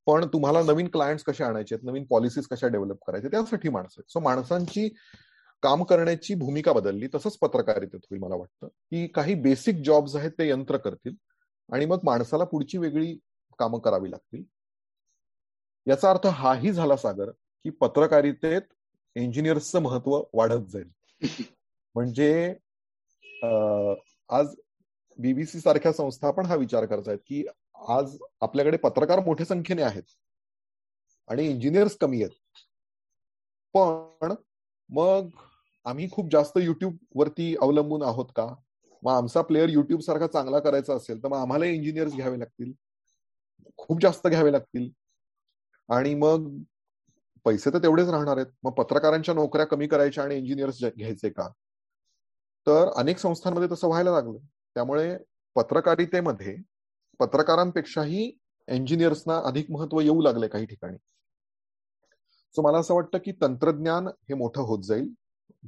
[0.07, 4.11] पण तुम्हाला नवीन क्लायंट्स कसे आणायचे आहेत नवीन पॉलिसीज कशा डेव्हलप करायचे त्यासाठी माणसं आहेत.
[4.11, 4.89] सो माणसांची
[5.63, 8.67] काम करण्याची भूमिका बदलली तसंच पत्रकारितेत होईल मला वाटतं.
[8.67, 11.15] की काही बेसिक जॉब्स आहेत ते यंत्र करतील
[11.73, 13.17] आणि मग माणसाला पुढची वेगळी
[13.59, 14.43] कामं करावी लागतील.
[15.87, 17.29] याचा अर्थ हाही झाला सागर
[17.65, 18.61] की पत्रकारितेत
[19.15, 20.89] इंजिनियर्सचं महत्त्व वाढत जाईल.
[21.95, 22.55] म्हणजे
[24.29, 24.55] आज
[25.19, 27.43] बीबीसी सारख्या संस्था पण हा विचार करतायत की
[27.89, 30.03] आज आपल्याकडे पत्रकार मोठ्या संख्येने आहेत
[31.29, 32.31] आणि इंजिनियर्स कमी आहेत.
[33.75, 34.33] पण
[34.89, 35.29] मग
[35.85, 38.47] आम्ही खूप जास्त युट्यूब वरती अवलंबून आहोत का?
[39.03, 42.71] मग आमचा प्लेअर युट्यूब सारखा चांगला करायचा असेल तर मग आम्हाला इंजिनियर्स घ्यावे लागतील.
[43.77, 44.89] खूप जास्त घ्यावे लागतील.
[45.89, 46.47] आणि मग
[47.45, 48.51] पैसे तर तेवढेच राहणार आहेत.
[48.63, 51.47] मग पत्रकारांच्या नोकऱ्या कमी करायच्या आणि इंजिनियर्स घ्यायचे का?
[52.67, 54.37] तर अनेक संस्थांमध्ये तसं व्हायला लागलं.
[54.75, 55.15] त्यामुळे
[55.55, 56.55] पत्रकारितेमध्ये
[57.19, 58.31] पत्रकारांपेक्षाही
[58.67, 60.97] इंजिनियर्सना अधिक महत्त्व येऊ लागले काही ठिकाणी.
[62.55, 65.13] सो मला असं वाटतं की तंत्रज्ञान हे मोठं होत जाईल.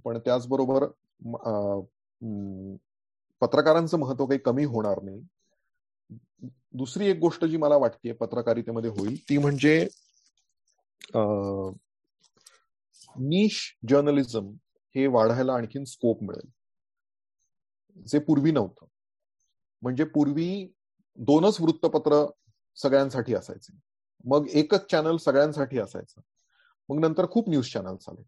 [0.06, 0.86] पण त्याचबरोबर
[3.42, 5.22] पत्रकारांचं महत्त्व काही कमी होणार नाही.
[6.74, 9.88] दुसरी एक गोष्ट जी मला वाटते पत्रकारितेमध्ये होईल ती म्हणजे
[13.16, 14.52] निश जर्नलिझम
[14.96, 16.50] हे वाढायला आणखीन स्कोप मिळेल.
[18.06, 18.86] जे पूर्वी नव्हतं.
[19.82, 20.68] म्हणजे पूर्वी
[21.16, 22.26] दोनच वृत्तपत्र
[22.76, 23.78] सगळ्यांसाठी असायचे.
[24.26, 26.22] मग एकच चॅनल सगळ्यांसाठी असायचं.
[26.90, 28.24] मग नंतर खूप न्यूज चॅनल्स आले.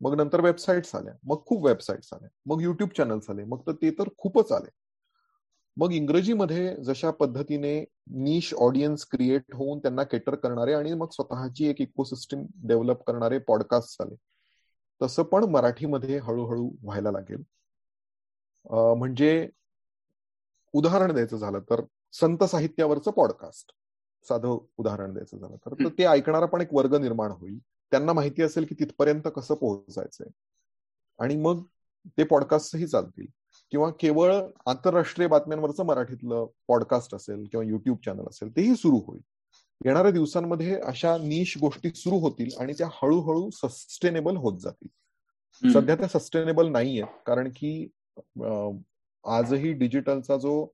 [0.00, 1.14] मग नंतर वेबसाईट्स आल्या.
[1.24, 2.28] मग खूप वेबसाईट्स आल्या.
[2.46, 3.44] मग युट्यूब चॅनल्स आले.
[3.44, 4.68] मग तर ते तर खूपच आले.
[5.76, 11.80] मग इंग्रजीमध्ये जशा पद्धतीने निश ऑडियन्स क्रिएट होऊन त्यांना केटर करणारे आणि मग स्वतःची एक
[11.80, 14.14] इकोसिस्टम डेव्हलप करणारे पॉडकास्ट आले
[15.02, 17.42] तसं पण मराठीमध्ये हळूहळू व्हायला लागेल.
[18.70, 19.48] म्हणजे
[20.72, 21.82] उदाहरण द्यायचं झालं तर
[22.12, 23.72] संत साहित्यावरचं पॉडकास्ट
[24.28, 25.88] साधं उदाहरण द्यायचं झालं तर.
[25.88, 27.58] ते ऐकणारा पण एक वर्ग निर्माण होईल.
[27.90, 30.28] त्यांना माहिती असेल की तिथपर्यंत कसं पोहोचायचंय.
[31.18, 31.64] आणि मग
[32.06, 33.26] ते पॉडकास्टही चालतील.
[33.72, 34.32] किंवा केवळ
[34.66, 39.20] आंतरराष्ट्रीय बातम्यांवरचं मराठीतलं पॉडकास्ट असेल किंवा युट्यूब चॅनल असेल तेही सुरू होईल.
[39.84, 45.72] येणाऱ्या दिवसांमध्ये अशा निश गोष्टी सुरू होतील आणि त्या हळूहळू सस्टेनेबल होत जातील.
[45.72, 47.88] सध्या त्या सस्टेनेबल नाहीयेत कारण की
[49.24, 50.64] आजही डिजिटलचा जो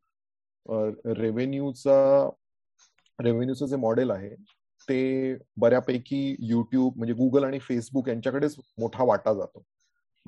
[1.16, 2.29] रेव्हेन्यूचा
[3.19, 4.35] रेव्हेन्यूचं जे मॉडेल आहे
[4.89, 9.62] ते बऱ्यापैकी युट्यूब म्हणजे गुगल आणि फेसबुक यांच्याकडेच मोठा वाटा जातो.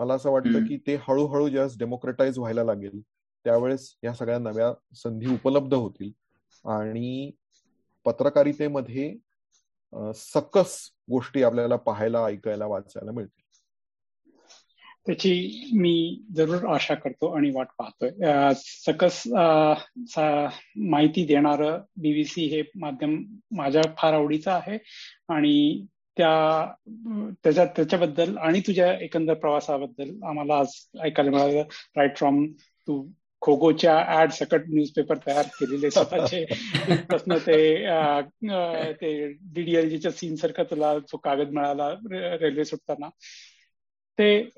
[0.01, 3.01] मला असं वाटतं की ते हळूहळू जेव्हा डेमोक्रेटाईज व्हायला लागेल
[3.45, 6.11] त्यावेळेस या सगळ्या नव्या संधी उपलब्ध होतील.
[6.65, 7.31] आणि
[8.05, 9.13] पत्रकारितेमध्ये
[10.15, 10.77] सकस
[11.11, 13.39] गोष्टी आपल्याला पाहायला ऐकायला वाचायला मिळतील.
[15.07, 18.11] त्याची मी जरूर आशा करतो आणि वाट पाहतोय.
[18.57, 19.23] सकस
[20.77, 21.63] माहिती देणार
[21.97, 23.23] बीबीसी हे माध्यम
[23.57, 24.79] माझ्या फार आवडीचं आहे.
[25.29, 25.87] आणि
[26.17, 26.65] त्या
[27.45, 30.73] त्याच्या त्याच्याबद्दल आणि तुझ्या एकंदर प्रवासाबद्दल आम्हाला आज
[31.03, 31.63] ऐकायला मिळालं.
[31.97, 32.47] राईट फ्रॉम
[32.89, 33.03] तू
[33.43, 36.45] खोगोच्या ऍड सकट न्यूजपेपर तयार केलेले स्वतःचे
[36.95, 37.87] प्रश्न ते
[38.93, 41.89] ते डीडीएलजीच्या सीन सारखा तुला जो कागद मिळाला
[42.41, 43.09] रेल्वे सुटताना.
[44.19, 44.49] ते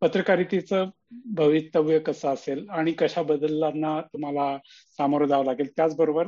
[0.00, 0.88] पत्रकारितेचं
[1.34, 4.56] भवितव्य कसं असेल आणि कशा बदलांना तुम्हाला
[4.98, 6.26] सामोरं जावं लागेल त्याचबरोबर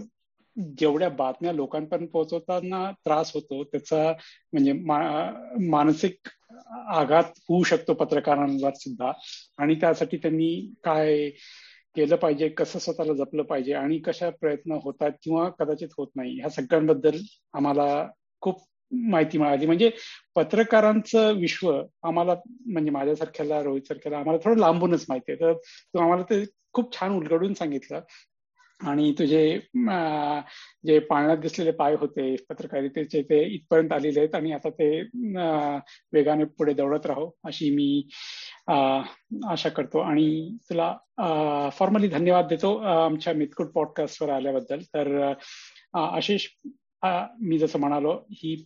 [0.78, 4.02] जेवढ्या बातम्या लोकांपर्यंत पोहोचवताना त्रास होतो त्याचा
[4.52, 4.72] म्हणजे
[5.68, 6.28] मानसिक
[6.90, 9.12] आघात होऊ शकतो पत्रकारांवर सुद्धा.
[9.59, 10.51] आणि त्यासाठी त्यांनी
[10.85, 11.28] काय
[11.97, 16.51] केलं पाहिजे कसं स्वतःला जपलं पाहिजे आणि कशा प्रयत्न होतात किंवा कदाचित होत नाही ह्या
[16.51, 17.16] सगळ्यांबद्दल
[17.55, 17.86] आम्हाला
[18.43, 18.60] खूप
[18.93, 19.66] माहिती मिळाली.
[19.66, 19.90] म्हणजे
[20.35, 21.70] पत्रकारांचं विश्व
[22.02, 22.35] आम्हाला
[22.66, 25.40] म्हणजे माझ्यासारख्याला रोहित सारख्याला आम्हाला थोडं लांबूनच माहिती आहे.
[25.40, 25.52] तर
[25.94, 28.01] तू आम्हाला ते खूप छान उलगडून सांगितलं.
[28.81, 29.43] आणि तुझे
[30.87, 34.89] जे पाळण्यात दिसलेले पाय होते पत्रकारितेचे ते इथपर्यंत आलेले आहेत आणि आता ते
[36.13, 38.09] वेगाने पुढे दौडत राहो अशी मी
[39.51, 39.99] आशा करतो.
[39.99, 40.93] आणि तुला
[41.79, 44.81] फॉर्मली धन्यवाद देतो आमच्या मितकुट पॉडकास्टवर आल्याबद्दल.
[44.95, 45.33] तर
[45.95, 46.47] आशिष
[47.03, 48.57] मी जसं म्हणालो ही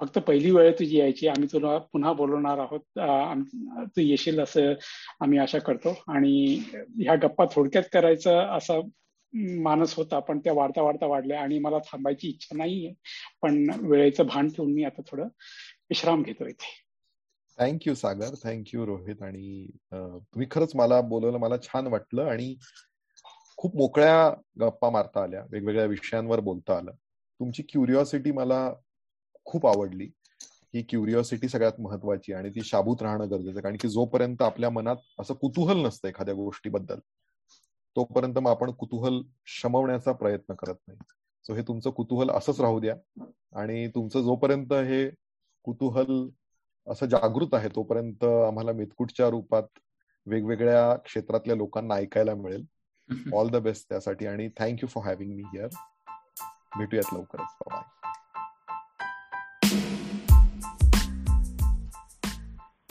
[0.00, 1.26] फक्त पहिली वेळ तुझी यायची.
[1.28, 2.80] आम्ही तुला पुन्हा बोलवणार आहोत.
[3.96, 4.72] तू येशील असं
[5.22, 5.94] आम्ही आशा करतो.
[6.14, 6.60] आणि
[7.02, 8.80] ह्या गप्पा थोडक्यात करायचं असं
[9.32, 12.92] मानस होता पण त्या वाढता वाढता वाढल्या आणि मला थांबायची इच्छा नाहीये.
[13.42, 15.24] पण वेळेचं भान ठेवून मी आता थोडं
[15.90, 16.74] विश्राम घेतो इथे.
[17.58, 22.54] थँक्यू सागर थँक्यू रोहित आणि तुम्ही खरंच मला बोलवलं मला छान वाटलं आणि
[23.56, 24.30] खूप मोकळ्या
[24.60, 26.92] गप्पा मारता आल्या वेगवेगळ्या विषयांवर बोलता आलं.
[27.40, 28.70] तुमची क्युरिओसिटी मला
[29.44, 30.08] खूप आवडली.
[30.74, 35.34] ही क्युरिओसिटी सगळ्यात महत्वाची आणि ती शाबूत राहणं गरजेचं कारण की जोपर्यंत आपल्या मनात असं
[35.34, 36.98] कुतूहल नसतं एखाद्या गोष्टीबद्दल
[37.98, 40.98] तोपर्यंत मग आपण कुतूहल शमवण्याचा प्रयत्न करत नाही.
[41.46, 43.24] सो हे तुमचं कुतूहल असंच राहू द्या.
[43.60, 45.10] आणि तुमचं जोपर्यंत हे
[45.62, 46.28] कुतूहल
[46.86, 49.62] असं जागृत आहे तोपर्यंत आम्हाला मितकुटच्या रूपात
[50.26, 52.64] वेगवेगळ्या क्षेत्रातल्या लोकांना ऐकायला मिळेल.
[53.34, 55.68] ऑल द बेस्ट त्यासाठी आणि thank you for having me here
[56.78, 57.56] भेटूयात लवकरच.
[57.70, 57.82] बाय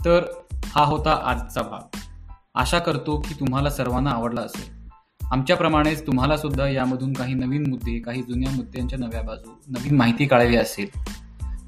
[0.06, 0.26] तर
[0.66, 1.98] हा होता आजचा भाग.
[2.56, 4.77] आशा करतो की तुम्हाला सर्वांना आवडला असेल.
[5.32, 10.56] आमच्याप्रमाणेच तुम्हाला सुद्धा यामधून काही नवीन मुद्दे काही जुन्या मुद्द्यांच्या नव्या बाजू नवीन माहिती काढावी
[10.56, 10.88] असेल.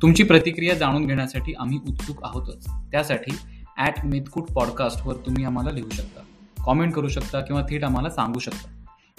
[0.01, 2.67] तुमची प्रतिक्रिया जाणून घेण्यासाठी आम्ही उत्सुक आहोतच.
[2.91, 3.37] त्यासाठी
[3.77, 6.21] ॲट मेतकूट पॉडकास्टवर तुम्ही आम्हाला लिहू शकता
[6.63, 8.69] कॉमेंट करू शकता किंवा थेट आम्हाला सांगू शकता.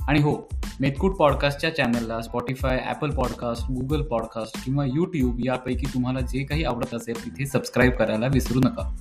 [0.08, 0.48] आणि हो
[0.80, 6.94] मेतकूट पॉडकास्टच्या चॅनलला Spotify Apple podcast Google podcast किंवा यूट्यूब यापैकी तुम्हाला जे काही आवडत
[6.94, 8.96] असेल तिथे सबस्क्राईब करायला विसरू नका.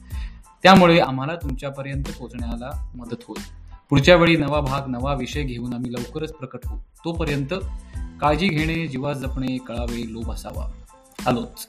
[0.64, 3.59] त्यामुळे आम्हाला तुमच्यापर्यंत पोहोचण्याला मदत होईल.
[3.90, 6.80] पुढच्या वेळी नवा भाग नवा विषय घेऊन आम्ही लवकरच प्रकट होऊ.
[6.80, 7.54] तोपर्यंत
[8.22, 10.68] काळजी घेणे जीवा जपणे कळावे लोभ असावा.
[11.26, 11.68] आलोच.